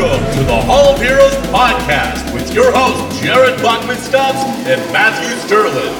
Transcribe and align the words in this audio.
Welcome 0.00 0.32
to 0.32 0.44
the 0.44 0.56
Hall 0.62 0.94
of 0.94 0.98
Heroes 0.98 1.34
podcast 1.52 2.32
with 2.32 2.54
your 2.54 2.72
hosts 2.72 3.20
Jared 3.20 3.60
Bachman 3.60 3.98
Stubbs 3.98 4.38
and 4.66 4.80
Matthew 4.94 5.28
Sterling. 5.46 5.94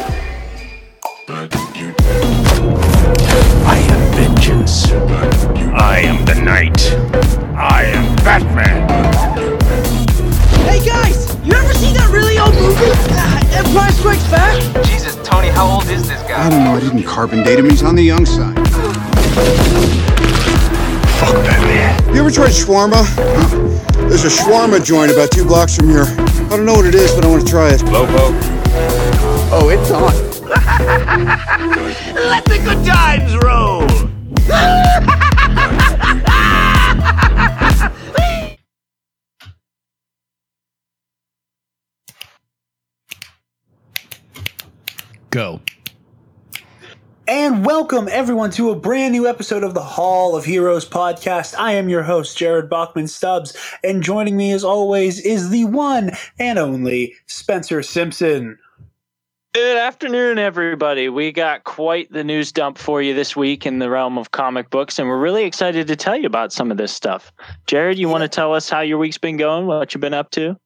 I 3.66 3.76
am 3.76 4.14
vengeance. 4.14 4.90
I 4.90 5.98
am 5.98 6.24
the 6.24 6.34
knight. 6.34 6.80
I 7.54 7.84
am 7.84 8.16
Batman. 8.24 8.88
Hey 10.64 10.82
guys, 10.82 11.36
you 11.44 11.52
ever 11.52 11.74
seen 11.74 11.92
that 11.92 12.08
really 12.10 12.38
old 12.38 12.54
movie? 12.54 12.80
Uh, 13.10 13.58
Empire 13.58 13.92
Strikes 13.92 14.30
Back? 14.30 14.86
Jesus, 14.86 15.14
Tony, 15.16 15.48
how 15.48 15.66
old 15.66 15.90
is 15.90 16.08
this 16.08 16.22
guy? 16.22 16.46
I 16.46 16.48
don't 16.48 16.64
know. 16.64 16.72
I 16.72 16.80
didn't 16.80 17.02
carbon 17.02 17.44
date 17.44 17.58
him. 17.58 17.68
He's 17.68 17.82
on 17.82 17.96
the 17.96 18.02
young 18.02 18.24
side. 18.24 18.56
Fuck 21.20 21.34
Batman. 21.44 22.14
You 22.14 22.22
ever 22.22 22.30
tried 22.30 22.52
shawarma? 22.52 23.89
There's 24.10 24.24
a 24.24 24.28
shawarma 24.28 24.84
joint 24.84 25.12
about 25.12 25.30
two 25.30 25.44
blocks 25.44 25.76
from 25.76 25.88
here. 25.88 26.02
I 26.02 26.48
don't 26.48 26.66
know 26.66 26.74
what 26.74 26.84
it 26.84 26.96
is, 26.96 27.14
but 27.14 27.24
I 27.24 27.28
want 27.28 27.46
to 27.46 27.48
try 27.48 27.68
it. 27.68 27.80
Lobo. 27.84 28.34
Oh, 29.52 29.68
it's 29.70 29.88
on. 29.92 30.12
Let 32.16 32.44
the 32.44 32.58
good 32.58 32.84
times 32.84 33.36
roll. 33.36 33.86
Go. 45.30 45.60
And 47.30 47.64
welcome 47.64 48.08
everyone 48.10 48.50
to 48.50 48.70
a 48.70 48.74
brand 48.74 49.12
new 49.12 49.28
episode 49.28 49.62
of 49.62 49.72
the 49.72 49.80
Hall 49.80 50.34
of 50.34 50.44
Heroes 50.44 50.84
podcast. 50.84 51.54
I 51.56 51.74
am 51.74 51.88
your 51.88 52.02
host, 52.02 52.36
Jared 52.36 52.68
Bachman 52.68 53.06
Stubbs, 53.06 53.56
and 53.84 54.02
joining 54.02 54.36
me 54.36 54.50
as 54.50 54.64
always 54.64 55.20
is 55.20 55.50
the 55.50 55.64
one 55.66 56.10
and 56.40 56.58
only 56.58 57.14
Spencer 57.26 57.84
Simpson. 57.84 58.58
Good 59.54 59.76
afternoon, 59.76 60.40
everybody. 60.40 61.08
We 61.08 61.30
got 61.30 61.62
quite 61.62 62.10
the 62.10 62.24
news 62.24 62.50
dump 62.50 62.78
for 62.78 63.00
you 63.00 63.14
this 63.14 63.36
week 63.36 63.64
in 63.64 63.78
the 63.78 63.90
realm 63.90 64.18
of 64.18 64.32
comic 64.32 64.68
books, 64.68 64.98
and 64.98 65.06
we're 65.06 65.20
really 65.20 65.44
excited 65.44 65.86
to 65.86 65.94
tell 65.94 66.16
you 66.16 66.26
about 66.26 66.52
some 66.52 66.72
of 66.72 66.78
this 66.78 66.92
stuff. 66.92 67.30
Jared, 67.68 67.96
you 67.96 68.08
want 68.08 68.22
to 68.22 68.28
tell 68.28 68.52
us 68.52 68.68
how 68.68 68.80
your 68.80 68.98
week's 68.98 69.18
been 69.18 69.36
going, 69.36 69.66
what 69.66 69.94
you've 69.94 70.00
been 70.00 70.14
up 70.14 70.32
to? 70.32 70.56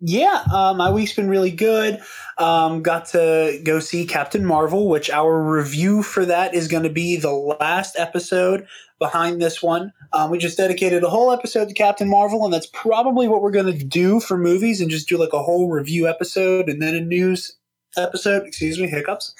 Yeah, 0.00 0.44
uh, 0.52 0.74
my 0.74 0.90
week's 0.90 1.12
been 1.12 1.28
really 1.28 1.50
good. 1.50 2.00
Um, 2.38 2.82
got 2.82 3.06
to 3.06 3.60
go 3.64 3.80
see 3.80 4.06
Captain 4.06 4.44
Marvel, 4.44 4.88
which 4.88 5.10
our 5.10 5.42
review 5.42 6.04
for 6.04 6.24
that 6.24 6.54
is 6.54 6.68
going 6.68 6.84
to 6.84 6.90
be 6.90 7.16
the 7.16 7.32
last 7.32 7.96
episode 7.98 8.66
behind 9.00 9.42
this 9.42 9.60
one. 9.60 9.92
Um, 10.12 10.30
we 10.30 10.38
just 10.38 10.56
dedicated 10.56 11.02
a 11.02 11.10
whole 11.10 11.32
episode 11.32 11.68
to 11.68 11.74
Captain 11.74 12.08
Marvel, 12.08 12.44
and 12.44 12.54
that's 12.54 12.68
probably 12.72 13.26
what 13.26 13.42
we're 13.42 13.50
going 13.50 13.76
to 13.76 13.84
do 13.84 14.20
for 14.20 14.38
movies 14.38 14.80
and 14.80 14.88
just 14.88 15.08
do 15.08 15.18
like 15.18 15.32
a 15.32 15.42
whole 15.42 15.68
review 15.68 16.08
episode 16.08 16.68
and 16.68 16.80
then 16.80 16.94
a 16.94 17.00
news 17.00 17.56
episode. 17.96 18.46
Excuse 18.46 18.78
me, 18.78 18.86
hiccups. 18.86 19.34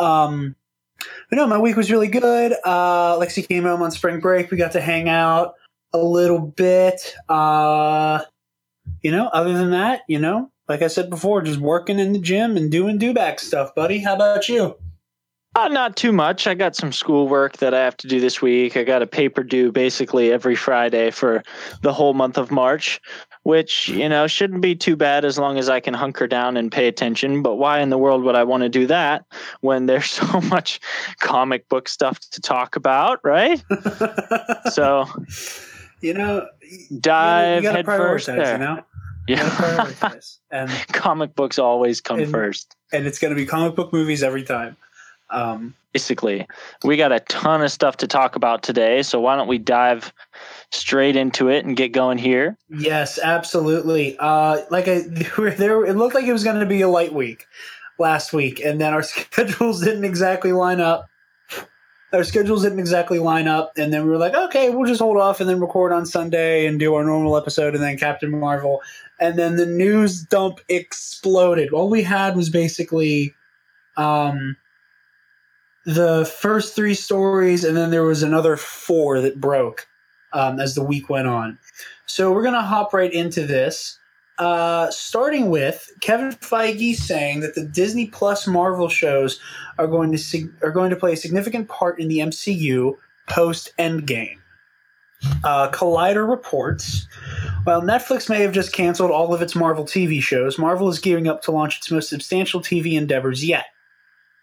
Um, 0.00 0.56
but 1.28 1.36
no, 1.36 1.46
my 1.46 1.58
week 1.58 1.76
was 1.76 1.92
really 1.92 2.08
good. 2.08 2.54
Uh, 2.64 3.16
Lexi 3.18 3.46
came 3.46 3.62
home 3.62 3.82
on 3.82 3.92
spring 3.92 4.18
break. 4.18 4.50
We 4.50 4.56
got 4.56 4.72
to 4.72 4.80
hang 4.80 5.08
out 5.08 5.54
a 5.92 5.98
little 5.98 6.40
bit. 6.40 7.14
Uh, 7.28 8.22
you 9.02 9.10
know, 9.10 9.26
other 9.28 9.52
than 9.52 9.70
that, 9.70 10.02
you 10.08 10.18
know, 10.18 10.50
like 10.68 10.82
I 10.82 10.88
said 10.88 11.10
before, 11.10 11.42
just 11.42 11.58
working 11.58 11.98
in 11.98 12.12
the 12.12 12.18
gym 12.18 12.56
and 12.56 12.70
doing 12.70 12.98
do 12.98 13.12
back 13.12 13.40
stuff, 13.40 13.74
buddy. 13.74 13.98
How 13.98 14.14
about 14.14 14.48
you? 14.48 14.76
Uh, 15.56 15.66
not 15.66 15.96
too 15.96 16.12
much. 16.12 16.46
I 16.46 16.54
got 16.54 16.76
some 16.76 16.92
schoolwork 16.92 17.56
that 17.56 17.74
I 17.74 17.80
have 17.80 17.96
to 17.98 18.06
do 18.06 18.20
this 18.20 18.40
week. 18.40 18.76
I 18.76 18.84
got 18.84 19.02
a 19.02 19.06
paper 19.06 19.42
due 19.42 19.72
basically 19.72 20.32
every 20.32 20.54
Friday 20.54 21.10
for 21.10 21.42
the 21.82 21.92
whole 21.92 22.14
month 22.14 22.38
of 22.38 22.52
March, 22.52 23.00
which, 23.42 23.88
you 23.88 24.08
know, 24.08 24.28
shouldn't 24.28 24.60
be 24.60 24.76
too 24.76 24.94
bad 24.94 25.24
as 25.24 25.40
long 25.40 25.58
as 25.58 25.68
I 25.68 25.80
can 25.80 25.92
hunker 25.92 26.28
down 26.28 26.56
and 26.56 26.70
pay 26.70 26.86
attention. 26.86 27.42
But 27.42 27.56
why 27.56 27.80
in 27.80 27.90
the 27.90 27.98
world 27.98 28.22
would 28.22 28.36
I 28.36 28.44
want 28.44 28.62
to 28.62 28.68
do 28.68 28.86
that 28.86 29.24
when 29.60 29.86
there's 29.86 30.10
so 30.10 30.40
much 30.42 30.78
comic 31.18 31.68
book 31.68 31.88
stuff 31.88 32.20
to 32.30 32.40
talk 32.40 32.76
about, 32.76 33.18
right? 33.24 33.62
So 34.70 35.06
you 36.00 36.14
know, 36.14 36.46
dive 36.98 37.62
you 37.62 37.68
gotta 37.68 37.76
head 37.76 37.86
first 37.86 38.28
prioritize, 38.28 38.36
there. 38.36 38.52
you 38.52 38.58
know? 38.58 38.82
Yeah. 39.28 39.90
and 40.50 40.70
comic 40.92 41.34
books 41.34 41.58
always 41.58 42.00
come 42.00 42.20
And- 42.20 42.30
first. 42.30 42.74
and 42.92 43.06
it's 43.06 43.18
gonna 43.18 43.34
be 43.34 43.46
comic 43.46 43.74
book 43.76 43.92
movies 43.92 44.22
every 44.22 44.42
time. 44.42 44.76
Um, 45.30 45.74
basically. 45.92 46.46
We 46.82 46.96
got 46.96 47.12
a 47.12 47.20
ton 47.20 47.62
of 47.62 47.70
stuff 47.70 47.96
to 47.98 48.08
talk 48.08 48.34
about 48.34 48.62
today, 48.64 49.02
so 49.02 49.20
why 49.20 49.36
don't 49.36 49.46
we 49.46 49.58
dive 49.58 50.12
straight 50.72 51.14
into 51.14 51.48
it 51.48 51.64
and 51.64 51.76
get 51.76 51.92
going 51.92 52.18
here? 52.18 52.56
yes, 52.68 53.18
absolutely. 53.18 54.16
Uh, 54.18 54.62
like 54.70 54.88
I, 54.88 55.00
there, 55.56 55.84
it 55.84 55.96
looked 55.96 56.14
like 56.16 56.24
it 56.24 56.32
was 56.32 56.42
going 56.42 56.58
to 56.58 56.66
be 56.66 56.80
a 56.80 56.88
light 56.88 57.12
week 57.12 57.46
last 58.00 58.32
week, 58.32 58.60
and 58.64 58.80
then 58.80 58.92
our 58.92 59.02
schedules 59.04 59.80
didn't 59.82 60.04
exactly 60.04 60.50
line 60.52 60.80
up. 60.80 61.06
Our 62.12 62.24
schedules 62.24 62.62
didn't 62.62 62.80
exactly 62.80 63.20
line 63.20 63.46
up, 63.46 63.72
and 63.76 63.92
then 63.92 64.04
we 64.04 64.10
were 64.10 64.18
like, 64.18 64.34
okay, 64.34 64.70
we'll 64.70 64.88
just 64.88 65.00
hold 65.00 65.16
off 65.16 65.40
and 65.40 65.48
then 65.48 65.60
record 65.60 65.92
on 65.92 66.06
Sunday 66.06 66.66
and 66.66 66.80
do 66.80 66.94
our 66.94 67.04
normal 67.04 67.36
episode, 67.36 67.74
and 67.74 67.82
then 67.82 67.96
Captain 67.96 68.30
Marvel, 68.30 68.82
and 69.20 69.38
then 69.38 69.54
the 69.56 69.66
news 69.66 70.22
dump 70.22 70.58
exploded. 70.68 71.72
All 71.72 71.88
we 71.88 72.02
had 72.02 72.34
was 72.34 72.50
basically, 72.50 73.34
um, 73.96 74.56
the 75.86 76.24
first 76.40 76.74
three 76.74 76.94
stories, 76.94 77.62
and 77.62 77.76
then 77.76 77.90
there 77.90 78.02
was 78.02 78.24
another 78.24 78.56
four 78.56 79.20
that 79.20 79.40
broke 79.40 79.86
um, 80.32 80.58
as 80.58 80.74
the 80.74 80.84
week 80.84 81.08
went 81.08 81.28
on. 81.28 81.58
So 82.06 82.32
we're 82.32 82.42
gonna 82.42 82.60
hop 82.62 82.92
right 82.92 83.12
into 83.12 83.46
this. 83.46 83.99
Uh, 84.40 84.90
starting 84.90 85.50
with 85.50 85.92
Kevin 86.00 86.32
Feige 86.32 86.94
saying 86.96 87.40
that 87.40 87.54
the 87.54 87.64
Disney 87.64 88.06
Plus 88.06 88.46
Marvel 88.46 88.88
shows 88.88 89.38
are 89.78 89.86
going 89.86 90.10
to 90.12 90.18
sig- 90.18 90.50
are 90.62 90.70
going 90.70 90.88
to 90.88 90.96
play 90.96 91.12
a 91.12 91.16
significant 91.16 91.68
part 91.68 92.00
in 92.00 92.08
the 92.08 92.20
MCU 92.20 92.96
post 93.28 93.70
Endgame. 93.78 94.38
Uh, 95.44 95.70
Collider 95.70 96.26
reports 96.26 97.06
while 97.64 97.82
Netflix 97.82 98.30
may 98.30 98.40
have 98.40 98.52
just 98.52 98.72
canceled 98.72 99.10
all 99.10 99.34
of 99.34 99.42
its 99.42 99.54
Marvel 99.54 99.84
TV 99.84 100.22
shows, 100.22 100.58
Marvel 100.58 100.88
is 100.88 100.98
gearing 100.98 101.28
up 101.28 101.42
to 101.42 101.50
launch 101.50 101.76
its 101.76 101.90
most 101.90 102.08
substantial 102.08 102.60
TV 102.62 102.94
endeavors 102.94 103.44
yet. 103.44 103.66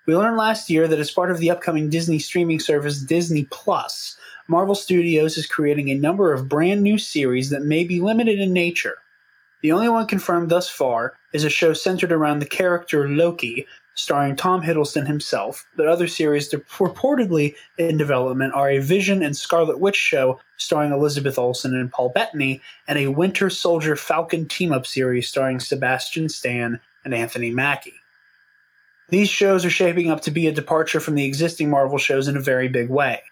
We 0.06 0.16
learned 0.16 0.38
last 0.38 0.70
year 0.70 0.88
that 0.88 1.00
as 1.00 1.10
part 1.10 1.32
of 1.32 1.40
the 1.40 1.50
upcoming 1.50 1.90
Disney 1.90 2.20
streaming 2.20 2.60
service 2.60 3.00
Disney 3.00 3.46
Plus, 3.46 4.16
Marvel 4.48 4.76
Studios 4.76 5.36
is 5.36 5.48
creating 5.48 5.90
a 5.90 5.96
number 5.96 6.32
of 6.32 6.48
brand 6.48 6.84
new 6.84 7.00
series 7.00 7.50
that 7.50 7.64
may 7.64 7.84
be 7.84 8.00
limited 8.00 8.40
in 8.40 8.54
nature. 8.54 8.98
The 9.62 9.72
only 9.72 9.90
one 9.90 10.06
confirmed 10.06 10.50
thus 10.50 10.70
far 10.70 11.14
is 11.34 11.44
a 11.44 11.50
show 11.50 11.74
centered 11.74 12.12
around 12.12 12.40
the 12.40 12.46
character 12.46 13.10
Loki, 13.10 13.66
starring 13.96 14.36
Tom 14.36 14.62
Hiddleston 14.62 15.08
himself, 15.08 15.66
but 15.76 15.88
other 15.88 16.08
series 16.08 16.50
reportedly 16.50 17.56
in 17.80 17.98
development 17.98 18.54
are 18.54 18.70
a 18.70 18.78
Vision 18.78 19.24
and 19.24 19.36
Scarlet 19.36 19.80
Witch 19.80 19.96
show 19.96 20.40
starring 20.58 20.92
Elizabeth 20.92 21.40
Olsen 21.40 21.76
and 21.76 21.92
Paul 21.92 22.10
Bettany, 22.10 22.62
and 22.88 23.00
a 23.00 23.08
Winter 23.08 23.50
Soldier 23.50 23.96
Falcon 23.96 24.48
team 24.48 24.72
up 24.72 24.86
series 24.86 25.28
starring 25.28 25.60
Sebastian 25.60 26.30
Stan 26.30 26.80
and 27.04 27.14
Anthony 27.14 27.50
Mackie. 27.50 28.02
These 29.10 29.30
shows 29.30 29.66
are 29.66 29.72
shaping 29.72 30.12
up 30.12 30.22
to 30.22 30.32
be 30.32 30.48
a 30.48 30.52
departure 30.52 31.00
from 31.00 31.16
the 31.16 31.26
existing 31.26 31.70
Marvel 31.70 31.98
shows 31.98 32.28
in 32.28 32.38
a 32.38 32.42
very 32.42 32.68
big 32.68 32.90
way. 32.90 33.24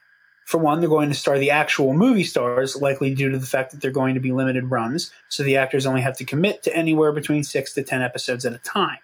For 0.45 0.59
one, 0.59 0.79
they're 0.79 0.87
going 0.87 1.09
to 1.09 1.15
star 1.15 1.39
the 1.39 1.49
actual 1.49 1.93
movie 1.93 2.23
stars, 2.23 2.75
likely 2.75 3.13
due 3.13 3.29
to 3.29 3.39
the 3.39 3.47
fact 3.47 3.71
that 3.71 3.81
they're 3.81 3.91
going 3.91 4.13
to 4.13 4.19
be 4.19 4.31
limited 4.31 4.69
runs, 4.69 5.11
so 5.27 5.41
the 5.41 5.57
actors 5.57 5.87
only 5.87 6.01
have 6.01 6.17
to 6.17 6.25
commit 6.25 6.61
to 6.63 6.75
anywhere 6.75 7.11
between 7.11 7.43
six 7.43 7.73
to 7.73 7.83
ten 7.83 8.03
episodes 8.03 8.45
at 8.45 8.53
a 8.53 8.59
time. 8.59 8.99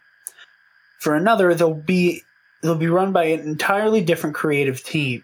For 0.99 1.15
another, 1.15 1.55
they'll 1.55 1.73
be 1.73 2.23
they'll 2.61 2.75
be 2.75 2.87
run 2.87 3.11
by 3.11 3.25
an 3.25 3.39
entirely 3.39 4.01
different 4.01 4.35
creative 4.35 4.83
team. 4.83 5.23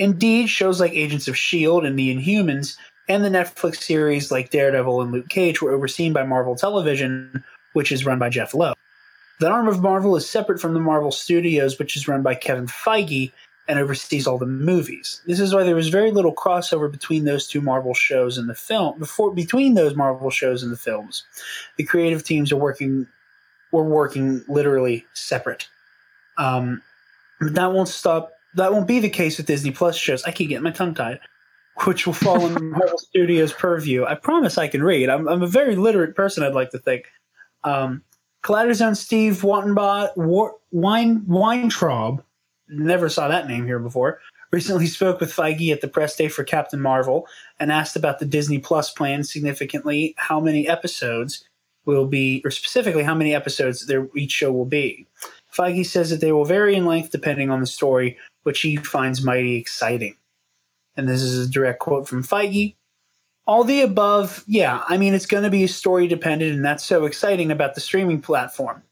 Indeed, 0.00 0.48
shows 0.48 0.80
like 0.80 0.92
Agents 0.92 1.28
of 1.28 1.34
S.H.I.E.L.D. 1.34 1.86
and 1.86 1.96
The 1.96 2.14
Inhumans 2.14 2.76
and 3.08 3.24
the 3.24 3.28
Netflix 3.28 3.76
series 3.76 4.32
like 4.32 4.50
Daredevil 4.50 5.00
and 5.00 5.12
Luke 5.12 5.28
Cage 5.28 5.62
were 5.62 5.72
overseen 5.72 6.12
by 6.12 6.24
Marvel 6.24 6.56
Television, 6.56 7.44
which 7.74 7.92
is 7.92 8.04
run 8.04 8.18
by 8.18 8.30
Jeff 8.30 8.52
Loeb. 8.52 8.76
That 9.38 9.52
arm 9.52 9.68
of 9.68 9.80
Marvel 9.80 10.16
is 10.16 10.28
separate 10.28 10.60
from 10.60 10.74
the 10.74 10.80
Marvel 10.80 11.12
Studios, 11.12 11.78
which 11.78 11.94
is 11.94 12.08
run 12.08 12.22
by 12.22 12.34
Kevin 12.34 12.66
Feige 12.66 13.32
and 13.68 13.78
oversees 13.78 14.26
all 14.26 14.38
the 14.38 14.46
movies. 14.46 15.20
This 15.26 15.40
is 15.40 15.54
why 15.54 15.64
there 15.64 15.74
was 15.74 15.88
very 15.88 16.12
little 16.12 16.34
crossover 16.34 16.90
between 16.90 17.24
those 17.24 17.46
two 17.48 17.60
Marvel 17.60 17.94
shows 17.94 18.38
and 18.38 18.48
the 18.48 18.54
film. 18.54 18.98
Before 18.98 19.32
between 19.34 19.74
those 19.74 19.94
Marvel 19.94 20.30
shows 20.30 20.62
and 20.62 20.72
the 20.72 20.76
films, 20.76 21.24
the 21.76 21.84
creative 21.84 22.22
teams 22.22 22.52
are 22.52 22.56
working 22.56 23.06
were 23.72 23.84
working 23.84 24.44
literally 24.48 25.04
separate. 25.14 25.68
Um, 26.38 26.82
that 27.40 27.72
won't 27.72 27.88
stop. 27.88 28.32
That 28.54 28.72
won't 28.72 28.86
be 28.86 29.00
the 29.00 29.10
case 29.10 29.36
with 29.36 29.46
Disney 29.46 29.70
Plus 29.70 29.96
shows. 29.96 30.22
I 30.24 30.30
keep 30.30 30.48
getting 30.48 30.64
my 30.64 30.70
tongue 30.70 30.94
tied. 30.94 31.20
Which 31.84 32.06
will 32.06 32.14
fall 32.14 32.42
under 32.42 32.60
Marvel 32.62 32.96
Studios' 32.96 33.52
purview. 33.52 34.06
I 34.06 34.14
promise 34.14 34.56
I 34.56 34.66
can 34.66 34.82
read. 34.82 35.10
I'm, 35.10 35.28
I'm 35.28 35.42
a 35.42 35.46
very 35.46 35.76
literate 35.76 36.16
person. 36.16 36.42
I'd 36.42 36.54
like 36.54 36.70
to 36.70 36.78
think. 36.78 37.04
Um, 37.64 38.02
Collider's 38.42 38.80
own 38.80 38.94
Steve 38.94 39.42
Wattenbot, 39.42 40.16
War, 40.16 40.54
Wine, 40.70 41.24
Weintraub, 41.26 42.22
never 42.68 43.08
saw 43.08 43.28
that 43.28 43.48
name 43.48 43.66
here 43.66 43.78
before, 43.78 44.20
recently 44.52 44.86
spoke 44.86 45.20
with 45.20 45.32
Feige 45.32 45.72
at 45.72 45.80
the 45.80 45.88
press 45.88 46.16
day 46.16 46.28
for 46.28 46.44
Captain 46.44 46.80
Marvel 46.80 47.26
and 47.58 47.72
asked 47.72 47.96
about 47.96 48.18
the 48.18 48.26
Disney 48.26 48.58
Plus 48.58 48.90
plan, 48.90 49.24
significantly 49.24 50.14
how 50.16 50.40
many 50.40 50.68
episodes 50.68 51.44
will 51.84 52.06
be, 52.06 52.42
or 52.44 52.50
specifically 52.50 53.02
how 53.02 53.14
many 53.14 53.34
episodes 53.34 53.90
each 54.14 54.32
show 54.32 54.52
will 54.52 54.64
be. 54.64 55.06
Feige 55.52 55.86
says 55.86 56.10
that 56.10 56.20
they 56.20 56.32
will 56.32 56.44
vary 56.44 56.74
in 56.74 56.86
length 56.86 57.10
depending 57.10 57.50
on 57.50 57.60
the 57.60 57.66
story, 57.66 58.18
which 58.42 58.60
he 58.60 58.76
finds 58.76 59.22
mighty 59.22 59.56
exciting. 59.56 60.16
And 60.96 61.08
this 61.08 61.22
is 61.22 61.46
a 61.46 61.50
direct 61.50 61.78
quote 61.78 62.08
from 62.08 62.22
Feige. 62.22 62.74
All 63.46 63.62
the 63.62 63.82
above, 63.82 64.42
yeah, 64.48 64.82
I 64.88 64.96
mean, 64.96 65.14
it's 65.14 65.26
going 65.26 65.44
to 65.44 65.50
be 65.50 65.66
story 65.68 66.08
dependent, 66.08 66.56
and 66.56 66.64
that's 66.64 66.84
so 66.84 67.04
exciting 67.04 67.52
about 67.52 67.76
the 67.76 67.80
streaming 67.80 68.20
platform. 68.20 68.82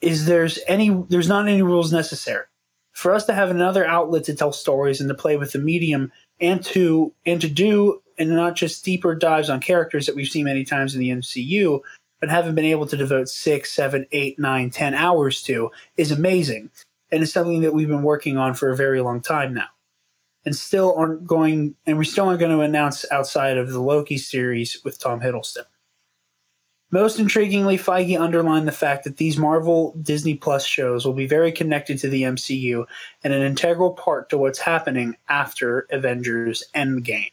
Is 0.00 0.26
there's 0.26 0.58
any, 0.66 0.90
there's 1.08 1.28
not 1.28 1.46
any 1.46 1.62
rules 1.62 1.92
necessary 1.92 2.44
for 2.94 3.12
us 3.12 3.26
to 3.26 3.34
have 3.34 3.50
another 3.50 3.84
outlet 3.84 4.24
to 4.24 4.34
tell 4.34 4.52
stories 4.52 5.00
and 5.00 5.08
to 5.08 5.14
play 5.14 5.36
with 5.36 5.52
the 5.52 5.58
medium 5.58 6.10
and 6.40 6.64
to 6.64 7.12
and 7.26 7.40
to 7.40 7.48
do 7.48 8.00
and 8.18 8.30
not 8.30 8.54
just 8.54 8.84
deeper 8.84 9.14
dives 9.14 9.50
on 9.50 9.60
characters 9.60 10.06
that 10.06 10.14
we've 10.14 10.28
seen 10.28 10.44
many 10.44 10.64
times 10.64 10.94
in 10.94 11.00
the 11.00 11.10
MCU, 11.10 11.80
but 12.20 12.30
haven't 12.30 12.54
been 12.54 12.64
able 12.64 12.86
to 12.86 12.96
devote 12.96 13.28
six, 13.28 13.72
seven, 13.72 14.06
eight, 14.12 14.38
nine, 14.38 14.70
ten 14.70 14.94
hours 14.94 15.42
to 15.42 15.70
is 15.96 16.12
amazing. 16.12 16.70
And 17.10 17.22
it's 17.22 17.32
something 17.32 17.62
that 17.62 17.74
we've 17.74 17.88
been 17.88 18.02
working 18.02 18.38
on 18.38 18.54
for 18.54 18.70
a 18.70 18.76
very 18.76 19.00
long 19.00 19.20
time 19.20 19.52
now. 19.52 19.68
And 20.46 20.54
still 20.54 20.94
aren't 20.96 21.26
going 21.26 21.74
and 21.86 21.98
we 21.98 22.04
still 22.04 22.26
aren't 22.26 22.40
going 22.40 22.56
to 22.56 22.60
announce 22.60 23.04
outside 23.10 23.56
of 23.56 23.70
the 23.70 23.80
Loki 23.80 24.18
series 24.18 24.78
with 24.84 24.98
Tom 24.98 25.20
Hiddleston. 25.20 25.64
Most 26.94 27.18
intriguingly, 27.18 27.74
Feige 27.74 28.20
underlined 28.20 28.68
the 28.68 28.72
fact 28.72 29.02
that 29.02 29.16
these 29.16 29.36
Marvel 29.36 29.96
Disney 30.00 30.36
Plus 30.36 30.64
shows 30.64 31.04
will 31.04 31.12
be 31.12 31.26
very 31.26 31.50
connected 31.50 31.98
to 31.98 32.08
the 32.08 32.22
MCU 32.22 32.86
and 33.24 33.32
an 33.32 33.42
integral 33.42 33.94
part 33.94 34.30
to 34.30 34.38
what's 34.38 34.60
happening 34.60 35.16
after 35.28 35.88
Avengers 35.90 36.62
Endgame. 36.72 37.32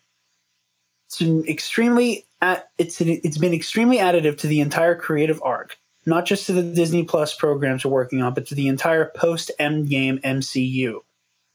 It's 1.05 1.19
been 1.19 1.47
extremely 1.47 2.25
it's 2.79 2.99
it's 3.01 3.37
been 3.37 3.53
extremely 3.53 3.97
additive 3.97 4.39
to 4.39 4.47
the 4.47 4.61
entire 4.61 4.95
creative 4.95 5.39
arc, 5.43 5.77
not 6.07 6.25
just 6.25 6.47
to 6.47 6.53
the 6.53 6.63
Disney 6.63 7.03
Plus 7.03 7.35
programs 7.35 7.85
we're 7.85 7.91
working 7.91 8.23
on, 8.23 8.33
but 8.33 8.47
to 8.47 8.55
the 8.55 8.67
entire 8.67 9.11
post 9.15 9.51
Endgame 9.59 10.19
MCU, 10.21 11.01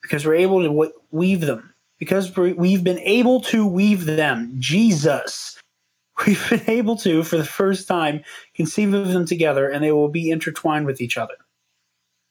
because 0.00 0.24
we're 0.24 0.34
able 0.34 0.62
to 0.62 0.92
weave 1.10 1.40
them. 1.40 1.74
Because 1.98 2.36
we've 2.36 2.84
been 2.84 3.00
able 3.00 3.40
to 3.40 3.66
weave 3.66 4.04
them. 4.04 4.54
Jesus 4.60 5.55
we've 6.26 6.50
been 6.50 6.68
able 6.68 6.96
to, 6.96 7.22
for 7.22 7.36
the 7.36 7.44
first 7.44 7.88
time, 7.88 8.22
conceive 8.54 8.94
of 8.94 9.08
them 9.08 9.26
together 9.26 9.68
and 9.68 9.82
they 9.82 9.92
will 9.92 10.08
be 10.08 10.30
intertwined 10.30 10.86
with 10.86 11.00
each 11.00 11.18
other. 11.18 11.34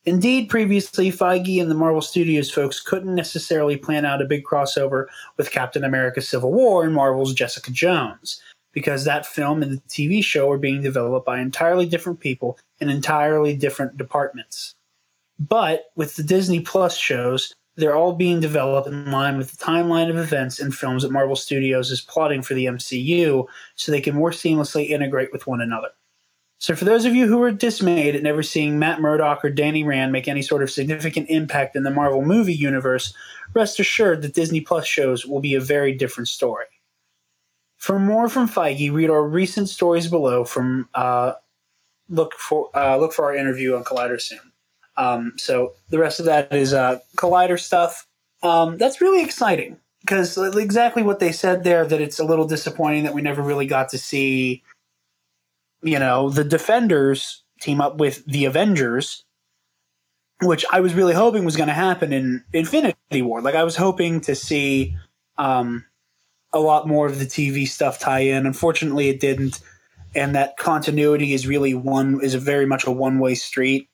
Indeed, 0.05 0.49
previously, 0.49 1.11
Feige 1.11 1.59
and 1.59 1.69
the 1.69 1.75
Marvel 1.75 2.01
Studios 2.01 2.51
folks 2.51 2.79
couldn't 2.79 3.15
necessarily 3.15 3.75
plan 3.75 4.05
out 4.05 4.21
a 4.21 4.25
big 4.25 4.43
crossover 4.43 5.07
with 5.35 5.51
Captain 5.51 5.83
America 5.83 6.21
Civil 6.21 6.53
War 6.53 6.83
and 6.83 6.93
Marvel's 6.93 7.33
Jessica 7.33 7.71
Jones, 7.71 8.39
because 8.71 9.03
that 9.03 9.25
film 9.25 9.63
and 9.63 9.71
the 9.71 9.81
TV 9.89 10.23
show 10.23 10.47
were 10.47 10.59
being 10.59 10.83
developed 10.83 11.25
by 11.25 11.39
entirely 11.39 11.87
different 11.87 12.19
people 12.19 12.59
in 12.79 12.89
entirely 12.89 13.55
different 13.55 13.97
departments. 13.97 14.75
But 15.39 15.85
with 15.95 16.15
the 16.15 16.23
Disney 16.23 16.59
Plus 16.59 16.95
shows, 16.95 17.55
they're 17.75 17.95
all 17.95 18.13
being 18.13 18.39
developed 18.39 18.87
in 18.87 19.11
line 19.11 19.37
with 19.37 19.51
the 19.51 19.63
timeline 19.63 20.09
of 20.09 20.17
events 20.17 20.59
and 20.59 20.73
films 20.73 21.03
that 21.03 21.11
Marvel 21.11 21.35
Studios 21.35 21.91
is 21.91 22.01
plotting 22.01 22.41
for 22.41 22.53
the 22.53 22.65
MCU 22.65 23.45
so 23.75 23.91
they 23.91 24.01
can 24.01 24.15
more 24.15 24.31
seamlessly 24.31 24.89
integrate 24.89 25.31
with 25.33 25.47
one 25.47 25.61
another. 25.61 25.89
So, 26.57 26.73
for 26.75 26.85
those 26.85 27.03
of 27.03 27.13
you 27.13 27.27
who 27.27 27.41
are 27.41 27.51
dismayed 27.51 28.15
at 28.15 28.23
never 28.23 28.41
seeing 28.41 28.79
Matt 28.79 29.01
Murdock 29.01 29.43
or 29.43 29.49
Danny 29.49 29.83
Rand 29.83 30.13
make 30.13 30.27
any 30.27 30.41
sort 30.41 30.63
of 30.63 30.71
significant 30.71 31.29
impact 31.29 31.75
in 31.75 31.83
the 31.83 31.91
Marvel 31.91 32.21
movie 32.21 32.53
universe, 32.53 33.13
rest 33.53 33.79
assured 33.79 34.21
that 34.21 34.33
Disney 34.33 34.61
Plus 34.61 34.85
shows 34.85 35.25
will 35.25 35.41
be 35.41 35.53
a 35.53 35.59
very 35.59 35.93
different 35.93 36.29
story. 36.29 36.65
For 37.75 37.99
more 37.99 38.29
from 38.29 38.47
Feige, 38.47 38.91
read 38.91 39.09
our 39.09 39.27
recent 39.27 39.67
stories 39.67 40.07
below. 40.07 40.45
From 40.45 40.87
uh, 40.95 41.33
look 42.07 42.33
for 42.33 42.69
uh, 42.73 42.95
look 42.97 43.11
for 43.11 43.25
our 43.25 43.35
interview 43.35 43.75
on 43.75 43.83
Collider 43.83 44.19
soon. 44.19 44.39
Um, 44.97 45.33
so 45.37 45.73
the 45.89 45.99
rest 45.99 46.19
of 46.19 46.25
that 46.25 46.53
is 46.53 46.73
uh, 46.73 46.99
Collider 47.17 47.59
stuff. 47.59 48.07
Um, 48.43 48.77
that's 48.77 49.01
really 49.01 49.23
exciting 49.23 49.77
because 50.01 50.37
exactly 50.37 51.03
what 51.03 51.19
they 51.19 51.31
said 51.31 51.63
there 51.63 51.85
that 51.85 51.99
it's 51.99 52.19
a 52.19 52.23
little 52.23 52.47
disappointing 52.47 53.03
that 53.03 53.13
we 53.13 53.21
never 53.21 53.41
really 53.41 53.65
got 53.65 53.89
to 53.89 53.97
see, 53.97 54.63
you 55.81 55.99
know, 55.99 56.29
the 56.29 56.43
Defenders 56.43 57.43
team 57.61 57.81
up 57.81 57.97
with 57.97 58.23
the 58.25 58.45
Avengers, 58.45 59.23
which 60.41 60.63
I 60.71 60.79
was 60.79 60.93
really 60.93 61.13
hoping 61.13 61.43
was 61.43 61.57
going 61.57 61.69
to 61.69 61.73
happen 61.73 62.13
in 62.13 62.43
Infinity 62.53 63.21
War. 63.21 63.41
Like 63.41 63.55
I 63.55 63.63
was 63.63 63.75
hoping 63.75 64.21
to 64.21 64.35
see 64.35 64.95
um, 65.37 65.83
a 66.53 66.59
lot 66.59 66.87
more 66.87 67.07
of 67.07 67.19
the 67.19 67.25
TV 67.25 67.67
stuff 67.67 67.99
tie 67.99 68.19
in. 68.19 68.45
Unfortunately, 68.45 69.09
it 69.09 69.19
didn't, 69.19 69.59
and 70.13 70.35
that 70.35 70.57
continuity 70.57 71.33
is 71.33 71.47
really 71.47 71.73
one 71.73 72.19
is 72.21 72.35
very 72.35 72.65
much 72.65 72.85
a 72.85 72.91
one 72.91 73.19
way 73.19 73.35
street. 73.35 73.89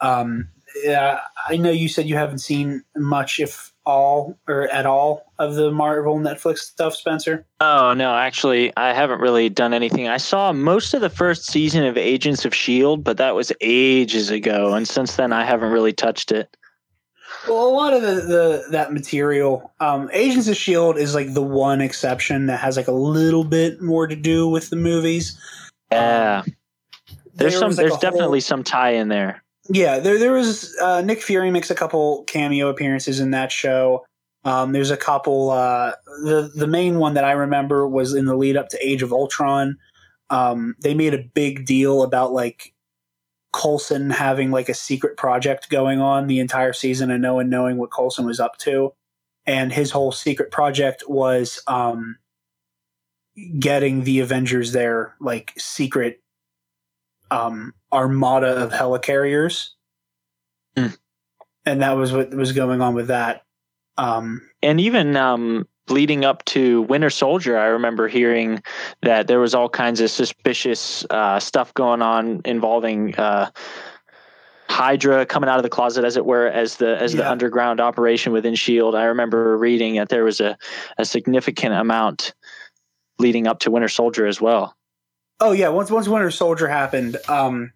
Um, 0.00 0.48
yeah, 0.82 1.20
I 1.48 1.56
know 1.56 1.70
you 1.70 1.88
said 1.88 2.06
you 2.06 2.16
haven't 2.16 2.38
seen 2.38 2.84
much, 2.96 3.40
if 3.40 3.72
all 3.84 4.38
or 4.46 4.68
at 4.68 4.86
all, 4.86 5.32
of 5.38 5.54
the 5.54 5.70
Marvel 5.70 6.18
Netflix 6.18 6.58
stuff, 6.58 6.94
Spencer. 6.94 7.46
Oh 7.60 7.94
no, 7.94 8.14
actually, 8.14 8.72
I 8.76 8.92
haven't 8.92 9.20
really 9.20 9.48
done 9.48 9.72
anything. 9.72 10.08
I 10.08 10.18
saw 10.18 10.52
most 10.52 10.94
of 10.94 11.00
the 11.00 11.10
first 11.10 11.46
season 11.46 11.84
of 11.84 11.96
Agents 11.96 12.44
of 12.44 12.54
Shield, 12.54 13.02
but 13.02 13.16
that 13.16 13.34
was 13.34 13.52
ages 13.60 14.30
ago, 14.30 14.74
and 14.74 14.86
since 14.86 15.16
then, 15.16 15.32
I 15.32 15.44
haven't 15.44 15.70
really 15.70 15.92
touched 15.92 16.32
it. 16.32 16.54
Well, 17.46 17.66
a 17.66 17.72
lot 17.72 17.94
of 17.94 18.02
the, 18.02 18.14
the 18.14 18.64
that 18.70 18.92
material, 18.92 19.72
um, 19.80 20.10
Agents 20.12 20.48
of 20.48 20.56
Shield 20.56 20.98
is 20.98 21.14
like 21.14 21.32
the 21.32 21.42
one 21.42 21.80
exception 21.80 22.46
that 22.46 22.60
has 22.60 22.76
like 22.76 22.88
a 22.88 22.92
little 22.92 23.44
bit 23.44 23.80
more 23.80 24.06
to 24.06 24.16
do 24.16 24.48
with 24.48 24.70
the 24.70 24.76
movies. 24.76 25.38
Yeah, 25.90 26.42
um, 26.44 26.54
there's 27.34 27.52
there 27.52 27.60
some. 27.60 27.70
Like 27.70 27.76
there's 27.78 27.98
definitely 27.98 28.40
whole, 28.40 28.40
some 28.40 28.64
tie 28.64 28.92
in 28.92 29.08
there. 29.08 29.42
Yeah, 29.68 29.98
there 29.98 30.18
there 30.18 30.32
was 30.32 30.74
uh, 30.80 31.02
Nick 31.02 31.22
Fury 31.22 31.50
makes 31.50 31.70
a 31.70 31.74
couple 31.74 32.24
cameo 32.24 32.68
appearances 32.68 33.20
in 33.20 33.32
that 33.32 33.52
show. 33.52 34.04
Um, 34.44 34.72
there's 34.72 34.90
a 34.90 34.96
couple. 34.96 35.50
Uh, 35.50 35.92
the 36.24 36.50
the 36.54 36.66
main 36.66 36.98
one 36.98 37.14
that 37.14 37.24
I 37.24 37.32
remember 37.32 37.86
was 37.86 38.14
in 38.14 38.24
the 38.24 38.36
lead 38.36 38.56
up 38.56 38.68
to 38.70 38.86
Age 38.86 39.02
of 39.02 39.12
Ultron. 39.12 39.76
Um, 40.30 40.74
they 40.82 40.94
made 40.94 41.14
a 41.14 41.22
big 41.34 41.66
deal 41.66 42.02
about 42.02 42.32
like 42.32 42.72
Coulson 43.52 44.10
having 44.10 44.50
like 44.50 44.68
a 44.68 44.74
secret 44.74 45.16
project 45.16 45.70
going 45.70 46.00
on 46.00 46.26
the 46.26 46.40
entire 46.40 46.72
season 46.72 47.10
and 47.10 47.22
no 47.22 47.34
one 47.34 47.48
knowing 47.48 47.76
what 47.76 47.92
Coulson 47.92 48.26
was 48.26 48.40
up 48.40 48.56
to. 48.58 48.92
And 49.46 49.72
his 49.72 49.90
whole 49.90 50.12
secret 50.12 50.50
project 50.50 51.04
was 51.08 51.62
um, 51.66 52.16
getting 53.58 54.04
the 54.04 54.20
Avengers 54.20 54.72
their 54.72 55.14
like 55.20 55.54
secret 55.56 56.20
um, 57.30 57.72
armada 57.92 58.56
of 58.56 58.72
helicarriers. 58.72 59.70
Mm. 60.76 60.96
And 61.66 61.82
that 61.82 61.92
was 61.92 62.12
what 62.12 62.30
was 62.30 62.52
going 62.52 62.80
on 62.80 62.94
with 62.94 63.08
that. 63.08 63.42
Um, 63.96 64.48
and 64.62 64.80
even 64.80 65.16
um, 65.16 65.66
leading 65.88 66.24
up 66.24 66.44
to 66.46 66.82
Winter 66.82 67.10
Soldier, 67.10 67.58
I 67.58 67.66
remember 67.66 68.08
hearing 68.08 68.62
that 69.02 69.26
there 69.26 69.40
was 69.40 69.54
all 69.54 69.68
kinds 69.68 70.00
of 70.00 70.10
suspicious 70.10 71.04
uh, 71.10 71.40
stuff 71.40 71.74
going 71.74 72.00
on 72.00 72.42
involving 72.44 73.14
uh, 73.16 73.50
Hydra 74.68 75.26
coming 75.26 75.48
out 75.48 75.58
of 75.58 75.62
the 75.62 75.68
closet, 75.68 76.04
as 76.04 76.16
it 76.16 76.24
were, 76.24 76.46
as 76.46 76.76
the 76.76 77.00
as 77.02 77.14
yeah. 77.14 77.22
the 77.22 77.30
underground 77.30 77.80
operation 77.80 78.32
within 78.32 78.54
Shield. 78.54 78.94
I 78.94 79.04
remember 79.04 79.56
reading 79.56 79.96
that 79.96 80.08
there 80.08 80.24
was 80.24 80.40
a, 80.40 80.56
a 80.98 81.04
significant 81.04 81.74
amount 81.74 82.34
leading 83.18 83.46
up 83.46 83.60
to 83.60 83.70
Winter 83.70 83.88
Soldier 83.88 84.26
as 84.26 84.40
well. 84.40 84.76
Oh 85.40 85.52
yeah, 85.52 85.68
once 85.68 85.90
once 85.90 86.08
Winter 86.08 86.30
Soldier 86.30 86.66
happened, 86.66 87.16
um, 87.28 87.72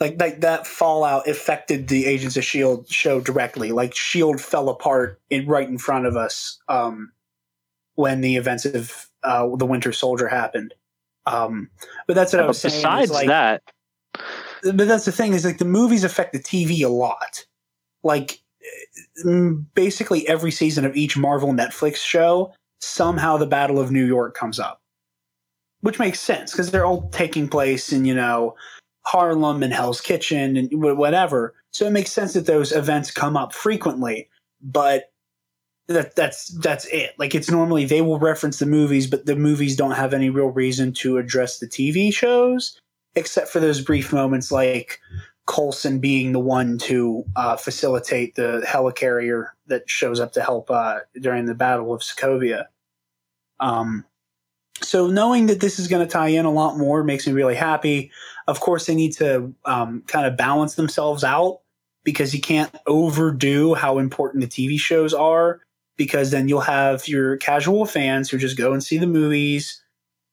like 0.00 0.18
like 0.18 0.40
that 0.40 0.66
fallout 0.66 1.28
affected 1.28 1.88
the 1.88 2.06
Agents 2.06 2.36
of 2.36 2.44
Shield 2.44 2.88
show 2.88 3.20
directly. 3.20 3.72
Like 3.72 3.94
Shield 3.94 4.40
fell 4.40 4.68
apart 4.68 5.20
in 5.30 5.46
right 5.46 5.68
in 5.68 5.78
front 5.78 6.06
of 6.06 6.16
us 6.16 6.58
um, 6.68 7.12
when 7.94 8.20
the 8.20 8.36
events 8.36 8.64
of 8.64 9.08
uh, 9.22 9.48
the 9.56 9.66
Winter 9.66 9.92
Soldier 9.92 10.28
happened. 10.28 10.74
Um, 11.26 11.70
but 12.06 12.14
that's 12.14 12.32
what 12.32 12.40
yeah, 12.40 12.44
I 12.44 12.48
was 12.48 12.60
saying. 12.60 12.74
Besides 12.74 13.10
like, 13.12 13.28
that, 13.28 13.62
but 14.62 14.88
that's 14.88 15.04
the 15.04 15.12
thing 15.12 15.34
is 15.34 15.44
like 15.44 15.58
the 15.58 15.64
movies 15.64 16.04
affect 16.04 16.32
the 16.32 16.40
TV 16.40 16.84
a 16.84 16.88
lot. 16.88 17.46
Like 18.02 18.42
basically 19.74 20.26
every 20.26 20.50
season 20.50 20.84
of 20.84 20.96
each 20.96 21.16
Marvel 21.16 21.52
Netflix 21.52 21.96
show, 21.96 22.52
somehow 22.80 23.36
the 23.36 23.46
Battle 23.46 23.78
of 23.78 23.92
New 23.92 24.04
York 24.04 24.34
comes 24.34 24.58
up 24.58 24.81
which 25.82 25.98
makes 25.98 26.20
sense 26.20 26.52
because 26.52 26.70
they're 26.70 26.86
all 26.86 27.08
taking 27.10 27.48
place 27.48 27.92
in 27.92 28.04
you 28.04 28.14
know 28.14 28.56
Harlem 29.04 29.62
and 29.62 29.72
Hell's 29.72 30.00
Kitchen 30.00 30.56
and 30.56 30.68
whatever. 30.72 31.54
So 31.72 31.86
it 31.86 31.90
makes 31.90 32.12
sense 32.12 32.32
that 32.32 32.46
those 32.46 32.72
events 32.72 33.10
come 33.10 33.36
up 33.36 33.52
frequently, 33.52 34.28
but 34.60 35.12
that 35.88 36.14
that's 36.14 36.48
that's 36.60 36.86
it. 36.86 37.14
Like 37.18 37.34
it's 37.34 37.50
normally 37.50 37.84
they 37.84 38.00
will 38.00 38.18
reference 38.18 38.58
the 38.58 38.66
movies, 38.66 39.06
but 39.06 39.26
the 39.26 39.36
movies 39.36 39.76
don't 39.76 39.92
have 39.92 40.14
any 40.14 40.30
real 40.30 40.48
reason 40.48 40.92
to 40.94 41.18
address 41.18 41.58
the 41.58 41.66
TV 41.66 42.12
shows, 42.14 42.80
except 43.14 43.48
for 43.48 43.60
those 43.60 43.80
brief 43.80 44.12
moments 44.12 44.52
like 44.52 45.00
Coulson 45.46 45.98
being 45.98 46.32
the 46.32 46.38
one 46.38 46.78
to 46.78 47.24
uh, 47.34 47.56
facilitate 47.56 48.36
the 48.36 48.64
helicarrier 48.66 49.48
that 49.66 49.88
shows 49.90 50.20
up 50.20 50.32
to 50.32 50.42
help 50.42 50.70
uh, 50.70 51.00
during 51.20 51.46
the 51.46 51.54
Battle 51.54 51.92
of 51.92 52.02
Sokovia. 52.02 52.66
Um, 53.58 54.04
so 54.80 55.06
knowing 55.06 55.46
that 55.46 55.60
this 55.60 55.78
is 55.78 55.88
going 55.88 56.04
to 56.06 56.10
tie 56.10 56.28
in 56.28 56.44
a 56.44 56.50
lot 56.50 56.78
more 56.78 57.04
makes 57.04 57.26
me 57.26 57.32
really 57.32 57.54
happy. 57.54 58.10
Of 58.46 58.60
course, 58.60 58.86
they 58.86 58.94
need 58.94 59.12
to 59.14 59.54
um, 59.64 60.02
kind 60.06 60.26
of 60.26 60.36
balance 60.36 60.74
themselves 60.74 61.24
out 61.24 61.60
because 62.04 62.34
you 62.34 62.40
can't 62.40 62.74
overdo 62.86 63.74
how 63.74 63.98
important 63.98 64.42
the 64.42 64.48
TV 64.48 64.78
shows 64.78 65.14
are 65.14 65.60
because 65.96 66.30
then 66.30 66.48
you'll 66.48 66.60
have 66.60 67.06
your 67.06 67.36
casual 67.36 67.86
fans 67.86 68.30
who 68.30 68.38
just 68.38 68.56
go 68.56 68.72
and 68.72 68.82
see 68.82 68.98
the 68.98 69.06
movies 69.06 69.82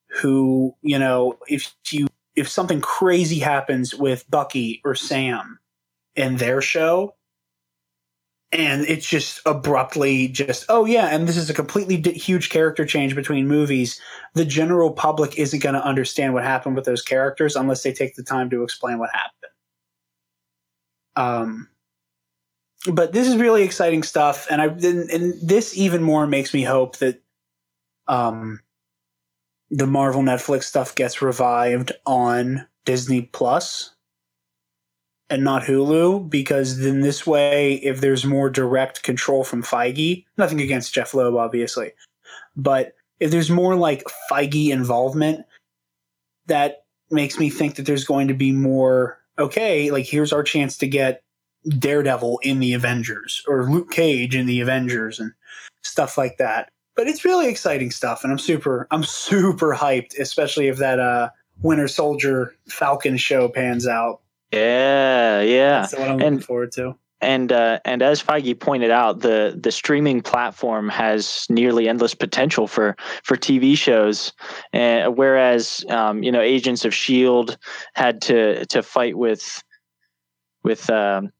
who, 0.08 0.74
you 0.82 0.98
know, 0.98 1.38
if 1.46 1.72
you 1.90 2.08
if 2.34 2.48
something 2.48 2.80
crazy 2.80 3.38
happens 3.38 3.94
with 3.94 4.28
Bucky 4.30 4.80
or 4.84 4.94
Sam 4.94 5.58
in 6.16 6.36
their 6.36 6.60
show 6.60 7.14
and 8.52 8.84
it's 8.86 9.06
just 9.06 9.40
abruptly 9.46 10.26
just 10.26 10.64
oh 10.68 10.84
yeah 10.84 11.06
and 11.06 11.28
this 11.28 11.36
is 11.36 11.48
a 11.48 11.54
completely 11.54 11.96
d- 11.96 12.12
huge 12.12 12.50
character 12.50 12.84
change 12.84 13.14
between 13.14 13.46
movies. 13.46 14.00
The 14.34 14.44
general 14.44 14.92
public 14.92 15.38
isn't 15.38 15.62
going 15.62 15.74
to 15.74 15.84
understand 15.84 16.34
what 16.34 16.44
happened 16.44 16.76
with 16.76 16.84
those 16.84 17.02
characters 17.02 17.56
unless 17.56 17.82
they 17.82 17.92
take 17.92 18.16
the 18.16 18.24
time 18.24 18.50
to 18.50 18.62
explain 18.62 18.98
what 18.98 19.10
happened. 19.12 19.52
Um 21.16 21.68
but 22.86 23.12
this 23.12 23.28
is 23.28 23.36
really 23.36 23.62
exciting 23.62 24.02
stuff 24.02 24.46
and 24.50 24.60
i 24.60 24.66
and, 24.66 25.10
and 25.10 25.34
this 25.42 25.76
even 25.76 26.02
more 26.02 26.26
makes 26.26 26.54
me 26.54 26.62
hope 26.62 26.96
that 26.96 27.22
um 28.06 28.60
the 29.70 29.86
marvel 29.86 30.22
netflix 30.22 30.64
stuff 30.64 30.94
gets 30.94 31.20
revived 31.20 31.92
on 32.06 32.66
disney 32.84 33.22
plus 33.22 33.94
and 35.30 35.44
not 35.44 35.62
hulu 35.62 36.28
because 36.28 36.78
then 36.78 37.00
this 37.00 37.26
way 37.26 37.74
if 37.74 38.00
there's 38.00 38.24
more 38.24 38.50
direct 38.50 39.02
control 39.02 39.44
from 39.44 39.62
feige 39.62 40.24
nothing 40.36 40.60
against 40.60 40.94
jeff 40.94 41.14
loeb 41.14 41.36
obviously 41.36 41.92
but 42.56 42.94
if 43.20 43.30
there's 43.30 43.50
more 43.50 43.76
like 43.76 44.02
feige 44.30 44.70
involvement 44.70 45.44
that 46.46 46.84
makes 47.10 47.38
me 47.38 47.48
think 47.50 47.76
that 47.76 47.86
there's 47.86 48.04
going 48.04 48.28
to 48.28 48.34
be 48.34 48.52
more 48.52 49.18
okay 49.38 49.90
like 49.90 50.06
here's 50.06 50.32
our 50.32 50.42
chance 50.42 50.76
to 50.76 50.86
get 50.86 51.22
Daredevil 51.68 52.40
in 52.42 52.58
the 52.60 52.74
Avengers 52.74 53.44
or 53.46 53.64
Luke 53.64 53.90
Cage 53.90 54.34
in 54.34 54.46
the 54.46 54.60
Avengers 54.60 55.20
and 55.20 55.32
stuff 55.82 56.16
like 56.16 56.38
that. 56.38 56.70
But 56.96 57.06
it's 57.06 57.24
really 57.24 57.48
exciting 57.48 57.90
stuff, 57.90 58.24
and 58.24 58.32
I'm 58.32 58.38
super 58.38 58.86
I'm 58.90 59.04
super 59.04 59.74
hyped, 59.74 60.18
especially 60.18 60.68
if 60.68 60.78
that 60.78 60.98
uh, 60.98 61.30
Winter 61.62 61.88
Soldier 61.88 62.54
Falcon 62.68 63.16
show 63.16 63.48
pans 63.48 63.86
out. 63.86 64.20
Yeah, 64.52 65.40
yeah. 65.42 65.80
That's 65.80 65.92
what 65.94 66.02
I'm 66.08 66.16
looking 66.16 66.26
And- 66.26 66.44
forward 66.44 66.72
to. 66.72 66.96
And 67.22 67.52
uh, 67.52 67.80
and 67.84 68.00
as 68.00 68.22
Feige 68.22 68.58
pointed 68.58 68.90
out, 68.90 69.20
the 69.20 69.54
the 69.62 69.70
streaming 69.70 70.22
platform 70.22 70.88
has 70.88 71.44
nearly 71.50 71.86
endless 71.86 72.14
potential 72.14 72.66
for 72.66 72.96
for 73.24 73.36
TV 73.36 73.76
shows, 73.76 74.32
uh, 74.72 75.10
whereas 75.10 75.84
um, 75.90 76.22
you 76.22 76.32
know 76.32 76.40
Agents 76.40 76.86
of 76.86 76.94
Shield 76.94 77.58
had 77.94 78.22
to 78.22 78.64
to 78.64 78.82
fight 78.82 79.18
with 79.18 79.62
with 80.64 80.88
um, 80.88 81.30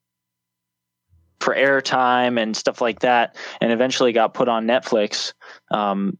for 1.40 1.55
airtime 1.55 2.38
and 2.38 2.55
stuff 2.55 2.83
like 2.83 2.99
that, 3.00 3.37
and 3.62 3.73
eventually 3.73 4.12
got 4.12 4.35
put 4.35 4.49
on 4.49 4.67
Netflix. 4.67 5.33
Um, 5.71 6.19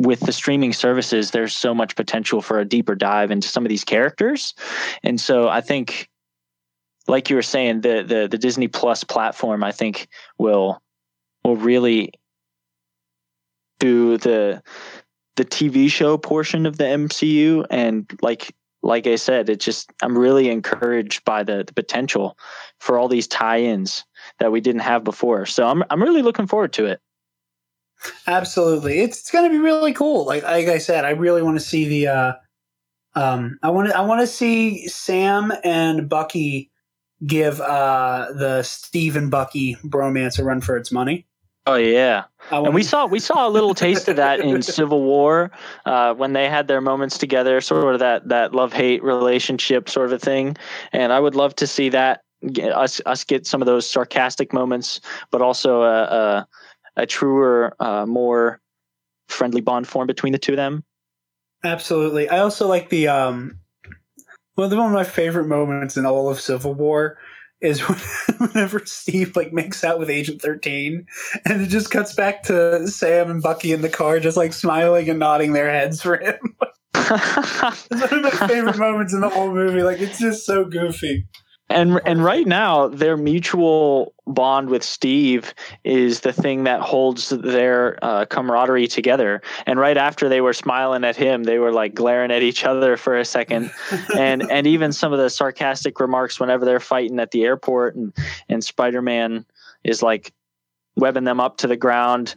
with 0.00 0.20
the 0.20 0.32
streaming 0.32 0.72
services, 0.72 1.30
there's 1.30 1.54
so 1.54 1.74
much 1.74 1.94
potential 1.94 2.40
for 2.40 2.58
a 2.58 2.64
deeper 2.64 2.94
dive 2.94 3.30
into 3.30 3.48
some 3.48 3.66
of 3.66 3.68
these 3.68 3.84
characters, 3.84 4.54
and 5.02 5.20
so 5.20 5.48
I 5.48 5.60
think 5.60 6.08
like 7.06 7.28
you 7.28 7.36
were 7.36 7.42
saying, 7.42 7.82
the 7.82 8.02
the 8.02 8.28
the 8.30 8.38
Disney 8.38 8.66
Plus 8.68 9.04
platform, 9.04 9.62
I 9.62 9.72
think 9.72 10.08
will 10.38 10.80
will 11.44 11.56
really 11.56 12.12
do 13.78 14.16
the 14.16 14.62
the 15.36 15.44
TV 15.44 15.90
show 15.90 16.16
portion 16.16 16.64
of 16.64 16.78
the 16.78 16.84
MCU, 16.84 17.66
and 17.70 18.10
like 18.22 18.54
like 18.82 19.06
I 19.06 19.16
said, 19.16 19.50
it 19.50 19.60
just 19.60 19.92
I'm 20.02 20.16
really 20.16 20.48
encouraged 20.48 21.26
by 21.26 21.42
the 21.42 21.62
the 21.66 21.74
potential 21.74 22.38
for 22.78 22.98
all 22.98 23.08
these 23.08 23.28
tie-ins 23.28 24.04
that 24.38 24.50
we 24.50 24.62
didn't 24.62 24.80
have 24.80 25.04
before. 25.04 25.44
So 25.44 25.66
I'm 25.66 25.84
I'm 25.90 26.02
really 26.02 26.22
looking 26.22 26.46
forward 26.46 26.72
to 26.74 26.86
it. 26.86 27.00
Absolutely, 28.26 29.00
it's, 29.00 29.20
it's 29.20 29.30
going 29.30 29.44
to 29.44 29.50
be 29.50 29.58
really 29.58 29.92
cool. 29.92 30.24
Like 30.24 30.42
like 30.42 30.68
I 30.68 30.78
said, 30.78 31.04
I 31.04 31.10
really 31.10 31.42
want 31.42 31.58
to 31.58 31.64
see 31.64 31.88
the. 31.88 32.08
Uh, 32.08 32.32
um, 33.14 33.58
I 33.62 33.70
want 33.70 33.88
to 33.88 33.96
I 33.96 34.02
want 34.02 34.20
to 34.20 34.26
see 34.26 34.86
Sam 34.88 35.52
and 35.64 36.08
Bucky 36.08 36.70
give 37.26 37.60
uh, 37.60 38.28
the 38.32 38.62
Steve 38.62 39.16
and 39.16 39.30
Bucky 39.30 39.76
bromance 39.84 40.38
a 40.38 40.44
run 40.44 40.60
for 40.60 40.76
its 40.76 40.92
money. 40.92 41.26
Oh 41.66 41.76
yeah. 41.76 42.24
I 42.50 42.58
and 42.58 42.74
we 42.74 42.82
saw 42.82 43.06
we 43.06 43.20
saw 43.20 43.46
a 43.46 43.50
little 43.50 43.74
taste 43.74 44.08
of 44.08 44.16
that 44.16 44.40
in 44.40 44.62
Civil 44.62 45.02
War 45.02 45.50
uh, 45.84 46.14
when 46.14 46.32
they 46.32 46.48
had 46.48 46.68
their 46.68 46.80
moments 46.80 47.18
together, 47.18 47.60
sort 47.60 47.94
of 47.94 48.00
that 48.00 48.28
that 48.28 48.54
love 48.54 48.72
hate 48.72 49.02
relationship 49.02 49.88
sort 49.88 50.06
of 50.06 50.12
a 50.12 50.18
thing. 50.18 50.56
And 50.92 51.12
I 51.12 51.20
would 51.20 51.34
love 51.34 51.54
to 51.56 51.66
see 51.66 51.90
that 51.90 52.22
us 52.56 53.00
us 53.04 53.24
get 53.24 53.46
some 53.46 53.60
of 53.60 53.66
those 53.66 53.88
sarcastic 53.88 54.52
moments, 54.52 55.00
but 55.30 55.42
also 55.42 55.82
a 55.82 56.02
a, 56.02 56.48
a 56.96 57.06
truer, 57.06 57.74
uh, 57.80 58.06
more 58.06 58.60
friendly 59.28 59.60
bond 59.60 59.86
form 59.86 60.06
between 60.06 60.32
the 60.32 60.38
two 60.38 60.52
of 60.52 60.56
them. 60.56 60.84
Absolutely. 61.64 62.28
I 62.28 62.38
also 62.38 62.66
like 62.66 62.88
the 62.88 63.08
um 63.08 63.58
one 64.54 64.72
of 64.72 64.92
my 64.92 65.04
favorite 65.04 65.46
moments 65.46 65.96
in 65.96 66.04
all 66.04 66.28
of 66.28 66.40
Civil 66.40 66.74
War 66.74 67.18
is 67.60 67.80
when, 67.80 67.98
whenever 68.38 68.84
Steve 68.84 69.36
like 69.36 69.52
makes 69.52 69.84
out 69.84 69.98
with 69.98 70.10
Agent 70.10 70.42
13 70.42 71.06
and 71.44 71.62
it 71.62 71.68
just 71.68 71.90
cuts 71.90 72.14
back 72.14 72.42
to 72.44 72.86
Sam 72.88 73.30
and 73.30 73.42
Bucky 73.42 73.72
in 73.72 73.82
the 73.82 73.88
car 73.88 74.20
just 74.20 74.36
like 74.36 74.52
smiling 74.52 75.08
and 75.08 75.18
nodding 75.18 75.52
their 75.52 75.70
heads 75.70 76.02
for 76.02 76.18
him. 76.18 76.56
it's 76.94 77.90
one 77.90 78.12
of 78.12 78.22
my 78.22 78.48
favorite 78.48 78.78
moments 78.78 79.12
in 79.12 79.20
the 79.20 79.28
whole 79.28 79.52
movie. 79.52 79.82
Like 79.82 80.00
it's 80.00 80.18
just 80.18 80.44
so 80.44 80.64
goofy. 80.64 81.26
And 81.70 82.00
and 82.04 82.22
right 82.24 82.46
now 82.46 82.88
their 82.88 83.16
mutual 83.16 84.12
bond 84.26 84.68
with 84.68 84.82
Steve 84.82 85.54
is 85.84 86.20
the 86.20 86.32
thing 86.32 86.64
that 86.64 86.80
holds 86.80 87.30
their 87.30 87.98
uh, 88.02 88.24
camaraderie 88.26 88.86
together. 88.86 89.40
And 89.66 89.78
right 89.78 89.96
after 89.96 90.28
they 90.28 90.40
were 90.40 90.52
smiling 90.52 91.04
at 91.04 91.16
him, 91.16 91.44
they 91.44 91.58
were 91.58 91.72
like 91.72 91.94
glaring 91.94 92.30
at 92.30 92.42
each 92.42 92.64
other 92.64 92.96
for 92.96 93.16
a 93.16 93.24
second, 93.24 93.70
and 94.16 94.42
and 94.50 94.66
even 94.66 94.92
some 94.92 95.12
of 95.12 95.18
the 95.18 95.30
sarcastic 95.30 96.00
remarks 96.00 96.40
whenever 96.40 96.64
they're 96.64 96.80
fighting 96.80 97.20
at 97.20 97.30
the 97.30 97.44
airport, 97.44 97.94
and 97.94 98.12
and 98.48 98.64
Spider 98.64 99.00
Man 99.00 99.46
is 99.84 100.02
like 100.02 100.32
webbing 100.96 101.24
them 101.24 101.40
up 101.40 101.56
to 101.58 101.66
the 101.66 101.76
ground. 101.76 102.34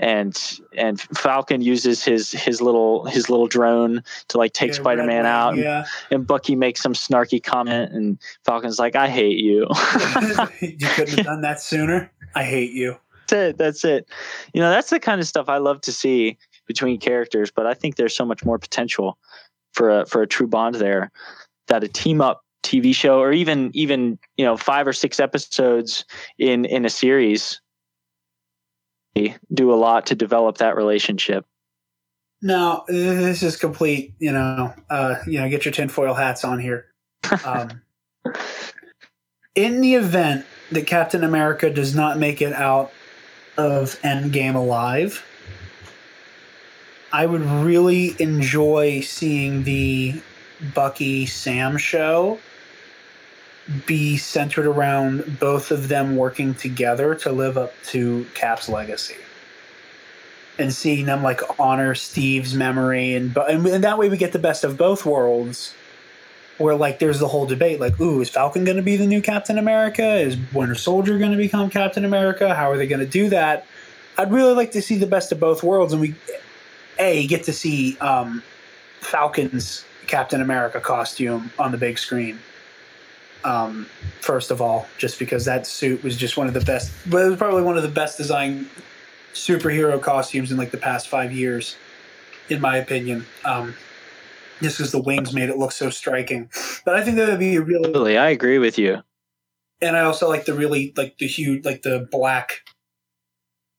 And 0.00 0.60
and 0.76 0.98
Falcon 1.00 1.60
uses 1.60 2.02
his 2.02 2.32
his 2.32 2.60
little 2.62 3.04
his 3.04 3.28
little 3.28 3.46
drone 3.46 4.02
to 4.28 4.38
like 4.38 4.54
take 4.54 4.68
Yeah, 4.70 4.76
Spider 4.76 5.04
Man 5.04 5.26
out, 5.26 5.56
Yeah. 5.56 5.84
and 6.10 6.26
Bucky 6.26 6.56
makes 6.56 6.80
some 6.82 6.94
snarky 6.94 7.42
comment, 7.42 7.92
and 7.92 8.18
Falcon's 8.44 8.78
like, 8.78 8.96
"I 8.96 9.08
hate 9.08 9.38
you." 9.38 9.66
you 10.60 10.88
couldn't 10.88 11.16
have 11.18 11.26
done 11.26 11.42
that 11.42 11.60
sooner. 11.60 12.10
I 12.34 12.44
hate 12.44 12.72
you. 12.72 12.96
that's 13.28 13.32
it. 13.32 13.58
That's 13.58 13.84
it. 13.84 14.08
You 14.54 14.60
know, 14.60 14.70
that's 14.70 14.90
the 14.90 14.98
kind 15.00 15.20
of 15.20 15.26
stuff 15.26 15.48
I 15.48 15.58
love 15.58 15.80
to 15.82 15.92
see 15.92 16.38
between 16.66 16.98
characters. 16.98 17.50
But 17.50 17.66
I 17.66 17.74
think 17.74 17.96
there's 17.96 18.16
so 18.16 18.24
much 18.24 18.44
more 18.44 18.58
potential 18.58 19.18
for 19.74 20.00
a 20.00 20.06
for 20.06 20.22
a 20.22 20.26
true 20.26 20.46
bond 20.48 20.76
there 20.76 21.10
that 21.68 21.84
a 21.84 21.88
team 21.88 22.20
up 22.20 22.42
TV 22.62 22.94
show 22.94 23.20
or 23.20 23.32
even 23.32 23.70
even 23.74 24.18
you 24.36 24.44
know 24.44 24.56
five 24.56 24.86
or 24.86 24.92
six 24.92 25.20
episodes 25.20 26.04
in 26.38 26.64
in 26.64 26.84
a 26.84 26.90
series 26.90 27.60
do 29.52 29.72
a 29.72 29.76
lot 29.76 30.06
to 30.06 30.14
develop 30.14 30.58
that 30.58 30.76
relationship. 30.76 31.44
No, 32.42 32.84
this 32.88 33.42
is 33.42 33.56
complete. 33.56 34.14
You 34.18 34.32
know, 34.32 34.72
uh, 34.88 35.16
you 35.26 35.40
know, 35.40 35.48
get 35.48 35.64
your 35.64 35.72
tinfoil 35.72 36.14
hats 36.14 36.44
on 36.44 36.58
here. 36.58 36.86
Um, 37.44 37.82
in 39.54 39.80
the 39.80 39.94
event 39.94 40.46
that 40.72 40.86
Captain 40.86 41.24
America 41.24 41.70
does 41.70 41.94
not 41.94 42.18
make 42.18 42.40
it 42.40 42.52
out 42.52 42.92
of 43.58 44.00
Endgame 44.02 44.54
alive, 44.54 45.24
I 47.12 47.26
would 47.26 47.42
really 47.42 48.14
enjoy 48.18 49.00
seeing 49.00 49.64
the 49.64 50.20
Bucky 50.74 51.26
Sam 51.26 51.76
show 51.76 52.38
be 53.86 54.16
centered 54.16 54.66
around 54.66 55.38
both 55.38 55.70
of 55.70 55.88
them 55.88 56.16
working 56.16 56.54
together 56.54 57.14
to 57.14 57.32
live 57.32 57.56
up 57.56 57.72
to 57.84 58.26
Cap's 58.34 58.68
legacy 58.68 59.16
and 60.58 60.72
seeing 60.72 61.06
them 61.06 61.22
like 61.22 61.40
honor 61.58 61.94
Steve's 61.94 62.54
memory 62.54 63.14
and 63.14 63.36
and, 63.36 63.66
and 63.66 63.84
that 63.84 63.98
way 63.98 64.08
we 64.08 64.16
get 64.16 64.32
the 64.32 64.38
best 64.38 64.64
of 64.64 64.76
both 64.76 65.06
worlds. 65.06 65.74
Where 66.58 66.74
like 66.74 66.98
there's 66.98 67.18
the 67.18 67.28
whole 67.28 67.46
debate 67.46 67.80
like, 67.80 67.98
ooh, 68.00 68.20
is 68.20 68.28
Falcon 68.28 68.64
going 68.64 68.76
to 68.76 68.82
be 68.82 68.96
the 68.96 69.06
new 69.06 69.22
Captain 69.22 69.56
America? 69.56 70.16
Is 70.16 70.36
Winter 70.52 70.74
Soldier 70.74 71.16
going 71.16 71.30
to 71.30 71.38
become 71.38 71.70
Captain 71.70 72.04
America? 72.04 72.54
How 72.54 72.70
are 72.70 72.76
they 72.76 72.86
going 72.86 73.00
to 73.00 73.06
do 73.06 73.30
that? 73.30 73.64
I'd 74.18 74.30
really 74.30 74.52
like 74.52 74.72
to 74.72 74.82
see 74.82 74.98
the 74.98 75.06
best 75.06 75.32
of 75.32 75.40
both 75.40 75.62
worlds, 75.62 75.94
and 75.94 76.02
we 76.02 76.14
a 76.98 77.26
get 77.28 77.44
to 77.44 77.52
see 77.54 77.96
um, 77.98 78.42
Falcon's 79.00 79.86
Captain 80.06 80.42
America 80.42 80.80
costume 80.80 81.50
on 81.58 81.72
the 81.72 81.78
big 81.78 81.98
screen, 81.98 82.38
Um, 83.44 83.86
first 84.20 84.50
of 84.50 84.60
all, 84.60 84.86
just 84.98 85.18
because 85.18 85.44
that 85.46 85.66
suit 85.66 86.02
was 86.02 86.16
just 86.16 86.36
one 86.36 86.46
of 86.46 86.54
the 86.54 86.60
best, 86.60 86.92
but 87.08 87.24
it 87.24 87.28
was 87.30 87.38
probably 87.38 87.62
one 87.62 87.76
of 87.76 87.82
the 87.82 87.88
best 87.88 88.18
designed 88.18 88.68
superhero 89.32 90.00
costumes 90.00 90.50
in 90.50 90.56
like 90.56 90.70
the 90.70 90.76
past 90.76 91.08
five 91.08 91.32
years, 91.32 91.76
in 92.48 92.60
my 92.60 92.76
opinion. 92.76 93.24
Um, 93.44 93.74
just 94.62 94.76
because 94.76 94.92
the 94.92 95.00
wings 95.00 95.32
made 95.32 95.48
it 95.48 95.56
look 95.56 95.72
so 95.72 95.88
striking. 95.88 96.50
But 96.84 96.94
I 96.94 97.02
think 97.02 97.16
that 97.16 97.28
would 97.28 97.38
be 97.38 97.56
a 97.56 97.62
really 97.62 97.90
Really, 97.92 98.18
I 98.18 98.28
agree 98.28 98.58
with 98.58 98.76
you. 98.78 99.02
and 99.80 99.96
I 99.96 100.00
also 100.00 100.28
like 100.28 100.44
the 100.44 100.52
really 100.54 100.92
like 100.96 101.16
the 101.18 101.26
huge 101.26 101.64
like 101.64 101.82
the 101.82 102.06
black 102.10 102.60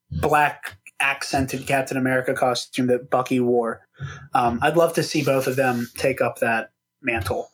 black 0.10 0.78
accented 1.00 1.68
Captain 1.68 1.98
America 1.98 2.34
costume 2.34 2.88
that 2.88 3.10
Bucky 3.10 3.40
wore. 3.40 3.88
Um, 4.34 4.60
I'd 4.62 4.78
love 4.78 4.94
to 4.94 5.04
see 5.04 5.24
both 5.24 5.48
of 5.48 5.56
them 5.56 5.88
take 5.98 6.22
up 6.22 6.40
that 6.40 6.72
mantle 7.02 7.50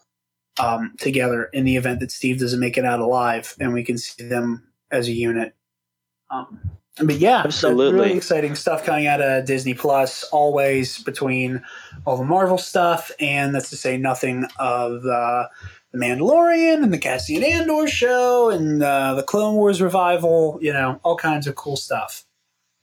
um, 0.59 0.93
together 0.99 1.45
in 1.53 1.65
the 1.65 1.75
event 1.75 1.99
that 1.99 2.11
Steve 2.11 2.39
doesn't 2.39 2.59
make 2.59 2.77
it 2.77 2.85
out 2.85 2.99
alive, 2.99 3.55
and 3.59 3.73
we 3.73 3.83
can 3.83 3.97
see 3.97 4.23
them 4.23 4.67
as 4.91 5.07
a 5.07 5.11
unit. 5.11 5.53
Um, 6.29 6.59
but 6.99 7.15
yeah, 7.15 7.43
Absolutely. 7.45 7.99
really 7.99 8.17
exciting 8.17 8.55
stuff 8.55 8.83
coming 8.83 9.05
out 9.05 9.21
of 9.21 9.45
Disney 9.45 9.73
Plus. 9.75 10.23
Always 10.25 11.03
between 11.03 11.63
all 12.05 12.17
the 12.17 12.23
Marvel 12.25 12.57
stuff, 12.57 13.11
and 13.19 13.53
that's 13.53 13.69
to 13.69 13.77
say 13.77 13.97
nothing 13.97 14.45
of 14.57 15.05
uh, 15.05 15.45
the 15.91 15.97
Mandalorian 15.99 16.83
and 16.83 16.91
the 16.91 16.97
Cassian 16.97 17.43
Andor 17.43 17.87
show 17.87 18.49
and 18.49 18.81
uh, 18.81 19.13
the 19.13 19.23
Clone 19.23 19.55
Wars 19.55 19.81
revival. 19.81 20.57
You 20.59 20.73
know, 20.73 20.99
all 21.03 21.15
kinds 21.15 21.45
of 21.45 21.55
cool 21.55 21.75
stuff. 21.77 22.25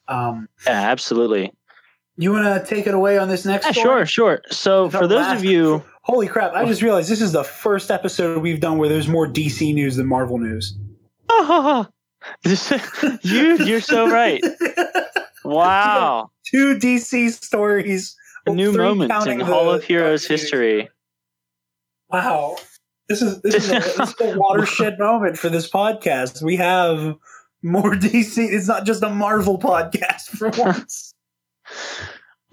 Um, 0.06 0.48
Yeah, 0.64 0.90
absolutely. 0.90 1.52
you 2.16 2.30
want 2.30 2.44
to 2.44 2.72
take 2.72 2.86
it 2.86 2.94
away 2.94 3.18
on 3.18 3.28
this 3.28 3.44
next? 3.44 3.66
Yeah, 3.66 3.72
sure, 3.72 4.06
sure. 4.06 4.42
So 4.50 4.90
for 4.90 5.08
those 5.08 5.26
of 5.32 5.44
you, 5.44 5.82
holy 6.04 6.28
crap! 6.28 6.52
I 6.52 6.64
just 6.64 6.82
realized 6.82 7.10
this 7.10 7.20
is 7.20 7.32
the 7.32 7.44
first 7.44 7.90
episode 7.90 8.40
we've 8.42 8.60
done 8.60 8.78
where 8.78 8.88
there's 8.88 9.08
more 9.08 9.26
DC 9.26 9.74
news 9.74 9.96
than 9.96 10.06
Marvel 10.06 10.38
news. 10.38 10.78
This- 12.42 12.72
you 13.22 13.58
you're 13.64 13.80
so 13.80 14.08
right. 14.10 14.42
Wow, 15.44 16.30
Two 16.46 16.74
DC 16.78 17.30
stories. 17.32 18.16
a 18.46 18.50
new 18.50 18.72
moment 18.72 19.12
in 19.26 19.40
Hall 19.40 19.70
of 19.70 19.84
Heroes 19.84 20.26
history. 20.26 20.88
Wow. 22.08 22.56
This 23.10 23.20
is 23.20 23.42
this 23.42 23.56
is, 23.56 23.70
a, 23.70 23.74
this 23.74 23.98
is 23.98 24.14
a 24.22 24.38
watershed 24.38 24.98
moment 24.98 25.36
for 25.36 25.50
this 25.50 25.68
podcast. 25.70 26.42
We 26.42 26.56
have 26.56 27.16
more 27.62 27.92
DC. 27.92 28.38
It's 28.38 28.68
not 28.68 28.86
just 28.86 29.02
a 29.02 29.10
Marvel 29.10 29.58
podcast 29.58 30.28
for 30.38 30.48
once. 30.56 31.12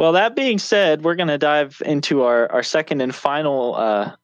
Well, 0.02 0.14
that 0.14 0.36
being 0.36 0.58
said, 0.58 1.04
we're 1.04 1.14
going 1.14 1.28
to 1.28 1.38
dive 1.38 1.80
into 1.86 2.24
our, 2.24 2.52
our 2.52 2.64
second 2.64 3.02
and 3.02 3.14
final 3.14 3.76
uh, 3.76 4.16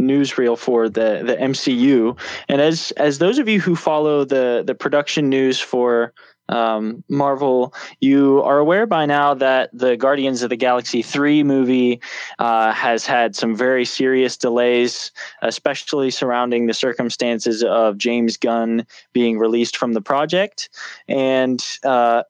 newsreel 0.00 0.56
for 0.56 0.88
the, 0.88 1.20
the 1.22 1.36
MCU. 1.36 2.18
And 2.48 2.62
as 2.62 2.90
as 2.92 3.18
those 3.18 3.38
of 3.38 3.46
you 3.46 3.60
who 3.60 3.76
follow 3.76 4.24
the 4.24 4.64
the 4.66 4.74
production 4.74 5.28
news 5.28 5.60
for 5.60 6.14
um, 6.48 7.04
Marvel, 7.10 7.74
you 8.00 8.40
are 8.44 8.58
aware 8.58 8.86
by 8.86 9.04
now 9.04 9.34
that 9.34 9.68
the 9.74 9.94
Guardians 9.98 10.42
of 10.42 10.48
the 10.48 10.56
Galaxy 10.56 11.02
3 11.02 11.42
movie 11.42 12.00
uh, 12.38 12.72
has 12.72 13.04
had 13.04 13.36
some 13.36 13.54
very 13.54 13.84
serious 13.84 14.38
delays, 14.38 15.12
especially 15.42 16.10
surrounding 16.10 16.64
the 16.64 16.72
circumstances 16.72 17.62
of 17.62 17.98
James 17.98 18.38
Gunn 18.38 18.86
being 19.12 19.38
released 19.38 19.76
from 19.76 19.92
the 19.92 20.00
project. 20.00 20.70
And 21.08 21.62
uh, 21.82 22.22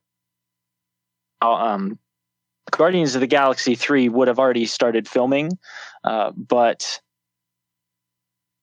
um, 1.41 2.01
Guardians 2.71 3.15
of 3.15 3.21
the 3.21 3.27
Galaxy 3.27 3.75
3 3.75 4.09
would 4.09 4.29
have 4.29 4.39
already 4.39 4.67
started 4.67 5.09
filming, 5.09 5.59
uh, 6.03 6.33
but 6.37 7.01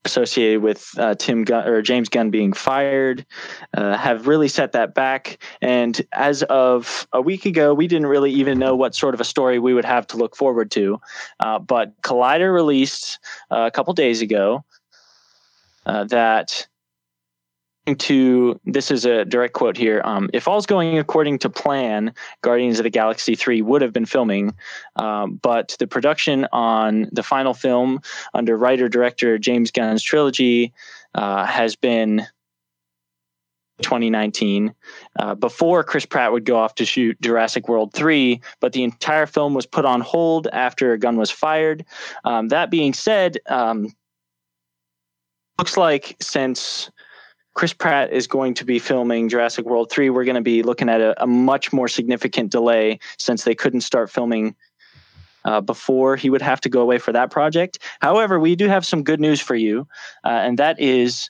associated 0.03 0.63
with 0.63 0.89
uh, 0.97 1.13
Tim 1.15 1.45
or 1.49 1.81
James 1.81 2.09
Gunn 2.09 2.31
being 2.31 2.53
fired, 2.53 3.25
uh, 3.77 3.95
have 3.95 4.27
really 4.27 4.47
set 4.47 4.71
that 4.71 4.95
back. 4.95 5.43
And 5.61 6.01
as 6.11 6.43
of 6.43 7.07
a 7.13 7.21
week 7.21 7.45
ago, 7.45 7.73
we 7.73 7.87
didn't 7.87 8.07
really 8.07 8.31
even 8.31 8.57
know 8.57 8.75
what 8.75 8.95
sort 8.95 9.13
of 9.13 9.21
a 9.21 9.25
story 9.25 9.59
we 9.59 9.73
would 9.73 9.85
have 9.85 10.07
to 10.07 10.17
look 10.17 10.35
forward 10.35 10.71
to. 10.71 10.99
Uh, 11.39 11.59
but 11.59 11.99
Collider 12.01 12.51
released 12.51 13.19
uh, 13.51 13.65
a 13.67 13.71
couple 13.71 13.93
days 13.93 14.21
ago 14.21 14.63
uh, 15.85 16.03
that 17.91 17.99
to 17.99 18.59
this 18.65 18.91
is 18.91 19.05
a 19.05 19.25
direct 19.25 19.53
quote 19.53 19.77
here 19.77 20.01
um, 20.05 20.29
if 20.33 20.47
all's 20.47 20.65
going 20.65 20.97
according 20.97 21.37
to 21.39 21.49
plan 21.49 22.13
guardians 22.41 22.79
of 22.79 22.83
the 22.83 22.89
galaxy 22.89 23.35
3 23.35 23.61
would 23.61 23.81
have 23.81 23.93
been 23.93 24.05
filming 24.05 24.53
um, 24.97 25.39
but 25.41 25.75
the 25.79 25.87
production 25.87 26.47
on 26.51 27.07
the 27.11 27.23
final 27.23 27.53
film 27.53 28.01
under 28.33 28.57
writer 28.57 28.89
director 28.89 29.37
james 29.37 29.71
gunn's 29.71 30.03
trilogy 30.03 30.73
uh, 31.15 31.45
has 31.45 31.75
been 31.75 32.25
2019 33.81 34.73
uh, 35.19 35.33
before 35.35 35.83
chris 35.83 36.05
pratt 36.05 36.31
would 36.31 36.45
go 36.45 36.57
off 36.57 36.75
to 36.75 36.85
shoot 36.85 37.19
jurassic 37.21 37.67
world 37.67 37.93
3 37.93 38.39
but 38.59 38.73
the 38.73 38.83
entire 38.83 39.25
film 39.25 39.53
was 39.53 39.65
put 39.65 39.85
on 39.85 40.01
hold 40.01 40.47
after 40.53 40.93
a 40.93 40.99
gun 40.99 41.17
was 41.17 41.31
fired. 41.31 41.85
Um, 42.23 42.49
that 42.49 42.69
being 42.69 42.93
said 42.93 43.37
um, 43.47 43.93
looks 45.57 45.77
like 45.77 46.15
since 46.21 46.89
Chris 47.53 47.73
Pratt 47.73 48.11
is 48.11 48.27
going 48.27 48.53
to 48.55 48.65
be 48.65 48.79
filming 48.79 49.29
Jurassic 49.29 49.65
World 49.65 49.91
3. 49.91 50.09
We're 50.09 50.23
going 50.23 50.35
to 50.35 50.41
be 50.41 50.63
looking 50.63 50.89
at 50.89 51.01
a, 51.01 51.21
a 51.23 51.27
much 51.27 51.73
more 51.73 51.87
significant 51.87 52.51
delay 52.51 52.99
since 53.17 53.43
they 53.43 53.55
couldn't 53.55 53.81
start 53.81 54.09
filming 54.09 54.55
uh, 55.43 55.61
before 55.61 56.15
he 56.15 56.29
would 56.29 56.41
have 56.41 56.61
to 56.61 56.69
go 56.69 56.81
away 56.81 56.97
for 56.97 57.11
that 57.11 57.31
project. 57.31 57.79
However, 57.99 58.39
we 58.39 58.55
do 58.55 58.67
have 58.67 58.85
some 58.85 59.03
good 59.03 59.19
news 59.19 59.41
for 59.41 59.55
you, 59.55 59.87
uh, 60.23 60.29
and 60.29 60.59
that 60.59 60.79
is 60.79 61.29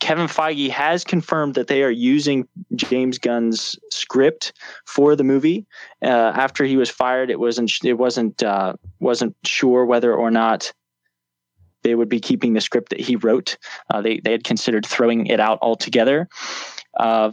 Kevin 0.00 0.26
Feige 0.26 0.70
has 0.70 1.02
confirmed 1.02 1.54
that 1.54 1.66
they 1.66 1.82
are 1.82 1.90
using 1.90 2.46
James 2.76 3.18
Gunn's 3.18 3.76
script 3.90 4.52
for 4.86 5.16
the 5.16 5.24
movie. 5.24 5.66
Uh, 6.02 6.06
after 6.06 6.64
he 6.64 6.76
was 6.76 6.88
fired, 6.88 7.30
it 7.30 7.40
wasn't 7.40 7.72
it 7.84 7.94
wasn't 7.94 8.42
uh, 8.42 8.74
wasn't 9.00 9.34
sure 9.44 9.84
whether 9.84 10.14
or 10.14 10.30
not 10.30 10.72
they 11.82 11.94
would 11.94 12.08
be 12.08 12.20
keeping 12.20 12.54
the 12.54 12.60
script 12.60 12.90
that 12.90 13.00
he 13.00 13.16
wrote. 13.16 13.56
Uh, 13.90 14.00
they 14.02 14.20
they 14.20 14.32
had 14.32 14.44
considered 14.44 14.86
throwing 14.86 15.26
it 15.26 15.40
out 15.40 15.58
altogether. 15.62 16.28
Uh, 16.98 17.32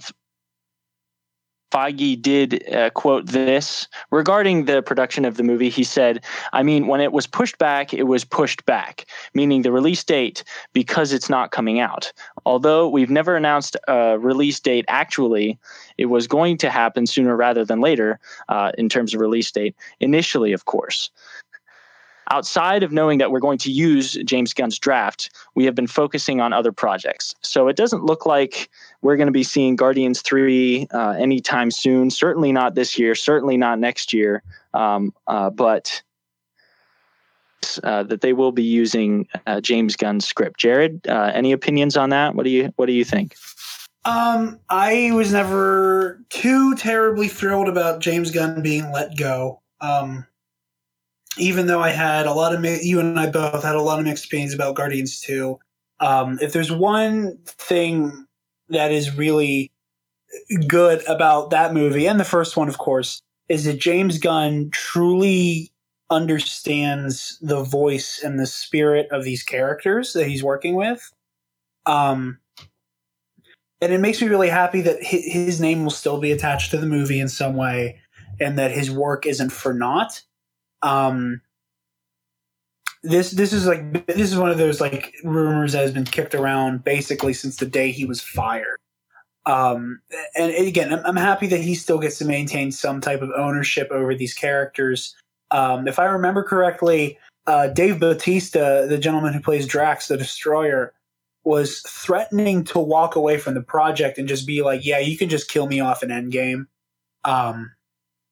Feige 1.75 2.21
did 2.21 2.73
uh, 2.73 2.89
quote 2.91 3.25
this 3.25 3.87
regarding 4.09 4.63
the 4.63 4.81
production 4.81 5.25
of 5.25 5.35
the 5.35 5.43
movie. 5.43 5.69
He 5.69 5.83
said, 5.83 6.23
I 6.53 6.63
mean, 6.63 6.87
when 6.87 7.01
it 7.01 7.11
was 7.11 7.27
pushed 7.27 7.57
back, 7.57 7.93
it 7.93 8.03
was 8.03 8.23
pushed 8.23 8.65
back, 8.65 9.05
meaning 9.33 9.61
the 9.61 9.73
release 9.73 10.01
date 10.01 10.43
because 10.71 11.11
it's 11.11 11.29
not 11.29 11.51
coming 11.51 11.81
out. 11.81 12.13
Although 12.45 12.87
we've 12.87 13.09
never 13.09 13.35
announced 13.35 13.75
a 13.89 14.17
release 14.17 14.57
date 14.59 14.85
actually, 14.87 15.59
it 15.97 16.05
was 16.05 16.27
going 16.27 16.57
to 16.59 16.69
happen 16.69 17.07
sooner 17.07 17.35
rather 17.35 17.65
than 17.65 17.81
later 17.81 18.19
uh, 18.47 18.71
in 18.77 18.87
terms 18.87 19.13
of 19.13 19.19
release 19.19 19.51
date. 19.51 19.75
Initially, 19.99 20.53
of 20.53 20.63
course. 20.63 21.09
Outside 22.31 22.83
of 22.83 22.91
knowing 22.91 23.19
that 23.19 23.31
we're 23.31 23.39
going 23.39 23.57
to 23.59 23.71
use 23.71 24.13
James 24.25 24.53
Gunn's 24.53 24.79
draft, 24.79 25.29
we 25.53 25.65
have 25.65 25.75
been 25.75 25.87
focusing 25.87 26.41
on 26.41 26.53
other 26.53 26.71
projects. 26.71 27.35
So 27.41 27.67
it 27.67 27.75
doesn't 27.75 28.03
look 28.03 28.25
like 28.25 28.69
we're 29.01 29.17
going 29.17 29.27
to 29.27 29.31
be 29.31 29.43
seeing 29.43 29.75
Guardians 29.75 30.21
3 30.21 30.87
uh, 30.91 31.09
anytime 31.11 31.71
soon. 31.71 32.09
Certainly 32.09 32.51
not 32.51 32.75
this 32.75 32.97
year, 32.97 33.15
certainly 33.15 33.57
not 33.57 33.79
next 33.79 34.13
year. 34.13 34.43
Um, 34.73 35.13
uh, 35.27 35.49
but 35.49 36.01
uh, 37.83 38.03
that 38.03 38.21
they 38.21 38.33
will 38.33 38.51
be 38.51 38.63
using 38.63 39.27
uh, 39.47 39.61
James 39.61 39.95
Gunn's 39.95 40.25
script. 40.25 40.59
Jared, 40.59 41.07
uh, 41.07 41.31
any 41.33 41.51
opinions 41.51 41.97
on 41.97 42.09
that? 42.09 42.35
What 42.35 42.43
do 42.43 42.49
you 42.49 42.73
What 42.75 42.85
do 42.87 42.93
you 42.93 43.03
think? 43.03 43.35
Um, 44.05 44.59
I 44.69 45.11
was 45.13 45.33
never 45.33 46.23
too 46.29 46.75
terribly 46.75 47.27
thrilled 47.27 47.67
about 47.67 48.01
James 48.01 48.29
Gunn 48.29 48.61
being 48.61 48.91
let 48.91 49.17
go. 49.17 49.61
Um, 49.81 50.27
even 51.37 51.67
though 51.67 51.81
I 51.81 51.89
had 51.89 52.25
a 52.25 52.33
lot 52.33 52.53
of 52.53 52.61
mi- 52.61 52.83
you 52.83 52.99
and 52.99 53.19
I 53.19 53.29
both 53.29 53.63
had 53.63 53.75
a 53.75 53.81
lot 53.81 53.99
of 53.99 54.05
mixed 54.05 54.25
opinions 54.25 54.53
about 54.53 54.75
Guardians 54.75 55.19
2. 55.21 55.57
Um, 55.99 56.39
if 56.41 56.53
there's 56.53 56.71
one 56.71 57.37
thing 57.45 58.25
that 58.69 58.91
is 58.91 59.15
really 59.15 59.71
good 60.67 61.05
about 61.07 61.49
that 61.51 61.73
movie 61.73 62.07
and 62.07 62.19
the 62.19 62.25
first 62.25 62.57
one, 62.57 62.67
of 62.67 62.77
course, 62.77 63.21
is 63.47 63.65
that 63.65 63.79
James 63.79 64.17
Gunn 64.17 64.69
truly 64.71 65.71
understands 66.09 67.37
the 67.41 67.63
voice 67.63 68.21
and 68.23 68.39
the 68.39 68.45
spirit 68.45 69.07
of 69.11 69.23
these 69.23 69.43
characters 69.43 70.13
that 70.13 70.27
he's 70.27 70.43
working 70.43 70.75
with. 70.75 71.11
Um, 71.85 72.39
and 73.81 73.93
it 73.93 73.99
makes 73.99 74.21
me 74.21 74.27
really 74.27 74.49
happy 74.49 74.81
that 74.81 75.03
his 75.03 75.59
name 75.59 75.83
will 75.83 75.91
still 75.91 76.19
be 76.19 76.31
attached 76.31 76.71
to 76.71 76.77
the 76.77 76.87
movie 76.87 77.19
in 77.19 77.27
some 77.27 77.55
way 77.55 77.99
and 78.39 78.57
that 78.57 78.71
his 78.71 78.89
work 78.89 79.25
isn't 79.25 79.51
for 79.51 79.73
naught 79.73 80.21
um 80.81 81.41
this 83.03 83.31
this 83.31 83.53
is 83.53 83.67
like 83.67 84.07
this 84.07 84.31
is 84.31 84.37
one 84.37 84.49
of 84.49 84.57
those 84.57 84.81
like 84.81 85.13
rumors 85.23 85.73
that 85.73 85.81
has 85.81 85.91
been 85.91 86.05
kicked 86.05 86.35
around 86.35 86.83
basically 86.83 87.33
since 87.33 87.57
the 87.57 87.65
day 87.65 87.91
he 87.91 88.05
was 88.05 88.21
fired 88.21 88.77
um 89.45 90.01
and 90.35 90.51
again 90.51 90.91
i'm, 90.91 91.05
I'm 91.05 91.15
happy 91.15 91.47
that 91.47 91.61
he 91.61 91.75
still 91.75 91.99
gets 91.99 92.17
to 92.19 92.25
maintain 92.25 92.71
some 92.71 92.99
type 93.01 93.21
of 93.21 93.31
ownership 93.35 93.89
over 93.91 94.15
these 94.15 94.33
characters 94.33 95.15
um 95.51 95.87
if 95.87 95.99
i 95.99 96.05
remember 96.05 96.43
correctly 96.43 97.17
uh, 97.47 97.67
Dave 97.67 97.99
Batista, 97.99 98.85
the 98.87 98.97
gentleman 98.97 99.33
who 99.33 99.39
plays 99.39 99.67
Drax 99.67 100.07
the 100.07 100.17
Destroyer, 100.17 100.93
was 101.43 101.81
threatening 101.81 102.63
to 102.63 102.79
walk 102.79 103.15
away 103.15 103.37
from 103.37 103.53
the 103.53 103.61
project 103.61 104.17
and 104.17 104.27
just 104.27 104.47
be 104.47 104.63
like, 104.63 104.83
"Yeah, 104.83 104.99
you 104.99 105.17
can 105.17 105.29
just 105.29 105.49
kill 105.49 105.67
me 105.67 105.79
off 105.79 106.01
in 106.01 106.09
Endgame." 106.09 106.65
Um, 107.23 107.71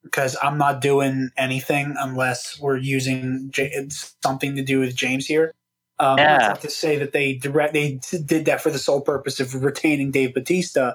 because 0.04 0.36
I'm 0.42 0.58
not 0.58 0.82
doing 0.82 1.30
anything 1.38 1.96
unless 1.98 2.60
we're 2.60 2.78
using 2.78 3.50
J- 3.52 3.88
something 3.89 4.56
to 4.56 4.62
do 4.63 4.80
with 4.80 4.96
James 4.96 5.26
here. 5.26 5.54
Um, 6.00 6.18
Yeah. 6.20 6.38
That's 6.38 6.50
not 6.50 6.62
to 6.62 6.70
say 6.70 6.98
that 6.98 7.13
they 7.13 7.36
direct 7.36 7.74
they 7.74 8.00
did 8.26 8.46
that 8.46 8.62
for 8.62 8.72
the 8.72 8.80
sole 8.80 9.02
purpose 9.02 9.39
of 9.39 9.54
retaining 9.63 10.12
Dave 10.12 10.34
Batista. 10.34 10.94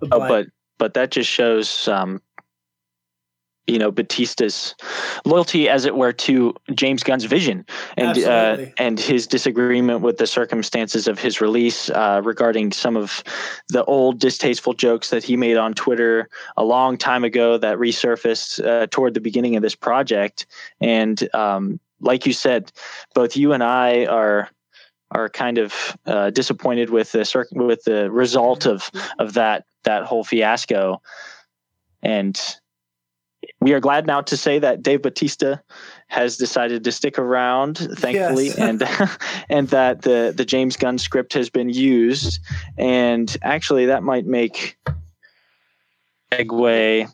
But, 0.00 0.08
Oh, 0.12 0.18
but 0.20 0.46
but 0.78 0.94
that 0.94 1.10
just 1.10 1.30
shows 1.30 1.88
um 1.88 2.20
you 3.68 3.78
know 3.78 3.92
Batista's 3.92 4.74
loyalty 5.24 5.68
as 5.68 5.84
it 5.84 5.94
were 5.94 6.12
to 6.12 6.54
James 6.74 7.02
Gunn's 7.02 7.24
vision 7.24 7.64
and 7.96 8.18
uh, 8.24 8.66
and 8.78 8.98
his 8.98 9.26
disagreement 9.26 10.00
with 10.00 10.16
the 10.16 10.26
circumstances 10.26 11.06
of 11.06 11.18
his 11.18 11.40
release 11.40 11.90
uh, 11.90 12.20
regarding 12.24 12.72
some 12.72 12.96
of 12.96 13.22
the 13.68 13.84
old 13.84 14.18
distasteful 14.18 14.72
jokes 14.72 15.10
that 15.10 15.22
he 15.22 15.36
made 15.36 15.56
on 15.56 15.74
Twitter 15.74 16.28
a 16.56 16.64
long 16.64 16.96
time 16.96 17.24
ago 17.24 17.58
that 17.58 17.76
resurfaced 17.76 18.64
uh, 18.64 18.86
toward 18.90 19.14
the 19.14 19.20
beginning 19.20 19.54
of 19.56 19.62
this 19.62 19.74
project. 19.74 20.46
And 20.80 21.28
um, 21.34 21.78
like 22.00 22.26
you 22.26 22.32
said 22.32 22.72
both 23.14 23.36
you 23.36 23.52
and 23.52 23.62
I 23.62 24.06
are 24.06 24.48
are 25.10 25.28
kind 25.28 25.58
of 25.58 25.96
uh, 26.06 26.30
disappointed 26.30 26.90
with 26.90 27.12
the 27.12 27.24
circ- 27.24 27.48
with 27.52 27.84
the 27.84 28.10
result 28.10 28.66
of 28.66 28.90
of 29.18 29.34
that 29.34 29.64
that 29.84 30.04
whole 30.04 30.24
fiasco. 30.24 31.00
And 32.02 32.38
we 33.60 33.72
are 33.72 33.80
glad 33.80 34.06
now 34.06 34.20
to 34.22 34.36
say 34.36 34.58
that 34.58 34.82
Dave 34.82 35.02
Batista 35.02 35.56
has 36.08 36.36
decided 36.36 36.84
to 36.84 36.92
stick 36.92 37.18
around, 37.18 37.78
thankfully, 37.78 38.46
Yes. 38.46 38.58
and 38.58 38.82
and 39.48 39.68
that 39.68 40.02
the 40.02 40.32
the 40.36 40.44
James 40.44 40.76
Gunn 40.76 40.98
script 40.98 41.32
has 41.34 41.50
been 41.50 41.70
used, 41.70 42.40
and 42.76 43.36
actually 43.42 43.86
that 43.86 44.02
might 44.02 44.26
make 44.26 44.78
segue. 46.32 47.12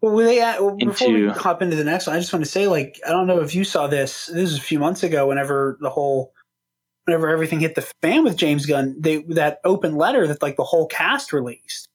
Well, 0.00 0.16
they, 0.16 0.40
uh, 0.40 0.62
well, 0.62 0.76
before 0.76 1.10
we 1.10 1.26
hop 1.28 1.60
into 1.60 1.74
the 1.74 1.82
next 1.82 2.06
one, 2.06 2.14
I 2.14 2.20
just 2.20 2.32
want 2.32 2.44
to 2.44 2.50
say, 2.50 2.68
like, 2.68 3.00
I 3.04 3.10
don't 3.10 3.26
know 3.26 3.40
if 3.40 3.54
you 3.54 3.64
saw 3.64 3.88
this. 3.88 4.26
This 4.26 4.50
was 4.50 4.58
a 4.58 4.62
few 4.62 4.78
months 4.78 5.02
ago. 5.02 5.26
Whenever 5.26 5.76
the 5.80 5.90
whole, 5.90 6.32
whenever 7.04 7.28
everything 7.28 7.58
hit 7.58 7.74
the 7.74 7.88
fan 8.00 8.22
with 8.22 8.36
James 8.36 8.64
Gunn, 8.64 8.94
they 8.98 9.22
that 9.30 9.58
open 9.64 9.96
letter 9.96 10.26
that 10.28 10.40
like 10.40 10.56
the 10.56 10.62
whole 10.64 10.86
cast 10.86 11.32
released. 11.32 11.87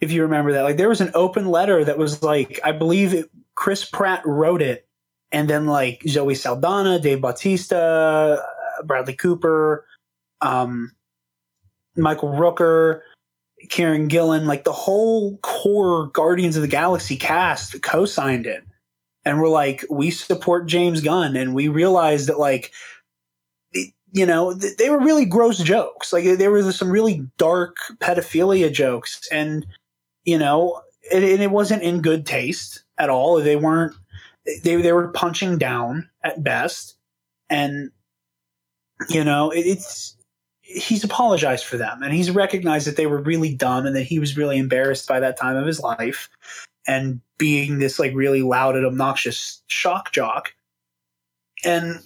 If 0.00 0.12
you 0.12 0.22
remember 0.22 0.52
that, 0.52 0.62
like, 0.62 0.76
there 0.76 0.88
was 0.88 1.00
an 1.00 1.10
open 1.14 1.46
letter 1.48 1.84
that 1.84 1.98
was 1.98 2.22
like, 2.22 2.58
I 2.64 2.72
believe 2.72 3.12
it, 3.14 3.30
Chris 3.54 3.84
Pratt 3.84 4.22
wrote 4.24 4.62
it, 4.62 4.86
and 5.32 5.48
then 5.48 5.66
like 5.66 6.02
Zoe 6.08 6.34
Saldana, 6.34 6.98
Dave 6.98 7.20
Bautista, 7.20 8.42
uh, 8.42 8.82
Bradley 8.84 9.14
Cooper, 9.14 9.84
um, 10.40 10.92
Michael 11.96 12.30
Rooker. 12.30 13.02
Karen 13.68 14.08
Gillan, 14.08 14.46
like 14.46 14.64
the 14.64 14.72
whole 14.72 15.36
core 15.42 16.06
Guardians 16.14 16.56
of 16.56 16.62
the 16.62 16.66
Galaxy 16.68 17.14
cast 17.14 17.82
co-signed 17.82 18.46
it. 18.46 18.64
And 19.26 19.38
we're 19.38 19.50
like, 19.50 19.84
we 19.90 20.10
support 20.10 20.66
James 20.66 21.02
Gunn. 21.02 21.36
And 21.36 21.54
we 21.54 21.68
realized 21.68 22.26
that 22.30 22.38
like, 22.38 22.72
it- 23.72 23.92
you 24.12 24.24
know, 24.24 24.58
th- 24.58 24.78
they 24.78 24.88
were 24.88 24.98
really 24.98 25.26
gross 25.26 25.58
jokes. 25.58 26.10
Like 26.10 26.24
there 26.38 26.50
were 26.50 26.72
some 26.72 26.90
really 26.90 27.28
dark 27.36 27.76
pedophilia 27.98 28.72
jokes 28.72 29.28
and, 29.30 29.66
you 30.24 30.38
know, 30.38 30.80
it, 31.10 31.22
and 31.22 31.42
it 31.42 31.50
wasn't 31.50 31.82
in 31.82 32.02
good 32.02 32.26
taste 32.26 32.82
at 32.98 33.10
all. 33.10 33.40
They 33.40 33.56
weren't, 33.56 33.94
they, 34.62 34.76
they 34.76 34.92
were 34.92 35.08
punching 35.08 35.58
down 35.58 36.08
at 36.22 36.42
best. 36.42 36.96
And, 37.48 37.90
you 39.08 39.24
know, 39.24 39.50
it, 39.50 39.60
it's, 39.60 40.16
he's 40.70 41.02
apologized 41.02 41.64
for 41.64 41.76
them 41.76 42.02
and 42.02 42.12
he's 42.12 42.30
recognized 42.30 42.86
that 42.86 42.96
they 42.96 43.06
were 43.06 43.20
really 43.20 43.54
dumb 43.54 43.86
and 43.86 43.96
that 43.96 44.04
he 44.04 44.20
was 44.20 44.36
really 44.36 44.56
embarrassed 44.56 45.08
by 45.08 45.18
that 45.18 45.36
time 45.36 45.56
of 45.56 45.66
his 45.66 45.80
life 45.80 46.28
and 46.86 47.20
being 47.38 47.78
this 47.78 47.98
like 47.98 48.14
really 48.14 48.42
loud 48.42 48.76
and 48.76 48.86
obnoxious 48.86 49.62
shock 49.66 50.12
jock 50.12 50.54
and 51.64 52.00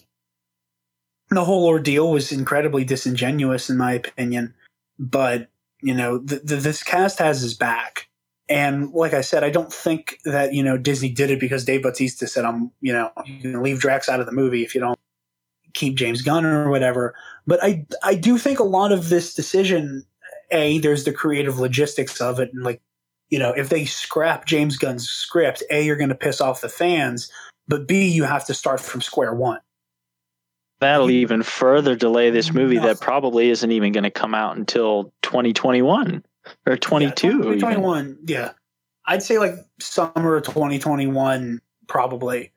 the 1.28 1.44
whole 1.44 1.66
ordeal 1.66 2.10
was 2.10 2.32
incredibly 2.32 2.84
disingenuous 2.84 3.68
in 3.68 3.76
my 3.76 3.92
opinion 3.92 4.54
but 4.98 5.48
you 5.84 5.94
know 5.94 6.18
th- 6.18 6.46
th- 6.46 6.62
this 6.62 6.82
cast 6.82 7.18
has 7.18 7.40
his 7.40 7.54
back. 7.54 8.08
And 8.46 8.92
like 8.92 9.14
i 9.14 9.22
said 9.22 9.42
i 9.42 9.48
don't 9.48 9.72
think 9.72 10.18
that 10.26 10.52
you 10.52 10.62
know 10.62 10.76
disney 10.76 11.08
did 11.08 11.30
it 11.30 11.40
because 11.40 11.64
dave 11.64 11.82
bautista 11.82 12.26
said 12.26 12.44
i'm 12.44 12.70
you 12.82 12.92
know 12.92 13.10
you 13.24 13.40
can 13.40 13.62
leave 13.62 13.80
drax 13.80 14.06
out 14.06 14.20
of 14.20 14.26
the 14.26 14.32
movie 14.32 14.62
if 14.62 14.74
you 14.74 14.82
don't 14.82 14.98
keep 15.74 15.96
james 15.96 16.22
gunn 16.22 16.46
or 16.46 16.70
whatever. 16.70 17.14
But 17.46 17.62
I 17.62 17.84
I 18.02 18.14
do 18.14 18.38
think 18.38 18.58
a 18.58 18.64
lot 18.64 18.92
of 18.92 19.10
this 19.10 19.34
decision, 19.34 20.06
a 20.50 20.78
there's 20.78 21.04
the 21.04 21.12
creative 21.12 21.58
logistics 21.58 22.20
of 22.20 22.40
it, 22.40 22.50
and 22.54 22.62
like 22.62 22.80
you 23.28 23.38
know 23.38 23.50
if 23.50 23.68
they 23.68 23.84
scrap 23.84 24.46
James 24.46 24.78
Gunn's 24.78 25.08
script, 25.08 25.62
a 25.70 25.84
you're 25.84 25.96
going 25.96 26.08
to 26.08 26.14
piss 26.14 26.40
off 26.40 26.62
the 26.62 26.68
fans, 26.68 27.30
but 27.68 27.86
b 27.86 28.08
you 28.08 28.24
have 28.24 28.46
to 28.46 28.54
start 28.54 28.80
from 28.80 29.02
square 29.02 29.34
one. 29.34 29.60
That'll 30.80 31.10
even 31.10 31.42
further 31.42 31.94
delay 31.94 32.30
this 32.30 32.52
movie 32.52 32.78
that 32.78 33.00
probably 33.00 33.48
isn't 33.48 33.70
even 33.70 33.92
going 33.92 34.04
to 34.04 34.10
come 34.10 34.34
out 34.34 34.56
until 34.56 35.12
2021 35.34 36.24
or 36.64 36.76
22. 36.76 37.26
even. 37.26 37.42
2021, 37.42 38.18
yeah, 38.26 38.52
I'd 39.06 39.20
say 39.20 39.38
like 39.38 39.54
summer 39.80 40.36
of 40.36 40.44
2021 40.44 41.60
probably. 41.88 42.52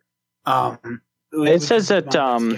Um, 0.46 1.02
It 1.32 1.63
says 1.63 1.88
that, 1.88 2.16
um. 2.16 2.58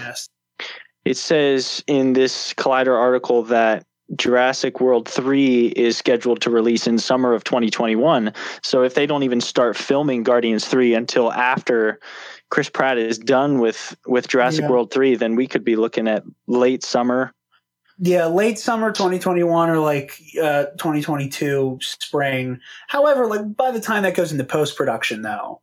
It 1.05 1.15
says 1.15 1.81
in 1.87 2.11
this 2.13 2.53
Collider 2.55 2.95
article 2.95 3.43
that 3.43 3.85
Jurassic 4.15 4.81
World 4.81 5.07
3 5.07 5.67
is 5.67 5.97
scheduled 5.97 6.41
to 6.41 6.49
release 6.49 6.85
in 6.85 6.99
summer 6.99 7.33
of 7.33 7.45
2021. 7.45 8.33
So 8.61 8.83
if 8.83 8.95
they 8.95 9.05
don't 9.05 9.23
even 9.23 9.39
start 9.39 9.77
filming 9.77 10.23
Guardians 10.23 10.67
3 10.67 10.93
until 10.93 11.31
after 11.31 11.99
Chris 12.49 12.69
Pratt 12.69 12.97
is 12.97 13.17
done 13.17 13.59
with 13.59 13.95
with 14.05 14.27
Jurassic 14.27 14.63
Yeah. 14.63 14.69
World 14.69 14.91
3, 14.91 15.15
then 15.15 15.35
we 15.35 15.47
could 15.47 15.63
be 15.63 15.77
looking 15.77 16.07
at 16.07 16.23
late 16.47 16.83
summer. 16.83 17.33
Yeah, 18.01 18.27
late 18.27 18.57
summer 18.57 18.91
2021 18.91 19.69
or 19.69 19.79
like 19.79 20.21
uh, 20.41 20.65
2022 20.77 21.79
spring. 21.81 22.59
However, 22.87 23.27
like 23.27 23.55
by 23.57 23.71
the 23.71 23.81
time 23.81 24.03
that 24.03 24.15
goes 24.15 24.31
into 24.31 24.45
post 24.45 24.77
production, 24.77 25.21
though, 25.21 25.61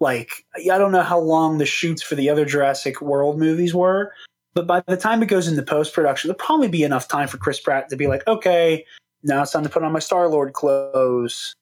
like 0.00 0.44
I 0.56 0.78
don't 0.78 0.90
know 0.90 1.02
how 1.02 1.18
long 1.18 1.58
the 1.58 1.66
shoots 1.66 2.02
for 2.02 2.16
the 2.16 2.28
other 2.28 2.44
Jurassic 2.44 3.00
World 3.00 3.38
movies 3.38 3.72
were, 3.72 4.12
but 4.54 4.66
by 4.66 4.82
the 4.88 4.96
time 4.96 5.22
it 5.22 5.26
goes 5.26 5.46
into 5.46 5.62
post 5.62 5.94
production, 5.94 6.28
there'll 6.28 6.38
probably 6.38 6.68
be 6.68 6.82
enough 6.82 7.06
time 7.06 7.28
for 7.28 7.38
Chris 7.38 7.60
Pratt 7.60 7.88
to 7.90 7.96
be 7.96 8.08
like, 8.08 8.26
okay, 8.26 8.84
now 9.22 9.42
it's 9.42 9.52
time 9.52 9.62
to 9.62 9.68
put 9.68 9.84
on 9.84 9.92
my 9.92 9.98
Star 10.00 10.28
Lord 10.28 10.54
clothes 10.54 11.54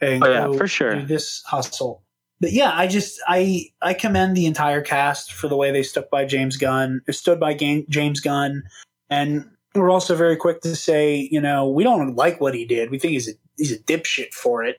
and 0.00 0.24
Oh, 0.24 0.30
yeah, 0.30 0.46
go 0.46 0.58
for 0.58 0.66
sure. 0.66 1.02
this 1.02 1.42
hustle. 1.46 2.02
But 2.40 2.52
yeah, 2.52 2.72
I 2.74 2.86
just 2.86 3.20
I 3.28 3.66
I 3.82 3.94
commend 3.94 4.36
the 4.36 4.46
entire 4.46 4.80
cast 4.80 5.32
for 5.32 5.46
the 5.46 5.56
way 5.56 5.70
they 5.70 5.82
stuck 5.82 6.10
by 6.10 6.24
James 6.24 6.56
Gunn, 6.56 7.02
stood 7.10 7.38
by 7.38 7.54
James 7.54 8.20
Gunn, 8.20 8.64
and 9.10 9.48
we're 9.74 9.90
also 9.90 10.16
very 10.16 10.36
quick 10.36 10.60
to 10.62 10.74
say, 10.74 11.28
you 11.30 11.40
know, 11.40 11.68
we 11.68 11.84
don't 11.84 12.16
like 12.16 12.40
what 12.40 12.54
he 12.54 12.64
did. 12.64 12.90
We 12.90 12.98
think 12.98 13.12
he's 13.12 13.28
a 13.28 13.32
he's 13.56 13.72
a 13.72 13.78
dipshit 13.78 14.32
for 14.32 14.64
it. 14.64 14.78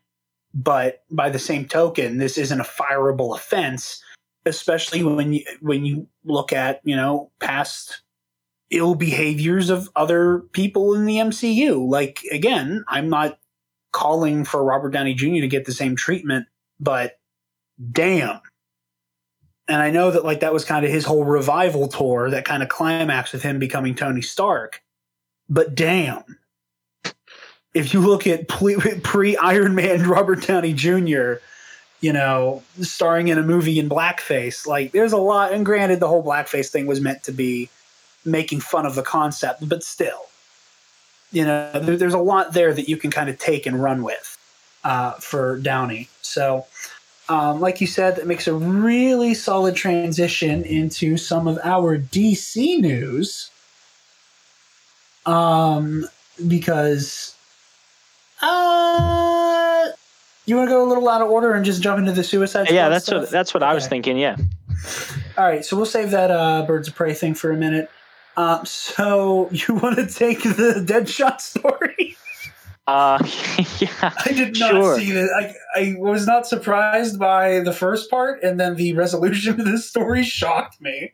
But 0.54 1.04
by 1.10 1.30
the 1.30 1.40
same 1.40 1.66
token, 1.66 2.18
this 2.18 2.38
isn't 2.38 2.60
a 2.60 2.66
fireable 2.66 3.36
offense, 3.36 4.04
especially 4.46 5.04
when 5.04 5.34
you 5.34 5.46
when 5.62 5.86
you 5.86 6.08
look 6.26 6.52
at 6.52 6.82
you 6.84 6.96
know 6.96 7.32
past 7.40 8.02
ill 8.70 8.96
behaviors 8.96 9.70
of 9.70 9.90
other 9.96 10.40
people 10.52 10.94
in 10.94 11.06
the 11.06 11.18
MCU. 11.18 11.88
Like 11.88 12.22
again, 12.32 12.84
I'm 12.88 13.10
not 13.10 13.40
calling 13.94 14.44
for 14.44 14.64
Robert 14.64 14.92
Downey 14.92 15.14
Jr. 15.14 15.42
to 15.42 15.48
get 15.48 15.66
the 15.66 15.74
same 15.74 15.96
treatment, 15.96 16.48
but 16.80 17.20
damn. 17.92 18.42
And 19.68 19.82
I 19.82 19.92
know 19.92 20.12
that 20.12 20.26
like 20.26 20.42
that 20.42 20.54
was 20.54 20.66
kind 20.66 20.86
of 20.86 20.92
his 20.92 21.06
whole 21.06 21.24
revival 21.24 21.88
tour, 21.88 22.30
that 22.30 22.46
kind 22.46 22.64
of 22.64 22.70
climax 22.70 23.32
with 23.32 23.44
him 23.44 23.60
becoming 23.60 23.96
Tony 23.96 24.22
Stark. 24.22 24.82
But 25.50 25.76
damn. 25.76 26.24
If 27.74 27.94
you 27.94 28.02
look 28.02 28.28
at 28.28 28.48
pre 29.04 29.38
Iron 29.38 29.76
Man 29.76 30.04
Robert 30.10 30.46
Downey 30.46 30.74
Jr., 30.74 31.36
you 32.02 32.12
know, 32.12 32.64
starring 32.82 33.28
in 33.28 33.38
a 33.38 33.44
movie 33.44 33.78
in 33.78 33.88
blackface, 33.88 34.66
like 34.66 34.92
there's 34.92 35.14
a 35.14 35.18
lot. 35.18 35.54
And 35.54 35.66
granted, 35.66 36.00
the 36.00 36.08
whole 36.08 36.24
blackface 36.24 36.70
thing 36.70 36.88
was 36.88 37.00
meant 37.00 37.24
to 37.24 37.32
be 37.32 37.70
making 38.26 38.60
fun 38.60 38.86
of 38.86 38.96
the 38.96 39.04
concept, 39.04 39.68
but 39.68 39.84
still, 39.84 40.28
you 41.32 41.46
know, 41.46 41.72
there, 41.74 41.98
there's 41.98 42.14
a 42.14 42.20
lot 42.20 42.54
there 42.54 42.74
that 42.74 42.90
you 42.90 42.98
can 42.98 43.12
kind 43.12 43.30
of 43.30 43.40
take 43.40 43.66
and 43.66 43.82
run 43.82 44.04
with 44.04 44.38
uh, 44.84 45.14
for 45.14 45.58
Downey. 45.60 46.10
So, 46.22 46.66
um, 47.32 47.62
like 47.62 47.80
you 47.80 47.88
said, 47.88 48.18
that 48.18 48.28
makes 48.28 48.46
a 48.46 48.54
really 48.54 49.34
solid 49.34 49.74
transition 49.74 50.66
into 50.66 51.16
some 51.16 51.48
of 51.48 51.58
our 51.64 51.98
DC 51.98 52.78
news. 52.78 53.50
Um, 55.26 56.06
because, 56.46 57.34
uh, 58.42 59.88
you 60.46 60.58
want 60.58 60.68
to 60.68 60.74
go 60.74 60.86
a 60.86 60.90
little 60.90 61.08
out 61.08 61.22
of 61.22 61.30
order 61.30 61.54
and 61.54 61.64
just 61.64 61.82
jump 61.82 62.00
into 62.00 62.12
the 62.12 62.24
Suicide 62.24 62.66
Squad 62.66 62.76
yeah, 62.76 62.90
that's 62.90 63.06
stuff? 63.06 63.22
what 63.22 63.30
that's 63.30 63.54
what 63.54 63.64
I 63.64 63.74
was 63.74 63.88
thinking. 63.88 64.18
Yeah. 64.18 64.36
All 65.38 65.46
right, 65.46 65.64
so 65.64 65.78
we'll 65.78 65.86
save 65.86 66.12
that 66.12 66.32
uh, 66.32 66.66
birds 66.66 66.90
of 66.90 66.96
prey 66.96 67.14
thing 67.14 67.34
for 67.34 67.50
a 67.52 67.56
minute. 67.56 67.90
Um, 68.36 68.66
so 68.66 69.48
you 69.54 69.76
want 69.76 69.96
to 69.96 70.06
take 70.06 70.44
the 70.44 70.84
Deadshot 70.86 71.40
story? 71.40 72.18
Uh, 72.92 73.18
yeah, 73.80 74.14
I 74.26 74.34
did 74.34 74.60
not 74.60 74.72
Sure. 74.72 75.00
see 75.00 75.12
that. 75.12 75.30
I, 75.76 75.80
I 75.80 75.96
was 75.98 76.28
not 76.28 76.46
surprised 76.46 77.18
by 77.18 77.62
the 77.62 77.72
first 77.72 78.10
part, 78.10 78.44
and 78.44 78.60
then 78.60 78.76
the 78.76 78.92
resolution 78.94 79.60
of 79.62 79.66
this 79.66 79.88
story 79.88 80.24
shocked 80.24 80.82
me. 80.82 81.14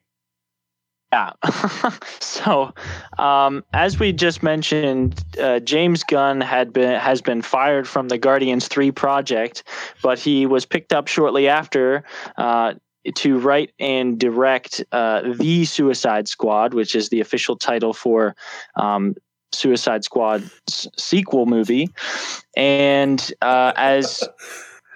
Yeah. 1.13 1.34
so, 2.20 2.74
um, 3.20 3.63
as 3.74 4.00
we 4.00 4.12
just 4.12 4.42
mentioned, 4.42 5.24
uh, 5.40 5.60
James 5.60 6.04
Gunn 6.04 6.42
had 6.42 6.74
been 6.74 7.00
has 7.00 7.22
been 7.22 7.44
fired 7.44 7.88
from 7.88 8.08
the 8.08 8.18
Guardians 8.18 8.68
Three 8.68 8.92
project, 8.92 9.63
but 10.02 10.18
he 10.18 10.48
was 10.48 10.66
picked 10.66 10.94
up 10.94 11.08
shortly 11.08 11.48
after. 11.48 12.04
Uh, 12.38 12.74
to 13.16 13.40
write 13.40 13.72
and 13.80 14.20
direct 14.20 14.84
uh, 14.92 15.22
the 15.36 15.63
Suicide 15.63 16.28
Squad, 16.28 16.74
which 16.74 16.94
is 16.94 17.08
the 17.08 17.22
official 17.22 17.56
title 17.56 17.94
for 17.94 18.36
um, 18.76 19.16
Suicide 19.52 20.04
Squad 20.04 20.50
sequel 20.70 21.46
movie, 21.46 21.90
and 22.56 23.32
uh, 23.42 23.74
as 23.76 24.28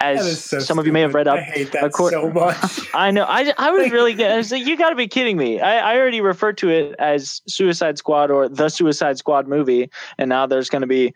as 0.01 0.43
so 0.43 0.59
some 0.59 0.79
of 0.79 0.85
you 0.85 0.91
may 0.91 1.01
have 1.01 1.13
read 1.13 1.27
up, 1.27 1.37
I 1.37 1.41
hate 1.41 1.71
that 1.73 1.91
course- 1.91 2.11
so 2.11 2.29
much. 2.29 2.57
I 2.93 3.11
know. 3.11 3.23
I, 3.23 3.53
I 3.57 3.71
was 3.71 3.91
really 3.91 4.13
good. 4.13 4.31
I 4.31 4.37
was 4.37 4.51
like, 4.51 4.65
you 4.65 4.77
got 4.77 4.89
to 4.89 4.95
be 4.95 5.07
kidding 5.07 5.37
me. 5.37 5.59
I, 5.59 5.93
I 5.93 5.97
already 5.97 6.21
referred 6.21 6.57
to 6.59 6.69
it 6.69 6.95
as 6.99 7.41
Suicide 7.47 7.97
Squad 7.97 8.31
or 8.31 8.49
the 8.49 8.69
Suicide 8.69 9.17
Squad 9.17 9.47
movie, 9.47 9.89
and 10.17 10.29
now 10.29 10.45
there's 10.45 10.69
going 10.69 10.81
to 10.81 10.87
be 10.87 11.13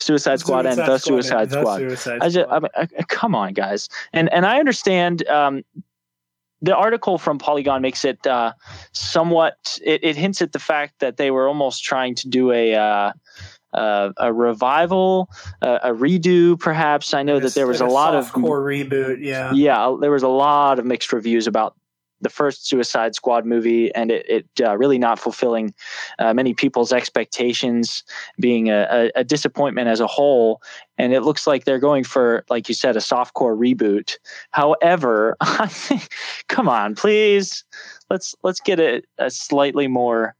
Suicide 0.00 0.40
Squad 0.40 0.66
and 0.66 0.78
the 0.78 0.98
Suicide 0.98 1.50
Squad. 1.50 1.78
Suicide 1.78 2.18
I 2.20 2.28
just, 2.28 2.46
Squad. 2.46 2.56
I 2.76 2.82
mean, 2.82 2.90
uh, 2.98 3.02
come 3.08 3.34
on, 3.34 3.52
guys. 3.52 3.88
And 4.12 4.32
and 4.32 4.46
I 4.46 4.58
understand. 4.58 5.26
Um, 5.28 5.62
the 6.62 6.76
article 6.76 7.18
from 7.18 7.38
Polygon 7.38 7.82
makes 7.82 8.04
it 8.04 8.26
uh, 8.26 8.52
somewhat. 8.92 9.78
It, 9.84 10.04
it 10.04 10.16
hints 10.16 10.42
at 10.42 10.52
the 10.52 10.58
fact 10.58 11.00
that 11.00 11.16
they 11.16 11.30
were 11.30 11.48
almost 11.48 11.84
trying 11.84 12.14
to 12.16 12.28
do 12.28 12.52
a. 12.52 12.74
Uh, 12.74 13.12
uh, 13.72 14.10
a 14.16 14.32
revival, 14.32 15.30
uh, 15.62 15.78
a 15.84 15.90
redo, 15.92 16.58
perhaps. 16.58 17.14
I 17.14 17.22
know 17.22 17.38
that 17.38 17.54
there 17.54 17.68
was 17.68 17.80
a 17.80 17.86
lot 17.86 18.16
of 18.16 18.32
core 18.32 18.60
reboot. 18.60 19.18
Yeah, 19.20 19.52
yeah, 19.52 19.96
there 20.00 20.10
was 20.10 20.24
a 20.24 20.28
lot 20.28 20.80
of 20.80 20.84
mixed 20.84 21.12
reviews 21.12 21.46
about 21.46 21.76
the 22.20 22.28
first 22.28 22.68
Suicide 22.68 23.14
Squad 23.14 23.46
movie, 23.46 23.94
and 23.94 24.10
it, 24.10 24.26
it 24.28 24.46
uh, 24.62 24.76
really 24.76 24.98
not 24.98 25.18
fulfilling 25.18 25.74
uh, 26.18 26.34
many 26.34 26.54
people's 26.54 26.92
expectations, 26.92 28.04
being 28.38 28.70
a, 28.70 29.10
a, 29.14 29.24
disappointment 29.24 29.88
as 29.88 30.00
a 30.00 30.06
whole. 30.06 30.62
And 30.98 31.12
it 31.12 31.22
looks 31.22 31.46
like 31.46 31.64
they're 31.64 31.78
going 31.78 32.04
for, 32.04 32.44
like 32.50 32.68
you 32.68 32.74
said, 32.74 32.96
a 32.96 33.00
softcore 33.00 33.56
reboot. 33.56 34.18
However, 34.50 35.36
I 35.40 35.66
think, 35.70 36.08
come 36.48 36.68
on, 36.68 36.94
please, 36.94 37.64
let's 38.10 38.34
let's 38.42 38.60
get 38.60 38.80
a, 38.80 39.02
a 39.18 39.30
slightly 39.30 39.88
more. 39.88 40.34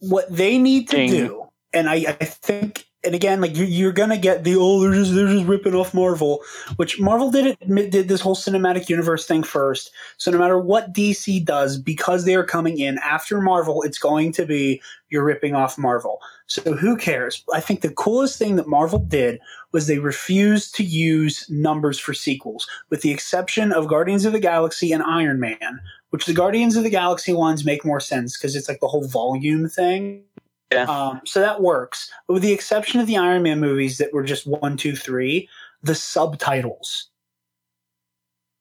what 0.00 0.30
they 0.34 0.58
need 0.58 0.88
to 0.90 0.96
Ding. 0.96 1.10
do, 1.10 1.48
and 1.72 1.88
I, 1.88 2.16
I 2.20 2.24
think, 2.24 2.86
and 3.02 3.14
again, 3.14 3.40
like 3.40 3.56
you, 3.56 3.64
you're 3.64 3.92
gonna 3.92 4.18
get 4.18 4.44
the 4.44 4.56
oh, 4.56 4.80
they're 4.80 4.92
just 4.92 5.14
they're 5.14 5.28
just 5.28 5.46
ripping 5.46 5.74
off 5.74 5.94
Marvel, 5.94 6.40
which 6.76 7.00
Marvel 7.00 7.30
did 7.30 7.46
it 7.60 7.90
did 7.90 8.08
this 8.08 8.20
whole 8.20 8.36
cinematic 8.36 8.88
universe 8.88 9.26
thing 9.26 9.42
first. 9.42 9.90
So 10.18 10.30
no 10.30 10.38
matter 10.38 10.58
what 10.58 10.92
DC 10.92 11.44
does, 11.44 11.78
because 11.78 12.24
they 12.24 12.34
are 12.34 12.44
coming 12.44 12.78
in 12.78 12.98
after 12.98 13.40
Marvel, 13.40 13.82
it's 13.82 13.98
going 13.98 14.32
to 14.32 14.44
be 14.44 14.82
you're 15.08 15.24
ripping 15.24 15.54
off 15.54 15.78
Marvel. 15.78 16.20
So 16.46 16.60
who 16.74 16.96
cares? 16.96 17.44
I 17.54 17.60
think 17.60 17.80
the 17.80 17.92
coolest 17.92 18.38
thing 18.38 18.56
that 18.56 18.68
Marvel 18.68 18.98
did 18.98 19.40
was 19.72 19.86
they 19.86 19.98
refused 19.98 20.74
to 20.76 20.84
use 20.84 21.48
numbers 21.48 21.98
for 21.98 22.12
sequels, 22.12 22.68
with 22.90 23.02
the 23.02 23.12
exception 23.12 23.72
of 23.72 23.88
Guardians 23.88 24.24
of 24.24 24.32
the 24.32 24.40
Galaxy 24.40 24.92
and 24.92 25.02
Iron 25.02 25.40
Man, 25.40 25.80
which 26.10 26.26
the 26.26 26.32
Guardians 26.32 26.76
of 26.76 26.82
the 26.82 26.90
Galaxy 26.90 27.32
ones 27.32 27.64
make 27.64 27.84
more 27.84 28.00
sense 28.00 28.36
because 28.36 28.56
it's 28.56 28.68
like 28.68 28.80
the 28.80 28.88
whole 28.88 29.06
volume 29.06 29.68
thing. 29.68 30.24
Yeah. 30.72 30.84
Um, 30.84 31.20
so 31.24 31.40
that 31.40 31.60
works. 31.60 32.10
But 32.26 32.34
with 32.34 32.42
the 32.42 32.52
exception 32.52 33.00
of 33.00 33.06
the 33.06 33.16
Iron 33.16 33.42
Man 33.42 33.60
movies 33.60 33.98
that 33.98 34.12
were 34.12 34.22
just 34.22 34.46
one, 34.46 34.76
two, 34.76 34.94
three, 34.94 35.48
the 35.82 35.94
subtitles 35.94 37.08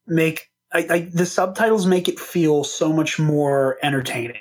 make 0.07 0.49
I, 0.71 0.87
I, 0.89 0.99
the 1.11 1.25
subtitles 1.25 1.85
make 1.85 2.07
it 2.07 2.19
feel 2.19 2.63
so 2.63 2.93
much 2.93 3.19
more 3.19 3.77
entertaining. 3.81 4.37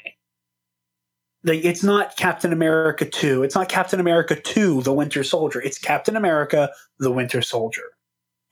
Like 1.44 1.64
it's 1.64 1.82
not 1.82 2.16
Captain 2.16 2.52
America 2.52 3.04
2. 3.04 3.42
It's 3.42 3.54
not 3.54 3.68
Captain 3.68 4.00
America 4.00 4.38
2, 4.38 4.82
The 4.82 4.92
Winter 4.92 5.24
Soldier. 5.24 5.62
It's 5.62 5.78
Captain 5.78 6.16
America, 6.16 6.70
The 6.98 7.10
Winter 7.10 7.40
Soldier. 7.40 7.84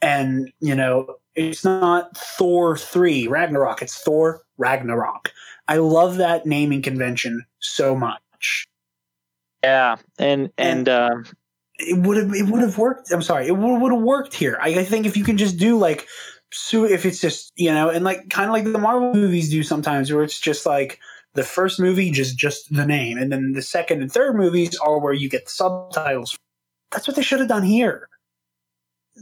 And, 0.00 0.50
you 0.60 0.74
know, 0.74 1.16
it's 1.34 1.64
not 1.64 2.16
Thor 2.16 2.76
3, 2.78 3.26
Ragnarok. 3.28 3.82
It's 3.82 3.98
Thor 3.98 4.42
Ragnarok. 4.56 5.32
I 5.68 5.78
love 5.78 6.16
that 6.16 6.46
naming 6.46 6.80
convention 6.80 7.44
so 7.58 7.94
much. 7.96 8.66
Yeah, 9.62 9.96
and 10.18 10.50
and 10.58 10.88
uh, 10.88 11.10
It 11.78 11.98
would 12.06 12.16
have 12.16 12.34
it 12.34 12.46
would 12.46 12.62
have 12.62 12.78
worked. 12.78 13.10
I'm 13.12 13.22
sorry, 13.22 13.48
it 13.48 13.56
would 13.56 13.92
have 13.92 14.02
worked 14.02 14.34
here. 14.34 14.58
I, 14.62 14.80
I 14.80 14.84
think 14.84 15.06
if 15.06 15.16
you 15.16 15.24
can 15.24 15.36
just 15.36 15.58
do 15.58 15.78
like 15.78 16.06
so 16.52 16.84
if 16.84 17.04
it's 17.04 17.20
just 17.20 17.52
you 17.56 17.72
know 17.72 17.90
and 17.90 18.04
like 18.04 18.30
kind 18.30 18.46
of 18.48 18.52
like 18.52 18.64
the 18.64 18.78
Marvel 18.78 19.12
movies 19.14 19.50
do 19.50 19.62
sometimes 19.62 20.12
where 20.12 20.24
it's 20.24 20.40
just 20.40 20.66
like 20.66 21.00
the 21.34 21.42
first 21.42 21.80
movie 21.80 22.10
just 22.10 22.38
just 22.38 22.74
the 22.74 22.86
name 22.86 23.18
and 23.18 23.32
then 23.32 23.52
the 23.52 23.62
second 23.62 24.02
and 24.02 24.12
third 24.12 24.36
movies 24.36 24.76
are 24.78 24.98
where 25.00 25.12
you 25.12 25.28
get 25.28 25.46
the 25.46 25.50
subtitles. 25.50 26.38
That's 26.92 27.08
what 27.08 27.16
they 27.16 27.22
should 27.22 27.40
have 27.40 27.48
done 27.48 27.64
here. 27.64 28.08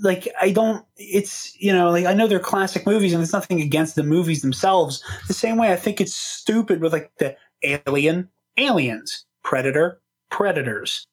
Like 0.02 0.28
I 0.40 0.50
don't 0.52 0.84
it's 0.96 1.56
you 1.60 1.72
know 1.72 1.90
like 1.90 2.04
I 2.06 2.14
know 2.14 2.26
they're 2.28 2.40
classic 2.40 2.86
movies 2.86 3.12
and 3.12 3.22
it's 3.22 3.32
nothing 3.32 3.60
against 3.60 3.96
the 3.96 4.02
movies 4.02 4.42
themselves. 4.42 5.02
The 5.28 5.34
same 5.34 5.56
way 5.56 5.72
I 5.72 5.76
think 5.76 6.00
it's 6.00 6.14
stupid 6.14 6.80
with 6.80 6.92
like 6.92 7.12
the 7.18 7.36
Alien, 7.62 8.28
Aliens, 8.58 9.24
Predator, 9.42 10.00
Predators. 10.34 11.06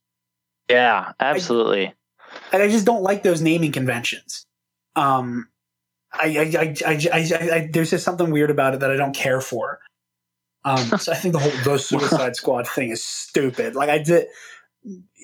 yeah, 0.67 1.11
absolutely. 1.19 1.93
And 2.51 2.63
I 2.63 2.69
just 2.69 2.85
don't 2.85 3.03
like 3.03 3.21
those 3.21 3.39
naming 3.39 3.71
conventions. 3.71 4.47
Um, 4.95 5.47
I, 6.11 6.25
I, 6.25 6.59
I, 6.59 6.75
I, 6.87 7.09
I, 7.13 7.55
I, 7.55 7.69
there's 7.71 7.91
just 7.91 8.03
something 8.03 8.31
weird 8.31 8.49
about 8.49 8.73
it 8.73 8.79
that 8.79 8.89
I 8.89 8.95
don't 8.95 9.15
care 9.15 9.41
for. 9.41 9.79
Um, 10.65 10.97
so 10.97 11.11
I 11.11 11.15
think 11.15 11.33
the 11.33 11.39
whole 11.39 11.51
the 11.63 11.77
Suicide 11.77 12.35
Squad 12.35 12.67
thing 12.67 12.89
is 12.89 13.03
stupid. 13.03 13.75
Like 13.75 13.89
I 13.89 13.99
did, 13.99 14.25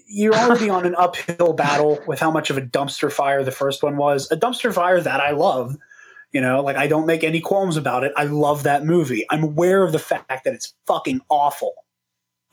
you're 0.08 0.36
already 0.36 0.70
on 0.70 0.86
an 0.86 0.94
uphill 0.96 1.54
battle 1.54 2.00
with 2.06 2.20
how 2.20 2.30
much 2.30 2.52
of 2.52 2.58
a 2.58 2.62
dumpster 2.62 3.12
fire 3.12 3.44
the 3.44 3.52
first 3.52 3.82
one 3.82 3.98
was. 3.98 4.32
A 4.32 4.38
dumpster 4.38 4.72
fire 4.72 5.02
that 5.02 5.20
I 5.20 5.32
love. 5.32 5.76
You 6.32 6.42
know, 6.42 6.62
like 6.62 6.76
I 6.76 6.86
don't 6.86 7.08
make 7.08 7.24
any 7.24 7.42
qualms 7.42 7.78
about 7.78 8.04
it. 8.04 8.12
I 8.16 8.26
love 8.26 8.62
that 8.64 8.86
movie. 8.86 9.26
I'm 9.32 9.44
aware 9.44 9.82
of 9.84 9.92
the 9.92 10.00
fact 10.00 10.44
that 10.44 10.54
it's 10.54 10.76
fucking 10.86 11.22
awful. 11.30 11.74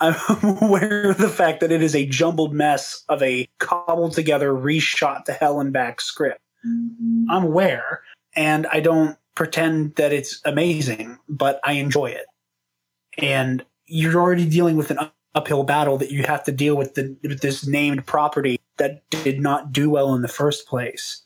I'm 0.00 0.16
aware 0.62 1.11
of 1.11 1.18
the 1.18 1.28
fact 1.28 1.61
that 1.61 1.72
it 1.72 1.83
is 1.83 1.94
a 1.94 2.07
jumbled 2.07 2.52
mess 2.52 3.04
of 3.09 3.22
a 3.22 3.48
cobbled 3.59 4.12
together, 4.12 4.52
reshot 4.52 5.24
to 5.24 5.33
hell 5.33 5.61
and 5.61 5.72
back 5.72 6.00
script. 6.00 6.40
Mm-hmm. 6.66 7.30
I'm 7.30 7.44
aware, 7.44 8.02
and 8.35 8.66
I 8.68 8.80
don't 8.80 9.16
pretend 9.35 9.96
that 9.96 10.12
it's 10.12 10.40
amazing, 10.44 11.18
but 11.28 11.61
I 11.64 11.72
enjoy 11.72 12.07
it. 12.07 12.26
And 13.18 13.64
you're 13.87 14.20
already 14.20 14.48
dealing 14.48 14.76
with 14.76 14.90
an 14.90 14.98
uphill 15.35 15.64
battle 15.64 15.98
that 15.98 16.11
you 16.11 16.22
have 16.22 16.44
to 16.44 16.52
deal 16.52 16.76
with, 16.76 16.94
the, 16.94 17.16
with 17.22 17.40
this 17.40 17.66
named 17.66 18.07
property 18.07 18.61
that 18.78 19.02
did 19.11 19.40
not 19.40 19.72
do 19.72 19.90
well 19.90 20.14
in 20.14 20.22
the 20.22 20.28
first 20.28 20.66
place. 20.66 21.22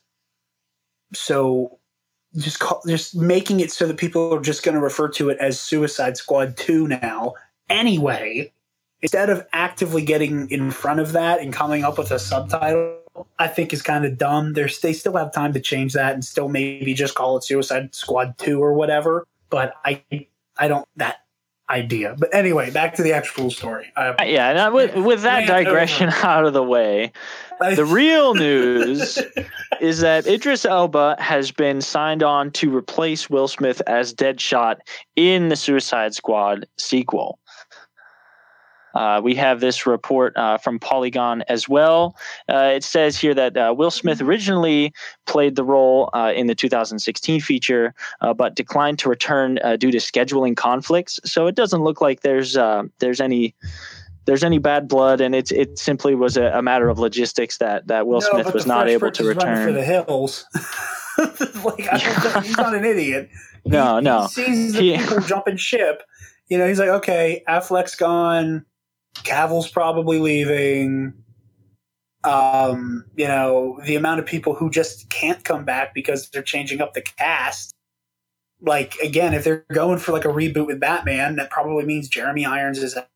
So 1.15 1.79
just 2.37 2.59
call, 2.59 2.83
just 2.87 3.17
making 3.17 3.61
it 3.61 3.71
so 3.71 3.87
that 3.87 3.97
people 3.97 4.35
are 4.35 4.41
just 4.41 4.63
going 4.63 4.75
to 4.75 4.81
refer 4.81 5.09
to 5.09 5.31
it 5.31 5.39
as 5.39 5.59
Suicide 5.59 6.17
Squad 6.17 6.57
2 6.57 6.89
now 6.89 7.35
anyway 7.71 8.53
instead 9.03 9.31
of 9.31 9.47
actively 9.53 10.03
getting 10.03 10.51
in 10.51 10.71
front 10.71 11.01
of 11.01 11.13
that 11.13 11.41
and 11.41 11.53
coming 11.53 11.85
up 11.85 11.99
with 11.99 12.11
a 12.11 12.19
subtitle 12.19 12.99
I 13.39 13.49
think 13.49 13.73
is 13.73 13.83
kind 13.83 14.05
of 14.05 14.19
dumb. 14.19 14.53
There's 14.53 14.79
they 14.81 14.93
still 14.93 15.17
have 15.17 15.33
time 15.33 15.53
to 15.55 15.61
change 15.61 15.93
that 15.95 16.15
and 16.15 16.25
still 16.25 16.49
maybe 16.49 16.95
just 16.95 17.15
call 17.15 17.37
it 17.37 17.45
Suicide 17.45 17.95
Squad 17.95 18.39
2 18.39 18.63
or 18.63 18.75
whatever, 18.75 19.27
but 19.51 19.75
I 19.85 20.03
I 20.57 20.69
don't 20.69 20.87
that 20.97 21.17
idea. 21.71 22.17
But 22.19 22.35
anyway, 22.35 22.71
back 22.71 22.95
to 22.95 23.03
the 23.03 23.13
actual 23.13 23.51
story. 23.51 23.93
Uh, 23.97 24.15
I, 24.19 24.25
Yeah, 24.27 24.49
and 24.51 24.59
I- 24.59 24.71
with, 24.71 24.95
with 24.97 25.23
that 25.23 25.47
digression 25.47 26.09
out 26.23 26.47
of 26.47 26.53
the 26.55 26.63
way, 26.63 27.13
the 27.75 27.85
real 27.85 28.35
news 28.35 29.19
is 29.81 30.01
that 30.01 30.27
Idris 30.27 30.65
Elba 30.65 31.17
has 31.19 31.51
been 31.51 31.83
signed 31.83 32.23
on 32.23 32.51
to 32.53 32.75
replace 32.75 33.29
Will 33.29 33.49
Smith 33.49 33.83
as 33.87 34.15
Deadshot 34.15 34.77
in 35.17 35.49
the 35.49 35.57
Suicide 35.57 36.15
Squad 36.15 36.67
sequel. 36.79 37.39
Uh, 38.99 39.21
we 39.23 39.33
have 39.37 39.61
this 39.61 39.87
report 39.87 40.37
uh, 40.37 40.59
from 40.59 40.79
Polygon 40.81 41.43
as 41.49 41.69
well. 41.69 42.17
Uh, 42.49 42.73
it 42.75 42.83
says 42.83 43.17
here 43.17 43.33
that 43.35 43.57
uh, 43.57 43.73
Will 43.77 43.93
Smith 43.93 44.21
originally 44.21 44.93
played 45.27 45.55
the 45.55 45.63
role 45.63 46.11
uh, 46.15 46.33
in 46.35 46.49
the 46.49 46.55
2016 46.55 47.41
feature, 47.41 47.95
uh, 48.21 48.35
but 48.35 48.57
declined 48.57 48.99
to 48.99 49.09
return 49.09 49.59
uh, 49.63 49.77
due 49.77 49.93
to 49.93 49.99
scheduling 49.99 50.57
conflicts. 50.57 51.21
So 51.25 51.47
it 51.47 51.55
doesn't 51.55 51.83
look 51.83 52.01
like 52.01 52.23
there's 52.23 52.57
uh, 52.57 52.83
there's 52.99 53.21
any 53.21 53.55
there's 54.25 54.43
any 54.43 54.59
bad 54.59 54.89
blood, 54.89 55.21
and 55.21 55.33
it's 55.35 55.53
it 55.53 55.79
simply 55.79 56.15
was 56.17 56.37
a, 56.37 56.47
a 56.47 56.63
matter 56.63 56.89
of 56.89 56.99
logistics 56.99 57.59
that 57.59 57.87
that 57.87 58.07
Will 58.09 58.21
No, 58.21 58.29
Smith 58.31 58.53
was 58.53 58.67
not 58.67 58.89
able 58.89 59.11
to 59.13 59.23
running 59.23 59.41
for 59.41 59.47
return. 59.47 59.75
the 59.75 59.85
hills. 59.85 60.45
like 61.19 61.87
I 61.93 61.99
don't 61.99 62.33
think, 62.33 62.45
he's 62.47 62.57
not 62.57 62.75
an 62.75 62.85
idiot. 62.85 63.31
No, 63.65 63.97
he, 63.97 64.03
no. 64.03 64.23
He 64.23 64.29
sees 64.29 64.73
the 64.75 64.81
He- 64.83 64.99
people 64.99 65.21
jumping 65.21 65.57
ship. 65.57 66.03
You 66.49 66.59
know, 66.59 66.67
he's 66.67 66.79
like, 66.79 66.89
okay, 66.89 67.43
Affleck's 67.49 67.95
gone. 67.95 68.65
Cavill's 69.25 69.69
probably 69.69 70.19
leaving. 70.19 71.15
Um, 72.25 73.05
you 73.17 73.29
know, 73.29 73.81
the 73.85 73.97
amount 73.97 74.21
of 74.21 74.27
people 74.27 74.55
who 74.55 74.71
just 74.71 75.09
can't 75.09 75.43
come 75.45 75.65
back 75.65 75.95
because 75.95 76.29
they're 76.31 76.43
changing 76.43 76.81
up 76.81 76.95
the 76.95 77.03
cast. 77.03 77.73
Like 78.61 78.97
again, 78.97 79.35
if 79.35 79.45
they're 79.45 79.65
going 79.73 79.99
for 79.99 80.11
like 80.11 80.25
a 80.25 80.29
reboot 80.29 80.67
with 80.67 80.81
Batman, 80.81 81.37
that 81.37 81.49
probably 81.49 81.85
means 81.85 82.09
Jeremy 82.09 82.45
Irons 82.45 82.83
is 82.83 82.97
out, 82.97 83.07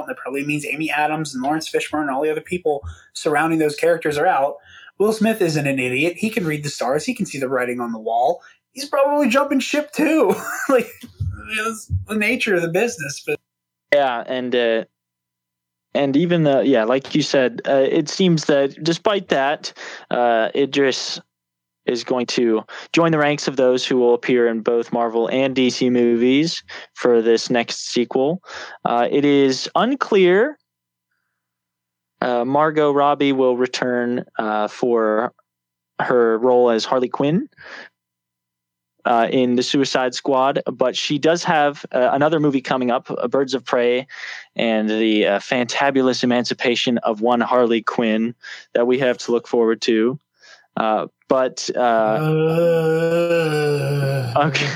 and 0.00 0.08
that 0.08 0.18
probably 0.18 0.44
means 0.44 0.66
Amy 0.66 0.90
Adams 0.90 1.34
and 1.34 1.42
Laurence 1.42 1.70
Fishburne 1.70 2.02
and 2.02 2.10
all 2.10 2.22
the 2.22 2.30
other 2.30 2.42
people 2.42 2.82
surrounding 3.14 3.58
those 3.58 3.76
characters 3.76 4.18
are 4.18 4.26
out. 4.26 4.56
Will 4.98 5.14
Smith 5.14 5.40
isn't 5.40 5.66
an 5.66 5.78
idiot. 5.78 6.18
He 6.18 6.28
can 6.28 6.44
read 6.44 6.62
the 6.62 6.68
stars. 6.68 7.06
He 7.06 7.14
can 7.14 7.24
see 7.24 7.38
the 7.38 7.48
writing 7.48 7.80
on 7.80 7.92
the 7.92 7.98
wall. 7.98 8.42
He's 8.72 8.84
probably 8.84 9.30
jumping 9.30 9.60
ship 9.60 9.90
too. 9.92 10.34
like 10.68 10.90
it's 11.50 11.90
the 12.06 12.16
nature 12.16 12.54
of 12.54 12.60
the 12.62 12.68
business. 12.68 13.22
But 13.26 13.40
Yeah, 13.94 14.22
and 14.26 14.54
uh, 14.54 14.84
and 15.94 16.16
even 16.16 16.44
the 16.44 16.62
yeah, 16.64 16.84
like 16.84 17.14
you 17.14 17.22
said, 17.22 17.62
uh, 17.66 17.86
it 17.90 18.08
seems 18.08 18.44
that 18.46 18.82
despite 18.82 19.28
that, 19.28 19.72
uh, 20.10 20.50
Idris 20.54 21.20
is 21.86 22.04
going 22.04 22.26
to 22.26 22.62
join 22.92 23.10
the 23.10 23.18
ranks 23.18 23.48
of 23.48 23.56
those 23.56 23.86
who 23.86 23.96
will 23.96 24.14
appear 24.14 24.46
in 24.46 24.60
both 24.60 24.92
Marvel 24.92 25.28
and 25.28 25.56
DC 25.56 25.90
movies 25.90 26.62
for 26.94 27.20
this 27.20 27.50
next 27.50 27.90
sequel. 27.90 28.42
Uh, 28.84 29.08
it 29.10 29.24
is 29.24 29.68
unclear. 29.74 30.58
Uh, 32.20 32.44
Margot 32.44 32.92
Robbie 32.92 33.32
will 33.32 33.56
return 33.56 34.24
uh, 34.38 34.68
for 34.68 35.32
her 36.00 36.38
role 36.38 36.70
as 36.70 36.84
Harley 36.84 37.08
Quinn 37.08 37.48
uh, 39.04 39.28
in 39.30 39.56
the 39.56 39.62
Suicide 39.62 40.14
Squad, 40.14 40.62
but 40.72 40.96
she 40.96 41.18
does 41.18 41.44
have 41.44 41.84
uh, 41.92 42.10
another 42.12 42.40
movie 42.40 42.60
coming 42.60 42.90
up, 42.90 43.10
uh, 43.10 43.28
Birds 43.28 43.54
of 43.54 43.64
Prey, 43.64 44.06
and 44.56 44.88
the 44.88 45.26
uh, 45.26 45.38
fantabulous 45.38 46.22
emancipation 46.22 46.98
of 46.98 47.20
one 47.20 47.40
Harley 47.40 47.82
Quinn 47.82 48.34
that 48.74 48.86
we 48.86 48.98
have 48.98 49.18
to 49.18 49.32
look 49.32 49.48
forward 49.48 49.80
to. 49.82 50.18
Uh, 50.76 51.06
but 51.28 51.68
uh, 51.76 52.18
okay. 54.36 54.68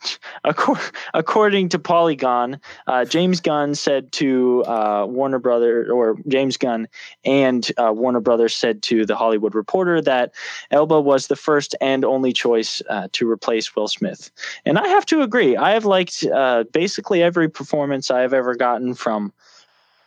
Accor- 0.44 0.92
According 1.14 1.68
to 1.70 1.78
Polygon, 1.78 2.60
uh, 2.86 3.04
James 3.04 3.40
Gunn 3.40 3.74
said 3.74 4.12
to 4.12 4.64
uh, 4.64 5.06
Warner 5.08 5.38
Brother, 5.38 5.90
or 5.92 6.16
James 6.28 6.56
Gunn 6.56 6.88
and 7.24 7.70
uh, 7.76 7.92
Warner 7.94 8.20
Brothers 8.20 8.54
said 8.54 8.82
to 8.84 9.04
the 9.04 9.16
Hollywood 9.16 9.54
Reporter 9.54 10.00
that 10.02 10.32
Elba 10.70 11.00
was 11.00 11.26
the 11.26 11.36
first 11.36 11.74
and 11.80 12.04
only 12.04 12.32
choice 12.32 12.82
uh, 12.88 13.08
to 13.12 13.30
replace 13.30 13.74
Will 13.74 13.88
Smith. 13.88 14.30
And 14.64 14.78
I 14.78 14.88
have 14.88 15.06
to 15.06 15.22
agree. 15.22 15.56
I 15.56 15.72
have 15.72 15.84
liked 15.84 16.24
uh, 16.24 16.64
basically 16.72 17.22
every 17.22 17.48
performance 17.48 18.10
I 18.10 18.20
have 18.20 18.32
ever 18.32 18.54
gotten 18.54 18.94
from 18.94 19.32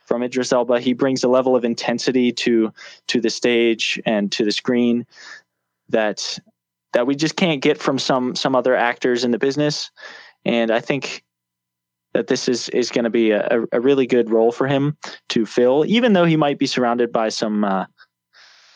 from 0.05 0.21
Idris 0.21 0.51
Elba. 0.51 0.81
He 0.81 0.93
brings 0.93 1.23
a 1.23 1.29
level 1.29 1.55
of 1.55 1.63
intensity 1.63 2.31
to 2.33 2.73
to 3.07 3.21
the 3.21 3.29
stage 3.29 4.01
and 4.05 4.31
to 4.33 4.43
the 4.43 4.51
screen 4.51 5.05
that 5.89 6.39
that 6.93 7.07
we 7.07 7.15
just 7.15 7.35
can't 7.35 7.61
get 7.61 7.77
from 7.77 7.99
some 7.99 8.35
some 8.35 8.55
other 8.55 8.75
actors 8.75 9.23
in 9.23 9.31
the 9.31 9.39
business. 9.39 9.91
And 10.45 10.71
I 10.71 10.79
think 10.79 11.23
that 12.13 12.27
this 12.27 12.47
is 12.47 12.69
is 12.69 12.91
going 12.91 13.03
to 13.03 13.09
be 13.09 13.31
a, 13.31 13.63
a 13.71 13.79
really 13.79 14.07
good 14.07 14.29
role 14.29 14.51
for 14.51 14.67
him 14.67 14.97
to 15.29 15.45
fill, 15.45 15.83
even 15.85 16.13
though 16.13 16.25
he 16.25 16.37
might 16.37 16.59
be 16.59 16.67
surrounded 16.67 17.11
by 17.11 17.29
some 17.29 17.63
uh, 17.63 17.85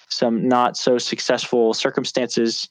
some 0.10 0.48
not 0.48 0.78
so 0.78 0.98
successful 0.98 1.74
circumstances. 1.74 2.70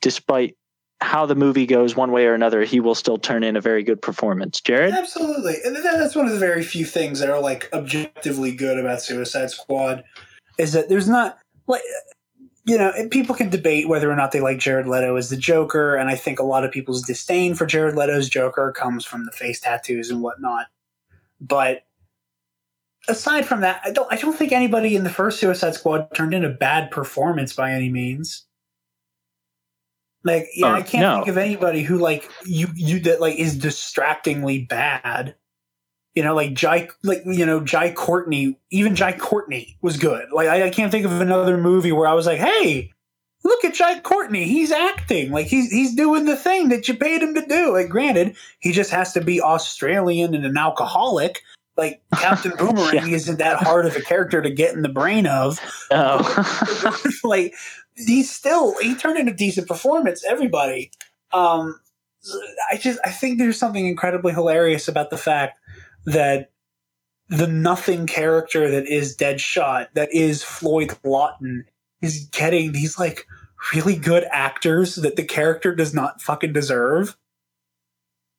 Despite 0.00 0.56
how 1.00 1.26
the 1.26 1.34
movie 1.34 1.66
goes, 1.66 1.96
one 1.96 2.12
way 2.12 2.26
or 2.26 2.34
another, 2.34 2.62
he 2.62 2.78
will 2.78 2.94
still 2.94 3.18
turn 3.18 3.42
in 3.42 3.56
a 3.56 3.60
very 3.60 3.82
good 3.82 4.00
performance. 4.00 4.60
Jared, 4.60 4.94
Absolutely. 4.94 5.56
And 5.64 5.74
that's 5.74 6.14
one 6.14 6.26
of 6.26 6.32
the 6.32 6.38
very 6.38 6.62
few 6.62 6.84
things 6.84 7.18
that 7.18 7.28
are 7.28 7.40
like 7.40 7.68
objectively 7.72 8.54
good 8.54 8.78
about 8.78 9.02
Suicide 9.02 9.50
Squad 9.50 10.04
is 10.58 10.72
that 10.72 10.88
there's 10.88 11.08
not 11.08 11.38
like 11.66 11.82
you 12.64 12.78
know, 12.78 12.92
people 13.10 13.34
can 13.34 13.50
debate 13.50 13.88
whether 13.88 14.10
or 14.10 14.14
not 14.16 14.30
they 14.32 14.40
like 14.40 14.58
Jared 14.58 14.86
Leto 14.86 15.16
as 15.16 15.30
the 15.30 15.36
Joker, 15.36 15.96
and 15.96 16.08
I 16.08 16.14
think 16.14 16.38
a 16.38 16.44
lot 16.44 16.64
of 16.64 16.70
people's 16.70 17.02
disdain 17.02 17.54
for 17.54 17.66
Jared 17.66 17.96
Leto's 17.96 18.28
Joker 18.28 18.72
comes 18.76 19.04
from 19.04 19.24
the 19.24 19.32
face 19.32 19.60
tattoos 19.60 20.10
and 20.10 20.22
whatnot. 20.22 20.66
But 21.40 21.82
aside 23.08 23.46
from 23.46 23.62
that, 23.62 23.80
I 23.84 23.90
don't 23.90 24.12
I 24.12 24.16
don't 24.16 24.36
think 24.36 24.52
anybody 24.52 24.94
in 24.94 25.02
the 25.04 25.10
first 25.10 25.40
Suicide 25.40 25.74
Squad 25.74 26.14
turned 26.14 26.34
in 26.34 26.44
a 26.44 26.50
bad 26.50 26.90
performance 26.90 27.52
by 27.52 27.72
any 27.72 27.88
means. 27.88 28.44
Like, 30.24 30.46
yeah, 30.54 30.68
Uh, 30.68 30.74
I 30.74 30.82
can't 30.82 31.02
no. 31.02 31.16
think 31.16 31.28
of 31.28 31.38
anybody 31.38 31.82
who 31.82 31.98
like 31.98 32.30
you 32.46 32.68
you 32.76 33.00
that 33.00 33.20
like 33.20 33.36
is 33.36 33.58
distractingly 33.58 34.60
bad. 34.66 35.34
You 36.14 36.22
know, 36.22 36.34
like 36.34 36.52
Jai, 36.54 36.88
like 37.02 37.22
you 37.24 37.46
know, 37.46 37.60
Jai 37.60 37.92
Courtney. 37.92 38.58
Even 38.70 38.94
Jai 38.94 39.12
Courtney 39.12 39.78
was 39.80 39.96
good. 39.96 40.30
Like, 40.30 40.48
I, 40.48 40.66
I 40.66 40.70
can't 40.70 40.90
think 40.90 41.06
of 41.06 41.20
another 41.20 41.56
movie 41.56 41.92
where 41.92 42.06
I 42.06 42.12
was 42.12 42.26
like, 42.26 42.38
"Hey, 42.38 42.92
look 43.44 43.64
at 43.64 43.74
Jai 43.74 44.00
Courtney. 44.00 44.44
He's 44.44 44.70
acting. 44.70 45.30
Like 45.32 45.46
he's 45.46 45.70
he's 45.70 45.94
doing 45.94 46.26
the 46.26 46.36
thing 46.36 46.68
that 46.68 46.86
you 46.86 46.94
paid 46.94 47.22
him 47.22 47.34
to 47.34 47.46
do." 47.46 47.72
Like, 47.72 47.88
granted, 47.88 48.36
he 48.60 48.72
just 48.72 48.90
has 48.90 49.14
to 49.14 49.22
be 49.22 49.40
Australian 49.40 50.34
and 50.34 50.44
an 50.44 50.58
alcoholic. 50.58 51.42
Like 51.76 52.02
Captain 52.14 52.52
Boomerang 52.58 53.10
isn't 53.10 53.38
that 53.38 53.62
hard 53.62 53.86
of 53.86 53.96
a 53.96 54.02
character 54.02 54.42
to 54.42 54.50
get 54.50 54.74
in 54.74 54.82
the 54.82 54.90
brain 54.90 55.26
of. 55.26 55.60
oh. 55.90 57.00
like 57.24 57.54
he's 57.96 58.30
still 58.30 58.78
he 58.80 58.94
turned 58.94 59.18
in 59.18 59.28
a 59.28 59.34
decent 59.34 59.68
performance. 59.68 60.24
Everybody, 60.24 60.90
um, 61.32 61.80
I 62.70 62.76
just 62.76 62.98
I 63.04 63.10
think 63.10 63.38
there's 63.38 63.58
something 63.58 63.86
incredibly 63.86 64.32
hilarious 64.32 64.88
about 64.88 65.10
the 65.10 65.18
fact 65.18 65.58
that 66.06 66.50
the 67.28 67.46
nothing 67.46 68.06
character 68.06 68.70
that 68.70 68.86
is 68.86 69.16
Deadshot, 69.16 69.88
that 69.94 70.12
is 70.12 70.42
Floyd 70.42 70.96
Lawton, 71.04 71.64
is 72.02 72.26
getting 72.32 72.72
these 72.72 72.98
like 72.98 73.26
really 73.74 73.96
good 73.96 74.24
actors 74.30 74.96
that 74.96 75.16
the 75.16 75.24
character 75.24 75.74
does 75.74 75.94
not 75.94 76.20
fucking 76.20 76.52
deserve. 76.52 77.16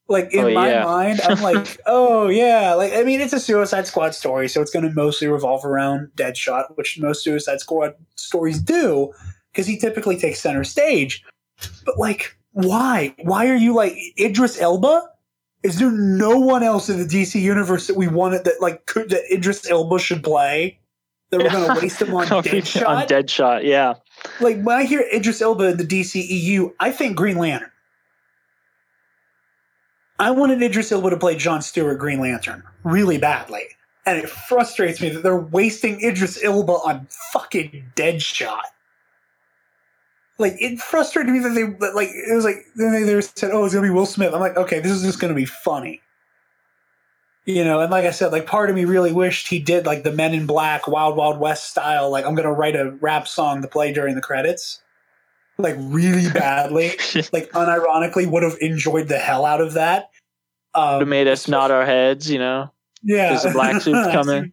Like 0.10 0.34
in 0.34 0.45
Oh, 0.45 0.54
my 0.54 0.69
yeah. 0.69 0.84
mind, 0.84 1.21
I'm 1.21 1.41
like, 1.41 1.80
oh 1.86 2.28
yeah, 2.28 2.73
like 2.73 2.93
I 2.93 3.04
mean, 3.04 3.21
it's 3.21 3.32
a 3.34 3.39
Suicide 3.39 3.88
Squad 3.88 4.13
story, 4.13 4.49
so 4.49 4.62
it's 4.62 4.69
going 4.69 4.86
to 4.86 4.91
mostly 4.93 5.28
revolve 5.28 5.63
around 5.63 6.12
Deadshot, 6.17 6.76
which 6.76 6.99
most 6.99 7.23
Suicide 7.23 7.62
Squad 7.62 7.93
stories 8.15 8.60
do, 8.60 9.13
because 9.52 9.65
he 9.65 9.78
typically 9.80 10.17
takes 10.17 10.41
center 10.41 10.65
stage. 10.65 11.23
But 11.86 11.97
like, 11.97 12.38
why? 12.52 13.15
Why 13.23 13.47
are 13.47 13.56
you 13.56 13.73
like 13.73 13.95
Idris 14.19 14.60
Elba? 14.60 15.10
Is 15.63 15.80
there 15.80 15.91
no 15.91 16.38
one 16.38 16.62
else 16.62 16.89
in 16.89 16.99
the 16.99 17.06
DC 17.06 17.41
universe 17.41 17.88
that 17.88 17.95
we 17.95 18.08
wanted 18.08 18.43
that 18.45 18.62
like 18.62 18.86
could 18.86 19.10
that 19.10 19.23
Idris 19.34 19.69
Elba 19.69 19.99
should 19.99 20.23
play? 20.23 20.80
That 21.30 21.41
we're 21.41 21.49
going 21.49 21.76
to 21.76 21.82
waste 21.82 22.02
him 22.02 22.13
on 22.13 22.28
Deadshot. 22.28 22.88
on? 22.88 23.08
Deadshot, 23.08 23.63
yeah. 23.63 23.95
like 24.39 24.62
when 24.62 24.78
I 24.78 24.84
hear 24.84 25.04
Idris 25.12 25.41
Elba 25.41 25.63
in 25.69 25.78
the 25.78 25.84
DCEU, 25.84 26.73
I 26.80 26.91
think 26.91 27.15
Green 27.15 27.38
Lantern. 27.38 27.71
I 30.19 30.32
wanted 30.32 30.62
Idris 30.62 30.91
Elba 30.91 31.10
to 31.10 31.17
play 31.17 31.36
John 31.36 31.62
Stewart 31.62 31.97
Green 31.97 32.19
Lantern 32.19 32.63
really 32.84 33.17
badly. 33.17 33.63
And 34.06 34.17
it 34.17 34.30
frustrates 34.30 35.02
me 35.02 35.10
that 35.10 35.23
they're 35.23 35.36
wasting 35.36 36.02
Idris 36.02 36.43
Elba 36.43 36.73
on 36.73 37.08
fucking 37.32 37.91
Deadshot. 37.95 38.62
Like 40.39 40.56
it 40.60 40.80
frustrated 40.80 41.32
me 41.32 41.39
that 41.39 41.50
they 41.50 41.63
that, 41.63 41.96
like 41.96 42.10
it 42.10 42.34
was 42.34 42.43
like 42.43 42.65
then 42.76 42.91
they, 42.91 43.04
they 43.04 43.22
said, 43.22 43.52
"Oh, 43.52 43.65
it's 43.65 43.74
gonna 43.74 43.86
be 43.88 43.93
Will 43.93 44.06
Smith." 44.06 44.34
I'm 44.34 44.39
like, 44.39 44.58
okay, 44.58 44.80
this 44.80 44.91
is 44.91 45.04
just 45.04 45.19
gonna 45.19 45.36
be 45.36 45.46
funny, 45.46 46.02
you 47.46 47.63
know. 47.63 47.82
And 47.82 47.91
like 47.91 48.06
I 48.06 48.12
said, 48.12 48.32
like 48.32 48.48
part 48.48 48.69
of 48.69 48.76
me 48.76 48.86
really 48.86 49.12
wished 49.12 49.48
he 49.48 49.60
did 49.60 49.86
like 49.86 50.04
the 50.04 50.12
Men 50.12 50.34
in 50.34 50.48
Black 50.48 50.88
Wild 50.88 51.15
Wild 51.15 51.39
West 51.39 51.69
style. 51.69 52.10
Like 52.10 52.26
I'm 52.26 52.34
gonna 52.34 52.52
write 52.52 52.76
a 52.76 52.91
rap 53.00 53.28
song 53.28 53.62
to 53.62 53.67
play 53.67 53.93
during 53.93 54.15
the 54.15 54.22
credits, 54.22 54.82
like 55.60 55.76
really 55.78 56.30
badly. 56.32 56.89
like 57.32 57.52
unironically, 57.52 58.26
would 58.28 58.41
have 58.43 58.58
enjoyed 58.60 59.07
the 59.10 59.20
hell 59.20 59.45
out 59.45 59.62
of 59.62 59.74
that. 59.74 60.10
Um, 60.74 60.93
Would 60.93 61.01
have 61.01 61.07
made 61.07 61.28
us 61.28 61.47
nod 61.47 61.70
our 61.70 61.86
heads, 61.86 62.32
you 62.32 62.39
know. 62.39 62.72
yeah, 63.03 63.30
There's 63.30 63.45
a 63.45 63.51
black 63.51 63.84
suit 63.84 63.93
coming. 64.12 64.51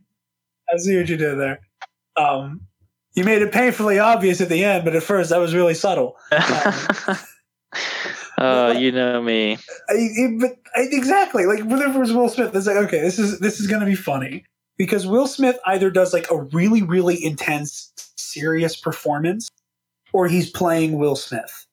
I 0.71 0.77
see 0.77 0.95
what 0.99 1.09
you 1.09 1.17
did 1.17 1.39
there. 1.39 1.61
Um, 2.19 2.61
you 3.15 3.25
made 3.25 3.43
it 3.43 3.53
painfully 3.53 3.99
obvious 3.99 4.41
at 4.41 4.49
the 4.49 4.65
end, 4.65 4.85
but 4.85 4.95
at 4.95 5.03
first 5.03 5.31
that 5.31 5.39
was 5.39 5.55
really 5.55 5.75
subtle. 5.75 6.17
Um, 8.41 8.47
oh, 8.47 8.67
uh, 8.69 8.73
you 8.73 8.91
know 8.91 9.21
me. 9.21 9.59
I, 9.91 10.37
but 10.41 10.57
I, 10.75 10.89
exactly 10.91 11.45
like 11.45 11.59
whenever 11.61 11.99
it 11.99 12.01
was 12.01 12.13
Will 12.13 12.31
Smith, 12.31 12.55
it's 12.57 12.67
like 12.67 12.77
okay, 12.77 13.01
this 13.01 13.19
is 13.19 13.39
this 13.39 13.61
is 13.61 13.67
going 13.67 13.81
to 13.81 13.87
be 13.87 13.95
funny 13.95 14.47
because 14.79 15.07
Will 15.07 15.27
Smith 15.27 15.59
either 15.67 15.91
does 15.91 16.15
like 16.15 16.31
a 16.31 16.41
really 16.45 16.83
really 16.83 17.23
intense 17.23 17.93
serious 18.17 18.77
performance, 18.77 19.51
or 20.15 20.27
he's 20.27 20.49
playing 20.49 20.99
Will 20.99 21.17
Smith. 21.17 21.67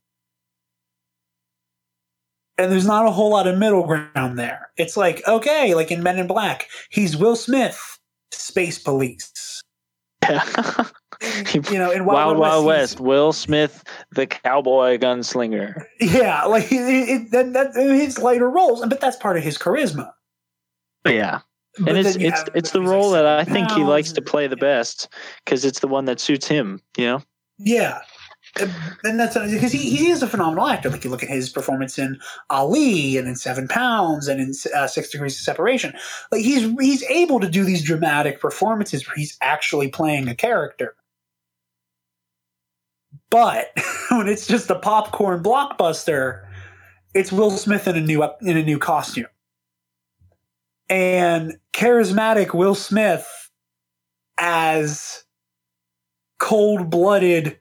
And 2.57 2.69
there's 2.69 2.87
not 2.87 3.05
a 3.05 3.11
whole 3.11 3.29
lot 3.29 3.47
of 3.47 3.57
middle 3.57 3.85
ground 3.85 4.37
there. 4.37 4.71
It's 4.75 4.97
like, 4.97 5.25
okay, 5.25 5.73
like 5.73 5.91
in 5.91 6.03
Men 6.03 6.17
in 6.17 6.27
Black, 6.27 6.67
he's 6.89 7.15
Will 7.15 7.35
Smith, 7.35 7.97
space 8.31 8.77
police. 8.77 9.61
you 11.53 11.77
know, 11.77 11.91
in 11.91 12.05
Wild 12.05 12.37
Wild, 12.37 12.65
West, 12.65 12.99
West, 12.99 12.99
Will 12.99 13.33
Smith, 13.33 13.83
the 14.11 14.27
cowboy 14.27 14.97
gunslinger. 14.97 15.83
Yeah, 15.99 16.45
like 16.45 16.71
it, 16.71 16.75
it, 16.75 17.31
that, 17.31 17.53
that 17.53 17.75
his 17.75 18.19
later 18.19 18.49
roles, 18.49 18.85
but 18.85 19.01
that's 19.01 19.17
part 19.17 19.37
of 19.37 19.43
his 19.43 19.57
charisma. 19.57 20.11
Yeah. 21.05 21.41
But 21.79 21.89
and 21.89 21.97
it's 21.97 22.15
it's 22.15 22.43
it's 22.55 22.71
the 22.71 22.81
role 22.81 23.11
like 23.11 23.21
that 23.21 23.39
I 23.39 23.43
think 23.43 23.71
he 23.71 23.83
likes 23.83 24.11
to 24.13 24.21
play 24.21 24.47
the 24.47 24.55
best 24.55 25.09
because 25.45 25.63
it's 25.63 25.79
the 25.79 25.87
one 25.87 26.05
that 26.05 26.19
suits 26.19 26.47
him. 26.47 26.81
You 26.97 27.05
know. 27.05 27.23
Yeah. 27.59 27.99
And 29.03 29.19
that's 29.19 29.37
because 29.37 29.71
he, 29.71 29.95
he 29.95 30.09
is 30.09 30.23
a 30.23 30.27
phenomenal 30.27 30.67
actor. 30.67 30.89
Like 30.89 31.03
you 31.03 31.09
look 31.09 31.21
at 31.21 31.29
his 31.29 31.49
performance 31.49 31.99
in 31.99 32.19
Ali 32.49 33.17
and 33.17 33.27
in 33.27 33.35
Seven 33.35 33.67
Pounds 33.67 34.27
and 34.27 34.39
in 34.39 34.53
uh, 34.75 34.87
Six 34.87 35.09
Degrees 35.09 35.35
of 35.35 35.41
Separation. 35.41 35.93
Like 36.31 36.41
he's 36.41 36.63
he's 36.79 37.03
able 37.03 37.39
to 37.39 37.49
do 37.49 37.63
these 37.63 37.83
dramatic 37.83 38.39
performances 38.39 39.07
where 39.07 39.15
he's 39.15 39.37
actually 39.41 39.89
playing 39.89 40.27
a 40.27 40.35
character. 40.35 40.95
But 43.29 43.71
when 44.11 44.27
it's 44.27 44.47
just 44.47 44.69
a 44.69 44.79
popcorn 44.79 45.43
blockbuster, 45.43 46.45
it's 47.13 47.31
Will 47.31 47.51
Smith 47.51 47.87
in 47.87 47.95
a 47.95 48.01
new 48.01 48.23
in 48.41 48.57
a 48.57 48.63
new 48.63 48.79
costume, 48.79 49.27
and 50.89 51.57
charismatic 51.73 52.53
Will 52.53 52.75
Smith 52.75 53.27
as 54.37 55.23
cold 56.39 56.89
blooded. 56.89 57.57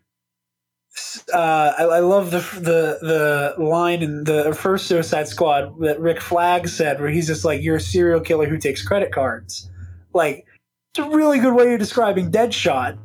Uh, 1.32 1.72
I, 1.78 1.82
I 1.82 1.98
love 2.00 2.30
the 2.30 2.38
the 2.38 3.54
the 3.58 3.62
line 3.62 4.02
in 4.02 4.24
the 4.24 4.54
first 4.54 4.86
Suicide 4.86 5.28
Squad 5.28 5.78
that 5.80 6.00
Rick 6.00 6.20
Flag 6.20 6.68
said, 6.68 7.00
where 7.00 7.10
he's 7.10 7.26
just 7.26 7.44
like, 7.44 7.62
"You're 7.62 7.76
a 7.76 7.80
serial 7.80 8.20
killer 8.20 8.46
who 8.46 8.58
takes 8.58 8.86
credit 8.86 9.12
cards." 9.12 9.70
Like, 10.14 10.46
it's 10.94 11.06
a 11.06 11.10
really 11.10 11.38
good 11.38 11.54
way 11.54 11.74
of 11.74 11.80
describing 11.80 12.30
Deadshot. 12.30 12.98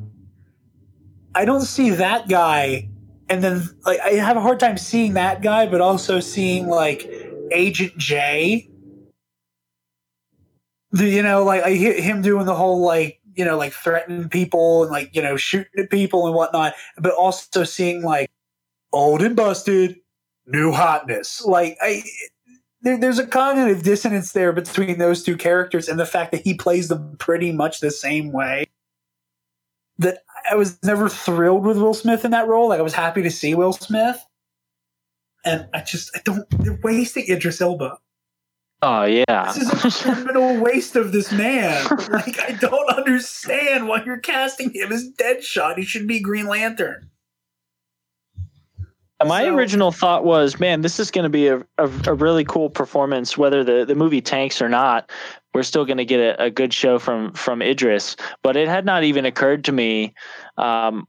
I 1.34 1.46
don't 1.46 1.62
see 1.62 1.92
that 1.92 2.28
guy, 2.28 2.90
and 3.30 3.44
then 3.44 3.64
like 3.86 4.00
I 4.02 4.12
have 4.12 4.38
a 4.38 4.42
hard 4.42 4.60
time 4.60 4.78
seeing 4.78 5.14
that 5.14 5.42
guy, 5.42 5.66
but 5.66 5.82
also 5.82 6.20
seeing 6.20 6.68
like 6.68 7.10
Agent 7.52 7.98
J. 7.98 8.70
The 10.92 11.08
you 11.08 11.24
know 11.24 11.44
like 11.44 11.64
I 11.64 11.72
hear 11.72 11.94
him 11.94 12.22
doing 12.22 12.46
the 12.46 12.56
whole 12.56 12.82
like 12.82 13.20
you 13.36 13.46
know 13.46 13.58
like 13.58 13.72
threatening 13.72 14.28
people 14.28 14.84
and 14.84 14.92
like 14.92 15.16
you 15.16 15.22
know 15.22 15.38
shooting 15.38 15.84
at 15.84 15.90
people 15.90 16.28
and 16.28 16.36
whatnot, 16.36 16.74
but 16.98 17.14
also 17.14 17.64
seeing 17.64 18.04
like 18.04 18.30
old 18.92 19.22
and 19.22 19.36
busted, 19.36 19.98
new 20.46 20.72
hotness. 20.72 21.44
Like 21.46 21.78
I. 21.82 22.04
There, 22.84 22.98
there's 22.98 23.20
a 23.20 23.28
cognitive 23.28 23.84
dissonance 23.84 24.32
there 24.32 24.52
between 24.52 24.98
those 24.98 25.22
two 25.22 25.38
characters 25.38 25.88
and 25.88 26.00
the 26.00 26.06
fact 26.06 26.32
that 26.32 26.42
he 26.42 26.56
plays 26.56 26.88
them 26.88 27.16
pretty 27.20 27.52
much 27.52 27.80
the 27.80 27.92
same 27.92 28.32
way 28.32 28.66
that 30.02 30.24
I 30.50 30.56
was 30.56 30.82
never 30.84 31.10
thrilled 31.10 31.66
with 31.66 31.78
Will 31.78 31.94
Smith 31.94 32.26
in 32.26 32.32
that 32.32 32.48
role. 32.48 32.70
Like 32.70 32.80
I 32.80 32.84
was 32.84 32.94
happy 32.94 33.22
to 33.24 33.30
see 33.32 33.54
Will 33.56 33.74
Smith, 33.74 34.24
and 35.46 35.68
I 35.74 35.82
just 35.82 36.12
I 36.16 36.22
don't. 36.24 36.46
They're 36.64 36.80
wasting 36.84 37.26
Idris 37.30 37.62
Elba. 37.62 37.98
Oh 38.84 39.04
yeah. 39.04 39.54
This 39.54 39.58
is 39.86 40.06
a 40.06 40.14
criminal 40.14 40.60
waste 40.64 40.96
of 40.96 41.12
this 41.12 41.32
man. 41.32 41.86
Like 42.12 42.40
I 42.40 42.54
don't 42.60 42.90
understand 42.98 43.88
why 43.88 44.04
you're 44.04 44.20
casting 44.20 44.72
him 44.74 44.92
as 44.92 45.08
Deadshot. 45.20 45.78
He 45.78 45.84
should 45.84 46.08
be 46.08 46.20
Green 46.20 46.48
Lantern. 46.48 47.10
Uh, 49.20 49.26
my 49.26 49.44
So- 49.44 49.56
original 49.56 49.92
thought 49.92 50.26
was, 50.26 50.60
man, 50.60 50.82
this 50.82 51.00
is 51.00 51.12
going 51.12 51.24
to 51.26 51.30
be 51.30 51.48
a, 51.48 51.58
a, 51.78 51.92
a 52.08 52.14
really 52.16 52.44
cool 52.44 52.72
performance. 52.72 53.38
Whether 53.38 53.64
the, 53.64 53.86
the 53.86 53.94
movie 53.94 54.22
tanks 54.22 54.62
or 54.64 54.70
not, 54.70 55.12
we're 55.54 55.64
still 55.64 55.86
going 55.86 55.98
to 55.98 56.06
get 56.06 56.20
a, 56.20 56.46
a 56.46 56.50
good 56.50 56.74
show 56.74 57.00
from 57.00 57.34
from 57.34 57.62
Idris. 57.62 58.16
But 58.42 58.56
it 58.58 58.68
had 58.68 58.86
not 58.86 59.04
even 59.04 59.26
occurred 59.26 59.66
to 59.66 59.72
me 59.72 60.14
um, 60.58 61.08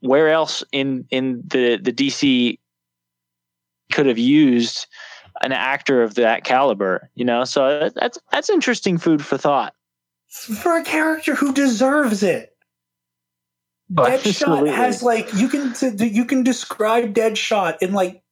where 0.00 0.28
else 0.28 0.64
in 0.72 1.06
in 1.10 1.42
the 1.46 1.76
the 1.76 1.92
DC 1.92 2.58
could 3.92 4.06
have 4.06 4.18
used 4.18 4.86
an 5.40 5.52
actor 5.52 6.02
of 6.02 6.14
that 6.14 6.44
caliber. 6.44 7.10
You 7.14 7.24
know, 7.24 7.44
so 7.44 7.90
that's 7.94 8.18
that's 8.30 8.50
interesting 8.50 8.98
food 8.98 9.24
for 9.24 9.38
thought. 9.38 9.74
For 10.28 10.76
a 10.76 10.84
character 10.84 11.34
who 11.34 11.52
deserves 11.52 12.22
it. 12.22 12.54
Deadshot 13.90 14.24
Absolutely. 14.26 14.70
has 14.70 15.02
like 15.02 15.32
you 15.34 15.48
can 15.48 15.74
you 15.98 16.26
can 16.26 16.42
describe 16.42 17.14
Deadshot 17.14 17.78
in 17.80 17.94
like 17.94 18.22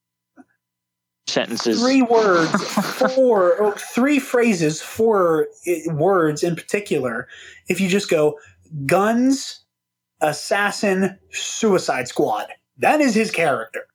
sentences. 1.26 1.80
three 1.80 2.02
words, 2.02 2.50
four, 3.14 3.56
or 3.56 3.76
three 3.76 4.18
phrases, 4.18 4.80
four 4.82 5.48
words 5.86 6.42
in 6.42 6.56
particular. 6.56 7.28
If 7.68 7.80
you 7.80 7.88
just 7.88 8.10
go 8.10 8.38
guns, 8.86 9.64
assassin, 10.20 11.18
suicide 11.30 12.08
squad, 12.08 12.46
that 12.78 13.00
is 13.00 13.14
his 13.14 13.30
character. 13.30 13.86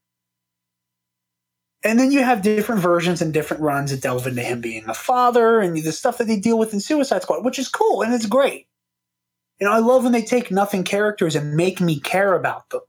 And 1.84 2.00
then 2.00 2.12
you 2.12 2.24
have 2.24 2.44
different 2.44 2.82
versions 2.82 3.22
and 3.22 3.34
different 3.34 3.64
runs 3.64 3.90
that 3.90 4.02
delve 4.02 4.28
into 4.28 4.44
him 4.44 4.62
being 4.62 4.88
a 4.88 4.94
father 4.94 5.60
and 5.60 5.76
the 5.76 5.92
stuff 5.92 6.20
that 6.20 6.28
they 6.28 6.40
deal 6.40 6.60
with 6.60 6.74
in 6.74 6.80
Suicide 6.80 7.24
Squad, 7.24 7.44
which 7.44 7.58
is 7.58 7.70
cool 7.70 8.04
and 8.04 8.14
it's 8.14 8.28
great. 8.28 8.68
You 9.60 9.68
know, 9.68 9.74
I 9.74 9.80
love 9.80 10.04
when 10.04 10.12
they 10.12 10.22
take 10.22 10.52
nothing 10.52 10.84
characters 10.84 11.36
and 11.36 11.56
make 11.56 11.82
me 11.82 12.00
care 12.00 12.34
about 12.34 12.70
them. 12.70 12.82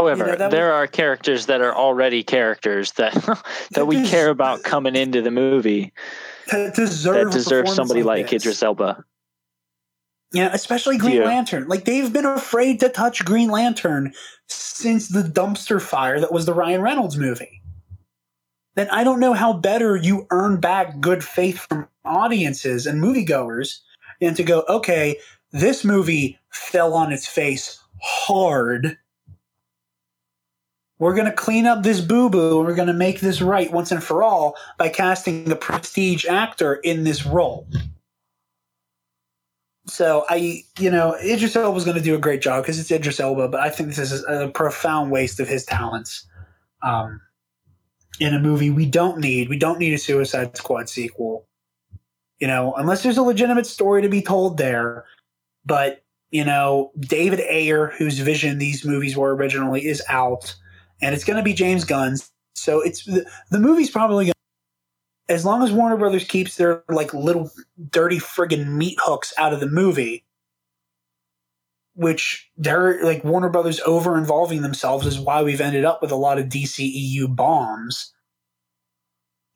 However, 0.00 0.30
You 0.30 0.36
know, 0.36 0.48
there 0.48 0.72
are 0.72 0.86
characters 0.86 1.46
that 1.46 1.60
are 1.60 1.74
already 1.74 2.22
characters 2.22 2.92
that 2.92 3.12
that 3.72 3.86
we 3.86 4.06
care 4.08 4.30
about 4.30 4.62
coming 4.62 4.96
into 4.96 5.22
the 5.22 5.30
movie 5.30 5.92
That 6.50 6.74
deserve 6.74 7.26
that 7.26 7.32
deserve 7.32 7.68
somebody 7.68 8.02
like 8.02 8.30
this. 8.30 8.42
Idris 8.42 8.62
Elba. 8.62 9.04
Yeah, 10.32 10.50
especially 10.52 10.96
Green 10.96 11.16
Yeah. 11.16 11.24
Lantern. 11.24 11.68
Like 11.68 11.84
they've 11.84 12.12
been 12.12 12.24
afraid 12.24 12.80
to 12.80 12.88
touch 12.88 13.24
Green 13.24 13.50
Lantern 13.50 14.12
since 14.46 15.08
the 15.08 15.22
dumpster 15.22 15.80
fire 15.80 16.20
that 16.20 16.32
was 16.32 16.46
the 16.46 16.54
Ryan 16.54 16.80
Reynolds 16.82 17.16
movie. 17.16 17.60
Then 18.76 18.88
I 18.90 19.02
don't 19.04 19.20
know 19.20 19.32
how 19.32 19.52
better 19.52 19.96
you 19.96 20.26
earn 20.30 20.60
back 20.60 21.00
good 21.00 21.24
faith 21.24 21.58
from 21.68 21.88
audiences 22.04 22.86
and 22.86 23.02
moviegoers 23.02 23.80
than 24.20 24.34
to 24.34 24.44
go, 24.44 24.64
okay, 24.68 25.18
this 25.52 25.84
movie 25.84 26.38
fell 26.50 26.94
on 26.94 27.12
its 27.12 27.26
face 27.26 27.80
hard. 28.00 28.96
We're 31.00 31.14
going 31.14 31.26
to 31.26 31.32
clean 31.32 31.66
up 31.66 31.82
this 31.82 32.00
boo 32.00 32.28
boo 32.28 32.58
and 32.58 32.68
we're 32.68 32.74
going 32.74 32.86
to 32.86 32.94
make 32.94 33.20
this 33.20 33.40
right 33.40 33.72
once 33.72 33.90
and 33.90 34.04
for 34.04 34.22
all 34.22 34.54
by 34.78 34.90
casting 34.90 35.50
a 35.50 35.56
prestige 35.56 36.26
actor 36.26 36.74
in 36.74 37.04
this 37.04 37.24
role. 37.26 37.66
So 39.86 40.26
I, 40.28 40.62
you 40.78 40.90
know, 40.90 41.16
Idris 41.16 41.56
Elba 41.56 41.70
was 41.72 41.84
going 41.84 41.96
to 41.96 42.02
do 42.02 42.14
a 42.14 42.18
great 42.18 42.42
job 42.42 42.62
because 42.62 42.78
it's 42.78 42.90
Idris 42.90 43.18
Elba, 43.18 43.48
but 43.48 43.60
I 43.60 43.70
think 43.70 43.88
this 43.88 44.12
is 44.12 44.24
a 44.28 44.48
profound 44.48 45.10
waste 45.10 45.40
of 45.40 45.48
his 45.48 45.64
talents 45.64 46.26
um, 46.82 47.20
in 48.20 48.34
a 48.34 48.38
movie 48.38 48.70
we 48.70 48.86
don't 48.86 49.18
need. 49.18 49.48
We 49.48 49.58
don't 49.58 49.78
need 49.78 49.94
a 49.94 49.98
Suicide 49.98 50.54
Squad 50.56 50.90
sequel, 50.90 51.46
you 52.38 52.46
know, 52.46 52.74
unless 52.74 53.02
there's 53.02 53.16
a 53.16 53.22
legitimate 53.22 53.66
story 53.66 54.02
to 54.02 54.08
be 54.08 54.22
told 54.22 54.58
there. 54.58 55.06
But 55.64 56.04
you 56.30 56.44
know, 56.44 56.92
David 57.00 57.40
Ayer, 57.40 57.88
whose 57.96 58.18
vision 58.18 58.58
these 58.58 58.84
movies 58.84 59.16
were 59.16 59.34
originally, 59.34 59.86
is 59.86 60.02
out, 60.08 60.54
and 61.02 61.14
it's 61.14 61.24
going 61.24 61.36
to 61.36 61.42
be 61.42 61.52
James 61.52 61.84
Gunn's. 61.84 62.30
So 62.54 62.80
it's 62.80 63.04
the, 63.04 63.24
the 63.50 63.58
movie's 63.58 63.90
probably 63.90 64.26
going. 64.26 64.34
As 65.28 65.44
long 65.44 65.62
as 65.62 65.72
Warner 65.72 65.96
Brothers 65.96 66.24
keeps 66.24 66.56
their 66.56 66.82
like 66.88 67.14
little 67.14 67.50
dirty 67.90 68.18
friggin' 68.18 68.66
meat 68.66 68.98
hooks 69.00 69.32
out 69.38 69.52
of 69.52 69.60
the 69.60 69.68
movie, 69.68 70.24
which 71.94 72.50
they're 72.56 73.02
like 73.04 73.22
Warner 73.24 73.48
Brothers 73.48 73.80
over 73.86 74.18
involving 74.18 74.62
themselves 74.62 75.06
is 75.06 75.20
why 75.20 75.42
we've 75.42 75.60
ended 75.60 75.84
up 75.84 76.02
with 76.02 76.10
a 76.10 76.16
lot 76.16 76.38
of 76.38 76.46
DCEU 76.46 77.34
bombs. 77.34 78.12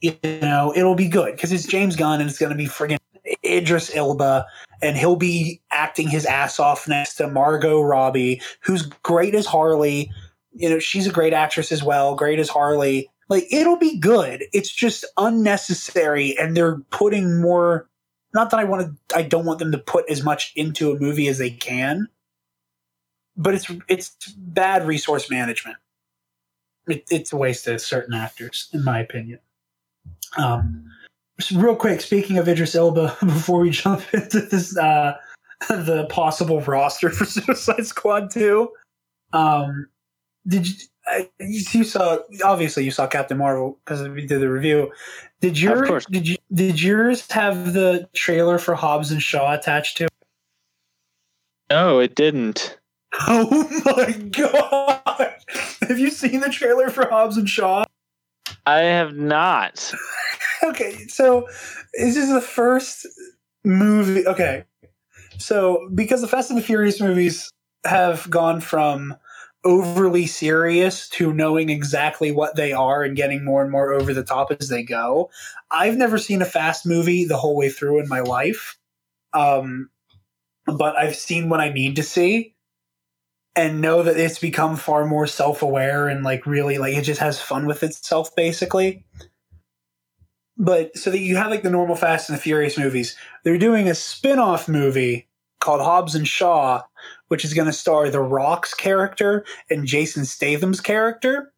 You 0.00 0.16
know, 0.22 0.72
it'll 0.76 0.94
be 0.94 1.08
good 1.08 1.34
because 1.34 1.50
it's 1.50 1.66
James 1.66 1.96
Gunn 1.96 2.20
and 2.20 2.28
it's 2.28 2.38
going 2.38 2.52
to 2.52 2.58
be 2.58 2.66
friggin' 2.66 2.98
Idris 3.44 3.94
Elba, 3.94 4.46
and 4.82 4.96
he'll 4.96 5.16
be 5.16 5.60
acting 5.70 6.08
his 6.08 6.26
ass 6.26 6.58
off 6.58 6.86
next 6.88 7.14
to 7.14 7.28
Margot 7.28 7.80
Robbie, 7.80 8.40
who's 8.60 8.82
great 9.02 9.34
as 9.34 9.46
Harley. 9.46 10.10
You 10.54 10.70
know, 10.70 10.78
she's 10.78 11.06
a 11.06 11.12
great 11.12 11.32
actress 11.32 11.72
as 11.72 11.82
well, 11.82 12.14
great 12.14 12.38
as 12.38 12.48
Harley. 12.48 13.10
Like, 13.28 13.46
it'll 13.50 13.78
be 13.78 13.98
good. 13.98 14.44
It's 14.52 14.72
just 14.72 15.04
unnecessary, 15.16 16.36
and 16.38 16.56
they're 16.56 16.78
putting 16.90 17.40
more. 17.40 17.88
Not 18.32 18.50
that 18.50 18.60
I 18.60 18.64
want 18.64 18.98
to, 19.08 19.16
I 19.16 19.22
don't 19.22 19.46
want 19.46 19.60
them 19.60 19.72
to 19.72 19.78
put 19.78 20.08
as 20.10 20.22
much 20.22 20.52
into 20.56 20.90
a 20.90 20.98
movie 20.98 21.28
as 21.28 21.38
they 21.38 21.50
can, 21.50 22.08
but 23.36 23.54
it's 23.54 23.70
it's 23.88 24.10
bad 24.36 24.86
resource 24.86 25.30
management. 25.30 25.76
It, 26.86 27.04
it's 27.10 27.32
a 27.32 27.36
waste 27.36 27.66
of 27.66 27.80
certain 27.80 28.14
actors, 28.14 28.68
in 28.72 28.84
my 28.84 29.00
opinion. 29.00 29.38
Um, 30.36 30.84
real 31.54 31.76
quick, 31.76 32.00
speaking 32.00 32.38
of 32.38 32.48
Idris 32.48 32.74
Elba, 32.74 33.16
before 33.20 33.60
we 33.60 33.70
jump 33.70 34.02
into 34.12 34.40
this, 34.40 34.76
uh, 34.76 35.16
the 35.68 36.06
possible 36.10 36.60
roster 36.60 37.10
for 37.10 37.24
Suicide 37.24 37.86
Squad 37.86 38.30
two, 38.30 38.70
um, 39.32 39.86
did 40.46 40.66
you? 40.68 40.74
You 41.38 41.84
saw 41.84 42.18
obviously 42.42 42.84
you 42.84 42.90
saw 42.90 43.06
Captain 43.06 43.36
Marvel 43.36 43.78
because 43.84 44.08
we 44.08 44.26
did 44.26 44.40
the 44.40 44.48
review. 44.48 44.90
Did 45.40 45.60
your 45.60 46.00
did 46.10 46.26
you 46.26 46.36
did 46.52 46.80
yours 46.80 47.30
have 47.30 47.74
the 47.74 48.08
trailer 48.14 48.58
for 48.58 48.74
Hobbs 48.74 49.10
and 49.10 49.22
Shaw 49.22 49.52
attached 49.52 49.98
to? 49.98 50.04
it? 50.04 50.10
No, 51.70 51.98
it 51.98 52.14
didn't. 52.14 52.78
Oh 53.28 53.68
my 53.84 54.10
god! 54.10 55.36
Have 55.82 56.00
you 56.00 56.10
seen 56.10 56.40
the 56.40 56.48
trailer 56.48 56.90
for 56.90 57.08
Hobbs 57.08 57.36
and 57.36 57.48
Shaw? 57.48 57.84
I 58.66 58.78
have 58.78 59.14
not. 59.14 59.94
okay, 60.64 61.06
so 61.06 61.46
this 61.92 62.16
is 62.16 62.32
the 62.32 62.40
first 62.40 63.06
movie. 63.62 64.26
Okay, 64.26 64.64
so 65.38 65.88
because 65.94 66.22
the 66.22 66.28
Fast 66.28 66.50
and 66.50 66.58
the 66.58 66.62
Furious 66.64 67.00
movies 67.00 67.50
have 67.84 68.28
gone 68.30 68.60
from 68.60 69.14
overly 69.64 70.26
serious 70.26 71.08
to 71.08 71.32
knowing 71.32 71.70
exactly 71.70 72.30
what 72.30 72.56
they 72.56 72.72
are 72.72 73.02
and 73.02 73.16
getting 73.16 73.44
more 73.44 73.62
and 73.62 73.70
more 73.70 73.92
over 73.92 74.12
the 74.12 74.24
top 74.24 74.52
as 74.52 74.68
they 74.68 74.82
go, 74.82 75.30
I've 75.70 75.96
never 75.96 76.18
seen 76.18 76.42
a 76.42 76.46
Fast 76.46 76.86
movie 76.86 77.24
the 77.24 77.36
whole 77.36 77.56
way 77.56 77.70
through 77.70 78.00
in 78.00 78.08
my 78.08 78.20
life. 78.20 78.78
Um, 79.32 79.90
but 80.66 80.96
I've 80.96 81.16
seen 81.16 81.48
what 81.48 81.60
I 81.60 81.70
need 81.70 81.96
to 81.96 82.02
see 82.02 82.54
and 83.56 83.80
know 83.80 84.02
that 84.02 84.18
it's 84.18 84.38
become 84.38 84.76
far 84.76 85.06
more 85.06 85.26
self-aware 85.26 86.08
and 86.08 86.24
like 86.24 86.46
really 86.46 86.78
like 86.78 86.94
it 86.94 87.02
just 87.02 87.20
has 87.20 87.40
fun 87.40 87.66
with 87.66 87.82
itself 87.82 88.34
basically 88.34 89.04
but 90.56 90.96
so 90.96 91.10
that 91.10 91.18
you 91.18 91.36
have 91.36 91.50
like 91.50 91.62
the 91.62 91.70
normal 91.70 91.96
fast 91.96 92.28
and 92.28 92.38
the 92.38 92.42
furious 92.42 92.78
movies 92.78 93.16
they're 93.44 93.58
doing 93.58 93.88
a 93.88 93.94
spin-off 93.94 94.68
movie 94.68 95.28
called 95.60 95.80
hobbs 95.80 96.14
and 96.14 96.26
shaw 96.26 96.82
which 97.34 97.44
is 97.44 97.52
going 97.52 97.66
to 97.66 97.72
star 97.72 98.08
the 98.08 98.20
rock's 98.20 98.72
character 98.74 99.44
and 99.68 99.88
jason 99.88 100.24
statham's 100.24 100.80
character 100.80 101.52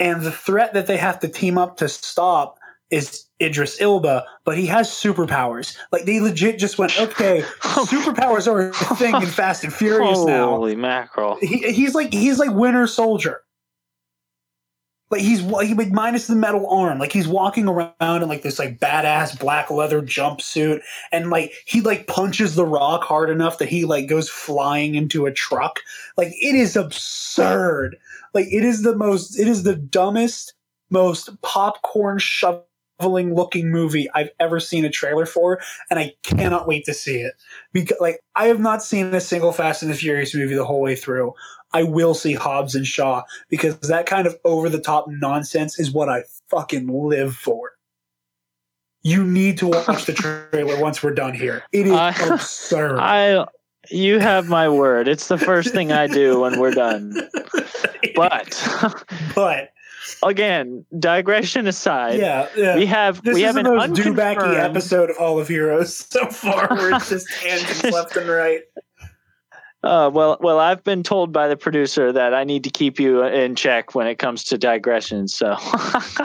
and 0.00 0.22
the 0.22 0.32
threat 0.32 0.74
that 0.74 0.88
they 0.88 0.96
have 0.96 1.20
to 1.20 1.28
team 1.28 1.56
up 1.56 1.76
to 1.76 1.88
stop 1.88 2.58
is 2.90 3.26
Idris 3.40 3.80
Elba, 3.80 4.24
but 4.44 4.58
he 4.58 4.66
has 4.66 4.90
superpowers. 4.90 5.76
Like 5.92 6.06
they 6.06 6.18
legit 6.18 6.58
just 6.58 6.76
went, 6.76 6.98
okay, 6.98 7.42
superpowers 7.60 8.50
are 8.50 8.70
a 8.70 8.96
thing 8.96 9.14
in 9.14 9.26
Fast 9.26 9.62
and 9.62 9.72
Furious 9.72 10.24
now. 10.24 10.48
Holy 10.48 10.74
mackerel! 10.74 11.38
He, 11.40 11.70
he's 11.70 11.94
like 11.94 12.12
he's 12.12 12.40
like 12.40 12.50
Winter 12.50 12.88
Soldier. 12.88 13.42
Like 15.10 15.22
he's 15.22 15.40
he 15.40 15.74
like 15.74 15.90
minus 15.90 16.28
the 16.28 16.36
metal 16.36 16.68
arm. 16.68 16.98
Like 16.98 17.12
he's 17.12 17.26
walking 17.26 17.68
around 17.68 18.22
in 18.22 18.28
like 18.28 18.42
this 18.42 18.60
like 18.60 18.78
badass 18.78 19.38
black 19.38 19.70
leather 19.70 20.00
jumpsuit, 20.00 20.82
and 21.10 21.30
like 21.30 21.52
he 21.66 21.80
like 21.80 22.06
punches 22.06 22.54
the 22.54 22.64
rock 22.64 23.02
hard 23.02 23.28
enough 23.28 23.58
that 23.58 23.68
he 23.68 23.84
like 23.84 24.06
goes 24.06 24.28
flying 24.28 24.94
into 24.94 25.26
a 25.26 25.32
truck. 25.32 25.80
Like 26.16 26.28
it 26.28 26.54
is 26.54 26.76
absurd. 26.76 27.96
Like 28.34 28.46
it 28.52 28.64
is 28.64 28.82
the 28.82 28.94
most. 28.94 29.38
It 29.38 29.48
is 29.48 29.64
the 29.64 29.74
dumbest, 29.74 30.54
most 30.90 31.30
popcorn 31.42 32.18
shoveling 32.20 32.64
looking 33.34 33.70
movie 33.70 34.08
I've 34.14 34.30
ever 34.38 34.60
seen 34.60 34.84
a 34.84 34.90
trailer 34.90 35.26
for, 35.26 35.60
and 35.90 35.98
I 35.98 36.14
cannot 36.22 36.68
wait 36.68 36.84
to 36.84 36.94
see 36.94 37.16
it. 37.16 37.34
Because 37.72 37.96
like 38.00 38.20
I 38.36 38.46
have 38.46 38.60
not 38.60 38.80
seen 38.80 39.06
a 39.12 39.20
single 39.20 39.52
Fast 39.52 39.82
and 39.82 39.90
the 39.90 39.96
Furious 39.96 40.36
movie 40.36 40.54
the 40.54 40.64
whole 40.64 40.80
way 40.80 40.94
through. 40.94 41.34
I 41.72 41.82
will 41.84 42.14
see 42.14 42.34
Hobbs 42.34 42.74
and 42.74 42.86
Shaw 42.86 43.22
because 43.48 43.78
that 43.80 44.06
kind 44.06 44.26
of 44.26 44.36
over 44.44 44.68
the 44.68 44.80
top 44.80 45.06
nonsense 45.08 45.78
is 45.78 45.90
what 45.90 46.08
I 46.08 46.24
fucking 46.48 46.88
live 46.88 47.36
for. 47.36 47.72
You 49.02 49.24
need 49.24 49.58
to 49.58 49.68
watch 49.68 50.04
the 50.04 50.12
trailer 50.12 50.80
once 50.80 51.02
we're 51.02 51.14
done 51.14 51.34
here. 51.34 51.62
It 51.72 51.86
is 51.86 51.92
absurd. 52.30 52.98
I, 52.98 53.46
you 53.88 54.18
have 54.18 54.48
my 54.48 54.68
word. 54.68 55.08
It's 55.08 55.28
the 55.28 55.38
first 55.38 55.72
thing 55.72 55.90
I 55.90 56.06
do 56.06 56.40
when 56.40 56.60
we're 56.60 56.72
done. 56.72 57.14
But 58.14 58.68
but 59.34 59.70
again, 60.22 60.84
digression 60.98 61.66
aside, 61.66 62.18
yeah, 62.18 62.48
yeah. 62.56 62.76
we 62.76 62.86
have 62.86 63.22
this 63.22 63.34
we 63.34 63.42
have 63.42 63.54
the 63.54 63.60
an 63.60 63.66
unconfirmed. 63.66 64.56
episode 64.56 65.10
of 65.10 65.16
Hall 65.16 65.38
of 65.38 65.48
Heroes 65.48 65.96
so 65.96 66.26
far, 66.26 66.68
where 66.68 66.94
it's 66.94 67.08
just 67.08 67.28
tangents 67.40 67.84
left 67.84 68.16
and 68.16 68.28
right. 68.28 68.62
Uh, 69.82 70.10
well, 70.12 70.36
well, 70.40 70.58
I've 70.58 70.84
been 70.84 71.02
told 71.02 71.32
by 71.32 71.48
the 71.48 71.56
producer 71.56 72.12
that 72.12 72.34
I 72.34 72.44
need 72.44 72.64
to 72.64 72.70
keep 72.70 73.00
you 73.00 73.24
in 73.24 73.54
check 73.54 73.94
when 73.94 74.06
it 74.06 74.18
comes 74.18 74.44
to 74.44 74.58
digressions. 74.58 75.34
So, 75.34 75.56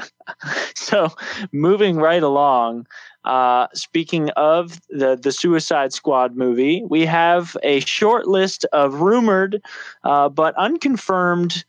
so 0.76 1.10
moving 1.54 1.96
right 1.96 2.24
along. 2.24 2.86
Uh, 3.24 3.68
speaking 3.74 4.30
of 4.32 4.80
the 4.90 5.16
the 5.16 5.32
Suicide 5.32 5.94
Squad 5.94 6.36
movie, 6.36 6.84
we 6.88 7.06
have 7.06 7.56
a 7.64 7.80
short 7.80 8.28
list 8.28 8.66
of 8.74 8.96
rumored 8.96 9.62
uh, 10.04 10.30
but 10.30 10.54
unconfirmed 10.58 11.64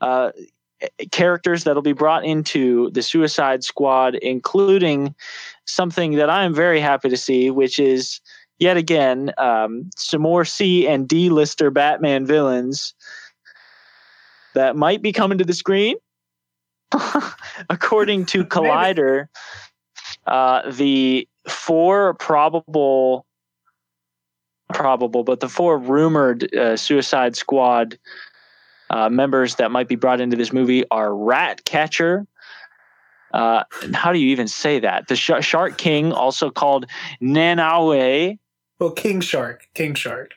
uh, 0.00 0.32
characters 1.10 1.64
that'll 1.64 1.82
be 1.82 1.92
brought 1.92 2.24
into 2.24 2.90
the 2.90 3.02
Suicide 3.02 3.62
Squad, 3.62 4.16
including 4.16 5.14
something 5.64 6.12
that 6.12 6.30
I 6.30 6.44
am 6.44 6.54
very 6.54 6.80
happy 6.80 7.08
to 7.08 7.16
see, 7.16 7.50
which 7.50 7.78
is 7.78 8.20
yet 8.58 8.76
again 8.76 9.32
um, 9.38 9.90
some 9.96 10.22
more 10.22 10.44
C 10.44 10.86
and 10.86 11.08
D 11.08 11.30
lister 11.30 11.70
Batman 11.70 12.26
villains 12.26 12.94
that 14.54 14.76
might 14.76 15.02
be 15.02 15.12
coming 15.12 15.38
to 15.38 15.44
the 15.44 15.52
screen. 15.52 15.96
According 17.70 18.26
to 18.26 18.44
Collider, 18.44 19.28
uh, 20.26 20.70
the 20.70 21.28
four 21.48 22.14
probable, 22.14 23.26
probable, 24.72 25.24
but 25.24 25.40
the 25.40 25.48
four 25.48 25.78
rumored 25.78 26.54
uh, 26.54 26.76
Suicide 26.76 27.36
Squad 27.36 27.98
uh, 28.90 29.08
members 29.08 29.56
that 29.56 29.70
might 29.70 29.88
be 29.88 29.96
brought 29.96 30.20
into 30.20 30.36
this 30.36 30.52
movie 30.52 30.84
are 30.90 31.14
Ratcatcher. 31.14 32.26
Uh, 33.34 33.64
how 33.92 34.12
do 34.12 34.18
you 34.18 34.28
even 34.28 34.48
say 34.48 34.78
that? 34.78 35.08
The 35.08 35.16
Sh- 35.16 35.30
Shark 35.40 35.76
King, 35.76 36.12
also 36.12 36.50
called 36.50 36.86
Nanaue, 37.20 38.38
Well, 38.78 38.90
King 38.90 39.20
Shark, 39.20 39.68
King 39.74 39.94
Shark. 39.94 40.34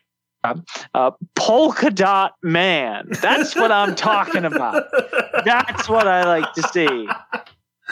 uh, 0.93 1.11
Polka 1.35 1.91
Dot 1.91 2.33
Man. 2.41 3.07
That's 3.21 3.55
what 3.55 3.71
I'm 3.71 3.95
talking 3.95 4.45
about. 4.45 4.85
That's 5.45 5.89
what 5.89 6.07
I 6.07 6.23
like 6.23 6.53
to 6.53 6.63
see. 6.63 7.07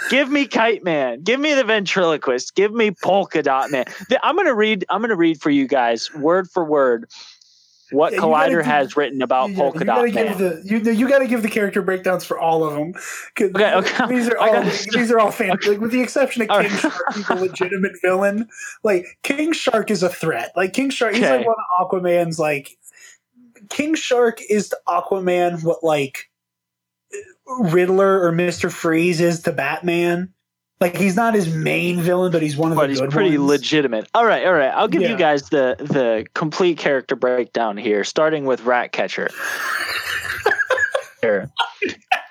Give 0.09 0.29
me 0.29 0.47
Kite 0.47 0.83
Man. 0.83 1.23
Give 1.23 1.39
me 1.39 1.53
the 1.53 1.63
ventriloquist. 1.63 2.55
Give 2.55 2.73
me 2.73 2.91
Polka 2.91 3.43
Dot 3.43 3.71
Man. 3.71 3.85
I'm 4.23 4.37
gonna 4.37 4.55
read. 4.55 4.85
I'm 4.89 5.01
gonna 5.01 5.15
read 5.15 5.41
for 5.41 5.49
you 5.49 5.67
guys 5.67 6.13
word 6.13 6.49
for 6.49 6.63
word 6.63 7.09
what 7.91 8.11
Yeah, 8.13 8.19
Collider 8.19 8.57
give- 8.57 8.65
has 8.65 8.97
written 8.97 9.21
about 9.21 9.49
you, 9.51 9.55
Polka 9.55 9.79
you 9.79 9.85
Dot 9.85 10.03
Man. 10.03 10.13
give 10.13 10.37
the 10.37 10.61
you 10.65 10.91
you 10.91 11.07
gotta 11.09 11.27
give 11.27 11.41
the 11.41 11.49
character 11.49 11.81
breakdowns 11.81 12.25
for 12.25 12.37
all 12.39 12.63
of 12.63 12.73
them. 12.73 12.93
Okay, 13.39 13.73
okay. 13.73 14.07
These 14.09 14.29
are 14.29 14.37
all 14.37 14.51
gotta- 14.53 14.87
these 14.91 15.11
are 15.11 15.19
all 15.19 15.31
fan 15.31 15.57
like 15.67 15.79
with 15.79 15.91
the 15.91 16.01
exception 16.01 16.41
of 16.43 16.49
All 16.49 16.61
King 16.61 16.71
right. 16.71 16.79
Shark, 16.81 17.15
he's 17.15 17.29
a 17.29 17.35
legitimate 17.35 17.93
villain. 18.01 18.47
Like 18.83 19.05
King 19.23 19.53
Shark 19.53 19.89
is 19.91 20.03
a 20.03 20.09
threat. 20.09 20.51
Like 20.55 20.73
King 20.73 20.89
Shark, 20.89 21.13
he's 21.13 21.23
like 21.23 21.45
one 21.45 21.55
of 21.79 21.89
Aquaman's 21.89 22.39
like 22.39 22.77
King 23.69 23.95
Shark 23.95 24.39
is 24.49 24.69
to 24.69 24.77
Aquaman 24.87 25.63
what 25.63 25.83
like 25.83 26.29
Riddler 27.47 28.21
or 28.23 28.31
Mister 28.31 28.69
Freeze 28.69 29.21
is 29.21 29.41
to 29.43 29.51
Batman. 29.53 30.33
Like 30.79 30.95
he's 30.95 31.15
not 31.15 31.33
his 31.33 31.51
main 31.53 31.99
villain, 32.01 32.31
but 32.31 32.41
he's 32.43 32.55
one 32.55 32.71
of 32.71 32.75
but 32.75 32.83
the 32.83 32.89
he's 32.89 32.99
good 33.01 33.09
pretty 33.09 33.37
ones. 33.37 33.49
legitimate. 33.49 34.07
All 34.13 34.25
right, 34.25 34.45
all 34.45 34.53
right. 34.53 34.69
I'll 34.69 34.87
give 34.87 35.01
Yeah. 35.01 35.09
you 35.11 35.17
guys 35.17 35.49
the 35.49 35.75
the 35.79 36.25
complete 36.35 36.77
character 36.77 37.15
breakdown 37.15 37.77
here, 37.77 38.03
starting 38.03 38.45
with 38.45 38.61
Ratcatcher. 38.63 39.29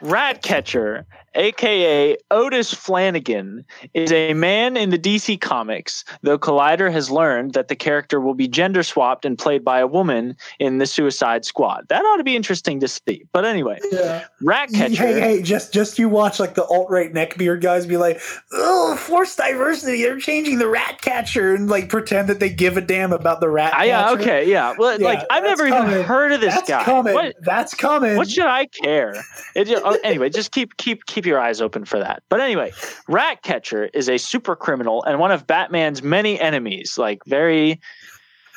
Ratcatcher, 0.01 1.07
aka 1.37 2.17
Otis 2.31 2.73
Flanagan, 2.75 3.65
is 3.95 4.11
a 4.13 4.35
man 4.35 4.77
in 4.77 4.91
the 4.91 4.99
DC 4.99 5.41
comics, 5.41 6.05
though 6.23 6.39
Collider 6.39 6.91
has 6.91 7.11
learned 7.11 7.53
that 7.55 7.69
the 7.69 7.77
character 7.77 8.21
will 8.21 8.35
be 8.35 8.49
gender 8.49 8.83
swapped 8.83 9.25
and 9.25 9.39
played 9.39 9.65
by 9.65 9.79
a 9.79 9.87
woman 9.87 10.37
in 10.59 10.79
the 10.79 10.87
Suicide 10.87 11.45
Squad. 11.45 11.87
That 11.89 12.01
ought 12.05 12.17
to 12.17 12.25
be 12.25 12.35
interesting 12.37 12.81
to 12.81 12.89
see. 12.89 13.25
But 13.33 13.45
anyway, 13.45 13.79
Yeah. 13.93 14.25
Ratcatcher. 14.41 14.95
Hey, 14.95 15.21
hey, 15.21 15.43
just 15.43 15.73
just 15.73 15.99
you 15.99 16.09
watch 16.09 16.41
like 16.41 16.55
the 16.55 16.65
alt 16.65 16.89
right 16.91 17.13
neckbeard 17.13 17.61
guys 17.61 17.87
be 17.87 17.97
like, 17.97 18.21
oh, 18.53 18.97
force 18.97 19.37
diversity, 19.37 20.03
they're 20.03 20.19
changing 20.19 20.59
the 20.59 20.69
rat 20.69 21.01
catcher 21.03 21.55
and 21.55 21.69
like 21.69 21.89
pretend 21.89 22.29
that 22.29 22.41
they 22.41 22.49
give 22.51 22.77
a 22.77 22.81
damn 22.81 23.13
about 23.13 23.41
the 23.41 23.49
rat 23.49 23.73
Ah, 23.77 23.83
yeah, 23.83 24.03
catcher. 24.05 24.21
okay, 24.23 24.51
yeah. 24.51 24.75
Well, 24.79 24.99
Yeah, 25.01 25.07
like 25.07 25.21
I've 25.31 25.43
never 25.43 25.69
coming. 25.69 25.93
even 25.93 26.05
heard 26.05 26.33
of 26.33 26.41
this 26.41 26.55
That's 26.55 26.69
guy. 26.69 26.85
coming. 26.85 27.15
What, 27.15 27.35
That's 27.43 27.75
coming. 27.75 28.17
what 28.17 28.31
should 28.31 28.47
I 28.47 28.67
care? 28.67 29.15
It, 29.55 29.67
ju- 29.67 29.81
oh, 29.85 29.99
anyway, 30.03 30.31
just 30.31 30.51
keep 30.53 30.77
keep 30.77 31.05
keep 31.07 31.26
your 31.27 31.41
eyes 31.41 31.61
open 31.61 31.85
for 31.85 31.99
that. 31.99 32.23
But 32.29 32.41
anyway, 32.41 32.73
Ratcatcher 33.09 33.91
is 33.93 34.09
a 34.09 34.19
super 34.19 34.57
criminal 34.57 35.03
and 35.05 35.19
one 35.19 35.31
of 35.33 35.47
Batman's 35.47 36.03
many 36.03 36.41
enemies, 36.41 36.97
like 36.97 37.21
very, 37.27 37.81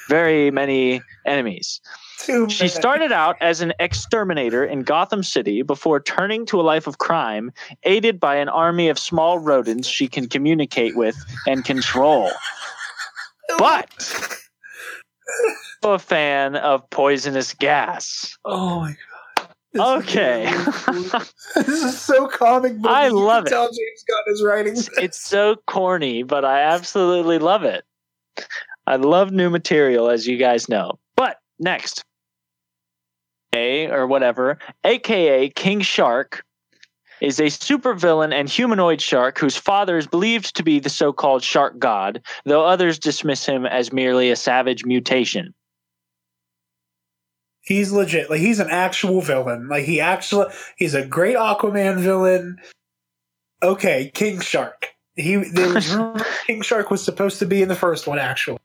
very 0.07 0.51
many 0.51 1.01
enemies. 1.26 1.82
Too 2.20 2.49
She 2.49 2.63
many. 2.65 2.70
started 2.70 3.11
out 3.11 3.38
as 3.41 3.61
an 3.61 3.74
exterminator 3.80 4.63
in 4.65 4.84
Gotham 4.84 5.24
City 5.24 5.61
before 5.61 5.99
turning 6.01 6.45
to 6.47 6.59
a 6.59 6.63
life 6.63 6.86
of 6.86 6.97
crime, 6.97 7.51
aided 7.84 8.20
by 8.20 8.36
an 8.36 8.49
army 8.49 8.89
of 8.89 8.99
small 8.99 9.39
rodents 9.39 9.88
she 9.88 10.07
can 10.07 10.28
communicate 10.28 10.95
with 10.97 11.15
and 11.47 11.63
control. 11.63 12.30
But 13.57 13.89
a 15.84 15.97
fan 15.99 16.55
of 16.55 16.88
poisonous 16.89 17.53
gas. 17.53 18.38
Oh 18.45 18.82
my 18.82 18.89
god. 18.89 18.95
This 19.74 19.82
Okay. 19.82 20.47
Is 20.47 21.11
this 21.55 21.67
is 21.67 22.01
so 22.01 22.28
comic 22.28 22.78
book. 22.78 22.91
I 22.91 23.09
love 23.09 23.45
it. 23.45 23.49
Tell 23.49 23.67
James 23.67 24.03
Gunn 24.07 24.34
is 24.34 24.43
writing. 24.43 24.74
this. 24.74 24.89
it's 24.97 25.20
so 25.20 25.57
corny, 25.67 26.24
but 26.24 26.43
I 26.43 26.61
absolutely 26.61 27.38
love 27.38 27.63
it. 27.63 27.84
I 28.88 28.95
love 28.95 29.32
new 29.32 29.49
material, 29.49 30.09
as 30.09 30.26
you 30.26 30.38
guys 30.38 30.70
know. 30.70 30.97
But 31.15 31.38
next. 31.59 32.03
A 33.53 33.88
or 33.89 34.07
whatever, 34.07 34.57
aka 34.84 35.49
King 35.49 35.82
Shark, 35.82 36.43
is 37.22 37.39
a 37.39 37.45
supervillain 37.45 38.34
and 38.34 38.47
humanoid 38.47 39.01
shark 39.01 39.38
whose 39.39 39.57
father 39.57 39.97
is 39.97 40.07
believed 40.07 40.55
to 40.55 40.63
be 40.63 40.80
the 40.80 40.89
so 40.89 41.11
called 41.11 41.43
shark 41.43 41.78
god, 41.80 42.22
though 42.45 42.65
others 42.65 42.97
dismiss 42.99 43.45
him 43.45 43.65
as 43.65 43.91
merely 43.91 44.30
a 44.32 44.36
savage 44.36 44.86
mutation. 44.86 45.53
He's 47.70 47.91
legit. 47.91 48.32
Like 48.32 48.39
he's 48.39 48.59
an 48.59 48.72
actual 48.72 49.22
villain. 49.22 49.67
Like 49.67 49.86
he 49.86 50.01
actually 50.01 50.47
he's 50.76 50.95
a 50.95 51.05
great 51.05 51.36
Aquaman 51.36 51.99
villain. 51.99 52.57
Okay, 53.61 54.09
King 54.15 54.39
Shark. 54.39 54.88
He 55.15 55.36
there 55.36 55.72
was 55.72 55.88
rumor 55.93 56.26
King 56.47 56.63
Shark 56.63 56.89
was 56.89 57.03
supposed 57.03 57.38
to 57.38 57.45
be 57.45 57.61
in 57.61 57.67
the 57.67 57.76
first 57.76 58.07
one 58.07 58.17
actually. 58.17 58.57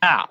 Now, 0.00 0.28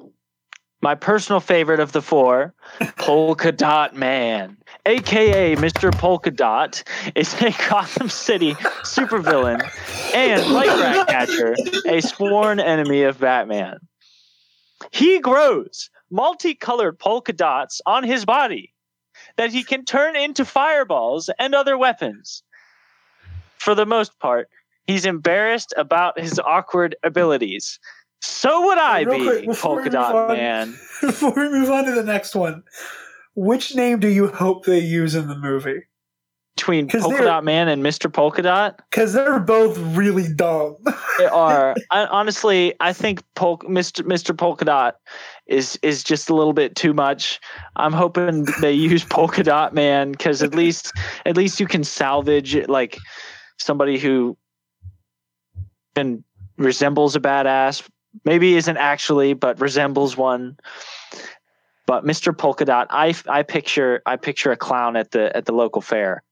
my 0.81 0.95
personal 0.95 1.41
favorite 1.41 1.81
of 1.81 1.91
the 1.91 2.01
four, 2.01 2.53
Polka 2.95 3.51
Dot 3.51 3.97
Man, 3.97 4.55
aka 4.85 5.53
Mr. 5.57 5.91
Polka 5.91 6.31
Dot, 6.31 6.81
is 7.13 7.33
a 7.41 7.53
Gotham 7.69 8.07
City 8.07 8.53
supervillain 8.83 9.69
and 10.15 10.47
light 10.53 10.67
rat 10.67 11.07
catcher, 11.09 11.57
a 11.85 11.99
sworn 11.99 12.61
enemy 12.61 13.03
of 13.03 13.19
Batman. 13.19 13.79
He 14.93 15.19
grows 15.19 15.89
multicolored 16.09 16.97
polka 16.99 17.33
dots 17.33 17.81
on 17.85 18.03
his 18.03 18.25
body 18.25 18.73
that 19.37 19.51
he 19.51 19.63
can 19.63 19.85
turn 19.85 20.15
into 20.15 20.45
fireballs 20.45 21.29
and 21.39 21.55
other 21.55 21.77
weapons. 21.77 22.43
For 23.57 23.75
the 23.75 23.85
most 23.85 24.17
part, 24.19 24.49
he's 24.85 25.05
embarrassed 25.05 25.73
about 25.77 26.19
his 26.19 26.39
awkward 26.39 26.95
abilities. 27.03 27.79
So 28.21 28.67
would 28.67 28.77
I 28.77 29.01
Real 29.01 29.17
be, 29.17 29.43
quick, 29.45 29.59
Polka 29.59 29.89
Dot 29.89 30.15
on- 30.15 30.37
Man. 30.37 30.69
Before 31.01 31.33
we 31.35 31.49
move 31.49 31.69
on 31.69 31.85
to 31.85 31.91
the 31.91 32.03
next 32.03 32.35
one, 32.35 32.63
which 33.35 33.75
name 33.75 33.99
do 33.99 34.07
you 34.07 34.27
hope 34.27 34.65
they 34.65 34.79
use 34.79 35.13
in 35.15 35.27
the 35.27 35.37
movie? 35.37 35.83
Between 36.67 36.89
Polka 36.89 37.23
Dot 37.23 37.45
Man 37.45 37.69
and 37.69 37.81
Mr. 37.81 38.11
Polka 38.11 38.41
Dot, 38.41 38.81
Because 38.91 39.13
they're 39.13 39.39
both 39.39 39.77
really 39.95 40.27
dumb. 40.33 40.75
they 41.17 41.25
are 41.31 41.73
I, 41.91 42.05
honestly. 42.07 42.73
I 42.81 42.91
think 42.91 43.23
Pol- 43.35 43.59
Mr. 43.59 44.03
Mr. 44.05 44.37
Polka 44.37 44.65
Dot 44.65 44.97
is 45.47 45.79
is 45.81 46.03
just 46.03 46.29
a 46.29 46.35
little 46.35 46.51
bit 46.51 46.75
too 46.75 46.93
much. 46.93 47.39
I'm 47.77 47.93
hoping 47.93 48.47
they 48.59 48.73
use 48.91 49.05
Polka 49.05 49.43
Dot 49.43 49.73
Man 49.73 50.11
because 50.11 50.43
at 50.43 50.53
least 50.53 50.91
at 51.25 51.37
least 51.37 51.61
you 51.61 51.67
can 51.67 51.85
salvage 51.85 52.53
like 52.67 52.97
somebody 53.57 53.97
who 53.97 54.37
can 55.95 56.21
resembles 56.57 57.15
a 57.15 57.21
badass. 57.21 57.87
Maybe 58.25 58.55
isn't 58.57 58.77
actually, 58.77 59.35
but 59.35 59.61
resembles 59.61 60.17
one. 60.17 60.57
But 61.85 62.03
Mr. 62.03 62.37
Polka 62.37 62.65
Dot, 62.65 62.87
I 62.89 63.15
I 63.29 63.43
picture 63.43 64.01
I 64.05 64.17
picture 64.17 64.51
a 64.51 64.57
clown 64.57 64.97
at 64.97 65.11
the 65.11 65.33
at 65.33 65.45
the 65.45 65.53
local 65.53 65.81
fair. 65.81 66.23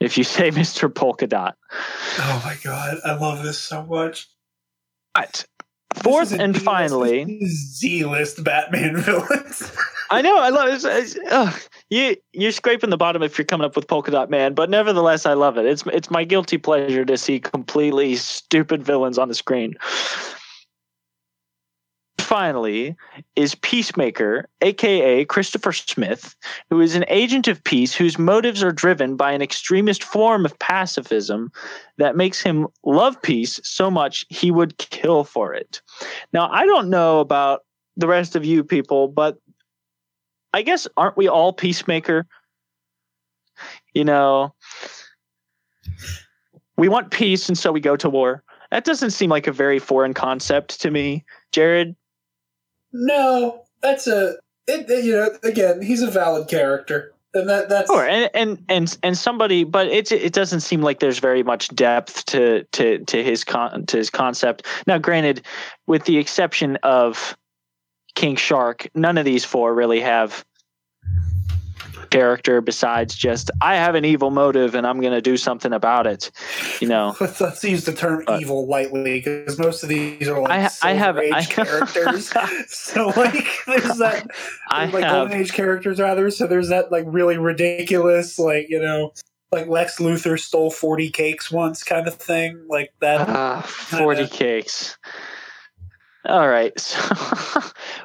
If 0.00 0.18
you 0.18 0.24
say 0.24 0.50
Mr. 0.52 0.92
Polka 0.94 1.26
Dot. 1.26 1.56
oh 2.18 2.42
my 2.44 2.56
god, 2.62 2.98
I 3.04 3.14
love 3.16 3.42
this 3.42 3.58
so 3.58 3.84
much. 3.86 4.28
But 5.14 5.46
fourth 5.94 6.32
and 6.32 6.52
D-list- 6.52 6.64
finally, 6.64 7.40
Z-list 7.46 8.44
Batman 8.44 8.96
villains. 9.00 9.72
I 10.10 10.22
know 10.22 10.38
I 10.38 10.50
love 10.50 10.68
it. 10.68 10.74
It's- 10.84 11.14
it's- 11.14 11.32
ugh, 11.32 11.60
you 11.90 12.16
you're 12.32 12.52
scraping 12.52 12.90
the 12.90 12.96
bottom 12.96 13.22
if 13.22 13.38
you're 13.38 13.44
coming 13.46 13.64
up 13.64 13.74
with 13.76 13.88
Polka 13.88 14.10
Dot 14.10 14.28
Man, 14.30 14.52
but 14.54 14.68
nevertheless, 14.70 15.24
I 15.26 15.32
love 15.32 15.56
it. 15.56 15.64
It's 15.66 15.84
it's 15.92 16.10
my 16.10 16.24
guilty 16.24 16.58
pleasure 16.58 17.04
to 17.04 17.16
see 17.16 17.40
completely 17.40 18.16
stupid 18.16 18.82
villains 18.84 19.18
on 19.18 19.28
the 19.28 19.34
screen. 19.34 19.74
Finally, 22.26 22.96
is 23.36 23.54
Peacemaker, 23.54 24.48
aka 24.60 25.24
Christopher 25.26 25.72
Smith, 25.72 26.34
who 26.70 26.80
is 26.80 26.96
an 26.96 27.04
agent 27.06 27.46
of 27.46 27.62
peace 27.62 27.94
whose 27.94 28.18
motives 28.18 28.64
are 28.64 28.72
driven 28.72 29.14
by 29.14 29.30
an 29.30 29.42
extremist 29.42 30.02
form 30.02 30.44
of 30.44 30.58
pacifism 30.58 31.52
that 31.98 32.16
makes 32.16 32.40
him 32.40 32.66
love 32.84 33.22
peace 33.22 33.60
so 33.62 33.92
much 33.92 34.26
he 34.28 34.50
would 34.50 34.76
kill 34.78 35.22
for 35.22 35.54
it. 35.54 35.80
Now, 36.32 36.50
I 36.50 36.66
don't 36.66 36.90
know 36.90 37.20
about 37.20 37.60
the 37.96 38.08
rest 38.08 38.34
of 38.34 38.44
you 38.44 38.64
people, 38.64 39.06
but 39.06 39.38
I 40.52 40.62
guess 40.62 40.88
aren't 40.96 41.16
we 41.16 41.28
all 41.28 41.52
peacemaker? 41.52 42.26
You 43.94 44.02
know, 44.02 44.52
we 46.76 46.88
want 46.88 47.12
peace 47.12 47.48
and 47.48 47.56
so 47.56 47.70
we 47.70 47.80
go 47.80 47.94
to 47.94 48.10
war. 48.10 48.42
That 48.72 48.84
doesn't 48.84 49.12
seem 49.12 49.30
like 49.30 49.46
a 49.46 49.52
very 49.52 49.78
foreign 49.78 50.12
concept 50.12 50.80
to 50.80 50.90
me. 50.90 51.24
Jared, 51.52 51.94
no, 53.04 53.62
that's 53.82 54.06
a 54.06 54.36
it, 54.66 54.90
it- 54.90 55.04
you 55.04 55.12
know 55.12 55.30
again 55.42 55.82
he's 55.82 56.02
a 56.02 56.10
valid 56.10 56.48
character, 56.48 57.12
and 57.34 57.48
that 57.48 57.68
that's 57.68 57.90
Sure, 57.90 58.06
and 58.06 58.30
and 58.34 58.64
and 58.68 58.98
and 59.02 59.18
somebody, 59.18 59.64
but 59.64 59.86
it's 59.88 60.10
it 60.12 60.32
doesn't 60.32 60.60
seem 60.60 60.82
like 60.82 61.00
there's 61.00 61.18
very 61.18 61.42
much 61.42 61.68
depth 61.74 62.24
to 62.26 62.64
to 62.72 62.98
to 63.04 63.22
his 63.22 63.44
con 63.44 63.86
to 63.86 63.96
his 63.98 64.10
concept. 64.10 64.66
Now, 64.86 64.98
granted, 64.98 65.42
with 65.86 66.04
the 66.04 66.18
exception 66.18 66.76
of 66.82 67.36
King 68.14 68.36
Shark, 68.36 68.88
none 68.94 69.18
of 69.18 69.24
these 69.24 69.44
four 69.44 69.74
really 69.74 70.00
have 70.00 70.44
character 72.10 72.60
besides 72.60 73.14
just 73.14 73.50
I 73.60 73.76
have 73.76 73.94
an 73.94 74.04
evil 74.04 74.30
motive 74.30 74.74
and 74.74 74.86
I'm 74.86 75.00
going 75.00 75.12
to 75.12 75.20
do 75.20 75.36
something 75.36 75.72
about 75.72 76.06
it. 76.06 76.30
You 76.80 76.88
know, 76.88 77.16
Let's, 77.20 77.40
let's 77.40 77.64
use 77.64 77.84
the 77.84 77.92
term 77.92 78.24
evil 78.40 78.66
lightly 78.66 79.18
because 79.20 79.58
most 79.58 79.82
of 79.82 79.88
these 79.88 80.28
are 80.28 80.40
like 80.40 80.50
I- 80.82 80.90
I 80.90 80.92
have- 80.94 81.16
Silver 81.16 81.34
I- 81.34 81.38
Age 81.38 81.48
characters. 81.50 82.32
so 82.68 83.06
like 83.16 83.46
there's 83.66 83.98
that 83.98 84.26
I 84.70 84.86
like 84.86 85.04
have 85.04 85.12
golden 85.28 85.40
age 85.40 85.52
characters 85.52 86.00
rather. 86.00 86.30
So 86.30 86.46
there's 86.46 86.68
that 86.68 86.90
like 86.92 87.04
really 87.06 87.38
ridiculous 87.38 88.38
like 88.38 88.68
you 88.68 88.80
know 88.80 89.12
like 89.52 89.68
Lex 89.68 89.98
Luthor 89.98 90.38
stole 90.38 90.70
forty 90.70 91.08
cakes 91.10 91.50
once 91.50 91.82
kind 91.82 92.06
of 92.08 92.14
thing 92.14 92.64
like 92.68 92.92
that. 93.00 93.28
Ah, 93.28 93.62
40 93.62 94.26
cakes. 94.28 94.96
All 96.28 96.48
right. 96.48 96.72
So, 96.80 97.60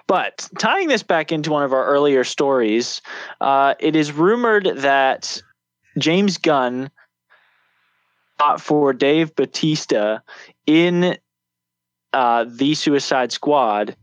but 0.07 0.47
tying 0.57 0.87
this 0.87 1.03
back 1.03 1.31
into 1.31 1.51
one 1.51 1.63
of 1.63 1.73
our 1.73 1.85
earlier 1.85 2.23
stories, 2.23 3.01
uh, 3.39 3.75
it 3.79 3.95
is 3.95 4.11
rumored 4.11 4.69
that 4.77 5.41
James 5.97 6.37
Gunn 6.37 6.89
fought 8.37 8.61
for 8.61 8.93
Dave 8.93 9.35
Batista 9.35 10.19
in 10.65 11.17
uh, 12.13 12.45
the 12.47 12.75
Suicide 12.75 13.31
Squad 13.31 13.95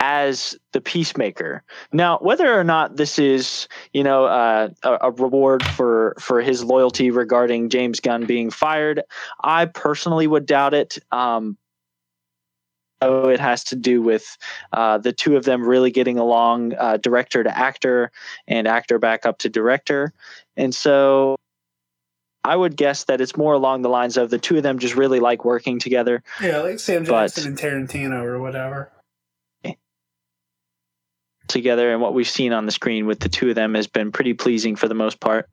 as 0.00 0.56
the 0.72 0.80
Peacemaker. 0.80 1.62
Now, 1.92 2.18
whether 2.18 2.58
or 2.58 2.64
not 2.64 2.96
this 2.96 3.18
is, 3.18 3.68
you 3.92 4.02
know, 4.02 4.24
uh, 4.24 4.68
a, 4.82 4.98
a 5.02 5.10
reward 5.12 5.62
for 5.62 6.14
for 6.18 6.40
his 6.40 6.64
loyalty 6.64 7.10
regarding 7.10 7.68
James 7.68 8.00
Gunn 8.00 8.26
being 8.26 8.50
fired, 8.50 9.02
I 9.42 9.66
personally 9.66 10.26
would 10.26 10.46
doubt 10.46 10.74
it. 10.74 10.98
Um, 11.12 11.56
it 13.28 13.40
has 13.40 13.64
to 13.64 13.76
do 13.76 14.02
with 14.02 14.36
uh, 14.72 14.98
the 14.98 15.12
two 15.12 15.36
of 15.36 15.44
them 15.44 15.62
really 15.66 15.90
getting 15.90 16.18
along, 16.18 16.74
uh, 16.74 16.96
director 16.96 17.42
to 17.44 17.56
actor, 17.56 18.10
and 18.46 18.66
actor 18.66 18.98
back 18.98 19.26
up 19.26 19.38
to 19.38 19.48
director, 19.48 20.12
and 20.56 20.74
so 20.74 21.36
I 22.44 22.56
would 22.56 22.76
guess 22.76 23.04
that 23.04 23.20
it's 23.20 23.36
more 23.36 23.52
along 23.54 23.82
the 23.82 23.88
lines 23.88 24.16
of 24.16 24.30
the 24.30 24.38
two 24.38 24.56
of 24.56 24.62
them 24.62 24.78
just 24.78 24.96
really 24.96 25.20
like 25.20 25.44
working 25.44 25.78
together. 25.78 26.22
Yeah, 26.40 26.58
like 26.58 26.80
Sam 26.80 27.04
But- 27.04 27.32
Jackson 27.32 27.46
and 27.48 27.58
Tarantino 27.58 28.22
or 28.24 28.40
whatever. 28.40 28.90
together 31.48 31.92
and 31.92 32.00
what 32.00 32.14
we've 32.14 32.28
seen 32.28 32.52
on 32.54 32.64
the 32.64 32.72
screen 32.72 33.04
with 33.04 33.20
the 33.20 33.28
two 33.28 33.50
of 33.50 33.54
them 33.54 33.74
has 33.74 33.86
been 33.86 34.10
pretty 34.10 34.32
pleasing 34.32 34.74
for 34.74 34.88
the 34.88 34.94
most 34.94 35.20
part. 35.20 35.50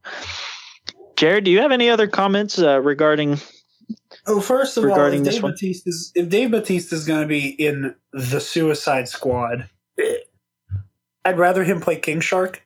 Jared, 1.18 1.43
do 1.43 1.52
you 1.52 1.60
have 1.60 1.74
any 1.74 1.89
other 1.89 2.08
comments 2.08 2.58
uh, 2.58 2.80
regarding 2.80 3.38
Oh, 4.27 4.41
first 4.41 4.77
of 4.77 4.85
all, 4.85 4.99
if 5.05 5.23
Dave, 5.23 5.43
one? 5.43 5.53
Batista's, 5.53 6.11
if 6.15 6.29
Dave 6.29 6.51
Batista 6.51 6.95
is 6.95 7.05
going 7.05 7.21
to 7.21 7.27
be 7.27 7.49
in 7.49 7.95
the 8.13 8.39
Suicide 8.39 9.07
Squad, 9.07 9.69
I'd 11.25 11.37
rather 11.37 11.63
him 11.63 11.81
play 11.81 11.97
King 11.97 12.19
Shark. 12.19 12.65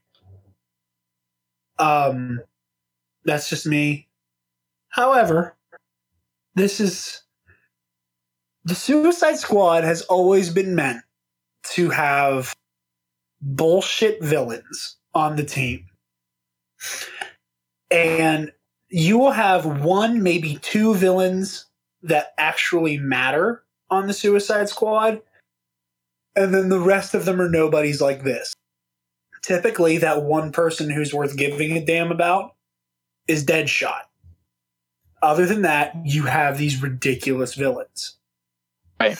Um, 1.80 2.42
that's 3.26 3.50
just 3.50 3.66
me. 3.66 4.08
However, 4.90 5.56
this 6.56 6.80
is 6.80 7.24
the 8.66 8.76
Suicide 8.76 9.38
Squad 9.38 9.84
has 9.84 10.02
always 10.04 10.50
been 10.50 10.76
meant 10.76 11.02
to 11.72 11.90
have 11.90 12.54
bullshit 13.42 14.24
villains 14.24 14.98
on 15.14 15.36
the 15.36 15.44
team. 15.44 15.86
And 17.92 18.52
you 18.94 19.18
will 19.18 19.32
have 19.32 19.66
one, 19.84 20.22
maybe 20.22 20.60
two 20.62 20.94
villains 20.94 21.66
that 22.04 22.34
actually 22.38 22.98
matter 23.00 23.64
on 23.90 24.06
the 24.06 24.14
Suicide 24.14 24.70
Squad. 24.70 25.20
And 26.36 26.54
then 26.54 26.70
the 26.70 26.80
rest 26.80 27.16
of 27.16 27.26
them 27.26 27.42
are 27.42 27.50
nobodies 27.50 28.02
like 28.02 28.24
this. 28.24 28.54
Typically, 29.42 29.98
that 29.98 30.22
one 30.24 30.52
person 30.52 30.92
who's 30.92 31.12
worth 31.12 31.36
giving 31.36 31.76
a 31.76 31.84
damn 31.84 32.12
about 32.12 32.54
is 33.28 33.44
Deadshot. 33.44 34.02
Other 35.24 35.48
than 35.48 35.64
that, 35.64 35.96
you 36.06 36.24
have 36.26 36.60
these 36.60 36.82
ridiculous 36.82 37.56
villains. 37.56 38.18
Right. 39.00 39.18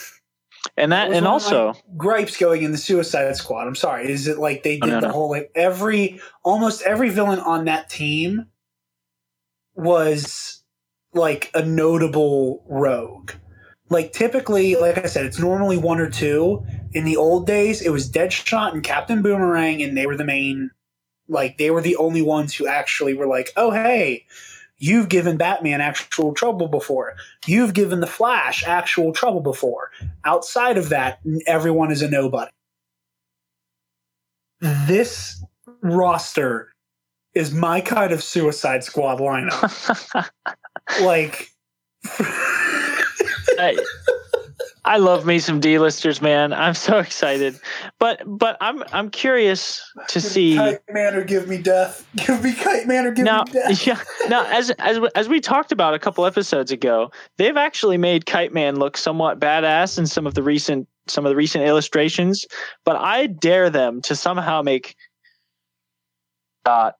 and 0.76 0.92
that 0.92 1.06
and 1.12 1.14
one 1.14 1.18
of 1.18 1.24
my 1.24 1.30
also 1.30 1.74
gripes 1.96 2.36
going 2.36 2.62
in 2.62 2.70
the 2.70 2.78
Suicide 2.78 3.34
Squad. 3.36 3.66
I'm 3.66 3.74
sorry. 3.74 4.08
Is 4.08 4.28
it 4.28 4.38
like 4.38 4.62
they 4.62 4.78
Oh, 4.80 4.86
did 4.86 4.92
no, 4.92 5.00
the 5.00 5.08
whole 5.12 5.30
like 5.30 5.50
every 5.56 6.20
almost 6.44 6.82
every 6.82 7.08
villain 7.10 7.40
on 7.40 7.64
that 7.64 7.90
team 7.90 8.46
was 9.74 10.62
like 11.12 11.50
a 11.54 11.64
notable 11.64 12.64
rogue. 12.68 13.32
Like 13.90 14.12
typically, 14.12 14.76
like 14.76 14.98
I 14.98 15.06
said, 15.06 15.26
it's 15.26 15.38
normally 15.38 15.76
one 15.76 16.00
or 16.00 16.10
two. 16.10 16.64
In 16.92 17.04
the 17.04 17.16
old 17.16 17.46
days, 17.46 17.82
it 17.82 17.90
was 17.90 18.10
Deadshot 18.10 18.72
and 18.72 18.82
Captain 18.82 19.22
Boomerang, 19.22 19.82
and 19.82 19.96
they 19.96 20.06
were 20.06 20.16
the 20.16 20.24
main. 20.24 20.70
Like 21.28 21.58
they 21.58 21.70
were 21.70 21.80
the 21.80 21.96
only 21.96 22.22
ones 22.22 22.54
who 22.54 22.66
actually 22.66 23.14
were 23.14 23.26
like, 23.26 23.50
"Oh 23.56 23.70
hey, 23.70 24.26
you've 24.78 25.08
given 25.08 25.36
Batman 25.36 25.80
actual 25.80 26.34
trouble 26.34 26.68
before. 26.68 27.14
You've 27.46 27.74
given 27.74 28.00
the 28.00 28.06
Flash 28.06 28.64
actual 28.66 29.12
trouble 29.12 29.40
before." 29.40 29.90
Outside 30.24 30.78
of 30.78 30.88
that, 30.88 31.20
everyone 31.46 31.92
is 31.92 32.02
a 32.02 32.10
nobody. 32.10 32.50
This 34.60 35.42
roster 35.82 36.73
is 37.34 37.52
my 37.52 37.80
kind 37.80 38.12
of 38.12 38.22
Suicide 38.22 38.84
Squad 38.84 39.18
lineup. 39.18 40.30
like, 41.02 41.50
I, 43.58 43.76
I 44.84 44.98
love 44.98 45.24
me 45.24 45.38
some 45.38 45.60
D-listers, 45.60 46.20
man. 46.20 46.52
I'm 46.52 46.74
so 46.74 46.98
excited. 46.98 47.58
But 47.98 48.22
but 48.26 48.58
I'm 48.60 48.84
I'm 48.92 49.10
curious 49.10 49.82
to 50.08 50.20
see 50.20 50.56
Kite 50.56 50.80
Man 50.90 51.14
or 51.14 51.24
give 51.24 51.48
me 51.48 51.58
death. 51.58 52.06
Give 52.16 52.42
me 52.42 52.52
Kite 52.52 52.86
Man 52.86 53.06
or 53.06 53.12
give 53.12 53.24
now 53.24 53.44
me 53.44 53.52
death. 53.52 53.86
yeah 53.86 54.00
now 54.28 54.44
as 54.46 54.70
as 54.72 54.98
as 55.14 55.28
we 55.28 55.40
talked 55.40 55.72
about 55.72 55.94
a 55.94 55.98
couple 55.98 56.26
episodes 56.26 56.70
ago, 56.70 57.10
they've 57.38 57.56
actually 57.56 57.96
made 57.96 58.26
Kite 58.26 58.52
Man 58.52 58.76
look 58.76 58.96
somewhat 58.96 59.40
badass 59.40 59.98
in 59.98 60.06
some 60.06 60.26
of 60.26 60.34
the 60.34 60.42
recent 60.42 60.86
some 61.06 61.24
of 61.24 61.30
the 61.30 61.36
recent 61.36 61.64
illustrations, 61.64 62.44
but 62.84 62.96
I 62.96 63.26
dare 63.26 63.70
them 63.70 64.02
to 64.02 64.16
somehow 64.16 64.62
make 64.62 64.96
uh, 66.66 66.92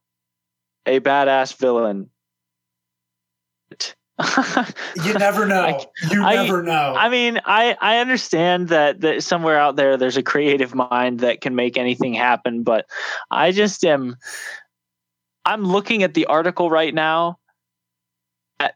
a 0.86 1.00
badass 1.00 1.56
villain. 1.56 2.10
You 5.04 5.14
never 5.14 5.46
know. 5.46 5.60
I- 5.60 5.86
you 6.10 6.22
I- 6.22 6.34
never 6.34 6.62
know. 6.62 6.94
I 6.96 7.08
mean, 7.08 7.40
I 7.44 7.76
I 7.80 7.98
understand 7.98 8.68
that 8.68 9.00
that 9.00 9.22
somewhere 9.22 9.58
out 9.58 9.76
there 9.76 9.96
there's 9.96 10.16
a 10.16 10.22
creative 10.22 10.74
mind 10.74 11.20
that 11.20 11.40
can 11.40 11.54
make 11.54 11.76
anything 11.76 12.14
happen, 12.14 12.62
but 12.62 12.86
I 13.30 13.50
just 13.52 13.84
am 13.84 14.16
I'm 15.44 15.64
looking 15.64 16.02
at 16.02 16.14
the 16.14 16.26
article 16.26 16.70
right 16.70 16.94
now 16.94 17.38
at 18.60 18.74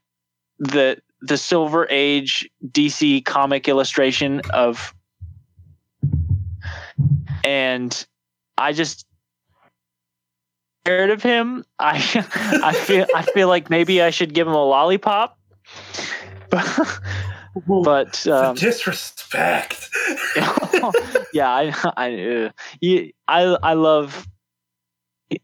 the 0.58 0.98
the 1.20 1.36
Silver 1.38 1.86
Age 1.90 2.48
DC 2.66 3.24
comic 3.24 3.68
illustration 3.68 4.40
of 4.52 4.92
and 7.44 8.06
I 8.56 8.72
just 8.72 9.06
scared 10.88 11.10
of 11.10 11.22
him. 11.22 11.64
I 11.78 11.96
I 12.64 12.72
feel 12.72 13.06
I 13.14 13.22
feel 13.22 13.48
like 13.48 13.68
maybe 13.68 14.00
I 14.00 14.10
should 14.10 14.32
give 14.32 14.46
him 14.46 14.54
a 14.54 14.64
lollipop. 14.64 15.38
But 17.66 17.82
but 17.82 18.26
um, 18.28 18.54
disrespect. 18.54 19.88
yeah, 21.32 21.50
I 21.50 21.72
I 21.96 22.44
uh, 22.44 22.50
I 23.26 23.42
I 23.62 23.72
love 23.72 24.28
you 25.30 25.40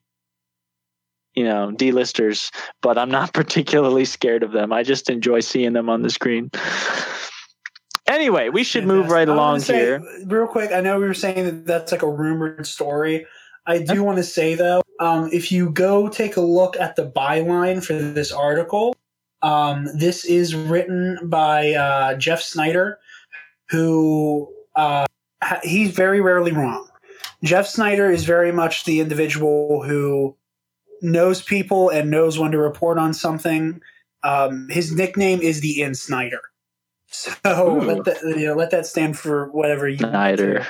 know 1.44 1.72
D-listers, 1.72 2.52
but 2.82 2.98
I'm 2.98 3.10
not 3.10 3.32
particularly 3.32 4.04
scared 4.04 4.44
of 4.44 4.52
them. 4.52 4.72
I 4.72 4.84
just 4.84 5.10
enjoy 5.10 5.40
seeing 5.40 5.72
them 5.72 5.88
on 5.88 6.02
the 6.02 6.10
screen. 6.10 6.52
Anyway, 8.06 8.48
we 8.50 8.62
should 8.62 8.86
move 8.86 9.08
right 9.08 9.28
along 9.28 9.60
say, 9.60 9.74
here. 9.74 10.02
Real 10.26 10.46
quick, 10.46 10.70
I 10.70 10.82
know 10.82 11.00
we 11.00 11.06
were 11.06 11.14
saying 11.14 11.44
that 11.46 11.66
that's 11.66 11.90
like 11.90 12.02
a 12.02 12.10
rumored 12.10 12.64
story. 12.66 13.26
I 13.66 13.78
do 13.78 14.02
want 14.02 14.18
to 14.18 14.24
say 14.24 14.54
though, 14.54 14.82
um, 15.00 15.30
if 15.32 15.50
you 15.50 15.70
go 15.70 16.08
take 16.08 16.36
a 16.36 16.40
look 16.40 16.76
at 16.76 16.96
the 16.96 17.10
byline 17.10 17.84
for 17.84 17.94
this 17.94 18.30
article, 18.30 18.94
um, 19.42 19.88
this 19.94 20.24
is 20.24 20.54
written 20.54 21.18
by 21.24 21.72
uh, 21.72 22.14
Jeff 22.14 22.40
Sneider, 22.40 22.98
who 23.68 24.52
uh, 24.76 25.06
ha- 25.42 25.60
he's 25.62 25.90
very 25.90 26.20
rarely 26.20 26.52
wrong. 26.52 26.88
Jeff 27.42 27.66
Sneider 27.66 28.10
is 28.10 28.24
very 28.24 28.52
much 28.52 28.84
the 28.84 29.00
individual 29.00 29.82
who 29.82 30.36
knows 31.02 31.42
people 31.42 31.90
and 31.90 32.10
knows 32.10 32.38
when 32.38 32.52
to 32.52 32.58
report 32.58 32.98
on 32.98 33.12
something. 33.12 33.80
Um, 34.22 34.68
his 34.70 34.92
nickname 34.92 35.40
is 35.40 35.60
the 35.60 35.82
In 35.82 35.94
Sneider. 35.94 36.40
So 37.08 37.74
let 37.74 38.04
that 38.06 38.22
you 38.22 38.46
know, 38.46 38.54
let 38.54 38.70
that 38.72 38.86
stand 38.86 39.16
for 39.16 39.48
whatever 39.50 39.88
you 39.88 39.98
want 40.02 40.14
Sneider. 40.14 40.66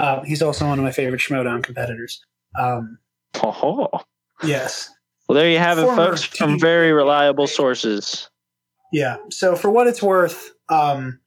Um, 0.00 0.24
he's 0.24 0.42
also 0.42 0.66
one 0.66 0.78
of 0.78 0.84
my 0.84 0.92
favorite 0.92 1.20
Schmoedown 1.20 1.62
competitors. 1.62 2.24
Um, 2.58 2.98
Oh, 3.42 3.88
yes, 4.42 4.90
well, 5.28 5.36
there 5.36 5.48
you 5.48 5.58
have 5.58 5.78
it, 5.78 5.82
Former 5.82 6.08
folks, 6.08 6.24
from 6.24 6.58
very 6.58 6.92
reliable 6.92 7.46
sources. 7.46 8.28
yeah. 8.92 9.16
So 9.30 9.54
for 9.54 9.70
what 9.70 9.86
it's 9.86 10.02
worth, 10.02 10.50
um, 10.68 11.20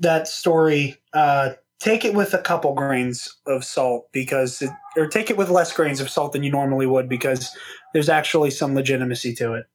that 0.00 0.26
story, 0.26 0.96
uh, 1.14 1.50
take 1.78 2.04
it 2.04 2.14
with 2.14 2.34
a 2.34 2.38
couple 2.38 2.74
grains 2.74 3.36
of 3.46 3.64
salt 3.64 4.08
because, 4.12 4.60
it, 4.62 4.70
or 4.96 5.06
take 5.06 5.30
it 5.30 5.36
with 5.36 5.50
less 5.50 5.72
grains 5.72 6.00
of 6.00 6.10
salt 6.10 6.32
than 6.32 6.42
you 6.42 6.50
normally 6.50 6.86
would 6.86 7.08
because 7.08 7.50
there's 7.92 8.08
actually 8.08 8.50
some 8.50 8.74
legitimacy 8.74 9.34
to 9.36 9.54
it. 9.54 9.66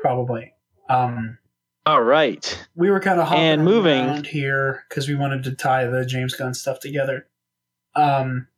Probably. 0.00 0.52
Um, 0.88 1.36
All 1.86 2.02
right. 2.02 2.66
we 2.74 2.90
were 2.90 2.98
kind 3.00 3.20
of 3.20 3.28
hopping 3.28 3.44
And 3.44 3.64
moving- 3.64 4.06
around 4.06 4.26
here 4.26 4.84
because 4.88 5.08
we 5.08 5.14
wanted 5.14 5.44
to 5.44 5.52
tie 5.52 5.86
the 5.86 6.04
James 6.04 6.34
Gunn 6.34 6.52
stuff 6.54 6.80
together. 6.80 7.28
Um, 7.94 8.48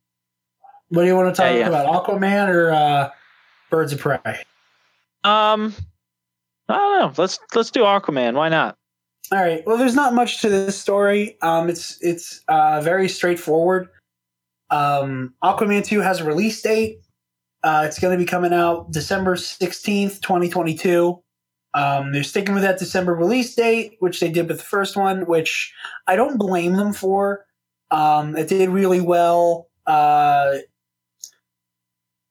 what 0.88 1.02
do 1.02 1.08
you 1.08 1.14
want 1.16 1.34
to 1.34 1.40
talk 1.42 1.52
Yeah, 1.52 1.58
yeah. 1.58 1.68
about, 1.68 2.06
Aquaman 2.06 2.48
or 2.48 2.70
uh, 2.72 3.10
Birds 3.70 3.92
of 3.92 3.98
Prey? 4.00 4.18
Um, 5.24 5.74
I 6.70 6.74
don't 6.74 7.00
know. 7.00 7.12
Let's 7.22 7.38
let's 7.54 7.70
do 7.70 7.80
Aquaman. 7.82 8.34
Why 8.34 8.48
not? 8.48 8.76
All 9.30 9.38
right. 9.38 9.62
Well, 9.66 9.76
there's 9.76 9.94
not 9.94 10.14
much 10.14 10.40
to 10.40 10.48
this 10.48 10.78
story. 10.80 11.36
Um, 11.42 11.68
it's 11.68 11.98
it's 12.00 12.42
uh, 12.48 12.80
very 12.80 13.08
straightforward. 13.08 13.88
Um, 14.70 15.34
Aquaman 15.44 15.84
2 15.84 16.00
has 16.00 16.20
a 16.20 16.24
release 16.24 16.60
date. 16.62 17.00
Uh, 17.62 17.84
it's 17.86 17.98
going 17.98 18.16
to 18.16 18.22
be 18.22 18.28
coming 18.28 18.52
out 18.54 18.90
December 18.92 19.34
16th, 19.36 20.20
2022. 20.22 21.22
Um, 21.74 22.12
they're 22.12 22.22
sticking 22.24 22.54
with 22.54 22.62
that 22.62 22.78
December 22.78 23.14
release 23.14 23.54
date, 23.54 23.96
which 24.00 24.20
they 24.20 24.30
did 24.30 24.48
with 24.48 24.58
the 24.58 24.64
first 24.64 24.96
one, 24.96 25.26
which 25.26 25.72
I 26.06 26.16
don't 26.16 26.38
blame 26.38 26.74
them 26.74 26.92
for. 26.92 27.44
Um, 27.90 28.36
it 28.36 28.48
did 28.48 28.70
really 28.70 29.00
well. 29.00 29.68
Uh, 29.86 30.58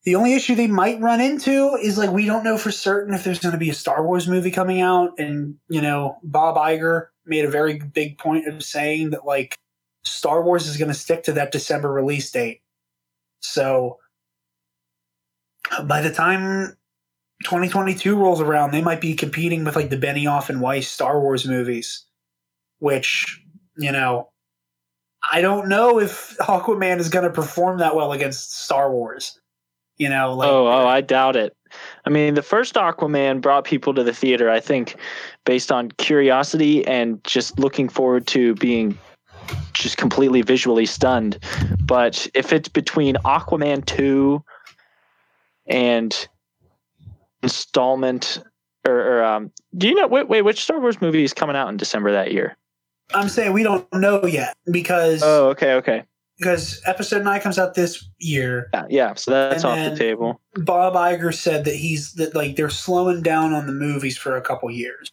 the 0.04 0.16
only 0.16 0.34
issue 0.34 0.56
they 0.56 0.68
might 0.68 1.02
run 1.02 1.20
into 1.20 1.76
is 1.82 1.98
like 1.98 2.12
we 2.12 2.26
don't 2.26 2.44
know 2.44 2.58
for 2.58 2.72
certain 2.72 3.14
if 3.14 3.24
there's 3.24 3.40
going 3.40 3.52
to 3.52 3.58
be 3.58 3.70
a 3.70 3.74
Star 3.74 4.06
Wars 4.06 4.28
movie 4.28 4.52
coming 4.52 4.82
out, 4.82 5.20
and 5.20 5.56
you 5.68 5.82
know 5.82 6.18
Bob 6.24 6.56
Iger 6.56 7.08
made 7.26 7.46
a 7.46 7.50
very 7.50 7.80
big 7.80 8.18
point 8.18 8.48
of 8.48 8.64
saying 8.64 9.10
that 9.10 9.26
like 9.26 9.58
Star 10.06 10.42
Wars 10.42 10.68
is 10.68 10.78
going 10.78 10.88
to 10.88 10.94
stick 10.94 11.24
to 11.24 11.34
that 11.34 11.52
December 11.52 11.92
release 11.92 12.32
date. 12.32 12.62
So 13.42 13.98
by 15.84 16.02
the 16.02 16.14
time 16.14 16.78
2022 17.44 18.16
rolls 18.16 18.42
around, 18.42 18.72
they 18.72 18.82
might 18.82 19.02
be 19.02 19.14
competing 19.14 19.64
with 19.64 19.76
like 19.76 19.90
the 19.90 19.98
Benioff 19.98 20.50
and 20.50 20.62
Weiss 20.62 20.88
Star 20.88 21.20
Wars 21.20 21.48
movies, 21.48 22.06
which 22.80 23.42
you 23.78 23.92
know. 23.92 24.30
I 25.30 25.42
don't 25.42 25.68
know 25.68 26.00
if 26.00 26.38
Aquaman 26.38 27.00
is 27.00 27.10
going 27.10 27.26
to 27.26 27.32
perform 27.32 27.80
that 27.80 27.96
well 27.96 28.14
against 28.14 28.58
Star 28.64 28.90
Wars. 28.90 29.38
You 29.98 30.10
know, 30.10 30.36
like 30.36 30.48
oh, 30.48 30.68
oh, 30.68 30.88
I 30.88 31.02
doubt 31.02 31.36
it. 31.36 31.58
I 32.06 32.10
mean, 32.10 32.36
the 32.36 32.44
first 32.44 32.76
Aquaman 32.76 33.42
brought 33.42 33.66
people 33.66 33.94
to 33.96 34.04
the 34.04 34.14
theater, 34.14 34.50
I 34.50 34.60
think, 34.60 34.96
based 35.44 35.72
on 35.72 35.92
curiosity 35.92 36.86
and 36.86 37.22
just 37.24 37.60
looking 37.60 37.90
forward 37.90 38.28
to 38.28 38.54
being 38.56 38.98
just 39.74 39.98
completely 39.98 40.42
visually 40.42 40.86
stunned. 40.86 41.40
But 41.82 42.28
if 42.34 42.54
it's 42.54 42.70
between 42.70 43.16
Aquaman 43.26 43.86
2 43.86 44.44
and 45.68 46.28
installment 47.44 48.44
or, 48.88 48.94
or 48.94 49.24
um 49.24 49.52
do 49.78 49.88
you 49.88 49.96
know 49.96 50.08
wait 50.08 50.28
wait 50.30 50.42
which 50.44 50.64
Star 50.64 50.80
Wars 50.80 51.00
movie 51.02 51.24
is 51.24 51.34
coming 51.34 51.56
out 51.56 51.70
in 51.70 51.78
December 51.78 52.12
that 52.12 52.32
year? 52.32 52.58
I'm 53.14 53.30
saying 53.30 53.54
we 53.54 53.64
don't 53.64 53.92
know 53.94 54.26
yet 54.26 54.56
because 54.72 55.22
Oh, 55.24 55.50
okay, 55.50 55.74
okay. 55.76 56.04
because 56.38 56.82
episode 56.86 57.24
nine 57.24 57.40
comes 57.40 57.58
out 57.58 57.74
this 57.74 58.08
year. 58.20 58.70
Yeah, 58.74 58.86
yeah 58.90 59.14
so 59.14 59.32
that's 59.32 59.64
off 59.64 59.78
the 59.78 59.96
table. 59.96 60.42
Bob 60.56 60.94
Iger 60.96 61.34
said 61.34 61.66
that 61.66 61.76
he's 61.76 62.14
that 62.14 62.36
like 62.36 62.56
they're 62.56 62.70
slowing 62.70 63.22
down 63.22 63.54
on 63.54 63.66
the 63.66 63.74
movies 63.74 64.18
for 64.18 64.36
a 64.36 64.42
couple 64.42 64.70
years. 64.72 65.12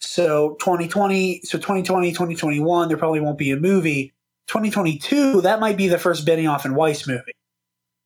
So 0.00 0.56
2020, 0.60 1.40
so 1.44 1.58
2020, 1.58 2.12
2021, 2.12 2.88
there 2.88 2.96
probably 2.96 3.20
won't 3.20 3.38
be 3.38 3.50
a 3.50 3.56
movie. 3.56 4.12
2022, 4.48 5.40
that 5.40 5.58
might 5.60 5.76
be 5.76 5.88
the 5.88 5.98
first 5.98 6.26
Benioff 6.26 6.64
and 6.64 6.76
Weiss 6.76 7.06
movie. 7.08 7.32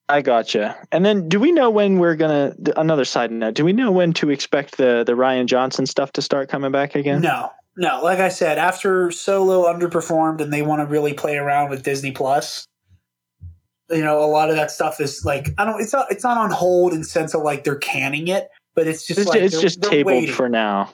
I 0.08 0.22
gotcha. 0.22 0.76
And 0.90 1.04
then, 1.04 1.28
do 1.28 1.38
we 1.38 1.52
know 1.52 1.68
when 1.70 1.98
we're 1.98 2.14
gonna? 2.16 2.54
Another 2.76 3.04
side 3.04 3.30
note: 3.30 3.54
Do 3.54 3.64
we 3.64 3.72
know 3.72 3.90
when 3.92 4.12
to 4.14 4.30
expect 4.30 4.76
the 4.78 5.04
the 5.04 5.12
Rian 5.12 5.46
Johnson 5.46 5.86
stuff 5.86 6.12
to 6.12 6.22
start 6.22 6.48
coming 6.48 6.72
back 6.72 6.94
again? 6.94 7.20
No, 7.20 7.50
No, 7.76 8.00
like 8.02 8.18
I 8.18 8.28
said, 8.30 8.56
after 8.58 9.10
Solo 9.10 9.64
underperformed 9.72 10.40
and 10.40 10.52
they 10.52 10.62
want 10.62 10.80
to 10.80 10.86
really 10.86 11.12
play 11.12 11.36
around 11.36 11.68
with 11.70 11.82
Disney 11.82 12.12
Plus, 12.12 12.64
you 13.90 14.02
know, 14.02 14.22
a 14.22 14.26
lot 14.26 14.48
of 14.50 14.56
that 14.56 14.70
stuff 14.70 15.00
is 15.00 15.24
like 15.24 15.50
I 15.58 15.64
don't. 15.64 15.80
It's 15.80 15.92
not. 15.92 16.10
It's 16.10 16.24
not 16.24 16.38
on 16.38 16.50
hold 16.50 16.92
in 16.94 17.04
sense 17.04 17.34
of 17.34 17.42
like 17.42 17.64
they're 17.64 17.76
canning 17.76 18.28
it, 18.28 18.48
but 18.74 18.86
it's 18.86 19.06
just 19.06 19.20
It's, 19.20 19.28
like 19.28 19.42
it's 19.42 19.60
just 19.60 19.82
tabled 19.82 20.14
waiting. 20.14 20.34
for 20.34 20.48
now. 20.48 20.90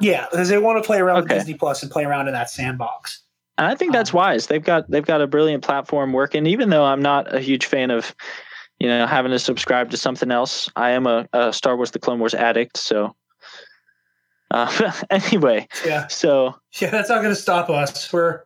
Yeah, 0.00 0.26
because 0.30 0.48
they 0.48 0.58
want 0.58 0.82
to 0.82 0.86
play 0.86 0.98
around 1.00 1.24
Okay. 1.24 1.34
with 1.34 1.42
Disney 1.42 1.54
Plus 1.54 1.82
and 1.82 1.92
play 1.92 2.04
around 2.04 2.28
in 2.28 2.34
that 2.34 2.50
sandbox. 2.50 3.20
And 3.56 3.68
I 3.68 3.76
think 3.76 3.92
that's 3.92 4.10
Um, 4.10 4.16
wise. 4.18 4.48
They've 4.48 4.64
got 4.64 4.90
they've 4.90 5.04
got 5.06 5.20
a 5.20 5.26
brilliant 5.28 5.62
platform 5.62 6.12
working. 6.12 6.46
Even 6.46 6.70
though 6.70 6.84
I'm 6.84 7.00
not 7.00 7.32
a 7.32 7.38
huge 7.38 7.66
fan 7.66 7.92
of, 7.92 8.12
you 8.78 8.88
know, 8.88 9.06
having 9.06 9.30
to 9.32 9.38
subscribe 9.38 9.90
to 9.90 9.96
something 9.96 10.30
else, 10.30 10.68
I 10.76 10.90
am 10.90 11.06
a, 11.06 11.26
a 11.32 11.52
Star 11.52 11.76
Wars: 11.76 11.90
The 11.92 11.98
Clone 11.98 12.18
Wars 12.18 12.34
addict. 12.34 12.76
So, 12.76 13.14
uh, 14.50 14.92
anyway, 15.10 15.68
Yeah, 15.86 16.06
so 16.08 16.54
yeah, 16.80 16.90
that's 16.90 17.08
not 17.08 17.22
going 17.22 17.34
to 17.34 17.40
stop 17.40 17.70
us. 17.70 18.12
We're, 18.12 18.40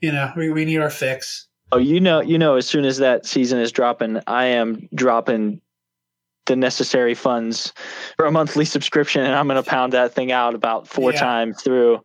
you 0.00 0.12
know, 0.12 0.32
we, 0.36 0.50
we 0.50 0.64
need 0.64 0.78
our 0.78 0.90
fix. 0.90 1.46
oh, 1.72 1.78
you 1.78 2.00
know, 2.00 2.20
you 2.20 2.38
know, 2.38 2.56
as 2.56 2.66
soon 2.66 2.84
as 2.84 2.98
that 2.98 3.26
season 3.26 3.58
is 3.60 3.72
dropping, 3.72 4.20
I 4.26 4.46
am 4.46 4.88
dropping 4.94 5.60
the 6.46 6.56
necessary 6.56 7.14
funds 7.14 7.72
for 8.16 8.26
a 8.26 8.32
monthly 8.32 8.64
subscription, 8.64 9.22
and 9.22 9.34
I'm 9.34 9.46
going 9.46 9.62
to 9.62 9.68
pound 9.68 9.92
that 9.92 10.14
thing 10.14 10.32
out 10.32 10.54
about 10.54 10.88
four 10.88 11.12
Yeah. 11.12 11.20
times 11.20 11.62
through. 11.62 12.00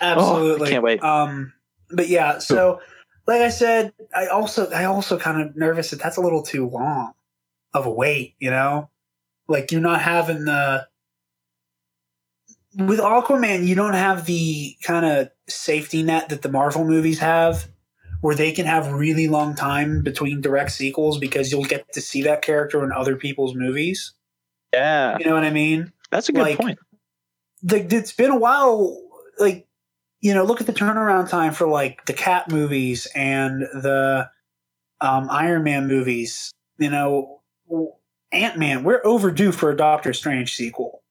Absolutely, 0.00 0.68
Oh, 0.68 0.70
can't 0.70 0.84
wait. 0.84 1.02
Um, 1.02 1.52
but 1.90 2.08
yeah, 2.08 2.38
so 2.38 2.80
like 3.28 3.42
I 3.42 3.50
said, 3.50 3.92
I 4.16 4.28
also 4.28 4.70
I 4.70 4.84
also 4.84 5.18
kind 5.18 5.42
of 5.42 5.54
nervous 5.54 5.90
that 5.90 6.00
that's 6.00 6.16
a 6.16 6.22
little 6.22 6.42
too 6.42 6.66
long 6.66 7.12
of 7.74 7.84
a 7.84 7.90
wait. 7.90 8.34
You 8.38 8.50
know, 8.50 8.88
like 9.46 9.70
you're 9.70 9.82
not 9.82 10.00
having 10.00 10.46
the 10.46 10.88
with 12.74 13.00
Aquaman, 13.00 13.66
you 13.66 13.74
don't 13.74 13.92
have 13.94 14.24
the 14.24 14.74
kind 14.82 15.04
of 15.04 15.30
safety 15.46 16.02
net 16.02 16.30
that 16.30 16.40
the 16.40 16.48
Marvel 16.48 16.84
movies 16.86 17.18
have, 17.18 17.68
where 18.22 18.34
they 18.34 18.50
can 18.50 18.64
have 18.64 18.92
really 18.92 19.28
long 19.28 19.54
time 19.54 20.02
between 20.02 20.40
direct 20.40 20.72
sequels 20.72 21.18
because 21.18 21.52
you'll 21.52 21.64
get 21.64 21.92
to 21.92 22.00
see 22.00 22.22
that 22.22 22.40
character 22.40 22.82
in 22.82 22.92
other 22.92 23.16
people's 23.16 23.54
movies. 23.54 24.14
Yeah, 24.72 25.18
You 25.18 25.26
know 25.26 25.34
what 25.34 25.44
I 25.44 25.50
mean? 25.50 25.92
that's 26.10 26.30
a 26.30 26.32
good 26.32 26.40
Like, 26.40 26.58
point. 26.58 26.78
like 27.62 27.92
it's 27.92 28.12
been 28.12 28.30
a 28.30 28.38
while 28.38 28.98
like 29.38 29.67
you 30.20 30.34
know 30.34 30.44
look 30.44 30.60
at 30.60 30.66
the 30.66 30.72
turnaround 30.72 31.28
time 31.28 31.52
for 31.52 31.68
like 31.68 32.04
the 32.06 32.12
cat 32.12 32.50
movies 32.50 33.06
and 33.14 33.62
the 33.62 34.28
um, 35.00 35.28
iron 35.30 35.62
man 35.62 35.86
movies 35.86 36.50
you 36.78 36.90
know 36.90 37.40
ant-man 38.32 38.82
we're 38.84 39.00
overdue 39.04 39.52
for 39.52 39.70
a 39.70 39.76
doctor 39.76 40.12
strange 40.12 40.54
sequel 40.54 41.02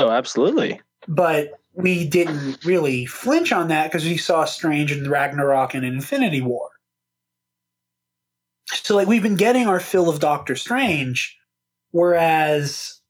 Oh, 0.00 0.10
absolutely. 0.10 0.80
but 1.06 1.52
we 1.74 2.06
didn't 2.08 2.64
really 2.64 3.06
flinch 3.06 3.52
on 3.52 3.68
that 3.68 3.84
because 3.90 4.04
we 4.04 4.16
saw 4.16 4.44
strange 4.44 4.90
and 4.92 5.06
ragnarok 5.08 5.74
and 5.74 5.84
infinity 5.84 6.40
war 6.40 6.68
so 8.66 8.96
like 8.96 9.06
we've 9.08 9.22
been 9.22 9.36
getting 9.36 9.66
our 9.66 9.78
fill 9.80 10.08
of 10.08 10.20
doctor 10.20 10.56
strange 10.56 11.36
whereas 11.92 13.00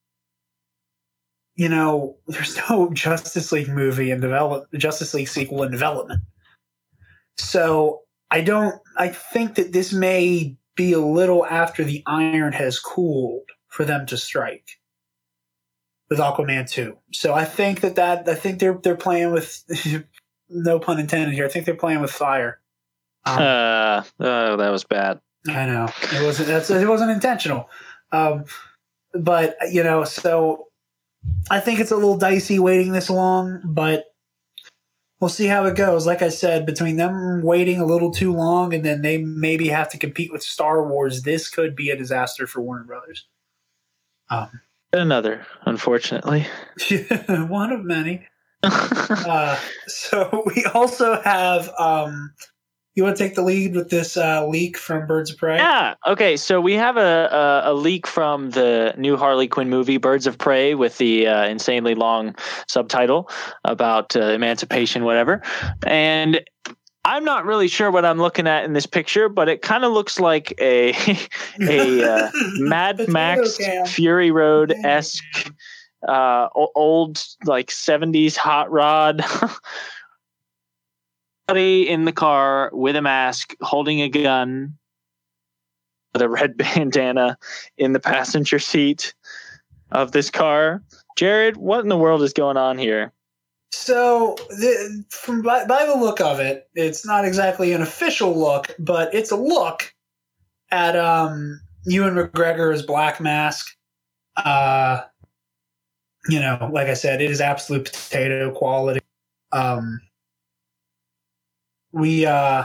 you 1.57 1.69
know, 1.69 2.17
there's 2.27 2.59
no 2.71 2.91
Justice 2.93 3.53
League 3.53 3.69
movie 3.69 4.11
in 4.11 4.21
develop 4.21 4.71
Justice 4.75 5.15
League 5.15 5.29
sequel 5.29 5.63
in 5.63 5.71
development. 5.71 6.23
So 7.37 8.03
I 8.31 8.41
don't 8.41 8.81
I 8.97 9.09
think 9.09 9.57
that 9.57 9.73
this 9.73 9.93
may 9.93 10.57
be 10.77 10.93
a 10.93 11.01
little 11.01 11.47
after 11.47 11.85
the 11.85 12.03
iron 12.07 12.53
has 12.53 12.79
cooled 12.79 13.49
for 13.69 13.85
them 13.85 14.07
to 14.07 14.17
strike 14.17 14.79
with 16.11 16.19
Aquaman 16.19 16.69
2. 16.69 16.97
So 17.13 17.35
I 17.35 17.45
think 17.45 17.81
that 17.81 17.97
that 17.97 18.29
I 18.29 18.35
think 18.35 18.61
they're 18.61 18.79
they're 18.83 18.97
playing 18.97 19.33
with 19.33 19.65
no 20.49 20.79
pun 20.79 21.01
intended 21.01 21.35
here. 21.35 21.47
I 21.47 21.49
think 21.49 21.67
they're 21.67 21.75
playing 21.75 22.01
with 22.01 22.11
fire. 22.11 22.61
Um, 23.27 23.39
Uh, 23.39 24.03
oh, 24.21 24.57
that 24.57 24.71
was 24.71 24.85
bad. 24.85 25.21
I 25.49 25.67
know 25.67 25.89
it 26.13 26.25
wasn't. 26.25 26.49
That's 26.49 26.71
it 26.71 26.89
wasn't 26.89 27.11
intentional, 27.11 27.69
um, 28.13 28.45
but 29.13 29.57
you 29.71 29.83
know. 29.83 30.05
So 30.05 30.69
I 31.51 31.61
think 31.61 31.81
it's 31.81 31.91
a 31.91 31.97
little 31.97 32.19
dicey 32.19 32.59
waiting 32.59 32.93
this 32.93 33.11
long, 33.11 33.61
but 33.65 34.05
we'll 35.21 35.29
see 35.29 35.47
how 35.47 35.67
it 35.67 35.77
goes. 35.77 36.07
Like 36.07 36.23
I 36.23 36.29
said, 36.29 36.67
between 36.67 36.97
them 36.97 37.43
waiting 37.43 37.81
a 37.81 37.87
little 37.87 38.11
too 38.11 38.33
long 38.33 38.73
and 38.75 38.85
then 38.85 39.03
they 39.03 39.19
maybe 39.19 39.69
have 39.69 39.91
to 39.91 39.99
compete 39.99 40.33
with 40.33 40.43
Star 40.43 40.87
Wars, 40.87 41.23
this 41.23 41.49
could 41.49 41.77
be 41.77 41.91
a 41.91 41.97
disaster 41.97 42.47
for 42.47 42.61
Warner 42.61 42.85
Brothers. 42.85 43.27
Um, 44.31 44.61
Another, 44.93 45.47
unfortunately. 45.65 46.47
one 47.29 47.73
of 47.73 47.85
many. 47.85 48.27
Uh, 49.27 49.59
so 49.87 50.43
we 50.47 50.65
also 50.73 51.21
have. 51.21 51.71
Um, 51.79 52.33
you 52.95 53.03
want 53.03 53.17
to 53.17 53.23
take 53.23 53.35
the 53.35 53.43
lead 53.43 53.75
with 53.75 53.91
this 53.91 54.17
uh, 54.17 54.47
leak 54.47 54.79
from 54.79 55.07
Birds 55.07 55.31
of 55.31 55.37
Prey? 55.37 55.57
Yeah. 55.57 55.95
Okay. 56.07 56.37
So 56.37 56.61
we 56.61 56.75
have 56.75 56.97
a, 56.97 57.63
a 57.65 57.73
a 57.73 57.75
leak 57.75 58.07
from 58.07 58.51
the 58.51 58.95
new 58.97 59.17
Harley 59.17 59.49
Quinn 59.49 59.69
movie, 59.69 59.97
Birds 59.97 60.27
of 60.27 60.39
Prey, 60.39 60.75
with 60.75 60.99
the 60.99 61.27
uh, 61.27 61.47
insanely 61.47 61.95
long 61.95 62.35
subtitle 62.69 63.29
about 63.65 64.15
uh, 64.17 64.21
emancipation, 64.21 65.05
whatever. 65.05 65.43
And 65.87 66.41
I'm 67.05 67.25
not 67.25 67.45
really 67.45 67.69
sure 67.69 67.91
what 67.91 68.05
I'm 68.05 68.19
looking 68.19 68.47
at 68.47 68.65
in 68.65 68.73
this 68.73 68.87
picture, 68.87 69.29
but 69.29 69.49
it 69.49 69.61
kind 69.61 69.85
of 69.85 69.93
looks 69.93 70.19
like 70.21 70.55
a 70.61 70.91
a 71.61 72.03
uh, 72.03 72.31
Mad 72.59 73.09
Max 73.09 73.59
can. 73.59 73.87
Fury 73.87 74.31
Road 74.31 74.73
esque 74.85 75.53
uh, 76.07 76.49
old 76.55 77.25
like 77.45 77.69
70s 77.69 78.37
hot 78.37 78.71
rod. 78.71 79.25
Somebody 81.49 81.89
in 81.89 82.05
the 82.05 82.13
car 82.13 82.71
with 82.73 82.97
a 82.97 83.03
mask, 83.03 83.55
holding 83.61 84.01
a 84.01 84.09
gun, 84.09 84.79
with 86.13 86.23
a 86.23 86.29
red 86.29 86.57
bandana 86.59 87.37
in 87.77 87.93
the 87.93 88.01
passenger 88.01 88.59
seat 88.59 89.15
of 89.93 90.13
this 90.13 90.31
car. 90.31 90.83
Jared, 91.17 91.57
what 91.57 91.81
in 91.81 91.89
the 91.89 91.99
world 91.99 92.23
is 92.23 92.33
going 92.33 92.57
on 92.57 92.79
here? 92.79 93.13
So, 93.73 94.37
the, 94.49 95.05
from 95.11 95.43
by, 95.43 95.67
by 95.67 95.85
the 95.85 95.97
look 95.97 96.21
of 96.21 96.41
it, 96.41 96.69
it's 96.75 97.05
not 97.05 97.25
exactly 97.25 97.73
an 97.73 97.83
official 97.83 98.39
look, 98.39 98.75
but 98.79 99.13
it's 99.13 99.33
a 99.33 99.37
look 99.37 99.93
at 100.71 100.97
um, 100.97 101.61
Ewan 101.85 102.15
McGregor's 102.15 102.83
Black 102.83 103.21
Mask. 103.21 103.67
Uh, 104.37 105.03
you 106.29 106.41
know, 106.41 106.71
like 106.73 106.87
I 106.87 106.95
said, 106.95 107.21
it 107.21 107.31
is 107.31 107.41
absolute 107.41 107.85
potato 107.85 108.53
quality. 108.53 109.01
Um, 109.53 110.01
we 111.95 112.27
uh, 112.27 112.65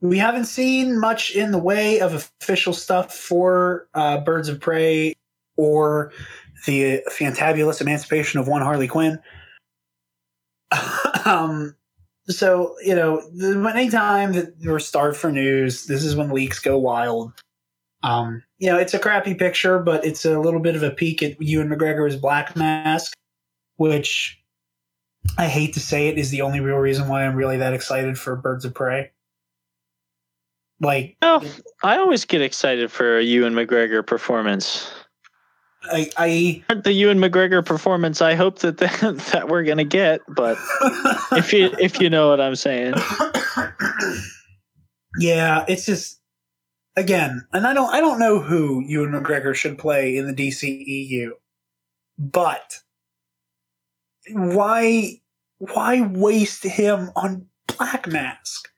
we 0.00 0.16
haven't 0.18 0.46
seen 0.46 0.98
much 0.98 1.34
in 1.34 1.50
the 1.50 1.58
way 1.58 2.00
of 2.00 2.14
official 2.40 2.72
stuff 2.72 3.14
for 3.14 3.88
uh, 3.94 4.18
Birds 4.20 4.48
of 4.48 4.60
Prey 4.60 5.14
or 5.56 6.12
the 6.66 7.02
fantabulous 7.10 7.80
emancipation 7.80 8.38
of 8.38 8.46
one 8.46 8.62
Harley 8.62 8.88
Quinn. 8.88 9.18
um, 11.24 11.74
so 12.28 12.76
you 12.84 12.94
know, 12.94 13.20
anytime 13.66 14.32
that 14.32 14.54
we're 14.64 14.78
starved 14.78 15.16
for 15.16 15.32
news, 15.32 15.86
this 15.86 16.04
is 16.04 16.14
when 16.14 16.30
leaks 16.30 16.60
go 16.60 16.78
wild. 16.78 17.32
Um, 18.04 18.42
you 18.58 18.68
know, 18.68 18.78
it's 18.78 18.94
a 18.94 18.98
crappy 18.98 19.34
picture, 19.34 19.80
but 19.80 20.04
it's 20.04 20.24
a 20.24 20.38
little 20.38 20.60
bit 20.60 20.76
of 20.76 20.82
a 20.82 20.90
peek 20.90 21.22
at 21.22 21.40
Ewan 21.40 21.68
McGregor's 21.68 22.16
Black 22.16 22.56
Mask, 22.56 23.12
which 23.76 24.41
I 25.38 25.46
hate 25.46 25.74
to 25.74 25.80
say 25.80 26.08
it 26.08 26.18
is 26.18 26.30
the 26.30 26.42
only 26.42 26.60
real 26.60 26.76
reason 26.76 27.08
why 27.08 27.24
I'm 27.24 27.36
really 27.36 27.58
that 27.58 27.72
excited 27.72 28.18
for 28.18 28.36
Birds 28.36 28.64
of 28.64 28.74
Prey. 28.74 29.10
Like, 30.80 31.16
Oh, 31.22 31.42
I 31.82 31.98
always 31.98 32.24
get 32.24 32.42
excited 32.42 32.90
for 32.90 33.18
a 33.18 33.22
Ewan 33.22 33.54
McGregor 33.54 34.04
performance. 34.04 34.90
I, 35.84 36.10
I 36.16 36.74
The 36.74 36.92
Ewan 36.92 37.18
McGregor 37.18 37.64
performance 37.64 38.22
I 38.22 38.34
hope 38.34 38.60
that 38.60 38.76
that, 38.78 39.18
that 39.32 39.48
we're 39.48 39.64
gonna 39.64 39.84
get, 39.84 40.20
but 40.28 40.58
if 41.32 41.52
you 41.52 41.74
if 41.80 42.00
you 42.00 42.10
know 42.10 42.28
what 42.28 42.40
I'm 42.40 42.56
saying. 42.56 42.94
yeah, 45.18 45.64
it's 45.68 45.86
just 45.86 46.20
again, 46.96 47.46
and 47.52 47.66
I 47.66 47.74
don't 47.74 47.92
I 47.92 48.00
don't 48.00 48.18
know 48.18 48.40
who 48.40 48.82
Ewan 48.86 49.10
McGregor 49.10 49.54
should 49.54 49.78
play 49.78 50.16
in 50.16 50.26
the 50.26 50.34
DCEU, 50.34 51.30
but 52.18 52.80
why 54.30 55.20
why 55.58 56.00
waste 56.00 56.64
him 56.64 57.10
on 57.16 57.46
Black 57.76 58.06
Mask? 58.06 58.68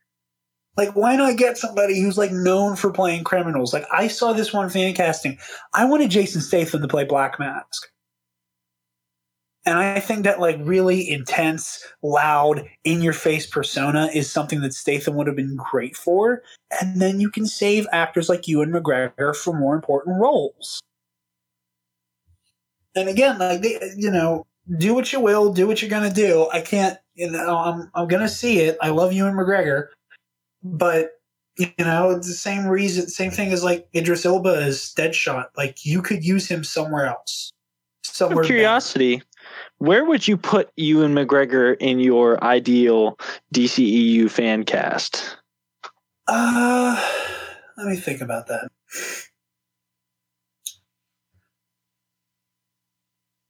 Like, 0.76 0.94
why 0.96 1.16
not 1.16 1.36
get 1.36 1.56
somebody 1.56 2.00
who's 2.00 2.18
like 2.18 2.32
known 2.32 2.76
for 2.76 2.92
playing 2.92 3.24
criminals? 3.24 3.72
Like, 3.72 3.86
I 3.92 4.08
saw 4.08 4.32
this 4.32 4.52
one 4.52 4.68
fan 4.68 4.92
casting. 4.94 5.38
I 5.72 5.84
wanted 5.84 6.10
Jason 6.10 6.40
Statham 6.40 6.82
to 6.82 6.88
play 6.88 7.04
Black 7.04 7.38
Mask. 7.38 7.88
And 9.66 9.78
I 9.78 9.98
think 9.98 10.24
that 10.24 10.40
like 10.40 10.58
really 10.60 11.08
intense, 11.08 11.82
loud, 12.02 12.68
in 12.82 13.00
your 13.00 13.14
face 13.14 13.46
persona 13.46 14.10
is 14.12 14.30
something 14.30 14.60
that 14.60 14.74
Statham 14.74 15.14
would 15.14 15.26
have 15.26 15.36
been 15.36 15.56
great 15.56 15.96
for. 15.96 16.42
And 16.82 17.00
then 17.00 17.18
you 17.18 17.30
can 17.30 17.46
save 17.46 17.86
actors 17.90 18.28
like 18.28 18.46
Ewan 18.46 18.72
McGregor 18.72 19.34
for 19.34 19.58
more 19.58 19.74
important 19.74 20.20
roles. 20.20 20.82
And 22.94 23.08
again, 23.08 23.38
like 23.38 23.62
they, 23.62 23.80
you 23.96 24.10
know, 24.10 24.44
do 24.78 24.94
what 24.94 25.12
you 25.12 25.20
will, 25.20 25.52
do 25.52 25.66
what 25.66 25.82
you're 25.82 25.90
gonna 25.90 26.12
do. 26.12 26.48
I 26.52 26.60
can't, 26.60 26.98
you 27.14 27.30
know, 27.30 27.56
I'm 27.56 27.90
I'm 27.94 28.08
gonna 28.08 28.28
see 28.28 28.60
it. 28.60 28.76
I 28.80 28.90
love 28.90 29.12
Ewan 29.12 29.34
McGregor, 29.34 29.88
but 30.62 31.10
you 31.56 31.70
know, 31.78 32.10
it's 32.10 32.26
the 32.26 32.34
same 32.34 32.66
reason, 32.66 33.08
same 33.08 33.30
thing 33.30 33.52
as 33.52 33.62
like 33.62 33.88
Idris 33.94 34.26
Elba 34.26 34.66
is 34.66 34.92
Deadshot. 34.96 35.46
Like 35.56 35.84
you 35.84 36.02
could 36.02 36.24
use 36.24 36.48
him 36.48 36.64
somewhere 36.64 37.06
else. 37.06 37.52
Somewhere. 38.02 38.40
of 38.40 38.46
curiosity, 38.46 39.22
where 39.78 40.04
would 40.04 40.26
you 40.26 40.36
put 40.36 40.70
Ewan 40.76 41.14
McGregor 41.14 41.76
in 41.80 42.00
your 42.00 42.42
ideal 42.42 43.18
DCEU 43.52 44.30
fan 44.30 44.64
cast? 44.64 45.36
Uh, 46.26 47.00
let 47.76 47.86
me 47.86 47.96
think 47.96 48.20
about 48.20 48.46
that. 48.48 48.68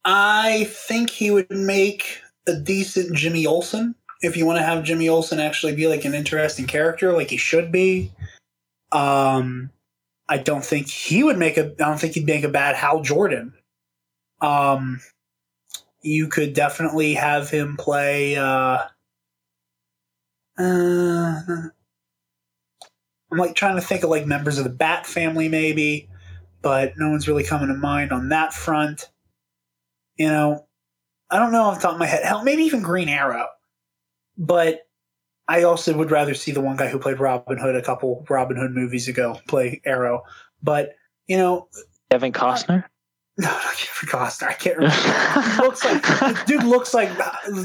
I 0.05 0.65
think 0.69 1.09
he 1.09 1.31
would 1.31 1.49
make 1.49 2.21
a 2.47 2.55
decent 2.55 3.15
Jimmy 3.15 3.45
Olsen 3.45 3.95
if 4.21 4.37
you 4.37 4.45
want 4.45 4.59
to 4.59 4.63
have 4.63 4.83
Jimmy 4.83 5.09
Olsen 5.09 5.39
actually 5.39 5.75
be 5.75 5.87
like 5.87 6.05
an 6.05 6.13
interesting 6.13 6.67
character, 6.67 7.11
like 7.11 7.31
he 7.31 7.37
should 7.37 7.71
be. 7.71 8.11
Um, 8.91 9.71
I 10.29 10.37
don't 10.37 10.63
think 10.63 10.89
he 10.89 11.23
would 11.23 11.37
make 11.37 11.57
a. 11.57 11.65
I 11.65 11.89
don't 11.89 11.99
think 11.99 12.13
he'd 12.13 12.25
make 12.25 12.43
a 12.43 12.49
bad 12.49 12.75
Hal 12.75 13.01
Jordan. 13.01 13.53
Um, 14.41 15.01
you 16.01 16.27
could 16.27 16.53
definitely 16.53 17.15
have 17.15 17.49
him 17.49 17.77
play. 17.77 18.35
Uh, 18.35 18.79
uh, 20.57 21.41
I'm 23.31 23.37
like 23.37 23.55
trying 23.55 23.75
to 23.75 23.81
think 23.81 24.03
of 24.03 24.09
like 24.09 24.25
members 24.25 24.57
of 24.57 24.63
the 24.63 24.69
Bat 24.69 25.05
family, 25.05 25.49
maybe, 25.49 26.09
but 26.61 26.93
no 26.97 27.09
one's 27.09 27.27
really 27.27 27.43
coming 27.43 27.67
to 27.67 27.73
mind 27.73 28.11
on 28.11 28.29
that 28.29 28.53
front. 28.53 29.09
You 30.17 30.27
know, 30.27 30.65
I 31.29 31.39
don't 31.39 31.51
know 31.51 31.63
off 31.63 31.75
the 31.75 31.81
top 31.83 31.93
of 31.93 31.99
my 31.99 32.05
head. 32.05 32.23
Hell, 32.23 32.43
maybe 32.43 32.63
even 32.63 32.81
Green 32.81 33.09
Arrow. 33.09 33.47
But 34.37 34.81
I 35.47 35.63
also 35.63 35.95
would 35.97 36.11
rather 36.11 36.33
see 36.33 36.51
the 36.51 36.61
one 36.61 36.75
guy 36.75 36.87
who 36.87 36.99
played 36.99 37.19
Robin 37.19 37.57
Hood 37.57 37.75
a 37.75 37.81
couple 37.81 38.25
Robin 38.29 38.57
Hood 38.57 38.71
movies 38.71 39.07
ago 39.07 39.39
play 39.47 39.81
Arrow. 39.85 40.21
But 40.63 40.95
you 41.27 41.37
know, 41.37 41.67
Kevin 42.11 42.31
Costner? 42.31 42.83
no, 43.37 43.47
not 43.49 43.75
Kevin 43.75 44.09
Costner. 44.09 44.47
I 44.47 44.53
can't 44.53 44.77
remember. 44.77 45.63
Looks 45.63 45.83
like 45.83 46.01
the 46.03 46.43
dude 46.45 46.63
looks 46.63 46.93
like 46.93 47.09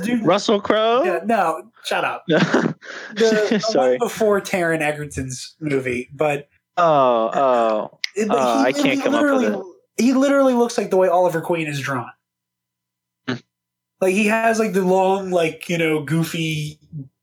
dude. 0.02 0.24
Russell 0.24 0.60
Crowe? 0.60 1.02
Yeah, 1.04 1.20
no, 1.24 1.70
shut 1.84 2.04
up. 2.04 2.24
The, 3.14 3.46
the 3.50 3.60
Sorry. 3.60 3.98
before 3.98 4.40
Taron 4.40 4.80
Egerton's 4.80 5.54
movie, 5.60 6.08
but 6.14 6.48
Oh, 6.76 7.30
oh. 7.34 7.98
it- 8.16 8.28
Oh, 8.30 8.62
I 8.62 8.72
can't 8.72 9.02
come 9.02 9.14
up 9.14 9.22
with 9.24 9.54
it. 9.54 10.02
He 10.02 10.14
literally 10.14 10.54
looks 10.54 10.78
like 10.78 10.88
the 10.90 10.96
way 10.96 11.08
Oliver 11.08 11.40
Queen 11.42 11.66
is 11.66 11.78
drawn. 11.80 12.10
Like 14.00 14.14
he 14.14 14.26
has 14.26 14.58
like 14.58 14.72
the 14.72 14.82
long, 14.84 15.30
like 15.30 15.68
you 15.68 15.76
know, 15.78 16.02
goofy 16.02 16.78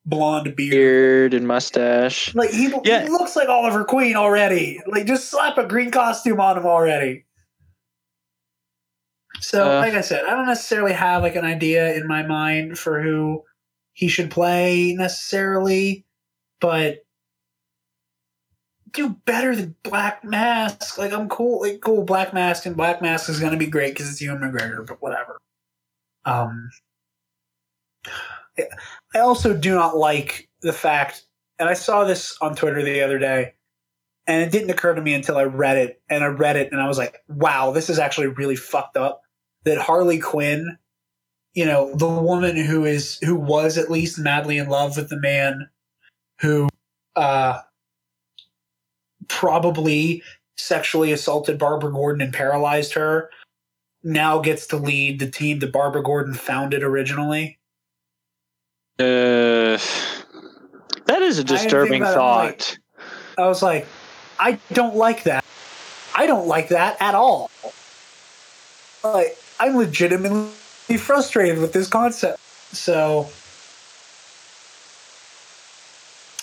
blonde 0.05 0.55
beard. 0.55 0.71
Beard 0.71 1.34
and 1.34 1.47
mustache. 1.47 2.34
Like 2.36 2.51
he, 2.51 2.71
Yeah. 2.84 3.03
he 3.03 3.09
looks 3.09 3.36
like 3.36 3.49
Oliver 3.49 3.84
Queen 3.84 4.15
already. 4.15 4.80
Like 4.88 5.05
just 5.05 5.30
slap 5.30 5.57
a 5.57 5.65
green 5.65 5.91
costume 5.91 6.39
on 6.39 6.57
him 6.57 6.65
already. 6.65 7.25
So, 9.41 9.63
Uh. 9.78 9.80
like 9.80 9.93
I 9.93 10.01
said, 10.01 10.23
I 10.25 10.32
don't 10.32 10.45
necessarily 10.47 10.93
have 10.93 11.23
like 11.23 11.36
an 11.36 11.45
idea 11.45 11.93
in 11.95 12.07
my 12.07 12.23
mind 12.23 12.78
for 12.80 13.01
who 13.01 13.43
he 13.93 14.07
should 14.07 14.32
play 14.32 14.93
necessarily, 14.93 16.05
but 16.61 17.03
do 18.91 19.09
better 19.25 19.55
than 19.55 19.75
Black 19.84 20.23
Mask. 20.23 20.97
Like 20.97 21.11
I'm 21.11 21.28
cool, 21.30 21.61
like 21.61 21.82
cool 21.82 22.03
Black 22.03 22.34
Mask, 22.34 22.65
and 22.65 22.75
Black 22.78 23.01
Mask 23.01 23.30
is 23.30 23.39
gonna 23.39 23.57
be 23.57 23.67
great 23.67 23.93
because 23.93 24.09
it's 24.09 24.21
Ewan 24.21 24.39
McGregor, 24.39 24.86
but 24.88 25.01
whatever. 25.01 25.39
Um, 26.28 26.69
I 29.15 29.19
also 29.19 29.55
do 29.55 29.73
not 29.73 29.97
like 29.97 30.49
the 30.61 30.73
fact, 30.73 31.23
and 31.57 31.69
I 31.69 31.73
saw 31.73 32.03
this 32.03 32.38
on 32.41 32.55
Twitter 32.55 32.84
the 32.84 33.01
other 33.01 33.17
day, 33.17 33.53
and 34.28 34.43
it 34.43 34.51
didn't 34.51 34.69
occur 34.69 34.93
to 34.93 35.01
me 35.01 35.13
until 35.13 35.38
I 35.38 35.43
read 35.43 35.78
it, 35.78 36.01
and 36.09 36.23
I 36.23 36.28
read 36.28 36.57
it, 36.57 36.71
and 36.71 36.82
I 36.82 36.88
was 36.88 36.97
like, 36.97 37.23
wow, 37.30 37.71
this 37.71 37.89
is 37.89 37.97
actually 37.97 38.28
really 38.28 38.57
fucked 38.57 38.97
up. 38.97 39.21
That 39.63 39.78
Harley 39.78 40.19
Quinn, 40.19 40.78
you 41.53 41.65
know, 41.65 41.95
the 41.95 42.07
woman 42.07 42.57
who 42.57 42.86
is 42.86 43.19
who 43.23 43.36
was 43.36 43.78
at 43.78 43.89
least 43.89 44.19
madly 44.19 44.57
in 44.57 44.69
love 44.69 44.97
with 44.97 45.09
the 45.09 45.19
man 45.19 45.69
who 46.39 46.69
uh 47.15 47.59
probably 49.28 50.23
sexually 50.55 51.11
assaulted 51.11 51.57
Barbara 51.57 51.91
Gordon 51.91 52.21
and 52.21 52.34
paralyzed 52.34 52.93
her, 52.93 53.30
now 54.04 54.39
gets 54.39 54.68
to 54.68 54.78
lead 54.78 55.20
the 55.20 55.30
team 55.30 55.60
that 55.60 55.72
Barbara 55.72 56.04
Gordon 56.04 56.34
founded 56.34 56.84
originally. 56.84 57.60
Uh, 59.00 59.78
that 61.06 61.22
is 61.22 61.39
a 61.39 61.43
disturbing 61.43 62.02
it, 62.02 62.06
thought. 62.06 62.78
I 63.38 63.48
was 63.48 63.62
like, 63.62 63.86
I 64.39 64.60
don't 64.74 64.95
like 64.95 65.24
that. 65.24 65.45
I 66.16 66.26
don't 66.26 66.48
like 66.48 66.70
that 66.70 66.98
at 67.00 67.14
all. 67.14 67.52
Like, 69.04 69.38
I'm 69.60 69.78
legitimately 69.78 70.98
frustrated 70.98 71.60
with 71.60 71.74
this 71.74 71.88
concept. 71.88 72.39
So, 72.74 73.30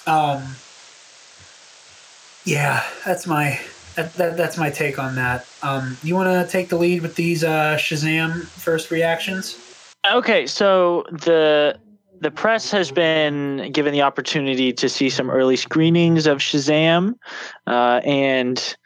um, 0.06 0.54
yeah, 2.44 2.84
that's 3.04 3.26
my 3.26 3.60
that, 3.94 4.14
that 4.14 4.36
that's 4.36 4.56
my 4.56 4.70
take 4.70 4.98
on 4.98 5.14
that. 5.16 5.46
Um, 5.62 5.96
you 6.02 6.14
want 6.14 6.28
to 6.28 6.50
take 6.50 6.68
the 6.68 6.76
lead 6.76 7.02
with 7.02 7.14
these 7.14 7.44
uh, 7.44 7.76
Shazam 7.78 8.44
first 8.44 8.90
reactions? 8.90 9.58
Okay, 10.10 10.46
so 10.46 11.04
the 11.10 11.78
the 12.20 12.30
press 12.30 12.70
has 12.70 12.90
been 12.90 13.70
given 13.72 13.92
the 13.92 14.02
opportunity 14.02 14.72
to 14.72 14.88
see 14.88 15.10
some 15.10 15.30
early 15.30 15.56
screenings 15.56 16.26
of 16.26 16.38
Shazam, 16.38 17.14
uh, 17.66 18.00
and 18.04 18.76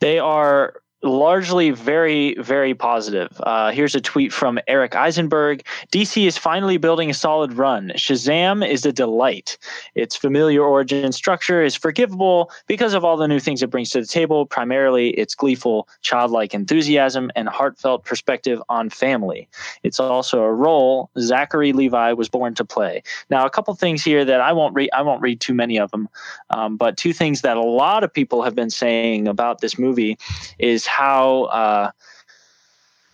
they 0.00 0.18
are 0.18 0.81
largely 1.02 1.70
very, 1.70 2.34
very 2.34 2.74
positive. 2.74 3.40
Uh, 3.40 3.72
here's 3.72 3.94
a 3.94 4.00
tweet 4.00 4.32
from 4.32 4.58
Eric 4.68 4.94
Eisenberg 4.94 5.64
DC 5.92 6.26
is 6.26 6.38
finally 6.38 6.76
building 6.76 7.10
a 7.10 7.14
solid 7.14 7.54
run. 7.54 7.92
Shazam 7.96 8.66
is 8.66 8.86
a 8.86 8.92
delight. 8.92 9.58
Its 9.94 10.14
familiar 10.14 10.62
origin 10.62 11.12
structure 11.12 11.62
is 11.62 11.74
forgivable 11.74 12.50
because 12.66 12.94
of 12.94 13.04
all 13.04 13.16
the 13.16 13.26
new 13.26 13.40
things 13.40 13.62
it 13.62 13.70
brings 13.70 13.90
to 13.90 14.00
the 14.00 14.06
table, 14.06 14.46
primarily 14.46 15.10
its 15.10 15.34
gleeful, 15.34 15.88
childlike 16.02 16.54
enthusiasm 16.54 17.30
and 17.34 17.48
heartfelt 17.48 18.04
perspective 18.04 18.62
on 18.68 18.88
family. 18.88 19.48
It's 19.82 19.98
also 19.98 20.42
a 20.42 20.52
role 20.52 21.10
Zachary 21.18 21.72
Levi 21.72 22.12
was 22.12 22.28
born 22.28 22.54
to 22.54 22.64
play. 22.64 23.02
Now, 23.28 23.44
a 23.44 23.50
couple 23.50 23.74
things 23.74 24.04
here 24.04 24.24
that 24.24 24.40
I 24.40 24.52
won't 24.52 24.74
read. 24.74 24.90
I 24.92 25.02
won't 25.02 25.22
read 25.22 25.40
too 25.40 25.54
many 25.54 25.78
of 25.78 25.90
them, 25.90 26.08
um, 26.50 26.76
but 26.76 26.96
two 26.96 27.12
things 27.12 27.40
that 27.40 27.56
a 27.56 27.62
lot 27.62 28.04
of 28.04 28.12
people 28.12 28.42
have 28.42 28.54
been 28.54 28.70
saying 28.70 29.26
about 29.26 29.60
this 29.60 29.78
movie 29.78 30.18
is 30.58 30.86
how 30.92 31.44
uh, 31.44 31.90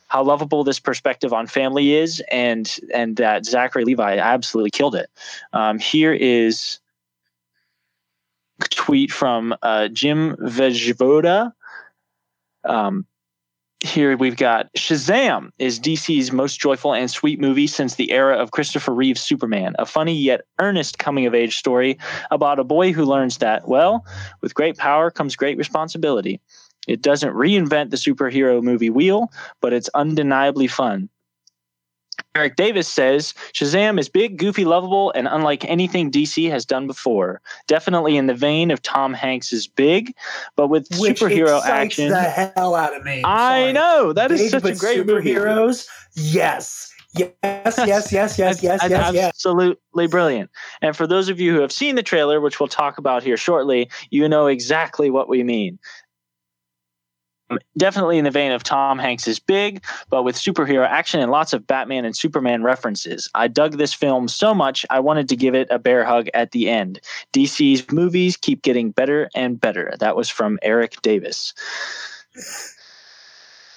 how 0.08 0.24
lovable 0.24 0.64
this 0.64 0.80
perspective 0.80 1.32
on 1.32 1.46
family 1.46 1.94
is, 1.94 2.20
and 2.30 2.78
and 2.92 3.16
that 3.16 3.44
Zachary 3.46 3.84
Levi 3.84 4.18
absolutely 4.18 4.70
killed 4.70 4.96
it. 4.96 5.08
Um, 5.52 5.78
here 5.78 6.12
is 6.12 6.80
a 8.60 8.68
tweet 8.68 9.12
from 9.12 9.54
uh, 9.62 9.88
Jim 9.88 10.34
Vejvoda. 10.36 11.52
Um, 12.64 13.06
here 13.80 14.16
we've 14.16 14.36
got 14.36 14.72
Shazam 14.74 15.52
is 15.60 15.78
DC's 15.78 16.32
most 16.32 16.58
joyful 16.58 16.94
and 16.94 17.08
sweet 17.08 17.40
movie 17.40 17.68
since 17.68 17.94
the 17.94 18.10
era 18.10 18.36
of 18.36 18.50
Christopher 18.50 18.92
Reeve's 18.92 19.20
Superman, 19.20 19.76
a 19.78 19.86
funny 19.86 20.16
yet 20.16 20.40
earnest 20.58 20.98
coming 20.98 21.26
of 21.26 21.34
age 21.34 21.56
story 21.56 21.96
about 22.32 22.58
a 22.58 22.64
boy 22.64 22.92
who 22.92 23.04
learns 23.04 23.38
that, 23.38 23.68
well, 23.68 24.04
with 24.40 24.54
great 24.54 24.76
power 24.76 25.12
comes 25.12 25.36
great 25.36 25.56
responsibility. 25.56 26.40
It 26.88 27.02
doesn't 27.02 27.34
reinvent 27.34 27.90
the 27.90 27.96
superhero 27.96 28.62
movie 28.62 28.90
wheel, 28.90 29.30
but 29.60 29.72
it's 29.72 29.88
undeniably 29.94 30.66
fun. 30.66 31.08
Eric 32.34 32.56
Davis 32.56 32.88
says 32.88 33.32
Shazam 33.52 33.98
is 33.98 34.08
big, 34.08 34.38
goofy, 34.38 34.64
lovable, 34.64 35.12
and 35.12 35.28
unlike 35.28 35.64
anything 35.64 36.10
DC 36.10 36.50
has 36.50 36.64
done 36.64 36.86
before. 36.86 37.40
Definitely 37.66 38.16
in 38.16 38.26
the 38.26 38.34
vein 38.34 38.70
of 38.70 38.82
Tom 38.82 39.14
Hanks's 39.14 39.66
Big, 39.66 40.14
but 40.56 40.68
with 40.68 40.86
Which 40.98 41.20
superhero 41.20 41.62
action. 41.64 42.10
the 42.10 42.20
hell 42.20 42.74
out 42.74 42.94
of 42.94 43.04
me. 43.04 43.22
I 43.24 43.72
know 43.72 44.12
that 44.12 44.30
is 44.30 44.40
Big 44.40 44.50
such 44.50 44.64
a 44.64 44.74
great 44.74 45.06
movie. 45.06 45.32
superheroes. 45.34 45.88
Yes, 46.14 46.92
yes, 47.14 47.34
yes, 47.44 48.12
yes, 48.12 48.12
yes, 48.12 48.38
yes, 48.38 48.62
yes, 48.62 48.90
yes. 48.90 49.16
absolutely 49.16 50.06
brilliant. 50.06 50.50
And 50.82 50.96
for 50.96 51.06
those 51.06 51.28
of 51.28 51.40
you 51.40 51.54
who 51.54 51.60
have 51.60 51.72
seen 51.72 51.94
the 51.94 52.02
trailer, 52.02 52.40
which 52.40 52.60
we'll 52.60 52.68
talk 52.68 52.98
about 52.98 53.22
here 53.22 53.36
shortly, 53.36 53.90
you 54.10 54.28
know 54.28 54.46
exactly 54.46 55.10
what 55.10 55.28
we 55.28 55.42
mean. 55.42 55.78
Definitely 57.76 58.18
in 58.18 58.24
the 58.24 58.30
vein 58.30 58.52
of 58.52 58.62
Tom 58.62 58.98
Hanks 58.98 59.26
is 59.26 59.38
big, 59.38 59.82
but 60.10 60.22
with 60.22 60.36
superhero 60.36 60.86
action 60.86 61.20
and 61.20 61.30
lots 61.30 61.52
of 61.52 61.66
Batman 61.66 62.04
and 62.04 62.16
Superman 62.16 62.62
references. 62.62 63.28
I 63.34 63.48
dug 63.48 63.78
this 63.78 63.94
film 63.94 64.28
so 64.28 64.54
much, 64.54 64.84
I 64.90 65.00
wanted 65.00 65.28
to 65.30 65.36
give 65.36 65.54
it 65.54 65.68
a 65.70 65.78
bear 65.78 66.04
hug 66.04 66.28
at 66.34 66.50
the 66.50 66.68
end. 66.68 67.00
DC's 67.32 67.90
movies 67.90 68.36
keep 68.36 68.62
getting 68.62 68.90
better 68.90 69.30
and 69.34 69.60
better. 69.60 69.94
That 69.98 70.16
was 70.16 70.28
from 70.28 70.58
Eric 70.62 71.00
Davis. 71.02 71.54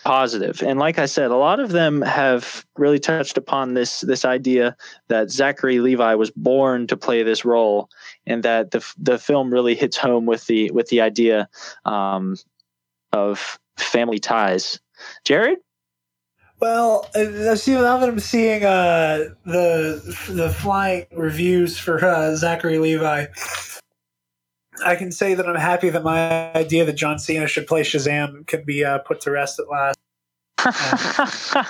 positive. 0.03 0.61
And 0.63 0.79
like 0.79 0.97
I 0.99 1.05
said, 1.05 1.31
a 1.31 1.35
lot 1.35 1.59
of 1.59 1.69
them 1.69 2.01
have 2.01 2.65
really 2.77 2.99
touched 2.99 3.37
upon 3.37 3.73
this 3.73 4.01
this 4.01 4.25
idea 4.25 4.75
that 5.07 5.31
Zachary 5.31 5.79
Levi 5.79 6.15
was 6.15 6.31
born 6.31 6.87
to 6.87 6.97
play 6.97 7.23
this 7.23 7.45
role, 7.45 7.89
and 8.25 8.43
that 8.43 8.71
the 8.71 8.93
the 8.97 9.17
film 9.17 9.51
really 9.51 9.75
hits 9.75 9.97
home 9.97 10.25
with 10.25 10.47
the 10.47 10.71
with 10.71 10.89
the 10.89 11.01
idea 11.01 11.47
um, 11.85 12.35
of 13.13 13.59
family 13.77 14.19
ties. 14.19 14.79
Jared, 15.25 15.59
Well, 16.59 17.09
I 17.15 17.55
see 17.55 17.73
now 17.73 17.97
that 17.97 18.09
I'm 18.09 18.19
seeing 18.19 18.63
uh, 18.63 19.29
the 19.45 20.15
the 20.29 20.49
flying 20.49 21.05
reviews 21.11 21.77
for 21.77 22.03
uh, 22.03 22.35
Zachary 22.35 22.77
Levi, 22.77 23.25
I 24.85 24.95
can 24.95 25.11
say 25.11 25.33
that 25.33 25.47
I'm 25.47 25.55
happy 25.55 25.89
that 25.89 26.03
my 26.03 26.53
idea 26.53 26.85
that 26.85 26.93
John 26.93 27.19
Cena 27.19 27.47
should 27.47 27.67
play 27.67 27.81
Shazam 27.81 28.47
can 28.47 28.63
be 28.63 28.83
uh, 28.83 28.99
put 28.99 29.21
to 29.21 29.31
rest 29.31 29.59
at 29.59 29.69
last. 29.69 29.97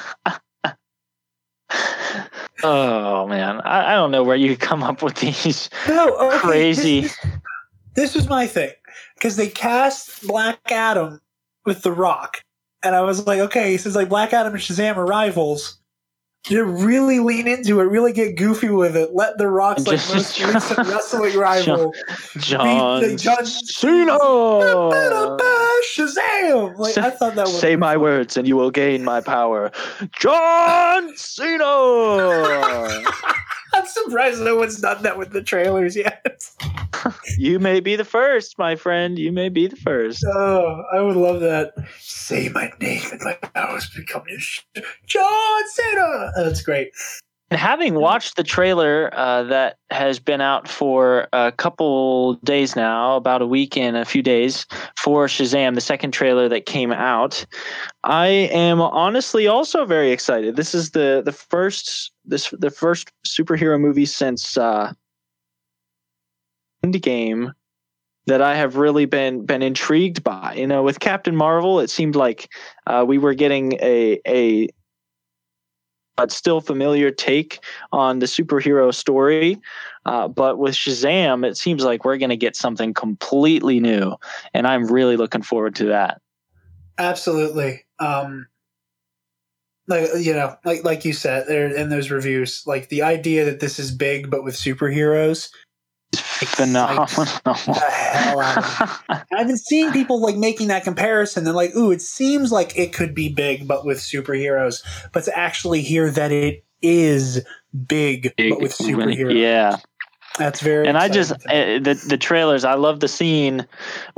oh 2.64 3.28
man, 3.28 3.62
I, 3.62 3.94
I 3.94 3.96
don't 3.96 4.12
know 4.12 4.24
where 4.24 4.36
you 4.36 4.58
come 4.70 4.84
up 4.84 5.02
with 5.02 5.16
these 5.16 5.70
No, 5.88 6.16
okay, 6.16 6.38
crazy. 6.38 7.02
This, 7.02 7.18
this 7.96 8.16
was 8.16 8.28
my 8.30 8.48
thing 8.48 8.72
because 9.16 9.36
they 9.36 9.48
cast 9.48 10.28
Black 10.28 10.60
Adam 10.72 11.20
with 11.66 11.82
The 11.82 11.92
Rock, 11.92 12.44
and 12.84 12.96
I 12.96 13.02
was 13.02 13.26
like, 13.28 13.40
okay, 13.40 13.78
since 13.78 13.96
like 13.96 14.10
Black 14.10 14.34
Adam 14.34 14.54
and 14.54 14.62
Shazam 14.62 14.98
are 14.98 15.06
rivals, 15.06 15.78
you 16.50 16.64
really 16.64 17.20
lean 17.20 17.48
into 17.48 17.80
it, 17.80 17.84
really 17.84 18.14
get 18.14 18.36
goofy 18.36 18.70
with 18.70 18.96
it. 18.98 19.14
Let 19.14 19.38
The 19.38 19.48
Rock's 19.48 19.86
like 19.86 20.00
most 20.10 20.40
recent 20.44 20.88
wrestling 20.88 21.38
rival 21.38 21.94
John, 22.38 23.02
Be- 23.02 23.16
John- 23.16 23.46
Cena. 23.46 24.18
Shazam! 25.96 26.78
Like 26.78 26.98
I 26.98 27.10
thought 27.12 27.36
that 27.36 27.46
was 27.48 27.60
Say 27.60 27.76
my 27.76 27.98
words 27.98 28.38
and 28.38 28.48
you 28.48 28.56
will 28.56 28.72
gain 28.72 29.04
my 29.04 29.22
power. 29.22 29.72
John 30.20 31.16
Cena. 31.16 31.66
I'm 33.74 33.86
surprised 33.86 34.42
no 34.42 34.56
one's 34.56 34.80
done 34.80 35.04
that 35.04 35.18
with 35.18 35.32
the 35.32 35.42
trailers 35.42 35.96
yet. 35.96 36.44
you 37.38 37.60
may 37.60 37.80
be 37.80 37.96
the 37.96 38.06
first, 38.06 38.58
my 38.58 38.76
friend. 38.76 39.18
You 39.18 39.32
may 39.32 39.50
be 39.50 39.68
the 39.68 39.76
first. 39.76 40.24
Oh, 40.36 40.84
I 40.94 41.02
would 41.02 41.16
love 41.16 41.40
that. 41.42 41.74
Say 42.00 42.50
my 42.50 42.72
name 42.80 43.04
and 43.12 43.22
my 43.22 43.34
powers 43.34 43.90
become 43.96 44.24
Sh- 44.38 44.62
John 45.06 45.62
Cena. 45.70 46.32
That's 46.36 46.62
great. 46.62 46.92
And 47.52 47.60
having 47.60 47.96
watched 47.96 48.38
the 48.38 48.46
trailer 48.46 49.10
uh, 49.14 49.44
that 49.44 49.78
has 49.90 50.20
been 50.20 50.40
out 50.40 50.70
for 50.70 51.28
a 51.34 51.52
couple 51.52 52.36
days 52.46 52.78
now, 52.78 53.18
about 53.18 53.42
a 53.42 53.46
week 53.46 53.76
and 53.76 53.98
a 53.98 54.06
few 54.06 54.24
days 54.24 54.66
for 54.98 55.26
Shazam, 55.26 55.76
the 55.76 55.82
second 55.82 56.12
trailer 56.12 56.48
that 56.48 56.66
came 56.66 56.94
out, 56.94 57.46
I 58.06 58.28
am 58.28 58.80
honestly 58.80 59.48
also 59.48 59.84
very 59.84 60.12
excited. 60.12 60.56
This 60.56 60.74
is 60.74 60.92
the 60.92 61.22
the 61.26 61.34
first 61.34 62.14
this 62.24 62.52
the 62.58 62.72
first 62.72 63.12
superhero 63.28 63.78
movie 63.78 64.06
since 64.06 64.56
uh, 64.56 64.94
Endgame 66.86 67.52
that 68.28 68.42
I 68.42 68.56
have 68.56 68.78
really 68.78 69.06
been 69.06 69.46
been 69.46 69.62
intrigued 69.62 70.24
by. 70.24 70.54
You 70.56 70.68
know, 70.68 70.84
with 70.84 71.02
Captain 71.02 71.36
Marvel, 71.36 71.82
it 71.82 71.90
seemed 71.90 72.16
like 72.16 72.50
uh, 72.88 73.04
we 73.06 73.18
were 73.18 73.34
getting 73.34 73.74
a 73.82 74.22
a 74.26 74.70
but 76.22 76.32
still 76.32 76.62
familiar 76.62 77.10
take 77.10 77.64
on 77.92 78.20
the 78.20 78.28
superhero 78.28 78.94
story. 78.94 79.60
Uh, 80.06 80.28
but 80.28 80.60
with 80.60 80.76
Shazam, 80.76 81.44
it 81.44 81.58
seems 81.58 81.84
like 81.84 82.06
we're 82.06 82.18
going 82.18 82.30
to 82.30 82.38
get 82.38 82.56
something 82.56 82.94
completely 82.94 83.80
new, 83.80 84.16
and 84.54 84.68
I'm 84.68 84.86
really 84.86 85.18
looking 85.18 85.42
forward 85.42 85.74
to 85.78 85.86
that. 85.86 86.22
Absolutely. 87.00 87.86
Um, 87.98 88.46
like 89.88 90.10
you 90.20 90.34
know, 90.34 90.56
like 90.64 90.84
like 90.84 91.06
you 91.06 91.14
said 91.14 91.48
there 91.48 91.76
in 91.76 91.90
those 91.90 92.12
reviews, 92.12 92.62
like 92.68 92.90
the 92.90 93.02
idea 93.02 93.44
that 93.46 93.60
this 93.60 93.80
is 93.80 93.92
big 93.92 94.30
but 94.30 94.44
with 94.44 94.54
superheroes. 94.54 95.50
Phenomenal. 96.46 97.06
the 97.46 97.54
hell 97.54 98.40
out 98.40 98.58
of 98.58 99.04
And 99.10 99.40
I've 99.40 99.48
been 99.48 99.58
seeing 99.58 99.92
people 99.92 100.20
like 100.20 100.36
making 100.36 100.70
that 100.70 100.84
comparison. 100.84 101.44
They're 101.44 101.54
like, 101.54 101.76
"Ooh, 101.76 101.92
it 101.92 102.02
seems 102.02 102.52
like 102.52 102.76
it 102.78 102.94
could 102.94 103.14
be 103.14 103.30
big, 103.30 103.68
but 103.68 103.86
with 103.86 104.00
superheroes." 104.00 104.84
But 105.14 105.24
to 105.26 105.38
actually 105.38 105.82
hear 105.82 106.10
that 106.10 106.32
it 106.32 106.66
is 106.82 107.46
big, 107.88 108.34
but 108.38 108.60
with 108.60 108.72
superheroes, 108.72 109.40
yeah. 109.40 109.78
that's 110.40 110.62
very. 110.62 110.88
and 110.88 110.98
I 110.98 111.10
just 111.10 111.32
exciting 111.32 111.84
to 111.84 111.92
me. 111.92 111.92
uh, 111.92 111.94
the 111.94 112.08
the 112.08 112.18
trailers. 112.18 112.66
I 112.66 112.74
love 112.74 113.02
the 113.02 113.08
scene, 113.08 113.68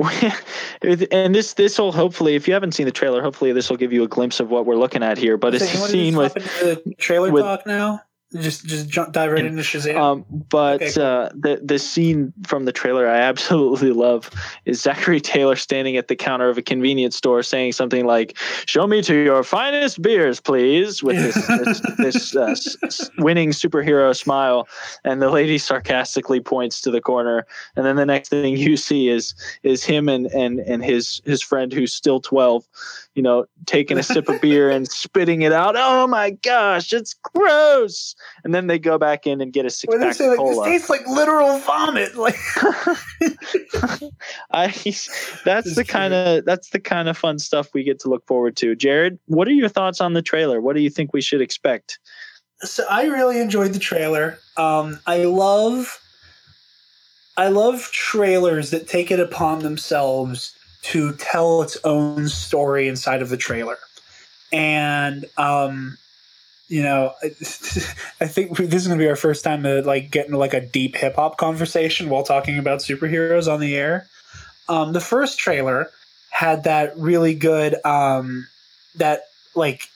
and 0.80 1.34
this 1.34 1.54
this 1.54 1.78
will 1.78 1.92
hopefully, 1.92 2.36
if 2.36 2.48
you 2.48 2.54
haven't 2.54 2.72
seen 2.72 2.86
the 2.86 2.92
trailer, 2.92 3.22
hopefully 3.22 3.52
this 3.52 3.68
will 3.68 3.76
give 3.76 3.92
you 3.92 4.02
a 4.02 4.08
glimpse 4.08 4.40
of 4.40 4.50
what 4.50 4.64
we're 4.64 4.76
looking 4.76 5.02
at 5.02 5.18
here. 5.18 5.36
But 5.36 5.54
it's 5.54 5.70
So 5.70 5.78
you 5.78 5.84
a 5.84 5.88
scene 5.88 6.16
with 6.16 6.34
the 6.34 6.94
trailer 6.96 7.30
with- 7.30 7.44
talk 7.44 7.66
now. 7.66 8.00
Just 8.36 8.66
just 8.66 8.88
jump 8.88 9.12
dive 9.12 9.30
right 9.30 9.44
into 9.44 9.62
Shazam. 9.62 9.96
Um, 9.96 10.24
but 10.48 10.82
Okay, 10.82 10.92
cool. 10.92 11.02
uh, 11.04 11.28
the 11.34 11.60
the 11.62 11.78
scene 11.78 12.32
from 12.46 12.64
the 12.64 12.72
trailer 12.72 13.06
I 13.08 13.18
absolutely 13.30 13.92
love 13.92 14.28
is 14.64 14.80
Zachary 14.82 15.20
Taylor 15.20 15.54
standing 15.54 15.96
at 15.96 16.08
the 16.08 16.16
counter 16.16 16.48
of 16.48 16.58
a 16.58 16.62
convenience 16.62 17.16
store 17.16 17.42
saying 17.44 17.72
something 17.72 18.06
like, 18.06 18.36
"Show 18.66 18.86
me 18.88 19.02
to 19.02 19.14
your 19.14 19.44
finest 19.44 20.02
beers, 20.02 20.40
please," 20.40 21.02
with 21.02 21.16
this 21.16 21.46
this, 21.46 21.80
this 21.98 22.36
uh, 22.36 22.42
s- 22.46 22.76
s- 22.82 23.10
winning 23.18 23.50
superhero 23.50 24.16
smile, 24.16 24.66
and 25.04 25.22
the 25.22 25.30
lady 25.30 25.56
sarcastically 25.58 26.40
points 26.40 26.80
to 26.80 26.90
the 26.90 27.00
corner, 27.00 27.46
and 27.76 27.86
then 27.86 27.94
the 27.96 28.06
next 28.06 28.30
thing 28.30 28.56
you 28.56 28.76
see 28.76 29.08
is 29.08 29.34
is 29.62 29.84
him 29.84 30.08
and 30.08 30.26
and 30.26 30.58
and 30.60 30.84
his 30.84 31.22
his 31.24 31.40
friend 31.40 31.72
who's 31.72 31.92
still 31.94 32.18
twelve, 32.20 32.66
you 33.14 33.22
know, 33.22 33.46
taking 33.66 33.98
a 33.98 34.02
sip 34.02 34.28
of 34.28 34.40
beer 34.40 34.70
and 34.70 34.88
spitting 34.90 35.42
it 35.42 35.52
out. 35.52 35.74
Oh 35.76 36.06
my 36.06 36.30
gosh, 36.30 36.92
it's 36.92 37.14
gross! 37.14 38.14
And 38.44 38.54
then 38.54 38.66
they 38.66 38.78
go 38.78 38.98
back 38.98 39.26
in 39.26 39.40
and 39.40 39.52
get 39.52 39.66
a 39.66 39.70
six 39.70 39.92
they 39.92 40.00
pack 40.00 40.14
say 40.14 40.28
like 40.28 40.38
this 40.38 40.64
tastes 40.64 40.90
like 40.90 41.06
literal 41.06 41.58
vomit. 41.58 42.16
Like 42.16 42.34
I 44.50 44.68
that's 45.44 45.66
It's 45.66 45.76
the 45.76 45.84
kind 45.84 46.14
of 46.14 46.44
that's 46.44 46.70
the 46.70 46.80
kind 46.80 47.08
of 47.08 47.16
fun 47.16 47.38
stuff 47.38 47.72
we 47.74 47.84
get 47.84 47.98
to 48.00 48.08
look 48.08 48.26
forward 48.26 48.56
to. 48.56 48.74
Jared, 48.74 49.18
what 49.26 49.48
are 49.48 49.52
your 49.52 49.68
thoughts 49.68 50.00
on 50.00 50.12
the 50.12 50.22
trailer? 50.22 50.60
What 50.60 50.76
do 50.76 50.82
you 50.82 50.90
think 50.90 51.12
we 51.12 51.20
should 51.20 51.40
expect? 51.40 51.98
so 52.64 52.84
I 52.90 53.04
really 53.04 53.40
enjoyed 53.40 53.72
the 53.72 53.78
trailer. 53.78 54.38
Um, 54.56 55.00
I 55.06 55.24
love, 55.24 56.00
I 57.36 57.48
love 57.48 57.90
trailers 57.92 58.70
that 58.70 58.88
take 58.88 59.10
it 59.10 59.20
upon 59.20 59.60
themselves 59.60 60.53
to 60.84 61.14
tell 61.14 61.62
its 61.62 61.78
own 61.84 62.28
story 62.28 62.88
inside 62.88 63.22
of 63.22 63.28
the 63.28 63.36
trailer, 63.36 63.78
and 64.52 65.24
um, 65.36 65.96
you 66.68 66.82
know, 66.82 67.12
I, 67.22 67.28
think 68.26 68.56
this 68.56 68.82
is 68.82 68.86
going 68.86 68.98
to 68.98 69.02
be 69.04 69.08
our 69.08 69.16
first 69.16 69.44
time 69.44 69.62
to 69.64 69.82
like 69.82 70.10
get 70.10 70.26
into 70.26 70.38
like 70.38 70.54
a 70.54 70.60
deep 70.60 70.96
hip 70.96 71.16
hop 71.16 71.36
conversation 71.36 72.08
while 72.08 72.22
talking 72.22 72.58
about 72.58 72.80
superheroes 72.80 73.52
on 73.52 73.60
the 73.60 73.76
air. 73.76 74.06
Um, 74.68 74.92
the 74.92 75.00
first 75.00 75.38
trailer 75.38 75.90
had 76.30 76.64
that 76.64 76.96
really 76.98 77.34
good 77.34 77.76
um, 77.84 78.46
that 78.96 79.24
like 79.54 79.88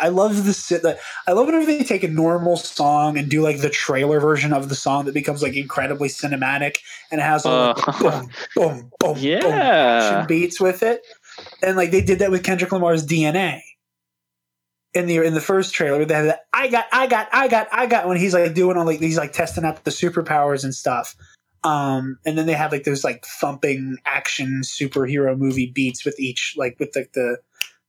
I 0.00 0.08
love 0.08 0.44
the 0.44 0.98
I 1.26 1.32
love 1.32 1.46
whenever 1.46 1.66
they 1.66 1.82
take 1.82 2.02
a 2.02 2.08
normal 2.08 2.56
song 2.56 3.18
and 3.18 3.28
do 3.28 3.42
like 3.42 3.60
the 3.60 3.70
trailer 3.70 4.20
version 4.20 4.52
of 4.52 4.68
the 4.68 4.74
song 4.74 5.06
that 5.06 5.14
becomes 5.14 5.42
like 5.42 5.56
incredibly 5.56 6.08
cinematic 6.08 6.78
and 7.10 7.20
has 7.20 7.44
all 7.44 7.74
like, 7.74 7.88
Uh, 7.88 7.92
boom, 8.00 8.30
boom, 8.54 8.92
boom, 9.00 9.14
boom, 9.14 9.22
Yeah. 9.22 9.98
action 9.98 10.26
beats 10.26 10.60
with 10.60 10.82
it. 10.82 11.02
And 11.62 11.76
like 11.76 11.90
they 11.90 12.00
did 12.00 12.20
that 12.20 12.30
with 12.30 12.44
Kendrick 12.44 12.72
Lamar's 12.72 13.04
DNA. 13.04 13.60
In 14.94 15.06
the 15.06 15.18
in 15.18 15.34
the 15.34 15.40
first 15.40 15.74
trailer, 15.74 16.04
they 16.04 16.14
had 16.14 16.26
that 16.26 16.46
I 16.52 16.68
got, 16.68 16.86
I 16.92 17.06
got, 17.06 17.28
I 17.30 17.46
got, 17.48 17.68
I 17.70 17.86
got 17.86 18.08
when 18.08 18.16
he's 18.16 18.32
like 18.32 18.54
doing 18.54 18.76
all 18.76 18.86
like 18.86 19.00
he's 19.00 19.18
like 19.18 19.32
testing 19.32 19.64
out 19.64 19.84
the 19.84 19.90
superpowers 19.90 20.64
and 20.64 20.74
stuff. 20.74 21.14
Um, 21.64 22.18
and 22.24 22.38
then 22.38 22.46
they 22.46 22.54
have 22.54 22.72
like 22.72 22.84
those 22.84 23.04
like 23.04 23.26
thumping 23.26 23.98
action 24.06 24.62
superhero 24.64 25.36
movie 25.36 25.70
beats 25.70 26.04
with 26.04 26.18
each 26.18 26.54
like 26.56 26.78
with 26.78 26.94
like 26.96 27.12
the 27.12 27.38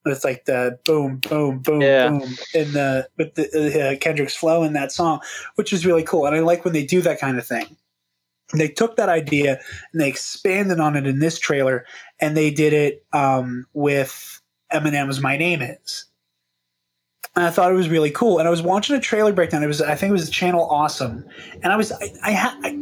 with 0.05 0.23
like 0.23 0.45
the 0.45 0.79
boom, 0.85 1.17
boom, 1.17 1.59
boom, 1.59 1.81
Yeah. 1.81 2.09
boom 2.09 2.35
in 2.53 2.71
the 2.73 3.07
with 3.17 3.35
the 3.35 3.91
uh, 3.93 3.97
Kendrick's 3.99 4.35
flow 4.35 4.63
in 4.63 4.73
that 4.73 4.91
song, 4.91 5.19
which 5.55 5.73
is 5.73 5.85
really 5.85 6.03
cool. 6.03 6.25
And 6.25 6.35
I 6.35 6.39
like 6.39 6.63
when 6.63 6.73
they 6.73 6.85
do 6.85 7.01
that 7.01 7.19
kind 7.19 7.37
of 7.37 7.45
thing. 7.45 7.75
They 8.53 8.67
took 8.67 8.95
that 8.95 9.09
idea 9.09 9.59
and 9.91 10.01
they 10.01 10.09
expanded 10.09 10.79
on 10.79 10.95
it 10.95 11.05
in 11.05 11.19
this 11.19 11.37
trailer, 11.37 11.85
and 12.19 12.35
they 12.35 12.49
did 12.49 12.73
it 12.73 13.05
um, 13.13 13.67
with 13.73 14.41
Eminem's 14.73 15.19
"My 15.21 15.37
Name 15.37 15.61
Is." 15.61 16.05
And 17.35 17.45
I 17.45 17.51
thought 17.51 17.71
it 17.71 17.75
was 17.75 17.89
really 17.89 18.09
cool. 18.09 18.39
And 18.39 18.47
I 18.47 18.51
was 18.51 18.63
watching 18.63 18.95
a 18.95 18.99
trailer 18.99 19.31
breakdown. 19.31 19.61
It 19.63 19.67
was, 19.67 19.81
I 19.83 19.93
think, 19.93 20.09
it 20.09 20.13
was 20.13 20.29
Channel 20.31 20.67
Awesome, 20.67 21.23
and 21.61 21.71
I 21.71 21.75
was, 21.75 21.91
I, 21.91 22.11
I, 22.23 22.33
ha- 22.33 22.59
I, 22.63 22.79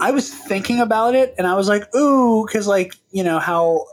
I 0.00 0.10
was 0.12 0.32
thinking 0.32 0.80
about 0.80 1.14
it, 1.14 1.34
and 1.36 1.46
I 1.46 1.54
was 1.56 1.68
like, 1.68 1.94
ooh, 1.94 2.46
because 2.46 2.66
like 2.66 2.94
you 3.10 3.22
know 3.22 3.38
how 3.38 3.84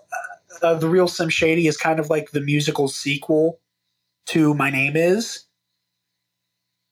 uh, 0.62 0.76
the 0.76 0.90
real 0.90 1.08
Slim 1.08 1.30
Shady 1.30 1.68
is 1.68 1.78
kind 1.78 2.00
of 2.00 2.10
like 2.10 2.32
the 2.32 2.42
musical 2.42 2.88
sequel 2.88 3.60
to 4.28 4.54
My 4.54 4.70
Name 4.70 4.96
Is. 4.96 5.46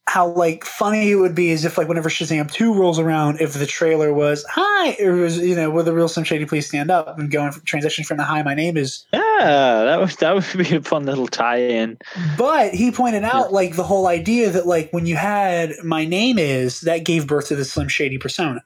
How 0.08 0.28
like 0.28 0.64
funny 0.64 1.10
it 1.10 1.16
would 1.16 1.34
be 1.34 1.50
is 1.50 1.64
if 1.64 1.76
like 1.76 1.86
whenever 1.86 2.08
Shazam 2.08 2.50
two 2.50 2.72
rolls 2.72 2.98
around, 2.98 3.40
if 3.40 3.52
the 3.52 3.66
trailer 3.66 4.12
was 4.14 4.44
hi, 4.48 4.96
it 4.98 5.10
was 5.10 5.38
you 5.38 5.54
know, 5.54 5.70
will 5.70 5.84
the 5.84 5.92
real 5.92 6.08
Slim 6.08 6.24
Shady 6.24 6.46
please 6.46 6.66
stand 6.66 6.90
up 6.90 7.18
and 7.18 7.30
go 7.30 7.44
and 7.44 7.64
transition 7.66 8.04
from 8.04 8.16
the 8.16 8.24
hi, 8.24 8.42
my 8.42 8.54
name 8.54 8.76
is 8.76 9.04
Yeah. 9.12 9.28
Yeah, 9.38 9.84
that 9.84 10.00
would 10.00 10.10
that 10.10 10.34
would 10.34 10.68
be 10.68 10.76
a 10.76 10.82
fun 10.82 11.04
little 11.04 11.28
tie-in. 11.28 11.98
But 12.36 12.74
he 12.74 12.90
pointed 12.90 13.22
out 13.22 13.52
like 13.52 13.76
the 13.76 13.84
whole 13.84 14.06
idea 14.06 14.50
that 14.50 14.66
like 14.66 14.90
when 14.90 15.06
you 15.06 15.16
had 15.16 15.74
my 15.84 16.04
name 16.04 16.38
is 16.38 16.80
that 16.82 17.04
gave 17.04 17.26
birth 17.26 17.48
to 17.48 17.56
the 17.56 17.64
Slim 17.64 17.88
Shady 17.88 18.18
persona. 18.18 18.64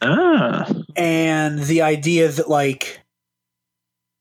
Ah, 0.00 0.70
and 0.94 1.58
the 1.60 1.82
idea 1.82 2.28
that 2.28 2.48
like 2.48 2.97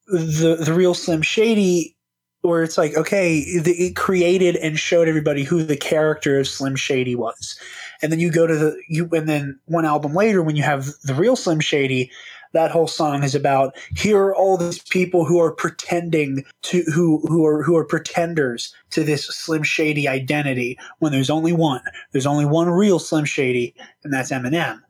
the 0.07 0.57
the 0.57 0.73
real 0.73 0.93
Slim 0.93 1.21
Shady, 1.23 1.95
where 2.41 2.63
it's 2.63 2.77
like 2.77 2.95
okay, 2.97 3.59
the, 3.59 3.73
it 3.73 3.95
created 3.97 4.57
and 4.57 4.79
showed 4.79 5.07
everybody 5.07 5.43
who 5.43 5.63
the 5.63 5.77
character 5.77 6.39
of 6.39 6.47
Slim 6.47 6.75
Shady 6.77 7.15
was, 7.15 7.59
and 8.01 8.11
then 8.11 8.19
you 8.19 8.31
go 8.31 8.47
to 8.47 8.55
the 8.55 8.81
you 8.89 9.09
and 9.13 9.29
then 9.29 9.59
one 9.65 9.85
album 9.85 10.13
later 10.15 10.43
when 10.43 10.55
you 10.57 10.63
have 10.63 10.87
the 11.03 11.15
real 11.15 11.35
Slim 11.35 11.59
Shady, 11.61 12.11
that 12.53 12.71
whole 12.71 12.87
song 12.87 13.23
is 13.23 13.35
about 13.35 13.75
here 13.95 14.19
are 14.19 14.35
all 14.35 14.57
these 14.57 14.79
people 14.79 15.25
who 15.25 15.39
are 15.41 15.51
pretending 15.53 16.45
to 16.63 16.83
who 16.93 17.19
who 17.27 17.45
are 17.45 17.63
who 17.63 17.77
are 17.77 17.85
pretenders 17.85 18.73
to 18.91 19.03
this 19.03 19.25
Slim 19.27 19.63
Shady 19.63 20.07
identity 20.07 20.77
when 20.99 21.11
there's 21.13 21.31
only 21.31 21.53
one, 21.53 21.81
there's 22.13 22.27
only 22.27 22.45
one 22.45 22.69
real 22.69 22.99
Slim 22.99 23.25
Shady, 23.25 23.75
and 24.03 24.13
that's 24.13 24.31
Eminem 24.31 24.81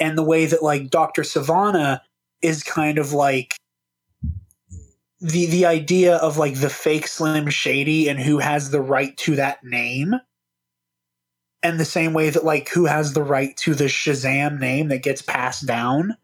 and 0.00 0.18
the 0.18 0.24
way 0.24 0.46
that 0.46 0.62
like 0.64 0.90
Dr. 0.90 1.22
Sivana 1.22 2.00
is 2.42 2.62
kind 2.64 2.98
of 2.98 3.12
like 3.14 3.56
the 5.24 5.46
the 5.46 5.64
idea 5.64 6.16
of 6.16 6.36
like 6.36 6.60
the 6.60 6.68
fake 6.68 7.08
Slim 7.08 7.48
Shady 7.48 8.08
and 8.10 8.20
who 8.20 8.38
has 8.40 8.70
the 8.70 8.82
right 8.82 9.16
to 9.18 9.36
that 9.36 9.64
name. 9.64 10.14
And 11.62 11.80
the 11.80 11.86
same 11.86 12.12
way 12.12 12.28
that 12.28 12.44
like 12.44 12.68
who 12.68 12.84
has 12.84 13.14
the 13.14 13.22
right 13.22 13.56
to 13.58 13.74
the 13.74 13.84
Shazam 13.84 14.60
name 14.60 14.88
that 14.88 15.02
gets 15.02 15.22
passed 15.22 15.66
down. 15.66 16.18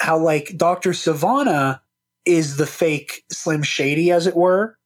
How 0.00 0.18
like 0.18 0.54
Dr. 0.58 0.90
Sivana 0.90 1.80
is 2.26 2.58
the 2.58 2.66
fake 2.66 3.24
Slim 3.30 3.62
Shady, 3.62 4.10
as 4.10 4.26
it 4.26 4.36
were, 4.36 4.76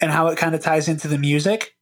and 0.00 0.12
how 0.12 0.28
it 0.28 0.38
kind 0.38 0.54
of 0.54 0.62
ties 0.62 0.86
into 0.86 1.08
the 1.08 1.18
music. 1.18 1.74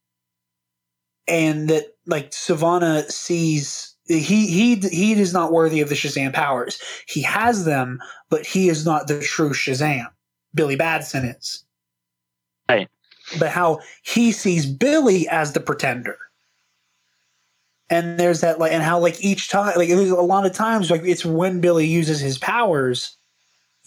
And 1.26 1.68
that 1.68 1.85
like 2.06 2.30
Sivana 2.30 3.10
sees 3.10 3.94
he 4.09 4.47
he 4.47 4.76
he 4.76 5.12
is 5.12 5.32
not 5.32 5.52
worthy 5.52 5.80
of 5.80 5.89
the 5.89 5.94
Shazam 5.94 6.32
powers. 6.32 6.80
He 7.06 7.22
has 7.22 7.64
them, 7.64 8.01
but 8.30 8.47
he 8.47 8.68
is 8.68 8.85
not 8.85 9.06
the 9.06 9.20
true 9.20 9.51
Shazam. 9.51 10.06
Billy 10.55 10.76
Batson 10.76 11.24
is. 11.24 11.64
Right. 12.68 12.89
But 13.39 13.51
how 13.51 13.80
he 14.02 14.32
sees 14.32 14.66
Billy 14.66 15.28
as 15.28 15.52
the 15.52 15.60
pretender. 15.60 16.16
And 17.90 18.18
there's 18.18 18.40
that 18.40 18.59
like 18.59 18.72
and 18.72 18.82
how 18.82 18.98
like 18.98 19.22
each 19.22 19.51
time 19.51 19.74
like 19.76 19.89
there's 19.89 20.10
a 20.10 20.16
lot 20.16 20.47
of 20.47 20.52
times 20.52 20.90
like 20.90 21.02
it's 21.05 21.24
when 21.24 21.60
Billy 21.60 21.86
uses 21.86 22.20
his 22.20 22.39
powers 22.39 23.16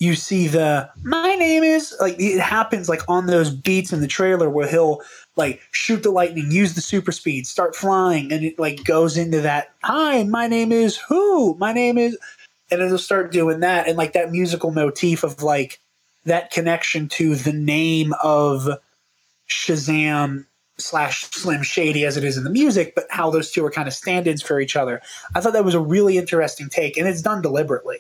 you 0.02 0.16
see 0.16 0.48
the 0.48 0.90
my 1.04 1.36
name 1.36 1.64
is 1.64 1.96
like 2.02 2.16
it 2.20 2.40
happens 2.40 2.90
like 2.90 3.08
on 3.08 3.28
those 3.28 3.52
beats 3.52 3.94
in 3.94 4.02
the 4.02 4.08
trailer 4.08 4.50
where 4.50 4.68
he'll 4.68 5.00
like 5.42 5.62
shoot 5.72 6.04
the 6.04 6.12
lightning, 6.12 6.52
use 6.52 6.76
the 6.76 6.82
super 6.82 7.12
speed, 7.12 7.48
start 7.48 7.76
flying, 7.76 8.32
and 8.32 8.46
it 8.46 8.60
like 8.60 8.84
goes 8.84 9.18
into 9.18 9.42
that. 9.42 9.74
Hi, 9.84 10.24
my 10.24 10.48
name 10.48 10.72
is 10.72 10.98
who? 10.98 11.56
My 11.56 11.74
name 11.74 11.98
is, 11.98 12.16
and 12.70 12.80
it'll 12.80 13.00
start 13.00 13.32
doing 13.32 13.62
that, 13.62 13.88
and 13.88 13.98
like 13.98 14.14
that 14.14 14.32
musical 14.32 14.72
motif 14.72 15.24
of 15.24 15.42
like 15.42 15.80
that 16.26 16.52
connection 16.52 17.10
to 17.10 17.36
the 17.36 17.54
name 17.54 18.14
of 18.22 18.70
Shazam 19.50 20.46
slash 20.78 21.24
Slim 21.32 21.64
Shady 21.64 22.06
as 22.06 22.18
it 22.18 22.24
is 22.24 22.38
in 22.38 22.44
the 22.44 22.52
music, 22.52 22.94
but 22.94 23.06
how 23.10 23.32
those 23.32 23.50
two 23.50 23.66
are 23.66 23.72
kind 23.72 23.88
of 23.88 23.96
stand-ins 23.96 24.44
for 24.44 24.60
each 24.60 24.76
other. 24.76 25.02
I 25.34 25.42
thought 25.42 25.54
that 25.54 25.66
was 25.66 25.74
a 25.74 25.80
really 25.80 26.20
interesting 26.20 26.70
take, 26.70 26.98
and 26.98 27.08
it's 27.08 27.24
done 27.24 27.42
deliberately. 27.42 27.98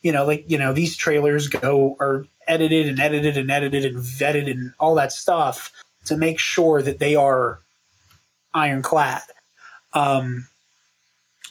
You 0.00 0.12
know, 0.12 0.24
like 0.24 0.46
you 0.48 0.56
know, 0.56 0.72
these 0.72 0.96
trailers 0.96 1.48
go 1.48 1.98
are 2.00 2.24
edited 2.48 2.88
and 2.88 2.98
edited 2.98 3.36
and 3.36 3.50
edited 3.50 3.84
and 3.84 3.98
vetted 3.98 4.50
and 4.50 4.72
all 4.80 4.94
that 4.94 5.12
stuff 5.12 5.70
to 6.06 6.16
make 6.16 6.38
sure 6.38 6.82
that 6.82 6.98
they 6.98 7.14
are 7.14 7.60
ironclad. 8.54 9.22
Um, 9.92 10.48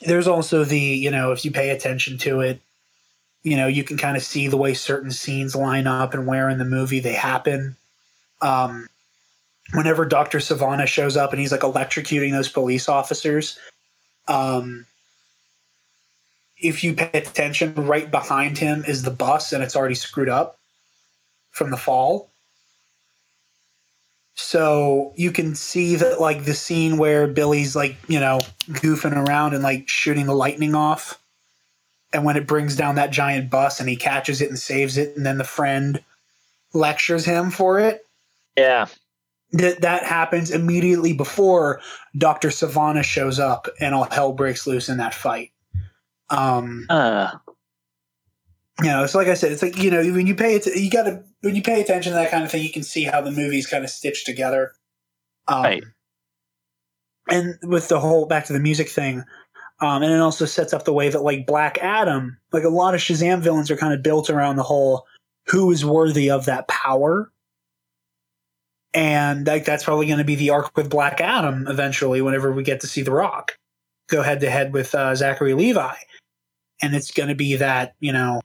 there's 0.01 0.27
also 0.27 0.63
the 0.63 0.79
you 0.79 1.11
know 1.11 1.31
if 1.31 1.45
you 1.45 1.51
pay 1.51 1.69
attention 1.69 2.17
to 2.19 2.41
it, 2.41 2.59
you 3.43 3.55
know 3.55 3.67
you 3.67 3.83
can 3.83 3.97
kind 3.97 4.17
of 4.17 4.23
see 4.23 4.47
the 4.47 4.57
way 4.57 4.73
certain 4.73 5.11
scenes 5.11 5.55
line 5.55 5.87
up 5.87 6.13
and 6.13 6.25
where 6.25 6.49
in 6.49 6.57
the 6.57 6.65
movie 6.65 6.99
they 6.99 7.13
happen. 7.13 7.75
Um, 8.41 8.87
whenever 9.73 10.05
Doctor 10.05 10.39
Sivana 10.39 10.87
shows 10.87 11.15
up 11.15 11.31
and 11.31 11.39
he's 11.39 11.51
like 11.51 11.61
electrocuting 11.61 12.31
those 12.31 12.49
police 12.49 12.89
officers, 12.89 13.59
um, 14.27 14.85
if 16.57 16.83
you 16.83 16.93
pay 16.93 17.09
attention, 17.13 17.73
right 17.75 18.09
behind 18.09 18.57
him 18.57 18.83
is 18.87 19.03
the 19.03 19.11
bus 19.11 19.53
and 19.53 19.63
it's 19.63 19.75
already 19.75 19.95
screwed 19.95 20.29
up 20.29 20.57
from 21.51 21.71
the 21.71 21.77
fall. 21.77 22.30
So 24.35 25.13
you 25.15 25.31
can 25.31 25.55
see 25.55 25.95
that, 25.97 26.21
like 26.21 26.45
the 26.45 26.53
scene 26.53 26.97
where 26.97 27.27
Billy's 27.27 27.75
like, 27.75 27.97
you 28.07 28.19
know, 28.19 28.39
goofing 28.69 29.15
around 29.15 29.53
and 29.53 29.63
like 29.63 29.87
shooting 29.87 30.25
the 30.25 30.33
lightning 30.35 30.73
off. 30.75 31.19
And 32.13 32.25
when 32.25 32.37
it 32.37 32.47
brings 32.47 32.75
down 32.75 32.95
that 32.95 33.11
giant 33.11 33.49
bus 33.49 33.79
and 33.79 33.87
he 33.87 33.95
catches 33.95 34.41
it 34.41 34.49
and 34.49 34.59
saves 34.59 34.97
it, 34.97 35.15
and 35.15 35.25
then 35.25 35.37
the 35.37 35.43
friend 35.43 36.03
lectures 36.73 37.25
him 37.25 37.51
for 37.51 37.79
it. 37.79 38.05
yeah. 38.57 38.87
That 39.53 39.81
that 39.81 40.03
happens 40.03 40.49
immediately 40.49 41.11
before 41.11 41.81
Dr. 42.17 42.47
Sivana 42.49 43.03
shows 43.03 43.37
up 43.37 43.67
and 43.81 43.93
all 43.93 44.07
hell 44.09 44.31
breaks 44.31 44.65
loose 44.65 44.87
in 44.87 44.97
that 44.97 45.13
fight. 45.13 45.51
Um, 46.29 46.85
Uh, 46.89 47.31
you 48.81 48.89
know, 48.89 49.05
so 49.05 49.17
like 49.17 49.27
I 49.27 49.35
said, 49.35 49.51
it's 49.51 49.61
like 49.61 49.77
you 49.77 49.91
know 49.91 50.01
when 50.13 50.27
you 50.27 50.35
pay 50.35 50.55
it, 50.55 50.65
you 50.65 50.89
got 50.89 51.03
to 51.03 51.23
when 51.41 51.55
you 51.55 51.61
pay 51.61 51.81
attention 51.81 52.13
to 52.13 52.15
that 52.15 52.31
kind 52.31 52.43
of 52.43 52.51
thing, 52.51 52.63
you 52.63 52.71
can 52.71 52.83
see 52.83 53.03
how 53.03 53.21
the 53.21 53.31
movie's 53.31 53.67
kind 53.67 53.83
of 53.83 53.89
stitched 53.89 54.25
together. 54.25 54.73
Um, 55.47 55.63
Right. 55.63 55.83
And 57.29 57.57
with 57.63 57.87
the 57.87 57.99
whole 57.99 58.25
back 58.25 58.45
to 58.45 58.53
the 58.53 58.59
music 58.59 58.89
thing, 58.89 59.23
um, 59.79 60.03
and 60.03 60.11
it 60.11 60.19
also 60.19 60.45
sets 60.45 60.73
up 60.73 60.85
the 60.85 60.93
way 60.93 61.09
that 61.09 61.23
like 61.23 61.45
Black 61.45 61.77
Adam, 61.79 62.37
like 62.51 62.63
a 62.63 62.69
lot 62.69 62.93
of 62.95 63.01
Shazam 63.01 63.41
villains 63.41 63.69
are 63.71 63.77
kind 63.77 63.93
of 63.93 64.03
built 64.03 64.29
around 64.29 64.55
the 64.55 64.63
whole 64.63 65.05
who 65.47 65.71
is 65.71 65.85
worthy 65.85 66.29
of 66.29 66.45
that 66.45 66.67
power. 66.67 67.31
And 68.93 69.47
like 69.47 69.65
that's 69.65 69.83
probably 69.83 70.07
going 70.07 70.17
to 70.17 70.23
be 70.23 70.35
the 70.35 70.49
arc 70.49 70.75
with 70.75 70.89
Black 70.89 71.21
Adam 71.21 71.67
eventually. 71.67 72.21
Whenever 72.21 72.51
we 72.51 72.63
get 72.63 72.81
to 72.81 72.87
see 72.87 73.01
The 73.01 73.11
Rock 73.11 73.57
go 74.07 74.21
head 74.21 74.41
to 74.41 74.49
head 74.49 74.73
with 74.73 74.93
uh, 74.93 75.15
Zachary 75.15 75.53
Levi, 75.53 75.95
and 76.81 76.95
it's 76.95 77.11
going 77.11 77.29
to 77.29 77.35
be 77.35 77.55
that 77.55 77.95
you 77.99 78.11
know 78.11 78.41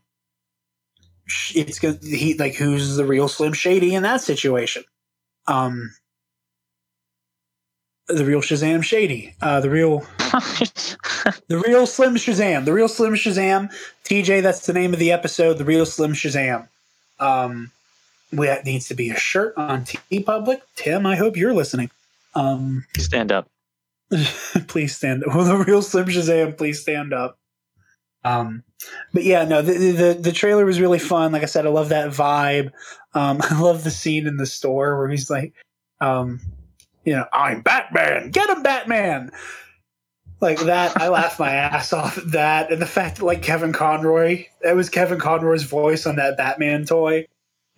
it's 1.54 1.78
to 1.78 1.98
he 2.02 2.34
like 2.34 2.54
who's 2.54 2.96
the 2.96 3.04
real 3.04 3.28
Slim 3.28 3.52
Shady 3.52 3.94
in 3.94 4.02
that 4.02 4.20
situation. 4.20 4.84
Um, 5.46 5.92
the 8.08 8.24
real 8.24 8.40
Shazam 8.40 8.82
Shady, 8.82 9.34
uh, 9.42 9.60
the 9.60 9.70
real 9.70 10.00
the 11.48 11.62
real 11.66 11.86
Slim 11.86 12.14
Shazam, 12.14 12.64
the 12.64 12.72
real 12.72 12.88
Slim 12.88 13.14
Shazam. 13.14 13.72
TJ, 14.04 14.42
that's 14.42 14.66
the 14.66 14.72
name 14.72 14.92
of 14.92 14.98
the 14.98 15.12
episode. 15.12 15.54
The 15.54 15.64
real 15.64 15.86
Slim 15.86 16.12
Shazam. 16.12 16.68
Um, 17.18 17.72
we, 18.32 18.46
that 18.46 18.64
needs 18.64 18.88
to 18.88 18.94
be 18.94 19.10
a 19.10 19.16
shirt 19.16 19.54
on 19.56 19.84
TeePublic. 19.84 20.60
Tim, 20.76 21.06
I 21.06 21.16
hope 21.16 21.36
you're 21.36 21.54
listening. 21.54 21.90
Um, 22.34 22.84
stand 22.98 23.32
up. 23.32 23.48
please 24.68 24.94
stand 24.94 25.24
up. 25.24 25.30
Well, 25.34 25.44
the 25.44 25.64
real 25.64 25.82
Slim 25.82 26.06
Shazam, 26.06 26.56
please 26.56 26.80
stand 26.80 27.12
up. 27.12 27.38
Um, 28.26 28.64
but 29.12 29.22
yeah, 29.24 29.44
no, 29.44 29.62
the, 29.62 29.72
the 29.92 30.18
the 30.20 30.32
trailer 30.32 30.64
was 30.66 30.80
really 30.80 30.98
fun. 30.98 31.32
Like 31.32 31.42
I 31.42 31.46
said, 31.46 31.66
I 31.66 31.70
love 31.70 31.90
that 31.90 32.10
vibe. 32.10 32.72
Um, 33.14 33.40
I 33.50 33.60
love 33.60 33.84
the 33.84 33.90
scene 33.90 34.26
in 34.26 34.36
the 34.36 34.46
store 34.46 34.98
where 34.98 35.08
he's 35.08 35.30
like, 35.30 35.52
um, 36.00 36.40
you 37.04 37.14
know, 37.14 37.26
I'm 37.32 37.62
Batman. 37.62 38.30
Get 38.30 38.50
him, 38.50 38.62
Batman. 38.62 39.30
Like 40.40 40.58
that, 40.60 41.00
I 41.00 41.08
laughed 41.08 41.38
my 41.38 41.50
ass 41.54 41.92
off 41.92 42.18
at 42.18 42.32
that, 42.32 42.70
and 42.72 42.82
the 42.82 42.86
fact 42.86 43.16
that 43.18 43.24
like 43.24 43.42
Kevin 43.42 43.72
Conroy, 43.72 44.44
that 44.62 44.76
was 44.76 44.90
Kevin 44.90 45.18
Conroy's 45.18 45.62
voice 45.62 46.04
on 46.06 46.16
that 46.16 46.36
Batman 46.36 46.84
toy, 46.84 47.26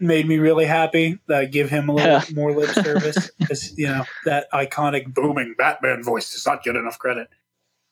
made 0.00 0.26
me 0.26 0.38
really 0.38 0.64
happy. 0.64 1.18
That 1.28 1.52
give 1.52 1.70
him 1.70 1.88
a 1.88 1.94
little 1.94 2.10
Yeah. 2.10 2.24
more 2.34 2.52
lip 2.52 2.70
service 2.84 3.30
because 3.38 3.76
you 3.78 3.86
know 3.86 4.04
that 4.24 4.50
iconic 4.52 5.14
booming 5.14 5.54
Batman 5.56 6.02
voice 6.02 6.32
does 6.32 6.46
not 6.46 6.64
get 6.64 6.74
enough 6.74 6.98
credit. 6.98 7.28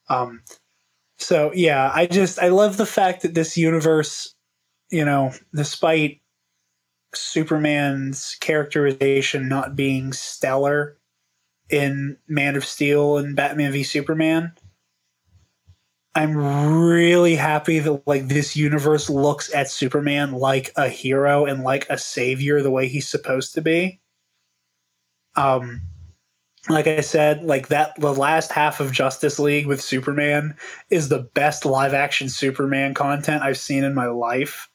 Um, 0.09 0.41
so 1.17 1.51
yeah, 1.53 1.91
I 1.93 2.05
just 2.05 2.39
I 2.39 2.49
love 2.49 2.77
the 2.77 2.85
fact 2.85 3.23
that 3.23 3.33
this 3.33 3.57
universe, 3.57 4.33
you 4.89 5.03
know, 5.03 5.33
despite 5.53 6.21
Superman's 7.15 8.37
characterization 8.39 9.47
not 9.47 9.75
being 9.75 10.13
stellar 10.13 10.97
in 11.69 12.17
Man 12.27 12.55
of 12.55 12.65
Steel 12.65 13.17
and 13.17 13.35
Batman 13.35 13.71
v 13.71 13.83
Superman, 13.83 14.53
I'm 16.13 16.35
really 16.35 17.35
happy 17.35 17.79
that 17.79 18.07
like 18.07 18.27
this 18.27 18.55
universe 18.55 19.09
looks 19.09 19.53
at 19.53 19.69
Superman 19.69 20.33
like 20.33 20.71
a 20.75 20.87
hero 20.87 21.45
and 21.45 21.63
like 21.63 21.87
a 21.89 21.97
savior 21.97 22.61
the 22.61 22.71
way 22.71 22.87
he's 22.87 23.07
supposed 23.07 23.53
to 23.55 23.61
be. 23.61 23.99
Um 25.35 25.81
like 26.69 26.87
I 26.87 27.01
said, 27.01 27.43
like 27.43 27.69
that 27.69 27.99
the 27.99 28.13
last 28.13 28.51
half 28.51 28.79
of 28.79 28.91
Justice 28.91 29.39
League 29.39 29.67
with 29.67 29.81
Superman 29.81 30.55
is 30.89 31.09
the 31.09 31.19
best 31.19 31.65
live 31.65 31.93
action 31.93 32.29
Superman 32.29 32.93
content 32.93 33.43
I've 33.43 33.57
seen 33.57 33.83
in 33.83 33.93
my 33.93 34.07
life. 34.07 34.69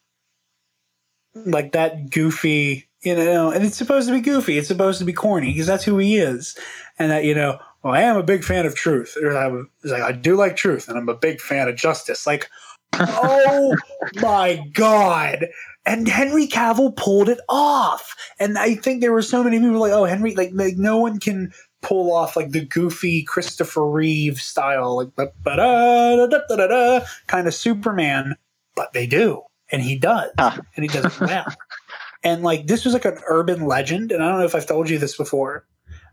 like 1.45 1.71
that 1.73 2.09
goofy, 2.11 2.87
you 3.01 3.15
know, 3.15 3.51
and 3.51 3.65
it's 3.65 3.77
supposed 3.77 4.07
to 4.07 4.13
be 4.13 4.21
goofy. 4.21 4.57
It's 4.57 4.67
supposed 4.67 4.99
to 4.99 5.05
be 5.05 5.13
corny 5.13 5.51
because 5.51 5.67
that's 5.67 5.83
who 5.83 5.97
he 5.97 6.17
is. 6.17 6.57
And 6.99 7.11
that, 7.11 7.23
you 7.25 7.35
know, 7.35 7.59
well, 7.83 7.93
I 7.93 8.01
am 8.01 8.17
a 8.17 8.23
big 8.23 8.43
fan 8.43 8.65
of 8.65 8.75
truth. 8.75 9.17
Or 9.21 9.35
I 9.35 9.47
was 9.47 9.65
like, 9.83 10.01
I 10.03 10.11
do 10.11 10.35
like 10.35 10.55
truth 10.55 10.87
and 10.87 10.97
I'm 10.97 11.09
a 11.09 11.15
big 11.15 11.41
fan 11.41 11.67
of 11.67 11.75
justice. 11.75 12.25
Like, 12.27 12.49
oh 12.93 13.75
my 14.21 14.63
God. 14.73 15.47
And 15.85 16.07
Henry 16.07 16.47
Cavill 16.47 16.95
pulled 16.95 17.29
it 17.29 17.39
off. 17.49 18.15
And 18.39 18.57
I 18.57 18.75
think 18.75 19.01
there 19.01 19.11
were 19.11 19.21
so 19.21 19.43
many 19.43 19.59
people 19.59 19.79
like, 19.79 19.91
oh, 19.91 20.05
Henry, 20.05 20.33
like, 20.35 20.51
like 20.53 20.77
no 20.77 20.97
one 20.97 21.19
can 21.19 21.51
pull 21.83 22.13
off 22.13 22.35
like 22.35 22.51
the 22.51 22.65
goofy 22.65 23.21
Christopher 23.23 23.87
Reeve 23.87 24.41
style, 24.41 24.97
like 24.97 25.15
ba-da-da-da-da-da, 25.15 27.05
kind 27.27 27.47
of 27.47 27.53
Superman, 27.53 28.35
but 28.75 28.93
they 28.93 29.05
do. 29.05 29.43
And 29.71 29.81
he 29.81 29.97
does. 29.97 30.31
Ah. 30.37 30.59
And 30.75 30.83
he 30.83 30.87
does 30.87 31.05
it 31.05 31.19
well. 31.21 31.45
and 32.23 32.41
like 32.43 32.67
this 32.67 32.85
was 32.85 32.93
like 32.93 33.05
an 33.05 33.19
urban 33.27 33.65
legend, 33.65 34.11
and 34.11 34.23
I 34.23 34.29
don't 34.29 34.39
know 34.39 34.45
if 34.45 34.55
I've 34.55 34.65
told 34.67 34.89
you 34.89 34.97
this 34.97 35.17
before, 35.17 35.65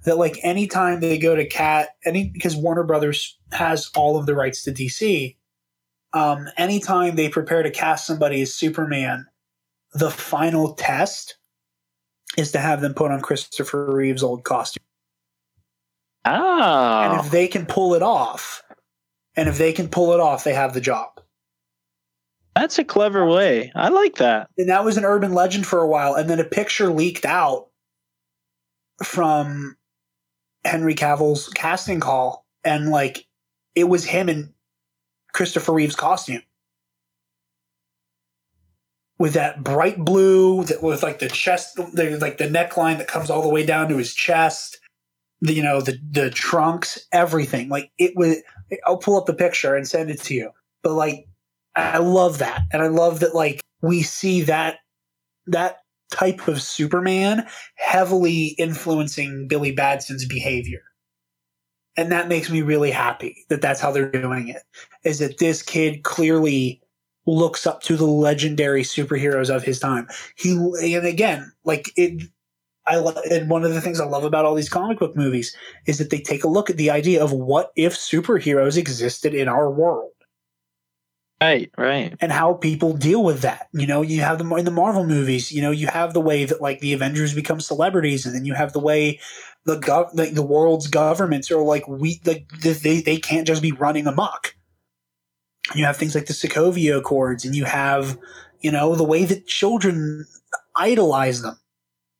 that 0.04 0.18
like 0.18 0.38
anytime 0.42 1.00
they 1.00 1.18
go 1.18 1.34
to 1.34 1.46
cat 1.46 1.90
any 2.04 2.28
because 2.28 2.56
Warner 2.56 2.84
Brothers 2.84 3.38
has 3.52 3.90
all 3.94 4.18
of 4.18 4.26
the 4.26 4.34
rights 4.34 4.62
to 4.64 4.72
DC, 4.72 5.36
um, 6.12 6.48
anytime 6.56 7.16
they 7.16 7.28
prepare 7.28 7.62
to 7.62 7.70
cast 7.70 8.06
somebody 8.06 8.42
as 8.42 8.54
Superman, 8.54 9.26
the 9.92 10.10
final 10.10 10.74
test 10.74 11.36
is 12.36 12.52
to 12.52 12.58
have 12.58 12.80
them 12.80 12.94
put 12.94 13.10
on 13.10 13.20
Christopher 13.20 13.92
Reeve's 13.92 14.22
old 14.22 14.44
costume. 14.44 14.82
And 16.24 16.34
Oh, 17.14 17.24
if 17.24 17.30
they 17.30 17.48
can 17.48 17.66
pull 17.66 17.94
it 17.94 18.02
off, 18.02 18.62
and 19.36 19.48
if 19.48 19.58
they 19.58 19.72
can 19.72 19.88
pull 19.88 20.12
it 20.12 20.20
off, 20.20 20.44
they 20.44 20.54
have 20.54 20.74
the 20.74 20.80
job. 20.80 21.20
that's 22.54 22.78
a 22.78 22.84
clever 22.84 23.26
way. 23.26 23.72
I 23.74 23.88
like 23.88 24.16
that. 24.16 24.50
And 24.58 24.68
that 24.68 24.84
was 24.84 24.96
an 24.98 25.04
urban 25.04 25.32
legend 25.32 25.66
for 25.66 25.80
a 25.80 25.86
while. 25.88 26.14
And 26.14 26.28
then 26.28 26.40
a 26.40 26.44
picture 26.44 26.92
leaked 26.92 27.24
out 27.24 27.68
from 29.02 29.76
Henry 30.64 30.94
Cavill's 30.94 31.48
casting 31.48 32.00
call, 32.00 32.44
and 32.64 32.90
like 32.90 33.26
it 33.74 33.84
was 33.84 34.04
him 34.04 34.28
in 34.28 34.52
Christopher 35.32 35.72
Reeve's 35.72 35.96
costume. 35.96 36.42
With 39.18 39.34
that 39.34 39.62
bright 39.62 39.98
blue, 39.98 40.64
that 40.64 40.82
with 40.82 41.02
like 41.02 41.18
the 41.18 41.28
chest, 41.28 41.76
the, 41.76 42.18
like 42.20 42.38
the 42.38 42.48
neckline 42.48 42.98
that 42.98 43.06
comes 43.08 43.28
all 43.30 43.42
the 43.42 43.48
way 43.48 43.64
down 43.64 43.88
to 43.88 43.96
his 43.98 44.14
chest, 44.14 44.78
the 45.40 45.54
you 45.54 45.62
know 45.62 45.80
the 45.80 45.98
the 46.10 46.30
trunks, 46.30 46.98
everything. 47.12 47.68
Like 47.68 47.90
it 47.98 48.12
was. 48.16 48.36
I'll 48.86 48.98
pull 48.98 49.16
up 49.16 49.26
the 49.26 49.34
picture 49.34 49.74
and 49.74 49.86
send 49.86 50.10
it 50.10 50.20
to 50.22 50.34
you. 50.34 50.50
But 50.82 50.92
like, 50.92 51.26
I 51.74 51.98
love 51.98 52.38
that, 52.38 52.62
and 52.72 52.82
I 52.82 52.88
love 52.88 53.20
that 53.20 53.34
like 53.34 53.60
we 53.82 54.02
see 54.02 54.42
that 54.42 54.78
that 55.46 55.78
type 56.10 56.48
of 56.48 56.60
Superman 56.60 57.46
heavily 57.76 58.48
influencing 58.58 59.48
Billy 59.48 59.72
Batson's 59.72 60.26
behavior. 60.26 60.82
And 61.96 62.12
that 62.12 62.28
makes 62.28 62.50
me 62.50 62.62
really 62.62 62.90
happy 62.90 63.44
that 63.48 63.60
that's 63.60 63.80
how 63.80 63.90
they're 63.90 64.10
doing 64.10 64.48
it. 64.48 64.62
Is 65.04 65.18
that 65.18 65.38
this 65.38 65.62
kid 65.62 66.02
clearly 66.02 66.80
looks 67.26 67.66
up 67.66 67.82
to 67.82 67.96
the 67.96 68.06
legendary 68.06 68.82
superheroes 68.82 69.54
of 69.54 69.62
his 69.62 69.78
time. 69.78 70.08
He 70.36 70.52
and 70.52 71.06
again, 71.06 71.52
like 71.64 71.90
it 71.96 72.28
I 72.90 72.96
love 72.96 73.18
and 73.30 73.48
one 73.48 73.64
of 73.64 73.72
the 73.72 73.80
things 73.80 74.00
I 74.00 74.06
love 74.06 74.24
about 74.24 74.44
all 74.44 74.54
these 74.54 74.68
comic 74.68 74.98
book 74.98 75.16
movies 75.16 75.56
is 75.86 75.98
that 75.98 76.10
they 76.10 76.20
take 76.20 76.44
a 76.44 76.48
look 76.48 76.70
at 76.70 76.76
the 76.76 76.90
idea 76.90 77.22
of 77.22 77.32
what 77.32 77.72
if 77.76 77.94
superheroes 77.94 78.76
existed 78.76 79.34
in 79.34 79.48
our 79.48 79.70
world 79.70 80.10
Right, 81.42 81.70
right. 81.78 82.14
and 82.20 82.30
how 82.30 82.54
people 82.54 82.92
deal 82.92 83.24
with 83.24 83.40
that. 83.40 83.68
You 83.72 83.86
know, 83.86 84.02
you 84.02 84.20
have 84.20 84.36
them 84.36 84.52
in 84.52 84.66
the 84.66 84.70
Marvel 84.70 85.06
movies. 85.06 85.50
You 85.50 85.62
know, 85.62 85.70
you 85.70 85.86
have 85.86 86.12
the 86.12 86.20
way 86.20 86.44
that 86.44 86.60
like 86.60 86.80
the 86.80 86.92
Avengers 86.92 87.34
become 87.34 87.60
celebrities, 87.60 88.26
and 88.26 88.34
then 88.34 88.44
you 88.44 88.52
have 88.52 88.74
the 88.74 88.80
way 88.80 89.20
the 89.64 89.78
gov- 89.78 90.12
the, 90.12 90.26
the 90.26 90.42
world's 90.42 90.86
governments 90.86 91.50
are 91.50 91.62
like 91.62 91.88
we 91.88 92.20
like 92.26 92.46
they 92.60 93.00
they 93.00 93.16
can't 93.16 93.46
just 93.46 93.62
be 93.62 93.72
running 93.72 94.06
amok. 94.06 94.54
You 95.74 95.86
have 95.86 95.96
things 95.96 96.14
like 96.14 96.26
the 96.26 96.34
Sokovia 96.34 96.98
Accords, 96.98 97.46
and 97.46 97.54
you 97.54 97.64
have 97.64 98.18
you 98.60 98.70
know 98.70 98.94
the 98.94 99.04
way 99.04 99.24
that 99.24 99.46
children 99.46 100.26
idolize 100.76 101.40
them, 101.40 101.58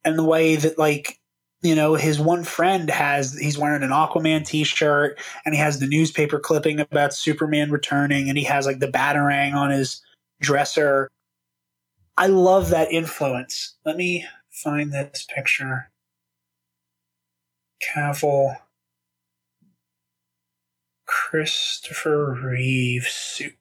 and 0.03 0.17
the 0.17 0.23
way 0.23 0.55
that 0.55 0.77
like 0.77 1.19
you 1.61 1.75
know 1.75 1.95
his 1.95 2.19
one 2.19 2.43
friend 2.43 2.89
has 2.89 3.37
he's 3.37 3.57
wearing 3.57 3.83
an 3.83 3.89
aquaman 3.89 4.45
t-shirt 4.45 5.19
and 5.45 5.53
he 5.53 5.59
has 5.59 5.79
the 5.79 5.87
newspaper 5.87 6.39
clipping 6.39 6.79
about 6.79 7.13
superman 7.13 7.71
returning 7.71 8.29
and 8.29 8.37
he 8.37 8.43
has 8.43 8.65
like 8.65 8.79
the 8.79 8.87
batarang 8.87 9.53
on 9.53 9.69
his 9.69 10.01
dresser. 10.41 11.09
I 12.17 12.27
love 12.27 12.69
that 12.69 12.91
influence. 12.91 13.75
Let 13.85 13.97
me 13.97 14.25
find 14.49 14.91
this 14.91 15.25
picture. 15.33 15.89
Cavill. 17.81 18.57
Christopher 21.05 22.33
reeve 22.43 23.03
suit 23.03 23.55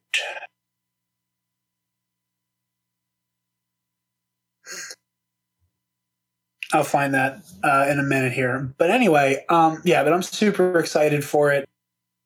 I'll 6.73 6.85
find 6.85 7.15
that 7.15 7.41
uh, 7.65 7.87
in 7.91 7.99
a 7.99 8.03
minute 8.03 8.33
here. 8.33 8.73
But 8.79 8.91
anyway, 8.91 9.45
um, 9.49 9.81
yeah, 9.85 10.05
but 10.05 10.13
I'm 10.13 10.23
super 10.23 10.79
excited 10.79 11.25
for 11.25 11.53
it. 11.53 11.69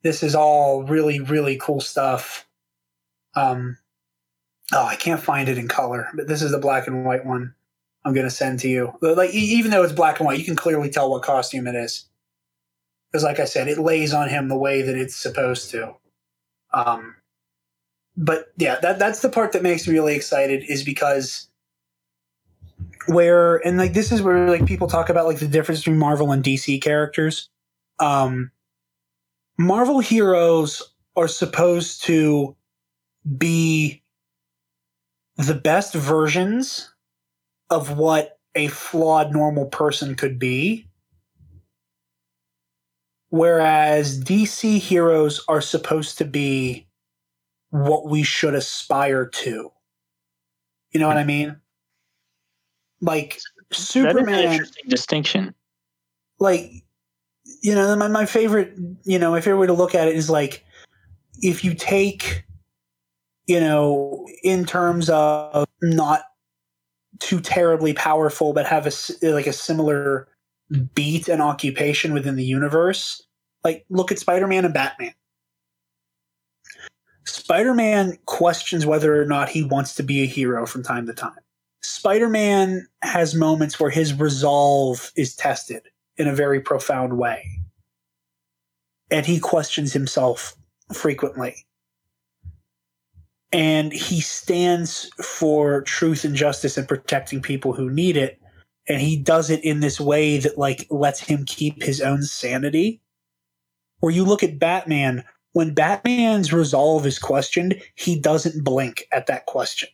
This 0.02 0.22
is 0.22 0.34
all 0.34 0.82
really, 0.84 1.20
really 1.20 1.56
cool 1.56 1.80
stuff. 1.80 2.46
Um, 3.34 3.78
oh, 4.72 4.84
I 4.84 4.96
can't 4.96 5.22
find 5.22 5.48
it 5.48 5.56
in 5.56 5.66
color, 5.66 6.08
but 6.14 6.28
this 6.28 6.42
is 6.42 6.50
the 6.50 6.58
black 6.58 6.86
and 6.86 7.04
white 7.04 7.24
one 7.24 7.54
I'm 8.04 8.12
going 8.12 8.26
to 8.26 8.30
send 8.30 8.60
to 8.60 8.68
you. 8.68 8.92
Like, 9.00 9.30
even 9.30 9.70
though 9.70 9.82
it's 9.82 9.92
black 9.92 10.20
and 10.20 10.26
white, 10.26 10.38
you 10.38 10.44
can 10.44 10.56
clearly 10.56 10.90
tell 10.90 11.10
what 11.10 11.22
costume 11.22 11.66
it 11.66 11.74
is. 11.74 12.04
Because, 13.10 13.24
like 13.24 13.40
I 13.40 13.46
said, 13.46 13.68
it 13.68 13.78
lays 13.78 14.12
on 14.12 14.28
him 14.28 14.48
the 14.48 14.58
way 14.58 14.82
that 14.82 14.96
it's 14.96 15.16
supposed 15.16 15.70
to. 15.70 15.94
Um, 16.74 17.14
but 18.16 18.52
yeah, 18.56 18.78
that 18.80 18.98
that's 18.98 19.22
the 19.22 19.28
part 19.28 19.52
that 19.52 19.62
makes 19.62 19.86
me 19.88 19.94
really 19.94 20.14
excited 20.14 20.64
is 20.68 20.84
because 20.84 21.48
where 23.06 23.56
and 23.66 23.78
like 23.78 23.94
this 23.94 24.12
is 24.12 24.22
where 24.22 24.48
like 24.48 24.66
people 24.66 24.88
talk 24.88 25.08
about 25.08 25.26
like 25.26 25.38
the 25.38 25.48
difference 25.48 25.80
between 25.80 25.98
Marvel 25.98 26.32
and 26.32 26.42
DC 26.42 26.80
characters. 26.82 27.48
Um 27.98 28.50
Marvel 29.58 30.00
heroes 30.00 30.82
are 31.16 31.28
supposed 31.28 32.02
to 32.04 32.56
be 33.38 34.02
the 35.36 35.54
best 35.54 35.94
versions 35.94 36.92
of 37.70 37.96
what 37.96 38.38
a 38.54 38.68
flawed 38.68 39.32
normal 39.32 39.66
person 39.66 40.14
could 40.14 40.38
be. 40.38 40.88
Whereas 43.30 44.22
DC 44.22 44.78
heroes 44.78 45.42
are 45.48 45.60
supposed 45.60 46.18
to 46.18 46.24
be 46.24 46.86
what 47.70 48.06
we 48.08 48.22
should 48.22 48.54
aspire 48.54 49.26
to. 49.26 49.72
You 50.92 51.00
know 51.00 51.08
what 51.08 51.16
I 51.16 51.24
mean? 51.24 51.60
Like 53.04 53.40
That 53.70 53.76
is 53.76 53.78
an 53.78 53.84
Superman 53.84 54.44
interesting 54.52 54.88
distinction. 54.88 55.54
like 56.40 56.72
you 57.62 57.74
know 57.74 57.94
my, 57.96 58.08
my 58.08 58.26
favorite 58.26 58.74
you 59.04 59.18
know 59.18 59.30
my 59.30 59.40
favorite 59.40 59.58
way 59.60 59.66
to 59.66 59.72
look 59.72 59.94
at 59.94 60.08
it 60.08 60.16
is 60.16 60.30
like 60.30 60.64
if 61.42 61.62
you 61.64 61.74
take 61.74 62.44
you 63.46 63.60
know 63.60 64.26
in 64.42 64.64
terms 64.64 65.10
of 65.10 65.66
not 65.82 66.22
too 67.20 67.40
terribly 67.40 67.92
powerful 67.92 68.52
but 68.52 68.66
have 68.66 68.86
a 68.86 68.92
like 69.30 69.46
a 69.46 69.52
similar 69.52 70.26
beat 70.94 71.28
and 71.28 71.42
occupation 71.42 72.14
within 72.14 72.36
the 72.36 72.44
universe 72.44 73.22
like 73.62 73.84
look 73.90 74.10
at 74.10 74.18
spider-man 74.18 74.64
and 74.64 74.74
batman 74.74 75.12
spider-man 77.26 78.18
questions 78.24 78.86
whether 78.86 79.20
or 79.20 79.26
not 79.26 79.48
he 79.48 79.62
wants 79.62 79.94
to 79.94 80.02
be 80.02 80.22
a 80.22 80.26
hero 80.26 80.66
from 80.66 80.82
time 80.82 81.06
to 81.06 81.12
time 81.12 81.43
spider-man 81.84 82.86
has 83.02 83.34
moments 83.34 83.78
where 83.78 83.90
his 83.90 84.14
resolve 84.14 85.12
is 85.16 85.36
tested 85.36 85.82
in 86.16 86.26
a 86.26 86.34
very 86.34 86.60
profound 86.60 87.18
way. 87.18 87.44
And 89.10 89.26
he 89.26 89.38
questions 89.38 89.92
himself 89.92 90.56
frequently. 90.92 91.54
And 93.52 93.92
he 93.92 94.20
stands 94.20 95.10
for 95.22 95.82
truth 95.82 96.24
and 96.24 96.34
justice 96.34 96.76
and 96.76 96.88
protecting 96.88 97.40
people 97.40 97.72
who 97.72 97.90
need 97.90 98.16
it. 98.16 98.40
And 98.88 99.00
he 99.00 99.16
does 99.16 99.50
it 99.50 99.62
in 99.64 99.80
this 99.80 100.00
way 100.00 100.38
that 100.38 100.58
like 100.58 100.86
lets 100.90 101.20
him 101.20 101.44
keep 101.44 101.82
his 101.82 102.00
own 102.00 102.22
sanity. 102.22 103.00
Where 104.00 104.12
you 104.12 104.24
look 104.24 104.42
at 104.42 104.58
Batman, 104.58 105.24
when 105.52 105.72
Batman's 105.72 106.52
resolve 106.52 107.06
is 107.06 107.18
questioned, 107.18 107.80
he 107.94 108.18
doesn't 108.18 108.64
blink 108.64 109.04
at 109.12 109.26
that 109.26 109.46
question. 109.46 109.88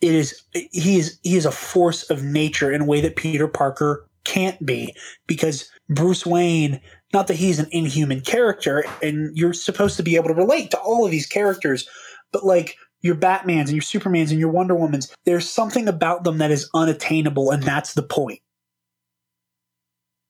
It 0.00 0.14
is 0.14 0.42
he 0.52 0.98
is 0.98 1.18
he 1.22 1.36
is 1.36 1.46
a 1.46 1.52
force 1.52 2.08
of 2.10 2.22
nature 2.22 2.70
in 2.70 2.82
a 2.82 2.84
way 2.84 3.00
that 3.00 3.16
Peter 3.16 3.48
Parker 3.48 4.06
can't 4.24 4.64
be 4.64 4.94
because 5.26 5.70
Bruce 5.88 6.26
Wayne, 6.26 6.80
not 7.14 7.28
that 7.28 7.36
he's 7.36 7.58
an 7.58 7.68
inhuman 7.70 8.20
character, 8.20 8.84
and 9.02 9.36
you're 9.36 9.52
supposed 9.52 9.96
to 9.96 10.02
be 10.02 10.16
able 10.16 10.28
to 10.28 10.34
relate 10.34 10.70
to 10.72 10.78
all 10.78 11.04
of 11.04 11.10
these 11.10 11.26
characters, 11.26 11.88
but 12.32 12.44
like 12.44 12.76
your 13.02 13.14
Batmans 13.14 13.68
and 13.68 13.70
your 13.70 13.82
Supermans 13.82 14.30
and 14.30 14.40
your 14.40 14.50
Wonder 14.50 14.74
Womans. 14.74 15.12
There's 15.24 15.48
something 15.48 15.88
about 15.88 16.24
them 16.24 16.38
that 16.38 16.50
is 16.50 16.68
unattainable, 16.74 17.50
and 17.50 17.62
that's 17.62 17.94
the 17.94 18.02
point 18.02 18.40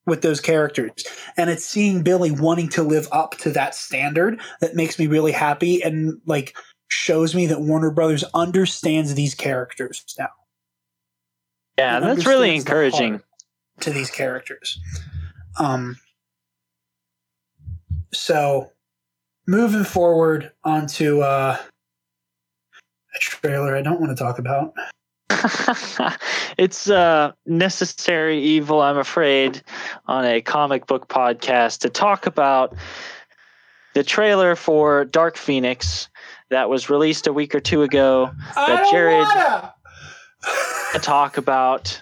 with 0.05 0.21
those 0.21 0.39
characters. 0.39 0.91
And 1.35 1.49
it's 1.49 1.65
seeing 1.65 2.01
Billy 2.01 2.31
wanting 2.31 2.69
to 2.69 2.83
live 2.83 3.07
up 3.11 3.37
to 3.39 3.49
that 3.51 3.75
standard 3.75 4.39
that 4.61 4.75
makes 4.75 4.97
me 4.97 5.07
really 5.07 5.33
happy 5.33 5.81
and 5.83 6.21
like 6.25 6.55
shows 6.87 7.35
me 7.35 7.45
that 7.47 7.61
Warner 7.61 7.91
Brothers 7.91 8.23
understands 8.33 9.15
these 9.15 9.35
characters 9.35 10.03
now. 10.17 10.29
Yeah, 11.77 11.97
and 11.97 12.05
that's 12.05 12.25
really 12.25 12.57
understands 12.57 12.65
the 12.65 12.71
encouraging. 12.71 13.23
to 13.81 13.89
these 13.91 14.09
characters. 14.09 14.79
Um, 15.59 15.97
so 18.13 18.71
moving 19.47 19.83
forward 19.83 20.51
onto 20.63 21.21
uh, 21.21 21.57
a 23.15 23.19
trailer 23.19 23.75
I 23.75 23.81
don't 23.81 23.99
want 23.99 24.15
to 24.15 24.23
talk 24.23 24.39
about. 24.39 24.73
it's 26.57 26.89
uh, 26.89 27.31
necessary 27.45 28.41
evil, 28.41 28.81
I'm 28.81 28.97
afraid, 28.97 29.61
on 30.07 30.25
a 30.25 30.41
comic 30.41 30.87
book 30.87 31.07
podcast 31.07 31.79
to 31.79 31.89
talk 31.89 32.25
about 32.25 32.75
the 33.93 34.03
trailer 34.03 34.55
for 34.55 35.05
Dark 35.05 35.37
Phoenix 35.37 36.09
that 36.49 36.69
was 36.69 36.89
released 36.89 37.27
a 37.27 37.33
week 37.33 37.53
or 37.55 37.59
two 37.59 37.83
ago. 37.83 38.31
That 38.55 38.87
Jared 38.91 39.27
talk 41.01 41.37
about. 41.37 42.01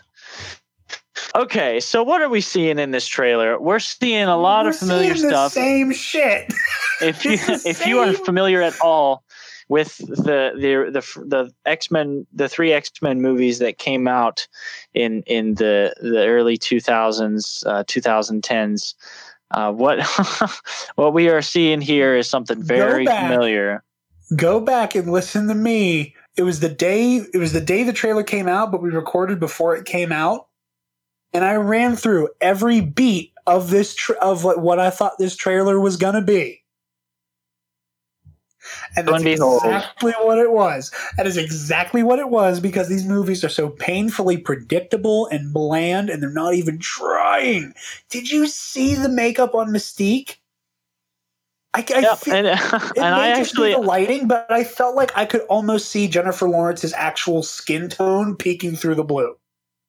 Okay, 1.36 1.80
so 1.80 2.04
what 2.04 2.22
are 2.22 2.30
we 2.30 2.40
seeing 2.42 2.80
in 2.80 2.92
this 2.92 3.08
trailer? 3.08 3.60
We're 3.60 3.80
seeing 3.80 4.24
a 4.24 4.38
lot 4.38 4.66
We're 4.66 4.72
of 4.72 4.78
familiar 4.78 5.16
seeing 5.16 5.28
the 5.28 5.34
stuff. 5.34 5.52
same 5.52 5.92
shit. 5.92 6.54
if 7.02 7.26
you 7.26 7.38
if 7.66 7.86
you 7.86 8.00
are 8.00 8.14
familiar 8.14 8.62
at 8.62 8.80
all 8.82 9.24
with 9.68 9.98
the 9.98 10.52
the 10.56 10.92
the 10.92 11.26
the 11.26 11.52
X 11.66 11.92
Men 11.92 12.26
the 12.34 12.48
three 12.48 12.72
X 12.72 12.92
Men 13.02 13.22
movies 13.22 13.60
that 13.60 13.78
came 13.78 14.08
out 14.08 14.48
in 14.94 15.24
in 15.24 15.56
the 15.56 15.94
the 16.02 16.26
early 16.26 16.58
two 16.58 16.80
thousands 16.80 17.64
uh, 17.68 17.84
two 17.88 18.02
thousand 18.02 18.44
tens. 18.44 18.96
Uh, 19.52 19.72
what 19.72 20.02
what 20.96 21.14
we 21.14 21.30
are 21.30 21.42
seeing 21.42 21.82
here 21.82 22.16
is 22.16 22.30
something 22.30 22.62
very 22.62 23.06
familiar. 23.06 23.84
Go 24.36 24.60
back 24.60 24.96
and 24.96 25.12
listen 25.12 25.48
to 25.48 25.56
me. 25.56 26.16
It 26.38 26.44
was 26.44 26.60
the 26.60 26.70
day. 26.70 27.18
It 27.34 27.38
was 27.38 27.54
the 27.54 27.62
day 27.62 27.84
the 27.84 27.94
trailer 27.94 28.24
came 28.24 28.48
out, 28.48 28.72
but 28.72 28.82
we 28.82 28.90
recorded 28.90 29.40
before 29.40 29.76
it 29.76 29.86
came 29.86 30.12
out, 30.12 30.48
and 31.34 31.46
I 31.46 31.56
ran 31.56 31.96
through 31.96 32.30
every 32.42 32.82
beat 32.82 33.34
of 33.46 33.70
this 33.70 33.94
tra- 33.94 34.18
of 34.18 34.44
what, 34.44 34.60
what 34.60 34.80
I 34.80 34.90
thought 34.90 35.18
this 35.20 35.36
trailer 35.36 35.80
was 35.80 35.98
gonna 35.98 36.22
be. 36.22 36.64
And 38.96 39.08
that's 39.08 39.24
exactly 39.64 40.14
what 40.14 40.40
it 40.40 40.52
was. 40.52 40.92
That 41.18 41.28
is 41.28 41.38
exactly 41.38 42.02
what 42.04 42.20
it 42.20 42.30
was 42.30 42.60
because 42.60 42.90
these 42.90 43.06
movies 43.06 43.44
are 43.44 43.50
so 43.50 43.70
painfully 43.70 44.38
predictable 44.38 45.28
and 45.28 45.54
bland, 45.54 46.10
and 46.10 46.22
they're 46.22 46.32
not 46.32 46.56
even 46.56 46.80
trying. 46.80 47.74
Did 48.10 48.32
you 48.32 48.48
see 48.48 48.96
the 48.96 49.10
makeup 49.10 49.54
on 49.54 49.70
Mystique? 49.70 50.38
I, 51.76 51.86
I 51.94 52.02
Yep, 52.02 52.18
feel, 52.20 52.34
and 52.34 52.48
it 52.48 52.62
and 52.64 52.96
may 52.96 53.04
I 53.04 53.36
just 53.36 53.52
actually 53.52 53.70
be 53.70 53.74
the 53.74 53.82
lighting, 53.82 54.28
but 54.28 54.50
I 54.52 54.64
felt 54.64 54.96
like 54.96 55.16
I 55.16 55.26
could 55.26 55.42
almost 55.42 55.90
see 55.90 56.08
Jennifer 56.08 56.48
Lawrence's 56.48 56.94
actual 56.94 57.44
skin 57.44 57.90
tone 57.90 58.36
peeking 58.36 58.76
through 58.76 58.96
the 58.96 59.04
blue. 59.04 59.36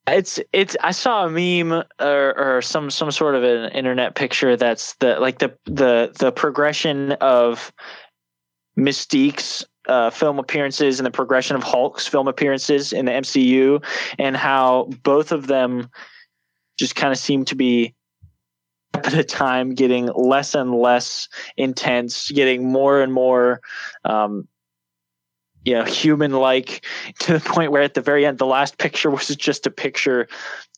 It's 0.09 0.41
it's. 0.53 0.77
I 0.83 0.91
saw 0.93 1.27
a 1.27 1.31
meme 1.31 1.85
or, 2.01 2.39
or 2.39 2.63
some 2.63 2.91
some 2.91 3.11
sort 3.11 3.35
of 3.35 3.45
an 3.45 3.71
internet 3.73 4.15
picture 4.15 4.57
that's 4.57 4.95
the 4.95 5.19
like 5.21 5.39
the 5.39 5.57
the 5.65 6.13
the 6.19 6.33
progression 6.33 7.13
of 7.13 7.73
Mystique's 8.77 9.65
uh, 9.89 10.11
film 10.11 10.39
appearances 10.39 10.99
and 10.99 11.07
the 11.07 11.11
progression 11.11 11.57
of 11.57 11.63
Hulk's 11.63 12.07
film 12.07 12.29
appearances 12.29 12.93
in 12.93 13.07
the 13.07 13.13
MCU, 13.13 13.83
and 14.19 14.37
how 14.37 14.91
both 15.03 15.33
of 15.33 15.47
them 15.47 15.89
just 16.79 16.97
kind 16.97 17.13
of 17.13 17.19
seem 17.19 17.45
to 17.45 17.55
be 17.55 17.95
at 19.05 19.15
a 19.15 19.25
time 19.25 19.75
getting 19.75 20.07
less 20.15 20.55
and 20.55 20.75
less 20.75 21.29
intense, 21.57 22.31
getting 22.31 22.71
more 22.71 23.01
and 23.01 23.13
more. 23.13 23.61
Um, 24.05 24.49
you 25.65 25.75
know, 25.75 25.83
human 25.85 26.31
like 26.33 26.85
to 27.19 27.33
the 27.33 27.41
point 27.41 27.73
where 27.73 27.83
at 27.83 27.95
the 27.95 28.01
very 28.01 28.25
end, 28.25 28.39
the 28.39 28.47
last 28.47 28.79
picture 28.79 29.11
was 29.11 29.29
just 29.35 29.67
a 29.67 29.71
picture 29.71 30.29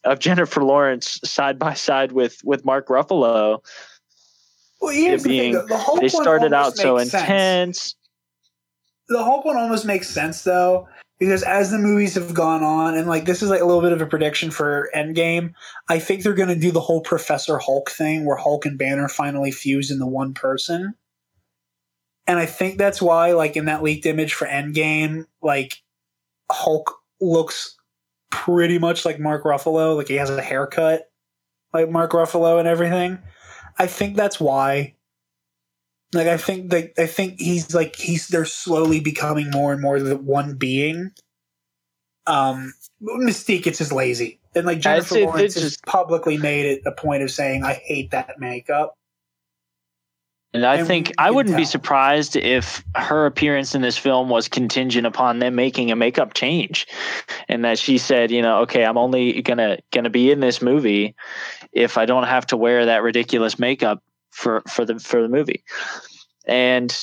of 0.05 0.19
Jennifer 0.19 0.65
Lawrence 0.65 1.21
side 1.25 1.59
by 1.59 1.75
side 1.75 2.13
with 2.13 2.41
with 2.43 2.65
Mark 2.65 2.89
Ruffalo. 2.89 3.59
Well, 4.81 4.93
here's 4.95 5.25
the 5.25 5.29
being- 5.29 5.53
thing: 5.55 5.63
the, 5.63 5.67
the 5.69 5.79
Hulk 5.79 6.01
They 6.01 6.09
started 6.09 6.53
out 6.55 6.77
so 6.77 6.97
sense. 6.99 7.13
intense. 7.15 7.95
The 9.11 9.23
whole 9.23 9.43
point 9.43 9.59
almost 9.59 9.85
makes 9.85 10.09
sense 10.09 10.43
though, 10.43 10.89
because 11.19 11.43
as 11.43 11.71
the 11.71 11.79
movies 11.79 12.15
have 12.15 12.35
gone 12.35 12.63
on, 12.63 12.97
and 12.97 13.09
like 13.09 13.25
this 13.25 13.43
is 13.43 13.51
like 13.51 13.61
a 13.61 13.65
little 13.65 13.83
bit 13.83 13.93
of 13.93 14.01
a 14.01 14.07
prediction 14.07 14.51
for 14.51 14.91
Endgame. 14.95 15.53
I 15.89 15.99
think 15.99 16.23
they're 16.23 16.35
going 16.35 16.49
to 16.49 16.57
do 16.57 16.71
the 16.71 16.81
whole 16.81 17.01
Professor 17.01 17.59
Hulk 17.59 17.91
thing, 17.91 18.25
where 18.25 18.37
Hulk 18.37 18.67
and 18.67 18.79
Banner 18.79 19.09
finally 19.09 19.51
fuse 19.51 19.91
into 19.91 20.07
one 20.07 20.35
person. 20.35 20.95
And 22.27 22.39
I 22.39 22.47
think 22.47 22.79
that's 22.79 23.01
why, 23.01 23.33
like 23.33 23.57
in 23.57 23.65
that 23.67 23.83
leaked 23.83 24.07
image 24.07 24.35
for 24.35 24.47
Endgame, 24.47 25.27
like 25.43 25.83
Hulk 26.51 26.95
looks 27.21 27.77
pretty 28.31 28.79
much 28.79 29.05
like 29.05 29.19
Mark 29.19 29.45
Ruffalo. 29.45 29.97
Like 29.97 30.09
he 30.09 30.17
has 30.17 30.31
a 30.31 30.43
haircut 30.43 31.09
like 31.73 31.91
Mark 31.91 32.13
Ruffalo 32.13 32.59
and 32.59 32.69
everything. 32.69 33.19
I 33.79 33.87
think 33.87 34.17
that's 34.17 34.41
why. 34.41 34.95
Like 36.13 36.27
I 36.27 36.37
think 36.39 36.71
that 36.71 36.93
I 36.99 37.07
think 37.07 37.39
he's 37.39 37.75
like 37.75 37.97
he's 37.97 38.29
they're 38.29 38.45
slowly 38.47 39.01
becoming 39.01 39.51
more 39.51 39.73
and 39.73 39.83
more 39.83 40.01
the 40.01 40.17
one 40.17 40.55
being. 40.55 41.13
Um, 42.27 42.73
Mystique, 43.03 43.67
it's 43.67 43.79
just 43.79 43.93
lazy, 43.93 44.39
and 44.55 44.67
like 44.67 44.81
Jennifer 44.81 45.21
Lawrence 45.21 45.43
it's 45.43 45.55
has 45.55 45.63
just- 45.65 45.87
publicly 45.87 46.37
made 46.37 46.67
it 46.67 46.83
a 46.87 46.93
point 46.93 47.23
of 47.23 47.31
saying, 47.31 47.65
"I 47.65 47.75
hate 47.75 48.11
that 48.11 48.39
makeup." 48.39 48.95
And 50.55 50.65
I 50.65 50.77
And 50.77 50.87
think 50.87 51.13
I 51.19 51.31
wouldn't 51.31 51.59
be 51.59 51.67
surprised 51.67 52.35
if 52.35 52.83
her 52.97 53.27
appearance 53.27 53.75
in 53.75 53.83
this 53.83 53.99
film 53.99 54.31
was 54.31 54.49
contingent 54.49 55.07
upon 55.07 55.41
them 55.41 55.55
making 55.55 55.91
a 55.91 55.97
makeup 55.97 56.33
change, 56.33 56.87
and 57.49 57.67
that 57.67 57.79
she 57.79 57.99
said, 57.99 58.31
you 58.31 58.41
know, 58.41 58.61
okay, 58.61 58.85
I'm 58.85 58.97
only 58.97 59.43
gonna 59.43 59.79
gonna 59.93 60.09
be 60.09 60.31
in 60.31 60.41
this 60.41 60.63
movie 60.63 61.15
if 61.73 61.99
I 61.99 62.07
don't 62.07 62.25
have 62.25 62.47
to 62.47 62.57
wear 62.57 62.87
that 62.87 63.03
ridiculous 63.03 63.59
makeup 63.59 64.03
for 64.39 64.63
for 64.69 64.85
the 64.85 64.99
for 64.99 65.21
the 65.21 65.29
movie. 65.29 65.65
And 66.47 66.97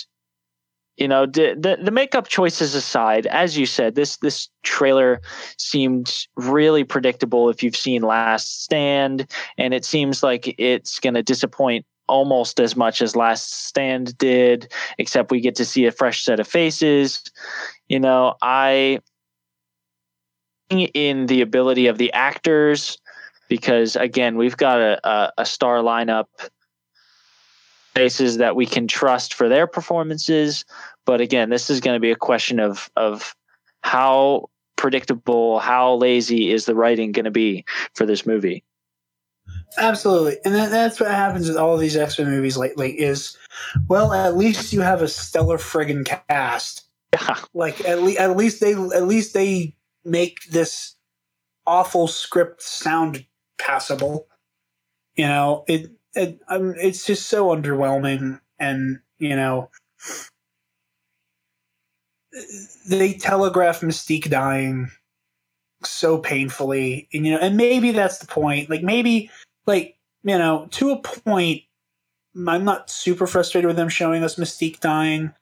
you 0.97 1.09
know, 1.09 1.25
the, 1.25 1.55
the 1.59 1.77
the 1.83 1.91
makeup 1.91 2.29
choices 2.29 2.73
aside, 2.73 3.27
as 3.27 3.57
you 3.57 3.65
said, 3.65 3.95
this 3.95 4.17
this 4.17 4.47
trailer 4.63 5.21
seemed 5.57 6.25
really 6.37 6.85
predictable 6.85 7.49
if 7.49 7.61
you've 7.61 7.75
seen 7.75 8.01
Last 8.01 8.63
Stand, 8.63 9.29
and 9.57 9.73
it 9.73 9.83
seems 9.83 10.23
like 10.23 10.55
it's 10.57 10.99
going 10.99 11.15
to 11.15 11.23
disappoint 11.23 11.85
almost 12.07 12.59
as 12.61 12.75
much 12.75 13.01
as 13.01 13.15
Last 13.15 13.65
Stand 13.65 14.17
did, 14.17 14.71
except 14.97 15.31
we 15.31 15.41
get 15.41 15.55
to 15.55 15.65
see 15.65 15.85
a 15.85 15.91
fresh 15.91 16.23
set 16.23 16.39
of 16.39 16.47
faces. 16.47 17.21
You 17.89 17.99
know, 17.99 18.35
I 18.41 19.01
in 20.69 21.25
the 21.25 21.41
ability 21.41 21.87
of 21.87 21.97
the 21.97 22.11
actors 22.13 22.97
because 23.49 23.97
again, 23.97 24.37
we've 24.37 24.57
got 24.57 24.79
a, 24.79 25.07
a, 25.07 25.33
a 25.39 25.45
star 25.45 25.79
lineup 25.79 26.25
faces 27.95 28.37
that 28.37 28.55
we 28.55 28.65
can 28.65 28.87
trust 28.87 29.33
for 29.33 29.49
their 29.49 29.65
performances. 29.65 30.65
But 31.05 31.21
again, 31.21 31.49
this 31.49 31.69
is 31.69 31.79
going 31.79 31.95
to 31.95 31.99
be 31.99 32.11
a 32.11 32.15
question 32.15 32.59
of 32.59 32.89
of 32.95 33.35
how 33.81 34.49
predictable, 34.75 35.59
how 35.59 35.95
lazy 35.95 36.51
is 36.51 36.65
the 36.65 36.75
writing 36.75 37.11
going 37.11 37.25
to 37.25 37.31
be 37.31 37.65
for 37.93 38.05
this 38.05 38.25
movie. 38.25 38.63
Absolutely, 39.77 40.37
and 40.43 40.53
that, 40.55 40.71
that's 40.71 40.99
what 40.99 41.11
happens 41.11 41.47
with 41.47 41.57
all 41.57 41.77
these 41.77 41.95
X 41.95 42.19
Men 42.19 42.29
movies 42.29 42.57
lately. 42.57 42.99
Is 42.99 43.37
well, 43.87 44.13
at 44.13 44.37
least 44.37 44.73
you 44.73 44.81
have 44.81 45.01
a 45.01 45.07
stellar 45.07 45.57
friggin' 45.57 46.05
cast. 46.05 46.83
Yeah. 47.13 47.37
Like 47.53 47.83
at 47.85 48.01
least 48.01 48.19
at 48.19 48.35
least 48.35 48.59
they 48.59 48.73
at 48.73 49.07
least 49.07 49.33
they 49.33 49.75
make 50.03 50.43
this 50.49 50.95
awful 51.65 52.07
script 52.07 52.61
sound 52.61 53.25
passable. 53.57 54.27
You 55.15 55.27
know, 55.27 55.63
it 55.67 55.91
it 56.15 56.39
um, 56.47 56.75
it's 56.77 57.05
just 57.05 57.27
so 57.27 57.47
underwhelming, 57.47 58.39
and 58.59 58.99
you 59.19 59.35
know, 59.35 59.69
they 62.87 63.13
telegraph 63.13 63.81
Mystique 63.81 64.29
dying 64.29 64.89
so 65.83 66.17
painfully, 66.17 67.07
and 67.13 67.25
you 67.25 67.33
know, 67.33 67.39
and 67.39 67.57
maybe 67.57 67.91
that's 67.91 68.19
the 68.19 68.27
point. 68.27 68.69
Like 68.69 68.83
maybe, 68.83 69.29
like 69.65 69.97
you 70.23 70.37
know, 70.37 70.67
to 70.71 70.91
a 70.91 70.99
point, 70.99 71.61
I'm 72.47 72.65
not 72.65 72.89
super 72.89 73.27
frustrated 73.27 73.67
with 73.67 73.77
them 73.77 73.89
showing 73.89 74.23
us 74.23 74.35
Mystique 74.35 74.79
dying. 74.79 75.33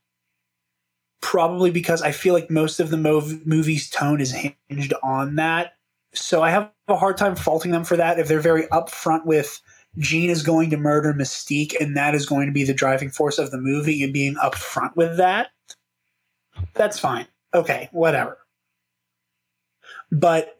Probably 1.22 1.72
because 1.72 2.02
I 2.02 2.12
feel 2.12 2.34
like 2.34 2.50
most 2.50 2.82
of 2.82 2.90
the 2.90 2.98
mov- 2.98 3.46
movie's 3.46 3.90
tone 3.90 4.20
is 4.20 4.34
hinged 4.34 4.94
on 5.02 5.36
that. 5.38 5.76
So 6.14 6.44
I 6.44 6.50
have 6.50 6.70
a 6.90 6.98
hard 6.98 7.18
time 7.18 7.36
faulting 7.36 7.72
them 7.72 7.86
for 7.86 7.96
that 7.96 8.20
if 8.20 8.28
they're 8.28 8.42
very 8.42 8.64
upfront 8.68 9.26
with 9.26 9.62
Jean 9.98 10.30
is 10.30 10.44
going 10.44 10.70
to 10.72 10.78
murder 10.78 11.14
Mystique 11.14 11.76
and 11.80 11.96
that 11.96 12.16
is 12.16 12.26
going 12.26 12.48
to 12.48 12.54
be 12.54 12.64
the 12.64 12.74
driving 12.74 13.10
force 13.10 13.38
of 13.38 13.52
the 13.52 13.60
movie 13.60 14.04
and 14.04 14.12
being 14.14 14.36
upfront 14.36 14.96
with 14.96 15.18
that. 15.18 15.50
That's 16.74 17.00
fine. 17.00 17.28
okay, 17.54 17.90
whatever. 17.92 18.38
But 20.12 20.58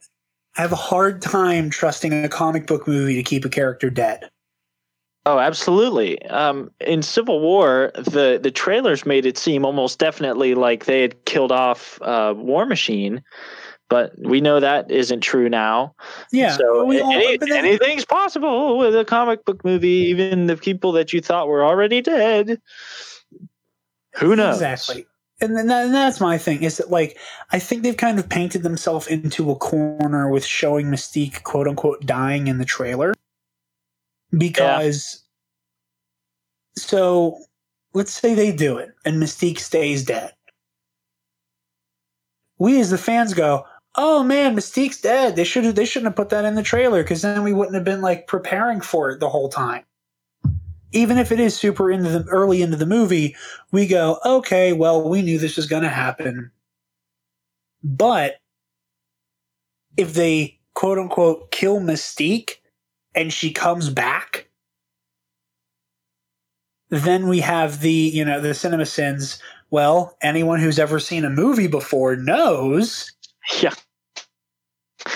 I 0.58 0.62
have 0.62 0.72
a 0.72 0.76
hard 0.76 1.22
time 1.22 1.70
trusting 1.70 2.14
a 2.14 2.30
comic 2.30 2.68
book 2.68 2.88
movie 2.88 3.16
to 3.16 3.24
keep 3.24 3.46
a 3.46 3.50
character 3.50 3.90
dead. 3.90 4.30
Oh, 5.26 5.40
absolutely. 5.40 6.22
Um, 6.26 6.70
in 6.82 7.02
Civil 7.02 7.40
War, 7.40 7.92
the 7.96 8.40
the 8.42 8.52
trailers 8.52 9.06
made 9.06 9.26
it 9.26 9.38
seem 9.38 9.64
almost 9.64 9.98
definitely 9.98 10.54
like 10.54 10.86
they 10.86 11.02
had 11.02 11.24
killed 11.26 11.52
off 11.52 12.02
uh, 12.02 12.34
War 12.36 12.66
Machine, 12.66 13.24
but 13.94 14.12
we 14.18 14.42
know 14.42 14.60
that 14.60 14.90
isn't 14.90 15.22
true 15.22 15.48
now. 15.48 15.94
Yeah. 16.32 16.58
So 16.58 16.80
all- 16.82 16.92
any- 16.92 17.38
then- 17.38 17.52
anything's 17.52 18.06
possible 18.06 18.80
with 18.80 18.96
a 18.96 19.06
comic 19.06 19.46
book 19.46 19.64
movie, 19.64 19.88
even 20.10 20.48
the 20.48 20.58
people 20.58 20.92
that 20.94 21.14
you 21.14 21.22
thought 21.22 21.48
were 21.48 21.64
already 21.64 22.02
dead. 22.02 22.60
Who 24.16 24.36
knows? 24.36 24.56
Exactly. 24.56 25.06
And 25.42 25.56
then 25.56 25.70
and 25.70 25.94
that's 25.94 26.20
my 26.20 26.40
thing 26.40 26.64
is 26.64 26.78
that 26.78 26.90
like 26.90 27.20
I 27.52 27.60
think 27.60 27.84
they've 27.84 27.96
kind 27.96 28.18
of 28.18 28.28
painted 28.28 28.64
themselves 28.64 29.06
into 29.06 29.52
a 29.52 29.56
corner 29.56 30.28
with 30.28 30.44
showing 30.44 30.88
Mystique 30.88 31.44
quote 31.44 31.68
unquote 31.68 32.04
dying 32.04 32.48
in 32.48 32.58
the 32.58 32.66
trailer 32.66 33.14
because 34.36 35.24
so 36.76 37.38
let's 37.94 38.12
say 38.12 38.34
they 38.34 38.52
do 38.52 38.78
it 38.78 38.96
and 39.06 39.22
Mystique 39.22 39.60
stays 39.60 40.04
dead. 40.04 40.34
We 42.58 42.80
as 42.80 42.90
the 42.90 42.98
fans 42.98 43.36
go, 43.36 43.66
"Oh 43.96 44.24
man, 44.24 44.56
Mystique's 44.56 45.02
dead. 45.02 45.36
They 45.36 45.44
should 45.44 45.76
they 45.76 45.86
shouldn't 45.86 46.08
have 46.08 46.16
put 46.16 46.30
that 46.30 46.46
in 46.46 46.56
the 46.56 46.64
trailer 46.64 47.04
because 47.04 47.22
then 47.22 47.44
we 47.44 47.54
wouldn't 47.54 47.76
have 47.76 47.84
been 47.84 48.02
like 48.02 48.28
preparing 48.28 48.82
for 48.82 49.12
it 49.12 49.20
the 49.20 49.30
whole 49.30 49.50
time." 49.50 49.84
Even 50.92 51.18
if 51.18 51.32
it 51.32 51.40
is 51.40 51.58
super 51.58 51.92
into 51.92 52.10
the 52.10 52.24
early 52.30 52.62
into 52.62 52.78
the 52.78 52.86
movie, 52.86 53.36
we 53.72 53.88
go, 53.88 54.20
okay, 54.24 54.74
well, 54.74 55.10
we 55.10 55.24
knew 55.24 55.40
this 55.40 55.58
was 55.58 55.66
going 55.66 55.82
to 55.82 55.90
happen. 55.90 56.52
But 57.84 58.36
if 59.98 60.14
they 60.14 60.60
quote 60.76 61.00
unquote 61.00 61.52
kill 61.52 61.80
Mystique 61.80 62.58
and 63.16 63.34
she 63.34 63.52
comes 63.52 63.90
back, 63.90 64.48
then 66.90 67.28
we 67.28 67.40
have 67.40 67.82
the, 67.82 67.92
you 67.92 68.24
know, 68.24 68.40
the 68.40 68.50
CinemaSins. 68.50 69.40
Well, 69.72 70.16
anyone 70.22 70.60
who's 70.60 70.78
ever 70.78 71.00
seen 71.00 71.26
a 71.26 71.30
movie 71.30 71.68
before 71.68 72.16
knows. 72.16 73.12
Yeah. 73.62 73.74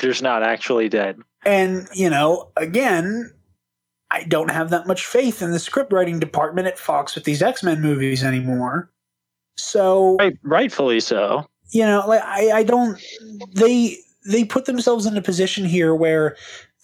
There's 0.01 0.21
not 0.21 0.43
actually 0.43 0.89
dead. 0.89 1.19
And, 1.45 1.87
you 1.93 2.09
know, 2.09 2.51
again, 2.57 3.31
I 4.11 4.23
don't 4.25 4.51
have 4.51 4.69
that 4.69 4.85
much 4.87 5.05
faith 5.05 5.41
in 5.41 5.51
the 5.51 5.59
script 5.59 5.91
writing 5.93 6.19
department 6.19 6.67
at 6.67 6.77
Fox 6.77 7.15
with 7.15 7.23
these 7.23 7.41
X 7.41 7.63
Men 7.63 7.81
movies 7.81 8.23
anymore. 8.23 8.89
So 9.55 10.17
Right, 10.17 10.37
rightfully 10.43 10.99
so. 10.99 11.45
you 11.71 11.83
know 11.83 12.03
like 12.07 12.21
I, 12.23 12.51
I 12.59 12.63
don't 12.63 12.99
they 13.55 13.97
they 14.29 14.43
put 14.45 14.65
themselves 14.65 15.05
in 15.05 15.17
a 15.17 15.21
position 15.21 15.65
here 15.65 15.95
where 15.95 16.35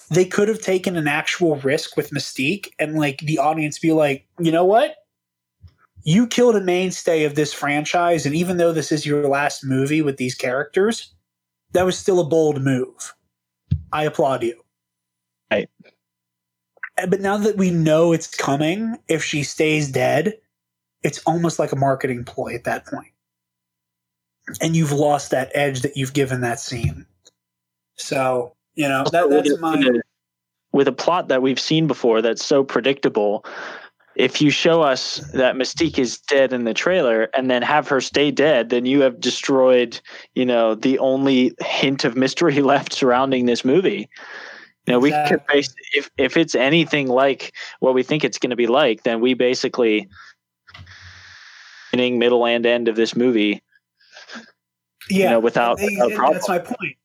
they 0.10 0.26
could 0.26 0.48
have 0.48 0.62
taken 0.62 0.96
an 0.98 1.08
actual 1.08 1.58
risk 1.58 1.96
with 1.96 2.10
mystique 2.12 2.70
and 2.80 2.96
like 2.96 3.20
the 3.20 3.38
audience 3.38 3.80
be 3.80 3.92
like 3.92 4.26
you 4.40 4.52
know 4.52 4.66
what 4.66 4.96
you 6.04 6.26
killed 6.28 6.56
a 6.56 6.62
mainstay 6.62 7.24
of 7.26 7.36
this 7.36 7.54
franchise 7.54 8.26
and 8.26 8.36
even 8.36 8.58
though 8.58 8.74
this 8.74 8.92
is 8.92 9.06
your 9.06 9.28
last 9.28 9.64
movie 9.64 10.02
with 10.02 10.18
these 10.18 10.36
characters 10.36 11.14
that 11.74 11.86
was 11.86 11.98
still 11.98 12.20
a 12.20 12.24
bold 12.24 12.62
move 12.62 13.14
i 13.92 14.04
applaud 14.04 14.44
you 14.44 14.60
Right. 15.52 15.70
But 17.10 17.22
now 17.22 17.38
that 17.38 17.58
we 17.58 17.70
know 17.70 18.12
it's 18.12 18.28
coming 18.28 18.98
if 19.08 19.24
she 19.24 19.44
stays 19.44 19.92
dead 19.92 20.34
it's 21.04 21.20
almost 21.26 21.60
like 21.60 21.72
a 21.72 21.76
marketing 21.76 22.24
ploy 22.24 22.56
at 22.56 22.64
that 22.64 22.86
point 22.88 23.14
and 24.62 24.76
you've 24.76 24.92
lost 24.92 25.32
that 25.32 25.52
edge 25.54 25.82
that 25.82 25.96
you've 25.96 26.14
given 26.14 26.42
that 26.42 26.60
scene. 26.60 27.06
So 27.96 28.56
you 28.76 28.88
know 28.88 29.04
that, 29.12 29.30
that's 29.30 29.60
my 29.60 30.02
with 30.72 30.88
a 30.88 30.92
plot 30.92 31.28
that 31.28 31.42
we've 31.42 31.60
seen 31.60 31.88
before 31.88 32.22
that's 32.22 32.44
so 32.44 32.64
predictable. 32.64 33.46
If 34.16 34.42
you 34.42 34.50
show 34.52 34.82
us 34.82 35.18
that 35.34 35.56
Mystique 35.56 35.98
is 35.98 36.20
dead 36.20 36.54
in 36.54 36.66
the 36.66 36.74
trailer 36.74 37.30
and 37.36 37.50
then 37.50 37.62
have 37.62 37.88
her 37.88 38.00
stay 38.00 38.30
dead, 38.32 38.70
then 38.70 38.86
you 38.86 39.02
have 39.02 39.20
destroyed, 39.20 40.00
you 40.36 40.46
know, 40.46 40.76
the 40.76 41.00
only 41.00 41.56
hint 41.60 42.04
of 42.04 42.16
mystery 42.16 42.62
left 42.62 42.94
surrounding 42.94 43.46
this 43.46 43.66
movie. 43.66 44.10
You 44.86 44.94
know, 44.94 45.00
we 45.00 45.10
Exactly. 45.10 45.38
could 45.38 45.48
base 45.48 45.76
if 45.94 46.10
if 46.18 46.38
it's 46.38 46.56
anything 46.56 47.08
like 47.08 47.54
what 47.80 47.94
we 47.94 48.04
think 48.04 48.24
it's 48.24 48.38
going 48.38 48.50
to 48.50 48.56
be 48.56 48.68
like, 48.68 49.04
then 49.04 49.22
we 49.22 49.34
basically 49.34 50.08
beginning, 51.92 52.20
middle, 52.20 52.46
and 52.46 52.66
end 52.66 52.88
of 52.88 52.96
this 52.96 53.16
movie 53.16 53.62
yeah. 55.10 55.32
know, 55.32 55.40
without- 55.40 55.80
and 55.80 55.92
without 55.92 56.08
and 56.08 56.16
problem. 56.16 56.34
that's 56.34 56.50
my 56.50 56.60
point. 56.60 56.98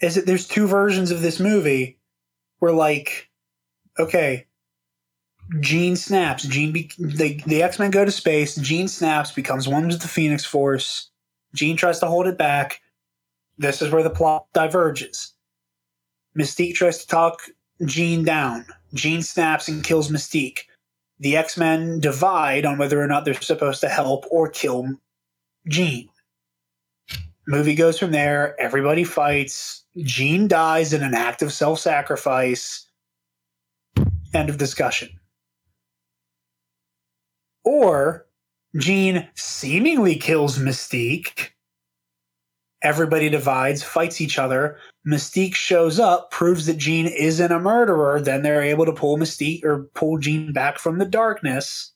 Is 0.00 0.14
that 0.16 0.26
there's 0.26 0.46
two 0.46 0.66
versions 0.66 1.10
of 1.10 1.22
this 1.22 1.40
movie 1.40 1.98
where 2.58 2.72
like, 2.72 3.30
okay, 3.98 4.45
Jean 5.60 5.96
snaps. 5.96 6.42
Jean 6.44 6.72
be- 6.72 6.90
the 6.98 7.40
the 7.46 7.62
X 7.62 7.78
Men 7.78 7.90
go 7.90 8.04
to 8.04 8.10
space. 8.10 8.56
Jean 8.56 8.88
snaps, 8.88 9.32
becomes 9.32 9.68
one 9.68 9.88
with 9.88 10.00
the 10.00 10.08
Phoenix 10.08 10.44
Force. 10.44 11.10
Jean 11.54 11.76
tries 11.76 12.00
to 12.00 12.06
hold 12.06 12.26
it 12.26 12.36
back. 12.36 12.80
This 13.58 13.80
is 13.80 13.90
where 13.90 14.02
the 14.02 14.10
plot 14.10 14.46
diverges. 14.52 15.32
Mystique 16.38 16.74
tries 16.74 16.98
to 16.98 17.06
talk 17.06 17.42
Jean 17.84 18.24
down. 18.24 18.66
Jean 18.92 19.22
snaps 19.22 19.68
and 19.68 19.82
kills 19.84 20.10
Mystique. 20.10 20.60
The 21.20 21.36
X 21.36 21.56
Men 21.56 22.00
divide 22.00 22.66
on 22.66 22.78
whether 22.78 23.00
or 23.00 23.06
not 23.06 23.24
they're 23.24 23.34
supposed 23.34 23.80
to 23.80 23.88
help 23.88 24.26
or 24.30 24.48
kill 24.48 24.86
Jean. 25.68 26.08
Movie 27.48 27.76
goes 27.76 27.98
from 27.98 28.10
there. 28.10 28.60
Everybody 28.60 29.04
fights. 29.04 29.84
Jean 29.98 30.48
dies 30.48 30.92
in 30.92 31.02
an 31.02 31.14
act 31.14 31.42
of 31.42 31.52
self 31.52 31.78
sacrifice. 31.78 32.86
End 34.34 34.50
of 34.50 34.58
discussion. 34.58 35.08
Or 37.66 38.26
Jean 38.76 39.28
seemingly 39.34 40.14
kills 40.14 40.58
Mystique. 40.58 41.50
Everybody 42.82 43.28
divides, 43.28 43.82
fights 43.82 44.20
each 44.20 44.38
other. 44.38 44.78
Mystique 45.06 45.56
shows 45.56 45.98
up, 45.98 46.30
proves 46.30 46.66
that 46.66 46.76
Jean 46.78 47.06
isn't 47.06 47.50
a 47.50 47.58
murderer. 47.58 48.20
Then 48.20 48.42
they're 48.42 48.62
able 48.62 48.86
to 48.86 48.92
pull 48.92 49.18
Mystique 49.18 49.64
or 49.64 49.90
pull 49.94 50.18
Jean 50.18 50.52
back 50.52 50.78
from 50.78 50.98
the 50.98 51.04
darkness. 51.04 51.92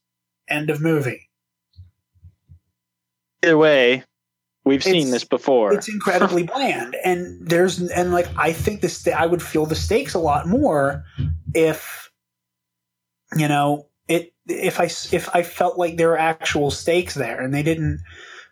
End 0.48 0.68
of 0.68 0.80
movie. 0.80 1.28
either 3.44 3.56
way, 3.56 4.02
we've 4.64 4.82
seen 4.82 5.10
this 5.12 5.24
before. 5.24 5.72
it's 5.72 5.88
incredibly 5.88 6.42
bland 6.54 6.96
and 7.04 7.46
there's 7.46 7.80
and 7.90 8.12
like 8.12 8.28
i 8.36 8.52
think 8.52 8.80
this 8.80 9.06
i 9.08 9.24
would 9.24 9.42
feel 9.42 9.64
the 9.64 9.74
stakes 9.74 10.12
a 10.14 10.18
lot 10.18 10.46
more 10.46 11.02
if 11.54 12.10
you 13.36 13.48
know 13.48 13.86
if 14.50 14.80
I 14.80 14.84
if 14.84 15.28
i 15.34 15.42
felt 15.42 15.78
like 15.78 15.96
there 15.96 16.08
were 16.08 16.18
actual 16.18 16.70
stakes 16.70 17.14
there 17.14 17.40
and 17.40 17.54
they 17.54 17.62
didn't 17.62 18.00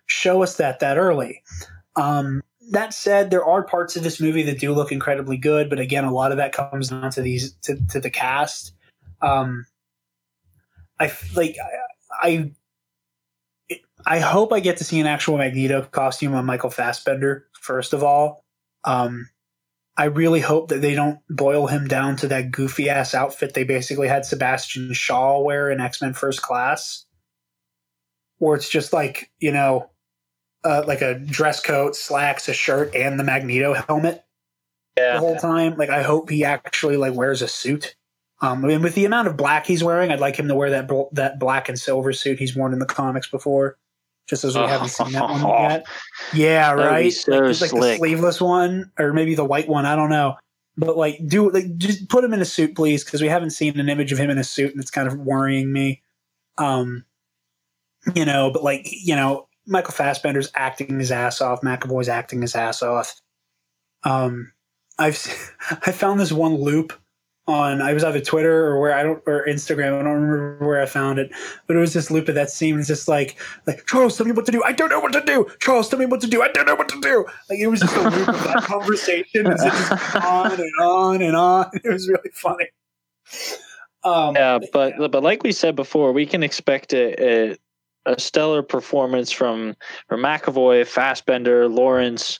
show 0.06 0.42
us 0.42 0.56
that 0.56 0.80
that 0.80 0.96
early 0.96 1.42
um 1.96 2.42
that 2.70 2.94
said 2.94 3.30
there 3.30 3.44
are 3.44 3.62
parts 3.62 3.96
of 3.96 4.02
this 4.02 4.20
movie 4.20 4.42
that 4.42 4.58
do 4.58 4.72
look 4.72 4.92
incredibly 4.92 5.36
good 5.36 5.68
but 5.68 5.80
again 5.80 6.04
a 6.04 6.12
lot 6.12 6.30
of 6.30 6.38
that 6.38 6.52
comes 6.52 6.88
down 6.88 7.10
to 7.10 7.22
these 7.22 7.52
to, 7.62 7.76
to 7.88 8.00
the 8.00 8.10
cast 8.10 8.72
um 9.22 9.66
i 11.00 11.12
like 11.34 11.56
i, 12.22 12.28
I 12.28 12.52
I 14.06 14.20
hope 14.20 14.52
I 14.52 14.60
get 14.60 14.76
to 14.78 14.84
see 14.84 15.00
an 15.00 15.06
actual 15.06 15.38
Magneto 15.38 15.82
costume 15.82 16.34
on 16.34 16.46
Michael 16.46 16.70
Fassbender, 16.70 17.46
first 17.52 17.92
of 17.92 18.02
all. 18.02 18.44
Um, 18.84 19.28
I 19.98 20.04
really 20.04 20.40
hope 20.40 20.68
that 20.68 20.80
they 20.80 20.94
don't 20.94 21.18
boil 21.28 21.66
him 21.66 21.88
down 21.88 22.14
to 22.18 22.28
that 22.28 22.52
goofy 22.52 22.88
ass 22.88 23.14
outfit 23.14 23.52
they 23.52 23.64
basically 23.64 24.06
had 24.06 24.24
Sebastian 24.24 24.92
Shaw 24.92 25.40
wear 25.40 25.70
in 25.72 25.80
X 25.80 26.00
Men 26.00 26.14
First 26.14 26.40
Class, 26.40 27.04
where 28.38 28.56
it's 28.56 28.68
just 28.68 28.92
like, 28.92 29.32
you 29.40 29.50
know, 29.50 29.90
uh, 30.62 30.84
like 30.86 31.02
a 31.02 31.18
dress 31.18 31.60
coat, 31.60 31.96
slacks, 31.96 32.48
a 32.48 32.52
shirt, 32.52 32.94
and 32.94 33.18
the 33.18 33.24
Magneto 33.24 33.74
helmet 33.74 34.24
yeah. 34.96 35.14
the 35.14 35.18
whole 35.18 35.36
time. 35.36 35.76
Like, 35.76 35.90
I 35.90 36.02
hope 36.02 36.30
he 36.30 36.44
actually 36.44 36.96
like 36.96 37.14
wears 37.14 37.42
a 37.42 37.48
suit. 37.48 37.96
Um, 38.40 38.64
I 38.64 38.68
mean, 38.68 38.82
with 38.82 38.94
the 38.94 39.04
amount 39.04 39.26
of 39.26 39.36
black 39.36 39.66
he's 39.66 39.82
wearing, 39.82 40.12
I'd 40.12 40.20
like 40.20 40.36
him 40.36 40.46
to 40.46 40.54
wear 40.54 40.70
that 40.70 40.86
bl- 40.86 41.10
that 41.12 41.40
black 41.40 41.68
and 41.68 41.76
silver 41.76 42.12
suit 42.12 42.38
he's 42.38 42.54
worn 42.54 42.72
in 42.72 42.78
the 42.78 42.86
comics 42.86 43.28
before, 43.28 43.76
just 44.28 44.44
as 44.44 44.54
we 44.54 44.60
haven't 44.62 44.88
seen 44.88 45.12
that 45.12 45.28
one 45.28 45.46
yet. 45.48 45.86
Yeah, 46.32 46.72
right. 46.72 47.12
so 47.12 47.32
like, 47.32 47.44
just 47.48 47.72
like 47.72 47.82
the 47.82 47.96
sleeveless 47.96 48.40
one, 48.40 48.90
or 48.98 49.12
maybe 49.12 49.34
the 49.34 49.44
white 49.44 49.68
one. 49.68 49.86
I 49.86 49.96
don't 49.96 50.10
know, 50.10 50.36
but 50.76 50.96
like, 50.96 51.18
do 51.26 51.50
like 51.50 51.76
just 51.76 52.08
put 52.08 52.24
him 52.24 52.32
in 52.32 52.40
a 52.40 52.44
suit, 52.44 52.76
please, 52.76 53.04
because 53.04 53.20
we 53.20 53.28
haven't 53.28 53.50
seen 53.50 53.78
an 53.80 53.88
image 53.88 54.12
of 54.12 54.18
him 54.18 54.30
in 54.30 54.38
a 54.38 54.44
suit, 54.44 54.72
and 54.72 54.80
it's 54.80 54.90
kind 54.90 55.08
of 55.08 55.18
worrying 55.18 55.72
me. 55.72 56.02
Um, 56.58 57.04
you 58.14 58.24
know, 58.24 58.50
but 58.52 58.62
like, 58.62 58.86
you 58.90 59.16
know, 59.16 59.48
Michael 59.66 59.92
Fassbender's 59.92 60.50
acting 60.54 60.98
his 60.98 61.12
ass 61.12 61.40
off. 61.40 61.60
McAvoy's 61.60 62.08
acting 62.08 62.40
his 62.42 62.54
ass 62.54 62.82
off. 62.82 63.20
Um, 64.04 64.52
I've 64.98 65.18
I 65.86 65.92
found 65.92 66.20
this 66.20 66.32
one 66.32 66.56
loop 66.56 66.92
on 67.48 67.80
I 67.80 67.92
was 67.94 68.04
either 68.04 68.20
Twitter 68.20 68.66
or 68.66 68.78
where 68.78 68.94
I 68.94 69.02
don't 69.02 69.22
or 69.26 69.46
Instagram. 69.46 69.98
I 69.98 70.02
don't 70.02 70.12
remember 70.12 70.58
where 70.64 70.80
I 70.80 70.86
found 70.86 71.18
it, 71.18 71.30
but 71.66 71.76
it 71.76 71.80
was 71.80 71.94
this 71.94 72.10
loop 72.10 72.28
of 72.28 72.34
that 72.34 72.50
scene. 72.50 72.78
It's 72.78 72.86
just 72.86 73.08
like 73.08 73.38
like 73.66 73.86
Charles, 73.86 74.16
tell 74.16 74.26
me 74.26 74.32
what 74.32 74.46
to 74.46 74.52
do. 74.52 74.62
I 74.62 74.72
don't 74.72 74.90
know 74.90 75.00
what 75.00 75.12
to 75.14 75.22
do. 75.24 75.46
Charles, 75.60 75.88
tell 75.88 75.98
me 75.98 76.06
what 76.06 76.20
to 76.20 76.26
do. 76.26 76.42
I 76.42 76.48
don't 76.48 76.66
know 76.66 76.74
what 76.74 76.88
to 76.90 77.00
do. 77.00 77.24
Like 77.48 77.58
it 77.58 77.66
was 77.68 77.80
just 77.80 77.96
a 77.96 78.02
loop 78.02 78.28
of 78.28 78.44
that 78.44 78.62
conversation. 78.64 79.46
It 79.46 79.58
just 79.58 80.16
on 80.16 80.52
and 80.52 80.72
on 80.80 81.22
and 81.22 81.36
on. 81.36 81.70
It 81.84 81.90
was 81.90 82.08
really 82.08 82.30
funny. 82.34 82.66
Um, 84.04 84.34
Yeah, 84.36 84.58
but 84.72 85.10
but 85.10 85.22
like 85.22 85.42
we 85.42 85.52
said 85.52 85.74
before, 85.74 86.12
we 86.12 86.26
can 86.26 86.42
expect 86.42 86.92
a, 86.92 87.50
a, 87.52 87.56
a 88.06 88.20
stellar 88.20 88.62
performance 88.62 89.32
from 89.32 89.74
from 90.08 90.20
McAvoy, 90.20 90.86
Fassbender, 90.86 91.68
Lawrence, 91.68 92.38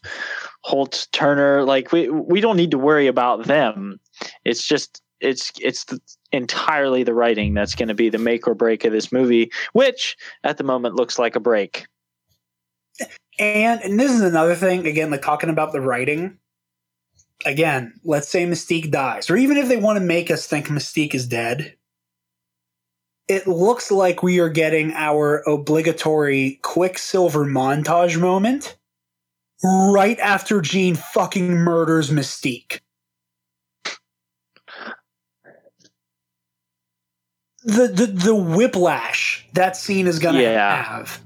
Holtz, 0.69 1.07
Turner. 1.13 1.65
Like 1.65 1.93
we 1.93 2.11
we 2.11 2.43
don't 2.43 2.59
need 2.59 2.73
to 2.73 2.79
worry 2.79 3.07
about 3.07 3.47
them. 3.47 3.99
It's 4.45 4.63
just 4.63 5.03
it's 5.19 5.51
it's 5.61 5.85
the, 5.85 5.99
entirely 6.31 7.03
the 7.05 7.15
writing 7.15 7.55
that's 7.55 7.75
going 7.75 7.89
to 7.89 7.95
be 7.95 8.11
the 8.11 8.19
make 8.19 8.47
or 8.47 8.55
break 8.55 8.85
of 8.85 8.93
this 8.93 9.11
movie, 9.11 9.51
which 9.73 10.15
at 10.45 10.59
the 10.59 10.65
moment 10.65 10.95
looks 10.95 11.19
like 11.19 11.37
a 11.37 11.41
break. 11.41 11.87
And 13.39 13.81
and 13.81 13.99
this 13.99 14.13
is 14.13 14.21
another 14.21 14.55
thing, 14.55 14.87
again, 14.87 15.11
like 15.11 15.23
talking 15.23 15.49
about 15.49 15.73
the 15.73 15.81
writing. 15.81 16.37
Again, 17.47 17.95
let's 18.05 18.29
say 18.29 18.45
Mystique 18.45 18.91
dies, 18.91 19.31
or 19.31 19.37
even 19.37 19.57
if 19.57 19.69
they 19.69 19.77
want 19.79 19.99
to 19.99 20.05
make 20.05 20.31
us 20.31 20.47
think 20.47 20.67
Mystique 20.67 21.15
is 21.15 21.27
dead, 21.27 21.77
it 23.27 23.47
looks 23.47 23.91
like 23.91 24.23
we 24.23 24.39
are 24.41 24.49
getting 24.51 24.93
our 24.93 25.43
obligatory 25.49 26.59
Quicksilver 26.63 27.47
montage 27.47 28.21
moment 28.21 28.78
right 29.65 30.19
after 30.21 30.61
Jean 30.61 30.95
fucking 30.95 31.55
murders 31.57 32.11
Mystique. 32.11 32.81
The 37.65 37.89
the 37.89 38.07
the 38.07 38.35
whiplash 38.35 39.47
that 39.55 39.77
scene 39.77 40.07
is 40.07 40.19
gonna 40.19 40.41
Yeah. 40.43 40.83
have 40.83 41.21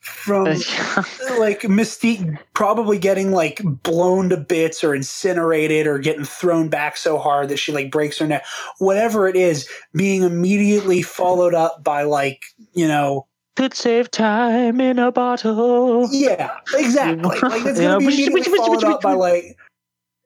from 0.00 0.44
like 1.38 1.62
Mystique 1.62 2.38
probably 2.54 2.98
getting 2.98 3.30
like 3.32 3.60
blown 3.82 4.30
to 4.30 4.36
bits 4.36 4.82
or 4.82 4.94
incinerated 4.94 5.86
or 5.86 5.98
getting 5.98 6.24
thrown 6.24 6.68
back 6.68 6.96
so 6.96 7.18
hard 7.18 7.48
that 7.50 7.58
she 7.58 7.72
like 7.72 7.90
breaks 7.90 8.18
her 8.18 8.26
neck. 8.26 8.44
Whatever 8.78 9.28
it 9.28 9.36
is, 9.36 9.68
being 9.94 10.22
immediately 10.22 11.02
followed 11.02 11.54
up 11.54 11.84
by 11.84 12.02
like, 12.02 12.42
you 12.72 12.88
know, 12.88 13.27
Could 13.58 13.74
save 13.74 14.08
time 14.12 14.80
in 14.80 15.00
a 15.00 15.10
bottle. 15.10 16.08
yeah, 16.12 16.52
exactly. 16.74 17.36
Like 17.42 17.66
it's 17.66 17.80
gonna 17.80 17.98
be 17.98 18.04
immediately 18.04 18.34
which- 18.34 18.48
which- 18.50 18.60
followed 18.60 18.84
up 18.84 19.00
by 19.00 19.14
like 19.14 19.56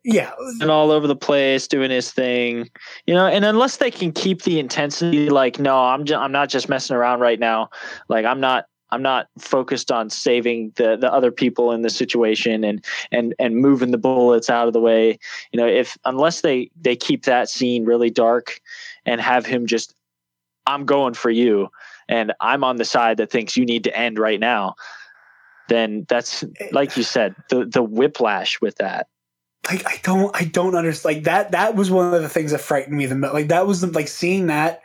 yeah. 0.04 0.32
and 0.60 0.70
all 0.70 0.90
over 0.90 1.06
the 1.06 1.16
place 1.16 1.66
doing 1.66 1.90
his 1.90 2.10
thing 2.10 2.68
you 3.06 3.14
know 3.14 3.24
and 3.24 3.44
unless 3.44 3.78
they 3.78 3.90
can 3.90 4.12
keep 4.12 4.42
the 4.42 4.58
intensity 4.58 5.30
like 5.30 5.58
no 5.60 5.78
i'm 5.78 6.04
just 6.04 6.20
i'm 6.20 6.32
not 6.32 6.48
just 6.48 6.68
messing 6.68 6.96
around 6.96 7.20
right 7.20 7.38
now 7.38 7.70
like 8.08 8.24
i'm 8.26 8.40
not 8.40 8.66
i'm 8.90 9.00
not 9.00 9.28
focused 9.38 9.92
on 9.92 10.10
saving 10.10 10.72
the 10.74 10.96
the 10.96 11.10
other 11.12 11.30
people 11.30 11.70
in 11.70 11.82
the 11.82 11.88
situation 11.90 12.64
and 12.64 12.84
and 13.12 13.32
and 13.38 13.56
moving 13.58 13.92
the 13.92 13.96
bullets 13.98 14.50
out 14.50 14.66
of 14.66 14.72
the 14.72 14.80
way 14.80 15.16
you 15.52 15.56
know 15.56 15.68
if 15.68 15.96
unless 16.04 16.40
they 16.40 16.68
they 16.80 16.96
keep 16.96 17.24
that 17.24 17.48
scene 17.48 17.84
really 17.84 18.10
dark 18.10 18.60
and 19.06 19.20
have 19.20 19.46
him 19.46 19.66
just 19.68 19.94
i'm 20.66 20.84
going 20.84 21.14
for 21.14 21.30
you 21.30 21.68
and 22.12 22.32
i'm 22.40 22.62
on 22.64 22.76
the 22.76 22.84
side 22.84 23.16
that 23.16 23.30
thinks 23.30 23.56
you 23.56 23.64
need 23.64 23.84
to 23.84 23.96
end 23.96 24.18
right 24.18 24.40
now 24.40 24.74
then 25.68 26.04
that's 26.08 26.42
eh. 26.42 26.68
like 26.72 26.96
you 26.96 27.02
said 27.02 27.34
the 27.48 27.64
the 27.64 27.82
whiplash 27.82 28.60
with 28.60 28.76
that. 28.76 29.08
Like 29.70 29.86
I 29.86 30.00
don't 30.02 30.34
I 30.34 30.44
don't 30.44 30.74
understand 30.74 31.16
like 31.16 31.24
that 31.24 31.52
that 31.52 31.74
was 31.74 31.90
one 31.90 32.12
of 32.12 32.22
the 32.22 32.28
things 32.28 32.50
that 32.50 32.60
frightened 32.60 32.96
me 32.96 33.06
the 33.06 33.14
most 33.14 33.32
like 33.32 33.48
that 33.48 33.66
was 33.66 33.80
the, 33.80 33.86
like 33.86 34.08
seeing 34.08 34.48
that 34.48 34.82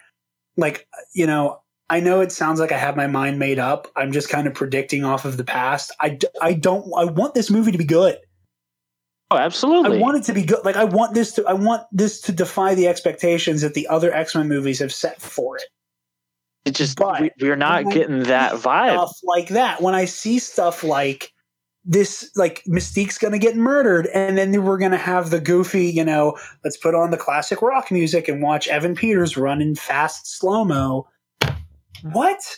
like 0.56 0.88
you 1.14 1.26
know 1.26 1.62
I 1.90 2.00
know 2.00 2.22
it 2.22 2.32
sounds 2.32 2.60
like 2.60 2.72
I 2.72 2.78
have 2.78 2.96
my 2.98 3.08
mind 3.08 3.40
made 3.40 3.60
up. 3.60 3.88
I'm 3.96 4.12
just 4.12 4.30
kind 4.30 4.46
of 4.46 4.54
predicting 4.54 5.06
off 5.06 5.24
of 5.24 5.38
the 5.38 5.46
past. 5.46 5.92
I, 6.02 6.20
I 6.42 6.52
don't 6.54 6.86
I 6.96 7.06
want 7.06 7.34
this 7.34 7.50
movie 7.50 7.72
to 7.72 7.78
be 7.78 7.86
good. 7.86 8.18
Oh 9.32 9.38
absolutely. 9.38 9.98
I 9.98 10.02
want 10.02 10.18
it 10.18 10.24
to 10.26 10.34
be 10.34 10.44
good. 10.44 10.64
Like 10.64 10.76
I 10.76 10.84
want 10.84 11.16
this 11.16 11.34
to 11.34 11.46
I 11.46 11.54
want 11.54 11.84
this 11.92 12.22
to 12.22 12.32
defy 12.32 12.76
the 12.76 12.88
expectations 12.88 13.62
that 13.62 13.74
the 13.74 13.88
other 13.88 14.14
X-Men 14.14 14.48
movies 14.48 14.80
have 14.80 14.94
set 14.94 15.20
for 15.20 15.58
it 15.58 15.66
It 16.68 16.76
just 16.76 16.98
But 16.98 17.22
we, 17.22 17.32
we're 17.42 17.56
not 17.56 17.90
getting 17.92 18.24
that 18.24 18.54
vibe. 18.54 18.94
stuff 18.94 19.18
like 19.24 19.50
that 19.50 19.82
when 19.82 19.96
I 19.96 20.06
see 20.06 20.40
stuff 20.40 20.84
like 20.84 21.32
this 21.86 22.30
like 22.36 22.64
Mystique's 22.68 23.18
gonna 23.18 23.40
get 23.40 23.56
murdered, 23.56 24.08
and 24.08 24.38
then 24.38 24.64
we're 24.64 24.78
gonna 24.78 24.98
have 24.98 25.30
the 25.30 25.40
goofy, 25.40 25.86
you 25.86 26.04
know, 26.04 26.38
let's 26.64 26.78
put 26.78 26.94
on 26.94 27.12
the 27.12 27.18
classic 27.18 27.62
rock 27.62 27.92
music 27.92 28.28
and 28.28 28.42
watch 28.42 28.68
Evan 28.68 28.96
Peters 28.96 29.38
run 29.38 29.62
in 29.62 29.76
fast 29.76 30.28
slow 30.28 30.66
mo. 30.66 31.08
What? 32.02 32.58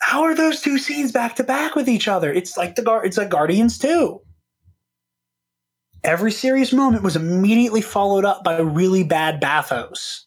How 0.00 0.22
are 0.22 0.34
those 0.34 0.62
two 0.62 0.78
scenes 0.78 1.12
back 1.12 1.36
to 1.36 1.44
back 1.44 1.74
with 1.74 1.88
each 1.88 2.08
other? 2.08 2.32
It's 2.32 2.56
like 2.56 2.76
the 2.76 2.82
Gar- 2.82 3.04
it's 3.04 3.18
like 3.18 3.28
Guardians 3.28 3.78
too. 3.78 4.20
Every 6.04 6.30
serious 6.30 6.72
moment 6.72 7.02
was 7.02 7.16
immediately 7.16 7.80
followed 7.80 8.24
up 8.24 8.44
by 8.44 8.58
really 8.60 9.02
bad 9.02 9.40
bathos. 9.40 10.25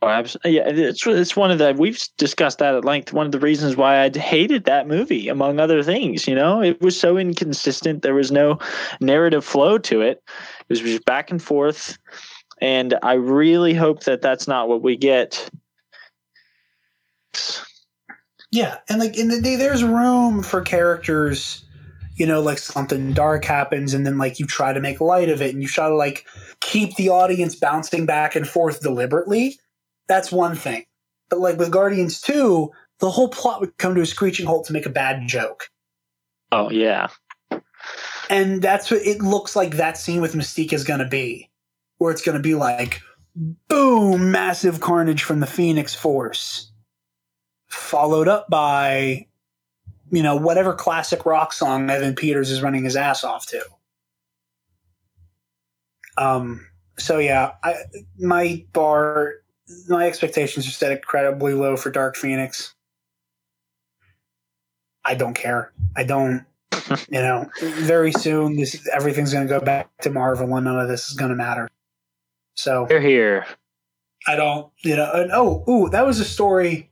Oh, 0.00 0.08
abs- 0.08 0.36
yeah, 0.44 0.62
it's 0.68 1.04
it's 1.06 1.34
one 1.34 1.50
of 1.50 1.58
the 1.58 1.74
we've 1.76 2.00
discussed 2.18 2.58
that 2.58 2.76
at 2.76 2.84
length. 2.84 3.12
One 3.12 3.26
of 3.26 3.32
the 3.32 3.40
reasons 3.40 3.76
why 3.76 4.04
I 4.04 4.10
hated 4.16 4.64
that 4.64 4.86
movie, 4.86 5.28
among 5.28 5.58
other 5.58 5.82
things. 5.82 6.28
You 6.28 6.36
know, 6.36 6.62
it 6.62 6.80
was 6.80 6.98
so 6.98 7.16
inconsistent. 7.16 8.02
There 8.02 8.14
was 8.14 8.30
no 8.30 8.58
narrative 9.00 9.44
flow 9.44 9.76
to 9.78 10.00
it. 10.02 10.22
It 10.60 10.68
was 10.68 10.80
just 10.80 11.04
back 11.04 11.32
and 11.32 11.42
forth, 11.42 11.98
and 12.60 12.94
I 13.02 13.14
really 13.14 13.74
hope 13.74 14.04
that 14.04 14.22
that's 14.22 14.46
not 14.46 14.68
what 14.68 14.82
we 14.82 14.96
get. 14.96 15.50
Yeah, 18.52 18.78
and 18.88 19.00
like 19.00 19.18
in 19.18 19.28
the 19.28 19.40
day, 19.40 19.56
there's 19.56 19.82
room 19.82 20.44
for 20.44 20.60
characters. 20.60 21.64
You 22.14 22.26
know, 22.26 22.40
like 22.40 22.58
something 22.58 23.14
dark 23.14 23.44
happens, 23.44 23.94
and 23.94 24.06
then 24.06 24.16
like 24.16 24.38
you 24.38 24.46
try 24.46 24.72
to 24.72 24.80
make 24.80 25.00
light 25.00 25.28
of 25.28 25.42
it, 25.42 25.52
and 25.52 25.60
you 25.60 25.68
try 25.68 25.88
to 25.88 25.94
like 25.96 26.24
keep 26.60 26.94
the 26.94 27.08
audience 27.08 27.56
bouncing 27.56 28.06
back 28.06 28.36
and 28.36 28.46
forth 28.46 28.80
deliberately. 28.80 29.58
That's 30.08 30.32
one 30.32 30.56
thing. 30.56 30.84
But 31.28 31.40
like 31.40 31.58
with 31.58 31.70
Guardians 31.70 32.20
Two, 32.20 32.72
the 33.00 33.10
whole 33.10 33.28
plot 33.28 33.60
would 33.60 33.76
come 33.78 33.94
to 33.94 34.00
a 34.00 34.06
screeching 34.06 34.46
halt 34.46 34.66
to 34.66 34.72
make 34.72 34.86
a 34.86 34.90
bad 34.90 35.26
joke, 35.28 35.68
Oh 36.50 36.70
yeah, 36.70 37.08
and 38.30 38.62
that's 38.62 38.90
what 38.90 39.02
it 39.02 39.20
looks 39.20 39.54
like. 39.54 39.76
That 39.76 39.98
scene 39.98 40.20
with 40.20 40.34
Mystique 40.34 40.72
is 40.72 40.84
going 40.84 41.00
to 41.00 41.08
be, 41.08 41.50
where 41.98 42.10
it's 42.10 42.22
going 42.22 42.36
to 42.38 42.42
be 42.42 42.54
like, 42.54 43.02
boom, 43.68 44.30
massive 44.30 44.80
carnage 44.80 45.22
from 45.22 45.40
the 45.40 45.46
Phoenix 45.46 45.94
Force, 45.94 46.72
followed 47.68 48.28
up 48.28 48.48
by 48.48 49.26
you 50.10 50.22
know, 50.22 50.36
whatever 50.36 50.74
classic 50.74 51.26
rock 51.26 51.52
song 51.52 51.90
Evan 51.90 52.14
Peters 52.14 52.50
is 52.50 52.62
running 52.62 52.84
his 52.84 52.96
ass 52.96 53.24
off 53.24 53.46
to. 53.46 53.62
Um, 56.16 56.66
so 56.98 57.18
yeah, 57.18 57.52
I, 57.62 57.74
my 58.18 58.64
bar, 58.72 59.34
my 59.88 60.06
expectations 60.06 60.66
are 60.66 60.70
set 60.70 60.92
incredibly 60.92 61.54
low 61.54 61.76
for 61.76 61.90
Dark 61.90 62.16
Phoenix. 62.16 62.74
I 65.04 65.14
don't 65.14 65.34
care. 65.34 65.72
I 65.96 66.04
don't, 66.04 66.44
you 67.08 67.20
know, 67.20 67.50
very 67.60 68.12
soon 68.12 68.56
this, 68.56 68.86
everything's 68.92 69.32
going 69.32 69.46
to 69.46 69.52
go 69.52 69.60
back 69.60 69.90
to 70.02 70.10
Marvel 70.10 70.54
and 70.56 70.64
none 70.64 70.78
of 70.78 70.88
this 70.88 71.08
is 71.08 71.14
going 71.14 71.30
to 71.30 71.36
matter. 71.36 71.68
So 72.56 72.86
they're 72.88 73.00
here. 73.00 73.46
I 74.26 74.36
don't, 74.36 74.70
you 74.84 74.96
know, 74.96 75.10
and 75.12 75.30
oh, 75.32 75.64
ooh, 75.68 75.88
that 75.90 76.04
was 76.04 76.20
a 76.20 76.24
story 76.24 76.90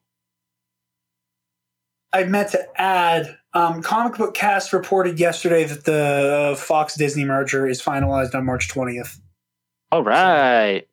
I 2.17 2.25
meant 2.25 2.51
to 2.53 2.81
add. 2.81 3.37
Um, 3.53 3.83
comic 3.83 4.17
book 4.17 4.35
cast 4.35 4.73
reported 4.73 5.19
yesterday 5.19 5.65
that 5.65 5.85
the 5.85 6.55
Fox 6.59 6.95
Disney 6.95 7.25
merger 7.25 7.67
is 7.67 7.81
finalized 7.81 8.35
on 8.35 8.45
March 8.45 8.69
20th. 8.69 9.19
All 9.93 10.03
right, 10.03 10.87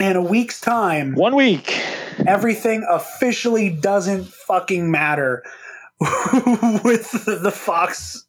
In 0.00 0.16
a 0.16 0.22
week's 0.22 0.60
time, 0.60 1.14
one 1.14 1.34
week. 1.36 1.78
everything 2.26 2.84
officially 2.90 3.70
doesn't 3.70 4.24
fucking 4.26 4.90
matter 4.90 5.42
with 6.00 7.10
the 7.24 7.52
Fox 7.54 8.26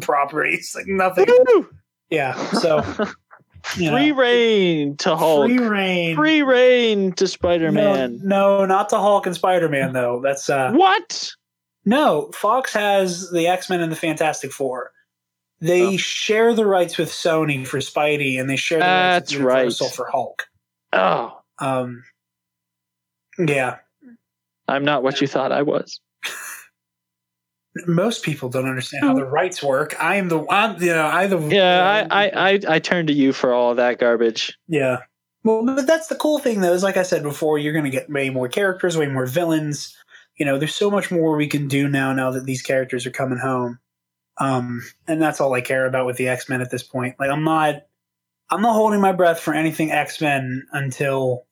properties. 0.00 0.72
Like 0.74 0.86
nothing. 0.86 1.26
Woo! 1.28 1.68
Yeah. 2.10 2.34
So, 2.52 2.82
Free 3.62 3.86
know, 3.90 4.14
reign 4.16 4.96
to 4.98 5.16
Hulk. 5.16 5.46
free 5.46 5.58
reign. 5.58 6.16
Free 6.16 6.42
reign 6.42 7.12
to 7.14 7.26
Spider 7.26 7.70
Man. 7.72 8.20
No, 8.22 8.58
no, 8.60 8.66
not 8.66 8.88
to 8.90 8.98
Hulk 8.98 9.26
and 9.26 9.34
Spider 9.34 9.68
Man 9.68 9.92
though. 9.92 10.20
That's 10.22 10.48
uh 10.48 10.72
What? 10.72 11.32
No, 11.84 12.30
Fox 12.32 12.72
has 12.72 13.30
the 13.30 13.46
X 13.48 13.68
Men 13.68 13.80
and 13.80 13.90
the 13.92 13.96
Fantastic 13.96 14.52
Four. 14.52 14.92
They 15.60 15.82
Oh. 15.82 15.96
share 15.96 16.54
the 16.54 16.64
rights 16.66 16.96
with 16.96 17.10
Sony 17.10 17.66
for 17.66 17.78
Spidey, 17.78 18.40
and 18.40 18.48
they 18.48 18.56
share 18.56 18.78
the 18.78 18.84
rights 18.84 18.92
That's 19.30 19.32
with 19.32 19.40
Universal 19.42 19.86
right. 19.88 19.96
for 19.96 20.08
Hulk. 20.10 20.47
Oh, 20.92 21.40
Um, 21.58 22.04
yeah, 23.38 23.78
I'm 24.66 24.84
not 24.84 25.02
what 25.02 25.20
you 25.20 25.26
thought 25.26 25.52
I 25.52 25.62
was. 25.62 26.00
most 27.86 28.22
people 28.24 28.48
don't 28.48 28.68
understand 28.68 29.04
how 29.04 29.14
the 29.14 29.24
rights 29.24 29.62
work. 29.62 29.94
I 30.02 30.16
am 30.16 30.28
the 30.28 30.44
I'm, 30.50 30.80
you 30.82 30.88
know 30.92 31.06
I 31.06 31.26
the 31.26 31.38
Yeah, 31.38 32.06
I, 32.10 32.24
I, 32.24 32.50
I, 32.50 32.60
I 32.68 32.78
turn 32.78 33.06
to 33.06 33.12
you 33.12 33.32
for 33.32 33.52
all 33.52 33.74
that 33.76 33.98
garbage. 33.98 34.58
yeah. 34.68 34.98
Well, 35.44 35.64
but 35.64 35.86
that's 35.86 36.08
the 36.08 36.16
cool 36.16 36.40
thing, 36.40 36.60
though. 36.60 36.72
Is 36.72 36.82
like 36.82 36.96
I 36.96 37.04
said 37.04 37.22
before, 37.22 37.58
you're 37.58 37.72
going 37.72 37.84
to 37.84 37.90
get 37.90 38.10
way 38.10 38.28
more 38.28 38.48
characters, 38.48 38.98
way 38.98 39.06
more 39.06 39.24
villains. 39.26 39.96
You 40.36 40.44
know, 40.44 40.58
there's 40.58 40.74
so 40.74 40.90
much 40.90 41.10
more 41.10 41.36
we 41.36 41.46
can 41.46 41.68
do 41.68 41.88
now. 41.88 42.12
Now 42.12 42.32
that 42.32 42.44
these 42.44 42.60
characters 42.62 43.06
are 43.06 43.10
coming 43.12 43.38
home, 43.38 43.78
um, 44.38 44.82
and 45.06 45.22
that's 45.22 45.40
all 45.40 45.54
I 45.54 45.60
care 45.60 45.86
about 45.86 46.06
with 46.06 46.16
the 46.16 46.28
X 46.28 46.48
Men 46.48 46.60
at 46.60 46.70
this 46.70 46.82
point. 46.82 47.14
Like, 47.20 47.30
I'm 47.30 47.44
not, 47.44 47.82
I'm 48.50 48.62
not 48.62 48.72
holding 48.74 49.00
my 49.00 49.12
breath 49.12 49.40
for 49.40 49.54
anything 49.54 49.92
X 49.92 50.20
Men 50.20 50.66
until, 50.72 51.44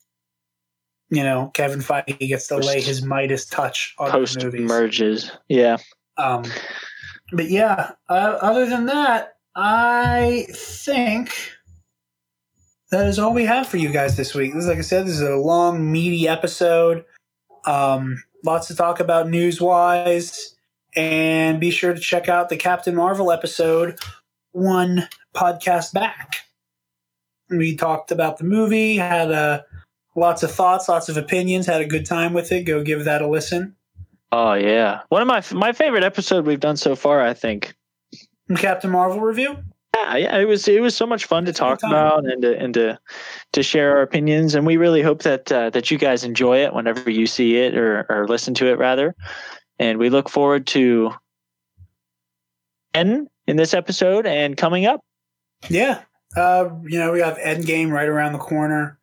you 1.11 1.23
know, 1.23 1.51
Kevin 1.55 1.81
Feige 1.81 2.19
gets 2.19 2.49
to 2.49 2.57
lay 2.57 2.81
his 2.81 3.03
Midas 3.03 3.47
touch 3.47 3.95
on 3.99 4.07
the 4.07 4.13
Post 4.13 4.43
movies. 4.43 4.61
merges. 4.69 5.31
Yeah. 5.49 5.77
Um, 6.17 6.45
but 7.33 7.51
yeah, 7.51 7.93
uh, 8.09 8.39
other 8.41 8.67
than 8.67 8.87
that, 8.87 9.37
I 9.55 10.47
think 10.51 11.33
that 12.91 13.07
is 13.07 13.19
all 13.19 13.35
we 13.35 13.45
have 13.45 13.67
for 13.67 13.77
you 13.77 13.91
guys 13.91 14.17
this 14.17 14.35
week. 14.35 14.55
This, 14.55 14.65
is, 14.65 14.69
like 14.69 14.79
I 14.79 14.83
said, 14.83 15.07
this 15.07 15.15
is 15.15 15.23
a 15.23 15.37
long, 15.37 15.93
meaty 15.93 16.29
episode. 16.29 17.05
Um, 17.65 18.23
lots 18.45 18.69
to 18.69 18.77
talk 18.77 19.01
about 19.01 19.29
news 19.29 19.61
wise. 19.61 20.55
And 20.95 21.61
be 21.61 21.71
sure 21.71 21.93
to 21.93 22.01
check 22.01 22.27
out 22.31 22.49
the 22.49 22.57
Captain 22.57 22.95
Marvel 22.95 23.31
episode, 23.31 23.99
one 24.53 25.09
podcast 25.35 25.93
back. 25.93 26.46
We 27.49 27.77
talked 27.77 28.11
about 28.11 28.39
the 28.39 28.45
movie, 28.45 28.97
had 28.97 29.31
uh, 29.31 29.63
lots 30.15 30.43
of 30.43 30.51
thoughts, 30.51 30.89
lots 30.89 31.09
of 31.09 31.17
opinions, 31.17 31.67
had 31.67 31.81
a 31.81 31.87
good 31.87 32.07
time 32.07 32.33
with 32.33 32.51
it. 32.53 32.65
Go 32.65 32.83
give 32.83 33.05
that 33.05 33.23
a 33.23 33.29
listen. 33.29 33.77
Oh 34.33 34.55
yeah. 34.55 35.03
One 35.09 35.23
of 35.23 35.29
my 35.29 35.43
my 35.53 35.73
favorite 35.73 36.03
episode 36.05 36.47
we've 36.47 36.61
done 36.61 36.77
so 36.77 36.97
far. 36.97 37.23
I 37.23 37.35
think. 37.35 37.75
Captain 38.57 38.91
Marvel 38.91 39.21
review? 39.21 39.57
Yeah, 39.97 40.17
yeah, 40.17 40.39
it 40.39 40.45
was 40.45 40.69
it 40.69 40.81
was 40.81 40.95
so 40.95 41.07
much 41.07 41.25
fun 41.25 41.47
to 41.47 41.53
talk 41.53 41.83
about 41.83 42.27
and 42.27 42.43
to 42.43 42.59
and 42.59 42.75
to 42.75 42.99
to 43.53 43.63
share 43.63 43.97
our 43.97 44.03
opinions, 44.03 44.55
and 44.55 44.67
we 44.67 44.77
really 44.77 45.03
hope 45.03 45.23
that 45.23 45.51
uh, 45.51 45.71
that 45.71 45.91
you 45.91 45.97
guys 45.97 46.23
enjoy 46.23 46.59
it 46.59 46.75
whenever 46.75 47.11
you 47.11 47.27
see 47.27 47.57
it 47.57 47.75
or 47.77 48.05
or 48.09 48.29
listen 48.29 48.55
to 48.55 48.67
it 48.67 48.79
rather. 48.79 49.15
And 49.79 49.99
we 49.99 50.11
look 50.11 50.29
forward 50.29 50.67
to 50.69 51.13
N 52.93 53.29
in 53.47 53.57
this 53.57 53.73
episode 53.75 54.27
and 54.27 54.57
coming 54.57 54.87
up. 54.87 55.01
Yeah. 55.69 56.03
Uh, 56.37 56.71
you 56.85 56.99
know, 56.99 57.13
we 57.13 57.21
have 57.21 57.39
Endgame 57.39 57.91
right 57.91 58.09
around 58.09 58.33
the 58.33 58.39
corner. 58.39 58.99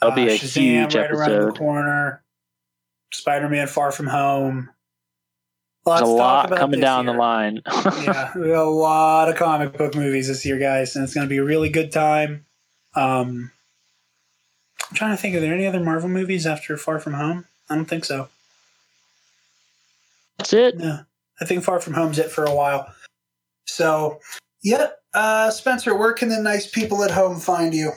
That'll 0.00 0.16
be 0.16 0.28
Uh, 0.28 0.32
a 0.32 0.36
huge 0.36 0.94
right 0.94 1.10
around 1.10 1.30
the 1.30 1.36
episode. 1.36 1.58
corner. 1.58 2.22
Spider 3.12 3.48
Man 3.48 3.66
Far 3.68 3.92
From 3.92 4.08
Home. 4.08 4.70
Lots 5.86 6.00
There's 6.00 6.10
a 6.10 6.12
lot 6.14 6.46
about 6.46 6.58
coming 6.58 6.80
down 6.80 7.06
the 7.06 7.12
line. 7.12 7.60
yeah, 7.66 8.32
we 8.36 8.48
got 8.48 8.64
a 8.66 8.70
lot 8.70 9.28
of 9.28 9.36
comic 9.36 9.76
book 9.76 9.94
movies 9.94 10.28
this 10.28 10.44
year, 10.44 10.58
guys, 10.58 10.96
and 10.96 11.04
it's 11.04 11.14
going 11.14 11.26
to 11.26 11.28
be 11.28 11.36
a 11.36 11.44
really 11.44 11.68
good 11.68 11.92
time. 11.92 12.46
Um, 12.96 13.52
I'm 14.90 14.96
trying 14.96 15.14
to 15.14 15.20
think, 15.20 15.36
are 15.36 15.40
there 15.40 15.54
any 15.54 15.66
other 15.66 15.80
Marvel 15.80 16.08
movies 16.08 16.46
after 16.46 16.76
Far 16.76 16.98
From 16.98 17.12
Home? 17.14 17.44
I 17.70 17.76
don't 17.76 17.84
think 17.84 18.04
so. 18.04 18.28
That's 20.38 20.52
it. 20.52 20.78
No, 20.78 21.00
I 21.40 21.44
think 21.44 21.62
Far 21.64 21.80
From 21.80 21.94
Home's 21.94 22.18
it 22.18 22.30
for 22.30 22.44
a 22.44 22.54
while. 22.54 22.92
So, 23.66 24.20
yep. 24.62 25.00
Uh, 25.14 25.50
Spencer, 25.50 25.94
where 25.94 26.12
can 26.12 26.28
the 26.28 26.40
nice 26.40 26.66
people 26.66 27.04
at 27.04 27.10
home 27.10 27.38
find 27.38 27.72
you? 27.72 27.92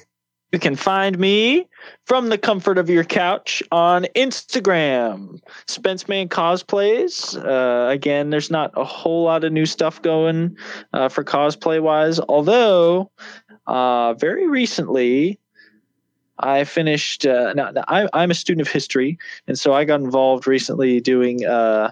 You 0.53 0.59
can 0.59 0.77
find 0.77 1.19
me 1.19 1.67
from 2.05 2.29
the 2.29 2.37
comfort 2.37 2.77
of 2.77 2.89
your 2.89 3.03
couch 3.03 3.61
on 3.69 4.05
Instagram. 4.15 5.39
Spence 5.67 6.07
Man 6.07 6.29
cosplays. 6.29 7.35
Uh, 7.35 7.89
again, 7.89 8.29
there's 8.29 8.49
not 8.49 8.71
a 8.77 8.85
whole 8.85 9.23
lot 9.23 9.43
of 9.43 9.51
new 9.51 9.65
stuff 9.65 10.01
going 10.01 10.55
uh, 10.93 11.09
for 11.09 11.25
cosplay 11.25 11.81
wise. 11.81 12.21
Although, 12.21 13.11
uh, 13.65 14.13
very 14.13 14.47
recently, 14.47 15.37
I 16.39 16.63
finished. 16.63 17.25
Uh, 17.25 17.51
now, 17.53 17.71
now, 17.71 17.83
I, 17.89 18.07
I'm 18.13 18.31
a 18.31 18.35
student 18.35 18.65
of 18.65 18.71
history, 18.71 19.17
and 19.47 19.59
so 19.59 19.73
I 19.73 19.83
got 19.83 19.99
involved 19.99 20.47
recently 20.47 21.01
doing 21.01 21.45
uh, 21.45 21.91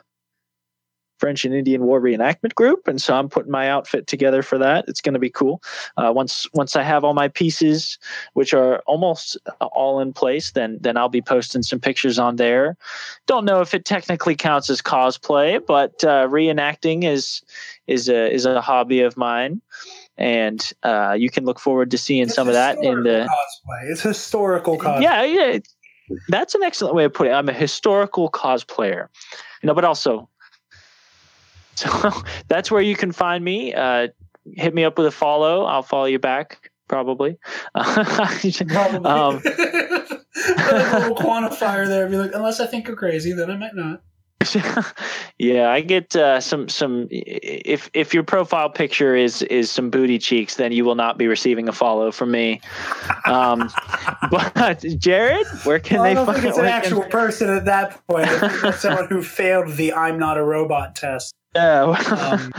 French 1.17 1.45
and 1.45 1.53
Indian 1.53 1.83
War 1.83 2.01
reenactment 2.01 2.55
group, 2.55 2.87
and 2.87 3.01
so 3.01 3.15
I'm 3.15 3.29
putting 3.29 3.51
my 3.51 3.69
outfit 3.69 4.07
together 4.07 4.41
for 4.41 4.57
that. 4.57 4.85
It's 4.87 5.01
going 5.01 5.13
to 5.13 5.19
be 5.19 5.29
cool. 5.29 5.61
Uh, 5.97 6.11
once 6.13 6.47
once 6.53 6.75
I 6.75 6.83
have 6.83 7.03
all 7.03 7.13
my 7.13 7.27
pieces 7.27 7.97
which 8.33 8.53
are 8.53 8.79
almost 8.87 9.37
all 9.61 9.99
in 9.99 10.13
place, 10.13 10.51
then 10.51 10.77
then 10.81 10.97
I'll 10.97 11.09
be 11.09 11.21
posting 11.21 11.63
some 11.63 11.79
pictures 11.79 12.19
on 12.19 12.35
there. 12.35 12.77
Don't 13.25 13.45
know 13.45 13.61
if 13.61 13.73
it 13.73 13.85
technically 13.85 14.35
counts 14.35 14.69
as 14.69 14.81
cosplay, 14.81 15.65
but 15.65 16.03
uh, 16.03 16.27
reenacting 16.27 17.03
is 17.03 17.41
is 17.87 18.09
a 18.09 18.31
is 18.31 18.45
a 18.45 18.61
hobby 18.61 19.01
of 19.01 19.17
mine, 19.17 19.61
and 20.17 20.73
uh, 20.83 21.15
you 21.17 21.29
can 21.29 21.45
look 21.45 21.59
forward 21.59 21.91
to 21.91 21.97
seeing 21.97 22.29
some 22.29 22.47
of 22.47 22.53
that 22.53 22.77
in 22.83 23.03
the. 23.03 23.29
cosplay. 23.29 23.91
It's 23.91 24.01
historical 24.01 24.77
cosplay. 24.77 25.01
Yeah, 25.01 25.23
yeah, 25.23 25.59
that's 26.29 26.55
an 26.55 26.63
excellent 26.63 26.95
way 26.95 27.05
of 27.05 27.13
putting 27.13 27.33
it. 27.33 27.35
I'm 27.35 27.49
a 27.49 27.53
historical 27.53 28.29
cosplayer, 28.29 29.07
you 29.61 29.67
know, 29.67 29.73
but 29.73 29.85
also. 29.85 30.29
So 31.75 32.11
that's 32.47 32.71
where 32.71 32.81
you 32.81 32.95
can 32.95 33.11
find 33.11 33.43
me. 33.43 33.73
Uh, 33.73 34.07
hit 34.53 34.73
me 34.73 34.83
up 34.83 34.97
with 34.97 35.07
a 35.07 35.11
follow. 35.11 35.65
I'll 35.65 35.83
follow 35.83 36.05
you 36.05 36.19
back 36.19 36.69
probably. 36.87 37.35
Probably. 37.75 39.05
um, 39.09 39.41
a 39.45 40.99
little 40.99 41.15
quantifier 41.15 41.87
there. 41.87 42.07
Be 42.07 42.17
like, 42.17 42.31
unless 42.35 42.59
I 42.59 42.67
think 42.67 42.87
you're 42.87 42.95
crazy, 42.95 43.31
then 43.33 43.49
I 43.49 43.57
might 43.57 43.73
not. 43.75 44.01
yeah, 45.39 45.69
I 45.71 45.81
get 45.81 46.15
uh, 46.15 46.39
some 46.39 46.69
some. 46.69 47.07
If 47.09 47.89
if 47.95 48.13
your 48.13 48.21
profile 48.21 48.69
picture 48.69 49.15
is 49.15 49.41
is 49.41 49.71
some 49.71 49.89
booty 49.89 50.19
cheeks, 50.19 50.55
then 50.57 50.71
you 50.71 50.85
will 50.85 50.93
not 50.93 51.17
be 51.17 51.25
receiving 51.27 51.67
a 51.67 51.71
follow 51.73 52.11
from 52.11 52.29
me. 52.29 52.61
Um, 53.25 53.71
but 54.29 54.85
Jared, 54.99 55.47
where 55.63 55.79
can 55.79 55.97
Well, 55.97 56.05
I 56.05 56.09
they 56.09 56.13
don't 56.13 56.25
find? 56.27 56.37
think 56.37 56.47
it's 56.49 56.57
an 56.59 56.63
where 56.65 56.71
can- 56.73 56.81
actual 56.83 57.03
person 57.09 57.49
at 57.49 57.65
that 57.65 58.05
point. 58.07 58.27
I 58.29 58.71
someone 58.71 59.07
who 59.07 59.23
failed 59.23 59.75
the 59.77 59.93
"I'm 59.93 60.19
not 60.19 60.37
a 60.37 60.43
robot" 60.43 60.95
test. 60.95 61.33
Yeah, 61.55 61.83
Um, 62.35 62.51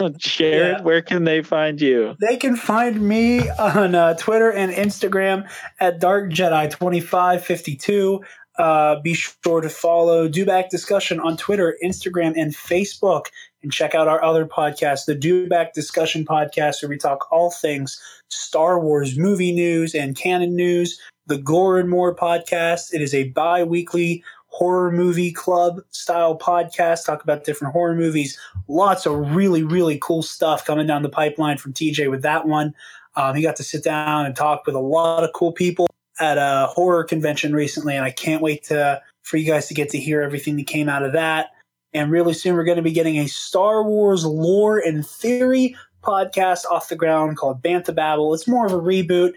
well, 0.00 0.08
Jared, 0.16 0.78
yeah. 0.78 0.82
where 0.82 1.02
can 1.02 1.24
they 1.24 1.42
find 1.42 1.80
you? 1.80 2.16
They 2.20 2.36
can 2.36 2.56
find 2.56 3.00
me 3.00 3.48
on 3.50 3.94
uh, 3.94 4.14
Twitter 4.14 4.50
and 4.50 4.72
Instagram 4.72 5.48
at 5.78 6.00
Dark 6.00 6.30
Jedi 6.30 6.70
twenty 6.70 7.00
five 7.00 7.44
fifty 7.44 7.76
two. 7.76 8.22
Uh, 8.58 9.00
be 9.00 9.14
sure 9.14 9.60
to 9.60 9.68
follow 9.68 10.28
Dubak 10.28 10.68
Discussion 10.70 11.20
on 11.20 11.36
Twitter, 11.36 11.76
Instagram, 11.84 12.32
and 12.36 12.52
Facebook, 12.54 13.26
and 13.62 13.72
check 13.72 13.94
out 13.94 14.08
our 14.08 14.22
other 14.22 14.44
podcast, 14.46 15.06
the 15.06 15.14
Dubak 15.16 15.72
Discussion 15.72 16.24
podcast, 16.26 16.82
where 16.82 16.88
we 16.90 16.98
talk 16.98 17.30
all 17.30 17.50
things 17.50 18.00
Star 18.28 18.80
Wars 18.80 19.18
movie 19.18 19.52
news 19.52 19.94
and 19.94 20.16
canon 20.16 20.56
news. 20.56 20.98
The 21.26 21.38
Gore 21.38 21.78
and 21.78 21.88
More 21.88 22.14
podcast. 22.14 22.92
It 22.92 23.00
is 23.02 23.14
a 23.14 23.28
bi-weekly 23.28 24.24
horror 24.50 24.90
movie 24.90 25.32
club 25.32 25.80
style 25.90 26.38
podcast. 26.38 27.06
Talk 27.06 27.22
about 27.22 27.44
different 27.44 27.72
horror 27.72 27.94
movies. 27.94 28.38
Lots 28.68 29.06
of 29.06 29.34
really, 29.34 29.62
really 29.62 29.98
cool 30.00 30.22
stuff 30.22 30.64
coming 30.64 30.86
down 30.86 31.02
the 31.02 31.08
pipeline 31.08 31.56
from 31.56 31.72
TJ 31.72 32.10
with 32.10 32.22
that 32.22 32.46
one. 32.46 32.74
Um, 33.16 33.34
he 33.34 33.42
got 33.42 33.56
to 33.56 33.64
sit 33.64 33.82
down 33.82 34.26
and 34.26 34.36
talk 34.36 34.66
with 34.66 34.74
a 34.74 34.80
lot 34.80 35.24
of 35.24 35.32
cool 35.32 35.52
people 35.52 35.86
at 36.20 36.36
a 36.36 36.66
horror 36.66 37.04
convention 37.04 37.54
recently, 37.54 37.96
and 37.96 38.04
I 38.04 38.10
can't 38.10 38.42
wait 38.42 38.64
to 38.64 39.00
for 39.22 39.36
you 39.36 39.46
guys 39.46 39.66
to 39.68 39.74
get 39.74 39.88
to 39.90 39.98
hear 39.98 40.22
everything 40.22 40.56
that 40.56 40.66
came 40.66 40.88
out 40.88 41.02
of 41.02 41.12
that. 41.12 41.48
And 41.92 42.10
really 42.10 42.34
soon, 42.34 42.54
we're 42.54 42.64
going 42.64 42.76
to 42.76 42.82
be 42.82 42.92
getting 42.92 43.18
a 43.18 43.26
Star 43.26 43.82
Wars 43.82 44.24
lore 44.24 44.78
and 44.78 45.06
theory 45.06 45.76
podcast 46.02 46.64
off 46.70 46.88
the 46.88 46.96
ground 46.96 47.36
called 47.36 47.62
Bantha 47.62 47.94
Babble. 47.94 48.32
It's 48.34 48.48
more 48.48 48.66
of 48.66 48.72
a 48.72 48.80
reboot 48.80 49.32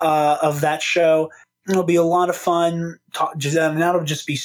uh, 0.00 0.38
of 0.42 0.60
that 0.60 0.82
show. 0.82 1.30
It'll 1.68 1.84
be 1.84 1.96
a 1.96 2.02
lot 2.02 2.30
of 2.30 2.36
fun. 2.36 2.98
Talk, 3.12 3.36
just, 3.36 3.56
and 3.56 3.80
that'll 3.80 4.04
just 4.04 4.26
be 4.26 4.38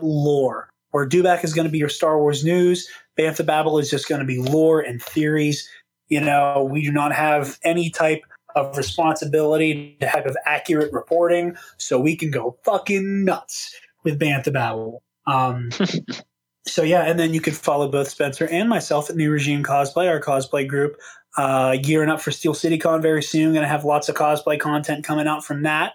lore. 0.00 0.68
Where 0.90 1.08
Dubak 1.08 1.44
is 1.44 1.54
going 1.54 1.66
to 1.66 1.72
be 1.72 1.78
your 1.78 1.88
Star 1.88 2.18
Wars 2.18 2.44
news, 2.44 2.88
Bantha 3.18 3.44
Babble 3.44 3.78
is 3.78 3.90
just 3.90 4.08
going 4.08 4.20
to 4.20 4.26
be 4.26 4.38
lore 4.38 4.80
and 4.80 5.02
theories. 5.02 5.68
You 6.08 6.20
know, 6.20 6.68
we 6.70 6.82
do 6.82 6.92
not 6.92 7.12
have 7.14 7.58
any 7.64 7.90
type 7.90 8.22
of 8.54 8.76
responsibility 8.76 9.96
to 10.00 10.06
have 10.06 10.26
of 10.26 10.36
accurate 10.44 10.92
reporting, 10.92 11.56
so 11.78 11.98
we 11.98 12.16
can 12.16 12.30
go 12.30 12.58
fucking 12.64 13.24
nuts 13.24 13.74
with 14.04 14.18
Bantha 14.18 14.52
Babble. 14.52 15.02
Um, 15.26 15.70
so 16.66 16.82
yeah, 16.82 17.02
and 17.04 17.18
then 17.18 17.32
you 17.32 17.40
can 17.40 17.54
follow 17.54 17.88
both 17.88 18.08
Spencer 18.08 18.46
and 18.48 18.68
myself 18.68 19.08
at 19.08 19.16
New 19.16 19.30
Regime 19.30 19.62
Cosplay, 19.62 20.08
our 20.08 20.20
cosplay 20.20 20.66
group. 20.66 20.96
Uh, 21.38 21.76
gearing 21.82 22.10
up 22.10 22.20
for 22.20 22.30
Steel 22.30 22.52
City 22.52 22.76
Con 22.76 23.00
very 23.00 23.22
soon. 23.22 23.54
Going 23.54 23.62
to 23.62 23.68
have 23.68 23.86
lots 23.86 24.10
of 24.10 24.14
cosplay 24.14 24.60
content 24.60 25.02
coming 25.02 25.26
out 25.26 25.42
from 25.42 25.62
that. 25.62 25.94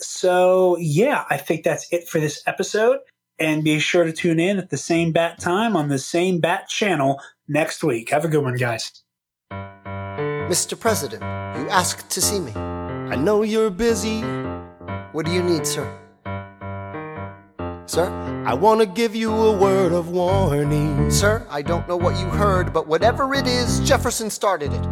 So 0.00 0.76
yeah, 0.78 1.24
I 1.30 1.36
think 1.36 1.64
that's 1.64 1.86
it 1.92 2.08
for 2.08 2.20
this 2.20 2.42
episode. 2.46 2.98
And 3.38 3.64
be 3.64 3.80
sure 3.80 4.04
to 4.04 4.12
tune 4.12 4.38
in 4.38 4.58
at 4.58 4.70
the 4.70 4.76
same 4.76 5.10
bat 5.10 5.40
time 5.40 5.76
on 5.76 5.88
the 5.88 5.98
same 5.98 6.38
bat 6.38 6.68
channel 6.68 7.20
next 7.48 7.82
week. 7.82 8.10
Have 8.10 8.24
a 8.24 8.28
good 8.28 8.44
one, 8.44 8.56
guys. 8.56 9.02
Mr. 9.50 10.78
President, 10.78 11.22
you 11.22 11.68
asked 11.68 12.10
to 12.10 12.20
see 12.20 12.38
me. 12.38 12.52
I 12.52 13.16
know 13.16 13.42
you're 13.42 13.70
busy. 13.70 14.20
What 15.12 15.26
do 15.26 15.32
you 15.32 15.42
need, 15.42 15.66
sir? 15.66 15.84
Sir, 17.86 18.08
I 18.46 18.54
want 18.54 18.80
to 18.80 18.86
give 18.86 19.14
you 19.14 19.30
a 19.30 19.56
word 19.58 19.92
of 19.92 20.08
warning. 20.08 21.10
Sir, 21.10 21.46
I 21.50 21.60
don't 21.60 21.86
know 21.86 21.96
what 21.96 22.18
you 22.18 22.26
heard, 22.26 22.72
but 22.72 22.86
whatever 22.86 23.34
it 23.34 23.46
is, 23.46 23.80
Jefferson 23.80 24.30
started 24.30 24.72
it. 24.72 24.82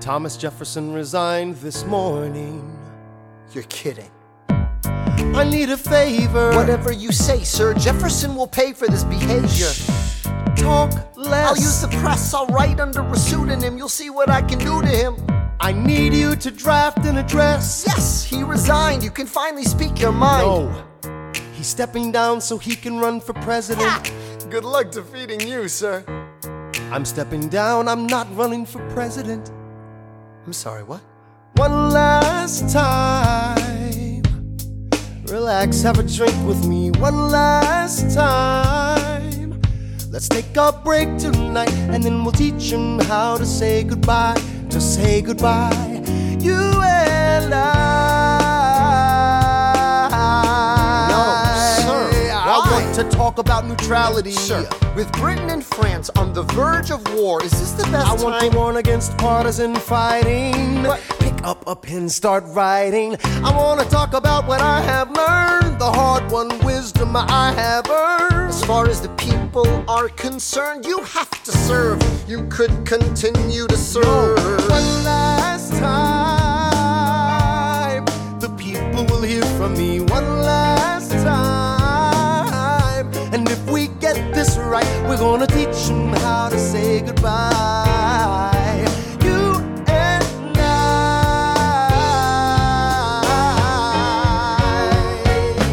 Thomas 0.00 0.36
Jefferson 0.36 0.92
resigned 0.92 1.56
this 1.56 1.84
morning. 1.84 2.77
You're 3.52 3.64
kidding. 3.64 4.10
I 4.50 5.48
need 5.48 5.70
a 5.70 5.76
favor. 5.76 6.54
Whatever 6.54 6.92
you 6.92 7.12
say, 7.12 7.44
sir, 7.44 7.74
Jefferson 7.74 8.34
will 8.34 8.46
pay 8.46 8.72
for 8.72 8.88
this 8.88 9.04
behavior. 9.04 9.70
Talk 10.56 10.92
less. 11.16 11.48
I'll 11.48 11.56
use 11.56 11.80
the 11.80 11.88
press, 12.00 12.34
I'll 12.34 12.46
write 12.48 12.80
under 12.80 13.02
a 13.02 13.16
pseudonym. 13.16 13.78
You'll 13.78 13.88
see 13.88 14.10
what 14.10 14.28
I 14.28 14.42
can 14.42 14.58
do 14.58 14.82
to 14.82 14.88
him. 14.88 15.16
I 15.60 15.72
need 15.72 16.14
you 16.14 16.36
to 16.36 16.50
draft 16.50 16.98
an 17.06 17.18
address. 17.18 17.84
Yes, 17.86 18.24
he 18.24 18.42
resigned. 18.42 19.02
You 19.02 19.10
can 19.10 19.26
finally 19.26 19.64
speak 19.64 19.98
your 20.00 20.12
mind. 20.12 20.46
No. 20.46 21.32
He's 21.52 21.66
stepping 21.66 22.12
down 22.12 22.40
so 22.40 22.58
he 22.58 22.76
can 22.76 22.98
run 22.98 23.20
for 23.20 23.32
president. 23.32 24.12
Good 24.50 24.64
luck 24.64 24.90
defeating 24.90 25.40
you, 25.40 25.68
sir. 25.68 26.04
I'm 26.92 27.04
stepping 27.04 27.48
down, 27.48 27.88
I'm 27.88 28.06
not 28.06 28.34
running 28.36 28.64
for 28.64 28.86
president. 28.90 29.50
I'm 30.46 30.52
sorry, 30.52 30.84
what? 30.84 31.02
One 31.58 31.90
last 31.90 32.72
time. 32.72 34.22
Relax, 35.26 35.82
have 35.82 35.98
a 35.98 36.04
drink 36.04 36.36
with 36.46 36.64
me. 36.68 36.92
One 36.92 37.30
last 37.32 38.14
time. 38.14 39.60
Let's 40.08 40.28
take 40.28 40.56
a 40.56 40.70
break 40.70 41.18
tonight 41.18 41.72
and 41.90 42.04
then 42.04 42.22
we'll 42.22 42.30
teach 42.30 42.70
him 42.70 43.00
how 43.00 43.38
to 43.38 43.44
say 43.44 43.82
goodbye. 43.82 44.40
To 44.70 44.80
say 44.80 45.20
goodbye. 45.20 46.04
You 46.38 46.54
and 46.54 47.52
I. 47.52 47.87
to 52.98 53.08
talk 53.10 53.38
about 53.38 53.64
neutrality. 53.64 54.32
Sir, 54.32 54.68
with 54.96 55.12
Britain 55.12 55.50
and 55.50 55.64
France 55.64 56.10
on 56.16 56.32
the 56.32 56.42
verge 56.42 56.90
of 56.90 57.00
war, 57.14 57.40
is 57.44 57.52
this 57.52 57.70
the 57.72 57.84
best 57.92 58.08
I 58.08 58.14
want 58.24 58.40
time? 58.40 58.50
to 58.50 58.56
warn 58.58 58.76
against 58.76 59.16
partisan 59.18 59.76
fighting. 59.76 60.84
Pick 61.20 61.44
up 61.44 61.62
a 61.68 61.76
pen, 61.76 62.08
start 62.08 62.42
writing. 62.48 63.16
I 63.44 63.56
want 63.56 63.80
to 63.80 63.86
talk 63.88 64.14
about 64.14 64.48
what 64.48 64.60
I 64.60 64.80
have 64.80 65.12
learned, 65.12 65.78
the 65.78 65.88
hard 65.88 66.28
won 66.32 66.48
wisdom 66.64 67.14
I 67.14 67.52
have 67.52 67.88
earned. 67.88 68.48
As 68.48 68.64
far 68.64 68.88
as 68.88 69.00
the 69.00 69.10
people 69.10 69.68
are 69.88 70.08
concerned, 70.08 70.84
you 70.84 70.98
have 71.02 71.30
to 71.44 71.52
serve. 71.52 72.02
You 72.28 72.48
could 72.48 72.84
continue 72.84 73.68
to 73.68 73.76
serve. 73.76 74.38
One 74.68 75.04
last 75.04 75.72
time, 75.74 76.04
the 78.40 78.48
people 78.58 79.04
will 79.06 79.22
hear 79.22 79.44
from 79.56 79.74
me. 79.74 80.00
One 80.00 80.42
last 80.42 81.12
time, 81.12 81.57
and 83.32 83.48
if 83.48 83.70
we 83.70 83.88
get 84.00 84.16
this 84.34 84.56
right, 84.56 84.86
we're 85.08 85.18
gonna 85.18 85.46
teach 85.46 85.86
them 85.88 86.12
how 86.24 86.48
to 86.48 86.58
say 86.58 87.00
goodbye. 87.00 88.84
You 89.22 89.56
and 89.86 90.24
I. 90.58 91.58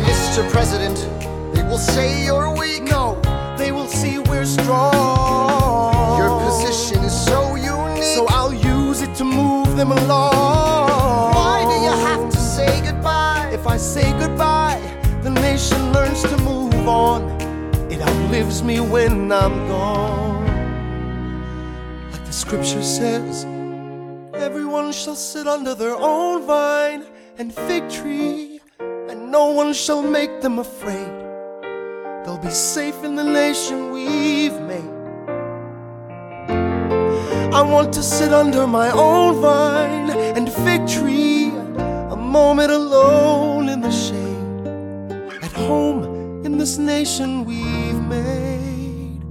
Mr. 0.04 0.50
President, 0.52 0.98
they 1.54 1.64
will 1.64 1.78
say 1.78 2.26
you're 2.26 2.54
weak. 2.54 2.84
No, 2.84 3.20
they 3.58 3.72
will 3.72 3.88
see 3.88 4.20
we're 4.20 4.46
strong. 4.46 6.18
Your 6.18 6.40
position 6.42 7.04
is 7.04 7.14
so 7.26 7.56
unique. 7.56 8.04
So 8.16 8.26
I'll 8.30 8.54
use 8.54 9.02
it 9.02 9.14
to 9.16 9.24
move 9.24 9.76
them 9.78 9.92
along. 9.92 11.34
Why 11.36 11.62
do 11.70 11.76
you 11.86 11.92
have 12.08 12.30
to 12.32 12.38
say 12.38 12.82
goodbye? 12.82 13.50
If 13.54 13.68
I 13.68 13.78
say 13.78 14.12
goodbye, 14.20 14.82
the 15.22 15.30
nation 15.30 15.92
learns 15.94 16.22
to 16.24 16.38
move 16.38 16.88
on. 16.88 17.35
Me 18.66 18.80
when 18.80 19.32
I'm 19.32 19.68
gone. 19.68 20.44
Like 22.12 22.26
the 22.26 22.34
scripture 22.34 22.82
says, 22.82 23.46
everyone 24.34 24.92
shall 24.92 25.16
sit 25.16 25.46
under 25.46 25.76
their 25.76 25.96
own 25.96 26.48
vine 26.48 27.04
and 27.38 27.54
fig 27.54 27.88
tree, 27.92 28.60
and 28.80 29.32
no 29.32 29.52
one 29.52 29.72
shall 29.72 30.02
make 30.02 30.42
them 30.42 30.58
afraid. 30.58 31.12
They'll 32.24 32.40
be 32.42 32.50
safe 32.50 33.04
in 33.04 33.16
the 33.16 33.24
nation 33.24 33.92
we've 33.92 34.60
made. 34.62 34.96
I 37.54 37.62
want 37.62 37.94
to 37.94 38.02
sit 38.02 38.34
under 38.34 38.66
my 38.66 38.90
own 38.90 39.42
vine 39.42 40.10
and 40.36 40.52
fig 40.52 40.88
tree, 40.88 41.50
a 42.10 42.16
moment 42.16 42.72
alone 42.72 43.70
in 43.70 43.82
the 43.82 43.92
shade, 43.92 45.44
at 45.44 45.52
home 45.52 46.15
this 46.66 46.80
nation 46.80 47.46
we've 47.46 48.02
made. 48.08 49.24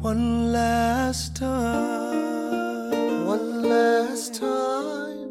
One 0.00 0.50
last 0.50 1.36
time. 1.36 3.26
One 3.26 3.62
last 3.68 4.34
time. 4.34 5.28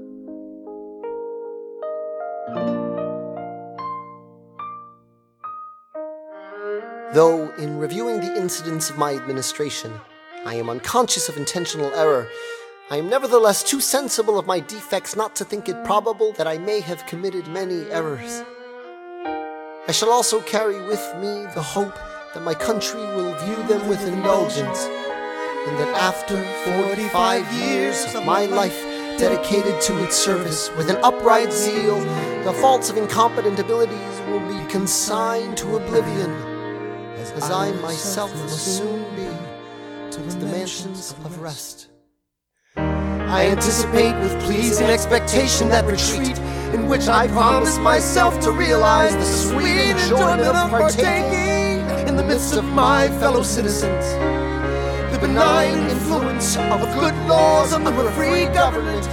Though, 7.16 7.52
in 7.58 7.80
reviewing 7.80 8.22
the 8.22 8.36
incidents 8.38 8.92
of 8.92 9.00
my 9.00 9.16
administration, 9.16 9.92
I 10.46 10.54
am 10.54 10.70
unconscious 10.70 11.30
of 11.30 11.38
intentional 11.38 11.92
error, 11.96 12.30
I 12.92 12.98
am 12.98 13.10
nevertheless 13.10 13.64
too 13.64 13.82
sensible 13.82 14.38
of 14.38 14.46
my 14.46 14.60
defects 14.60 15.16
not 15.16 15.36
to 15.38 15.46
think 15.46 15.68
it 15.68 15.84
probable 15.84 16.32
that 16.34 16.46
I 16.46 16.60
may 16.60 16.80
have 16.82 17.08
committed 17.08 17.48
many 17.48 17.90
errors. 17.90 18.44
I 19.90 19.92
shall 19.92 20.12
also 20.12 20.40
carry 20.42 20.80
with 20.82 21.04
me 21.16 21.48
the 21.56 21.64
hope 21.64 21.96
that 22.36 22.44
my 22.44 22.54
country 22.54 23.02
will 23.02 23.34
view 23.40 23.56
them 23.68 23.90
with 23.90 24.06
indulgence, 24.08 24.84
and 24.86 25.80
that 25.80 25.96
after 25.98 26.38
45 26.80 27.52
years 27.54 28.06
of 28.14 28.24
my 28.24 28.46
life 28.46 28.80
dedicated 29.18 29.82
to 29.82 30.04
its 30.04 30.16
service 30.16 30.70
with 30.78 30.92
an 30.92 30.98
upright 30.98 31.52
zeal, 31.52 32.00
the 32.44 32.54
faults 32.62 32.92
of 32.92 32.98
incompetent 32.98 33.58
abilities 33.58 34.22
will 34.28 34.42
be 34.42 34.64
consigned 34.70 35.58
to 35.58 35.78
oblivion, 35.78 36.30
as 37.18 37.50
I 37.50 37.72
myself 37.82 38.32
will 38.36 38.48
soon 38.48 39.04
be 39.16 40.12
to 40.12 40.22
the 40.38 40.46
mansions 40.46 41.16
of 41.26 41.42
rest. 41.42 41.88
I 42.78 43.48
anticipate 43.48 44.14
with 44.22 44.40
pleasing 44.44 44.86
expectation 44.86 45.70
that 45.70 45.86
retreat 45.86 46.38
in 46.74 46.88
which 46.88 47.08
I 47.08 47.28
promise 47.28 47.78
myself 47.80 48.40
to 48.42 48.52
realize 48.52 49.16
the 49.16 49.26
sweet 49.26 49.92
enjoyment 49.92 50.42
of 50.42 50.70
partaking 50.70 51.80
in 52.08 52.16
the 52.16 52.24
midst 52.24 52.56
of 52.56 52.64
my 52.66 53.08
fellow 53.20 53.42
citizens. 53.42 54.06
The 55.12 55.20
benign 55.20 55.90
influence 55.90 56.58
of 56.58 56.82
good 57.00 57.16
laws 57.28 57.74
of 57.74 57.86
a 57.86 58.12
free 58.12 58.46
government, 58.54 59.04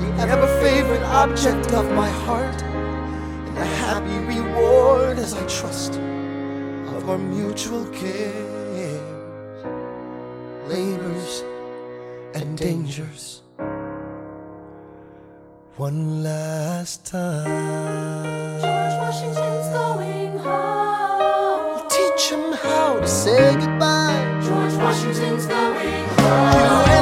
the 0.00 0.22
ever 0.22 0.46
favorite 0.62 1.02
object 1.02 1.72
of 1.72 1.90
my 1.92 2.08
heart, 2.08 2.62
and 2.62 3.56
the 3.56 3.64
happy 3.64 4.18
reward 4.38 5.18
as 5.18 5.34
I 5.34 5.44
trust 5.46 5.94
of 5.94 7.10
our 7.10 7.18
mutual 7.18 7.84
cares, 7.86 9.64
labors, 10.68 11.42
and 12.34 12.56
dangers 12.56 13.42
one 15.76 16.22
last 16.22 17.04
time. 17.04 18.60
George 18.60 18.96
Washington's 18.98 19.68
going 19.68 20.38
home. 20.38 21.88
Teach 21.88 22.30
him 22.30 22.52
how 22.52 22.98
to 22.98 23.06
say 23.06 23.54
goodbye. 23.54 24.40
George 24.42 24.74
Washington's 24.74 25.46
going 25.46 26.08
home. 26.20 26.95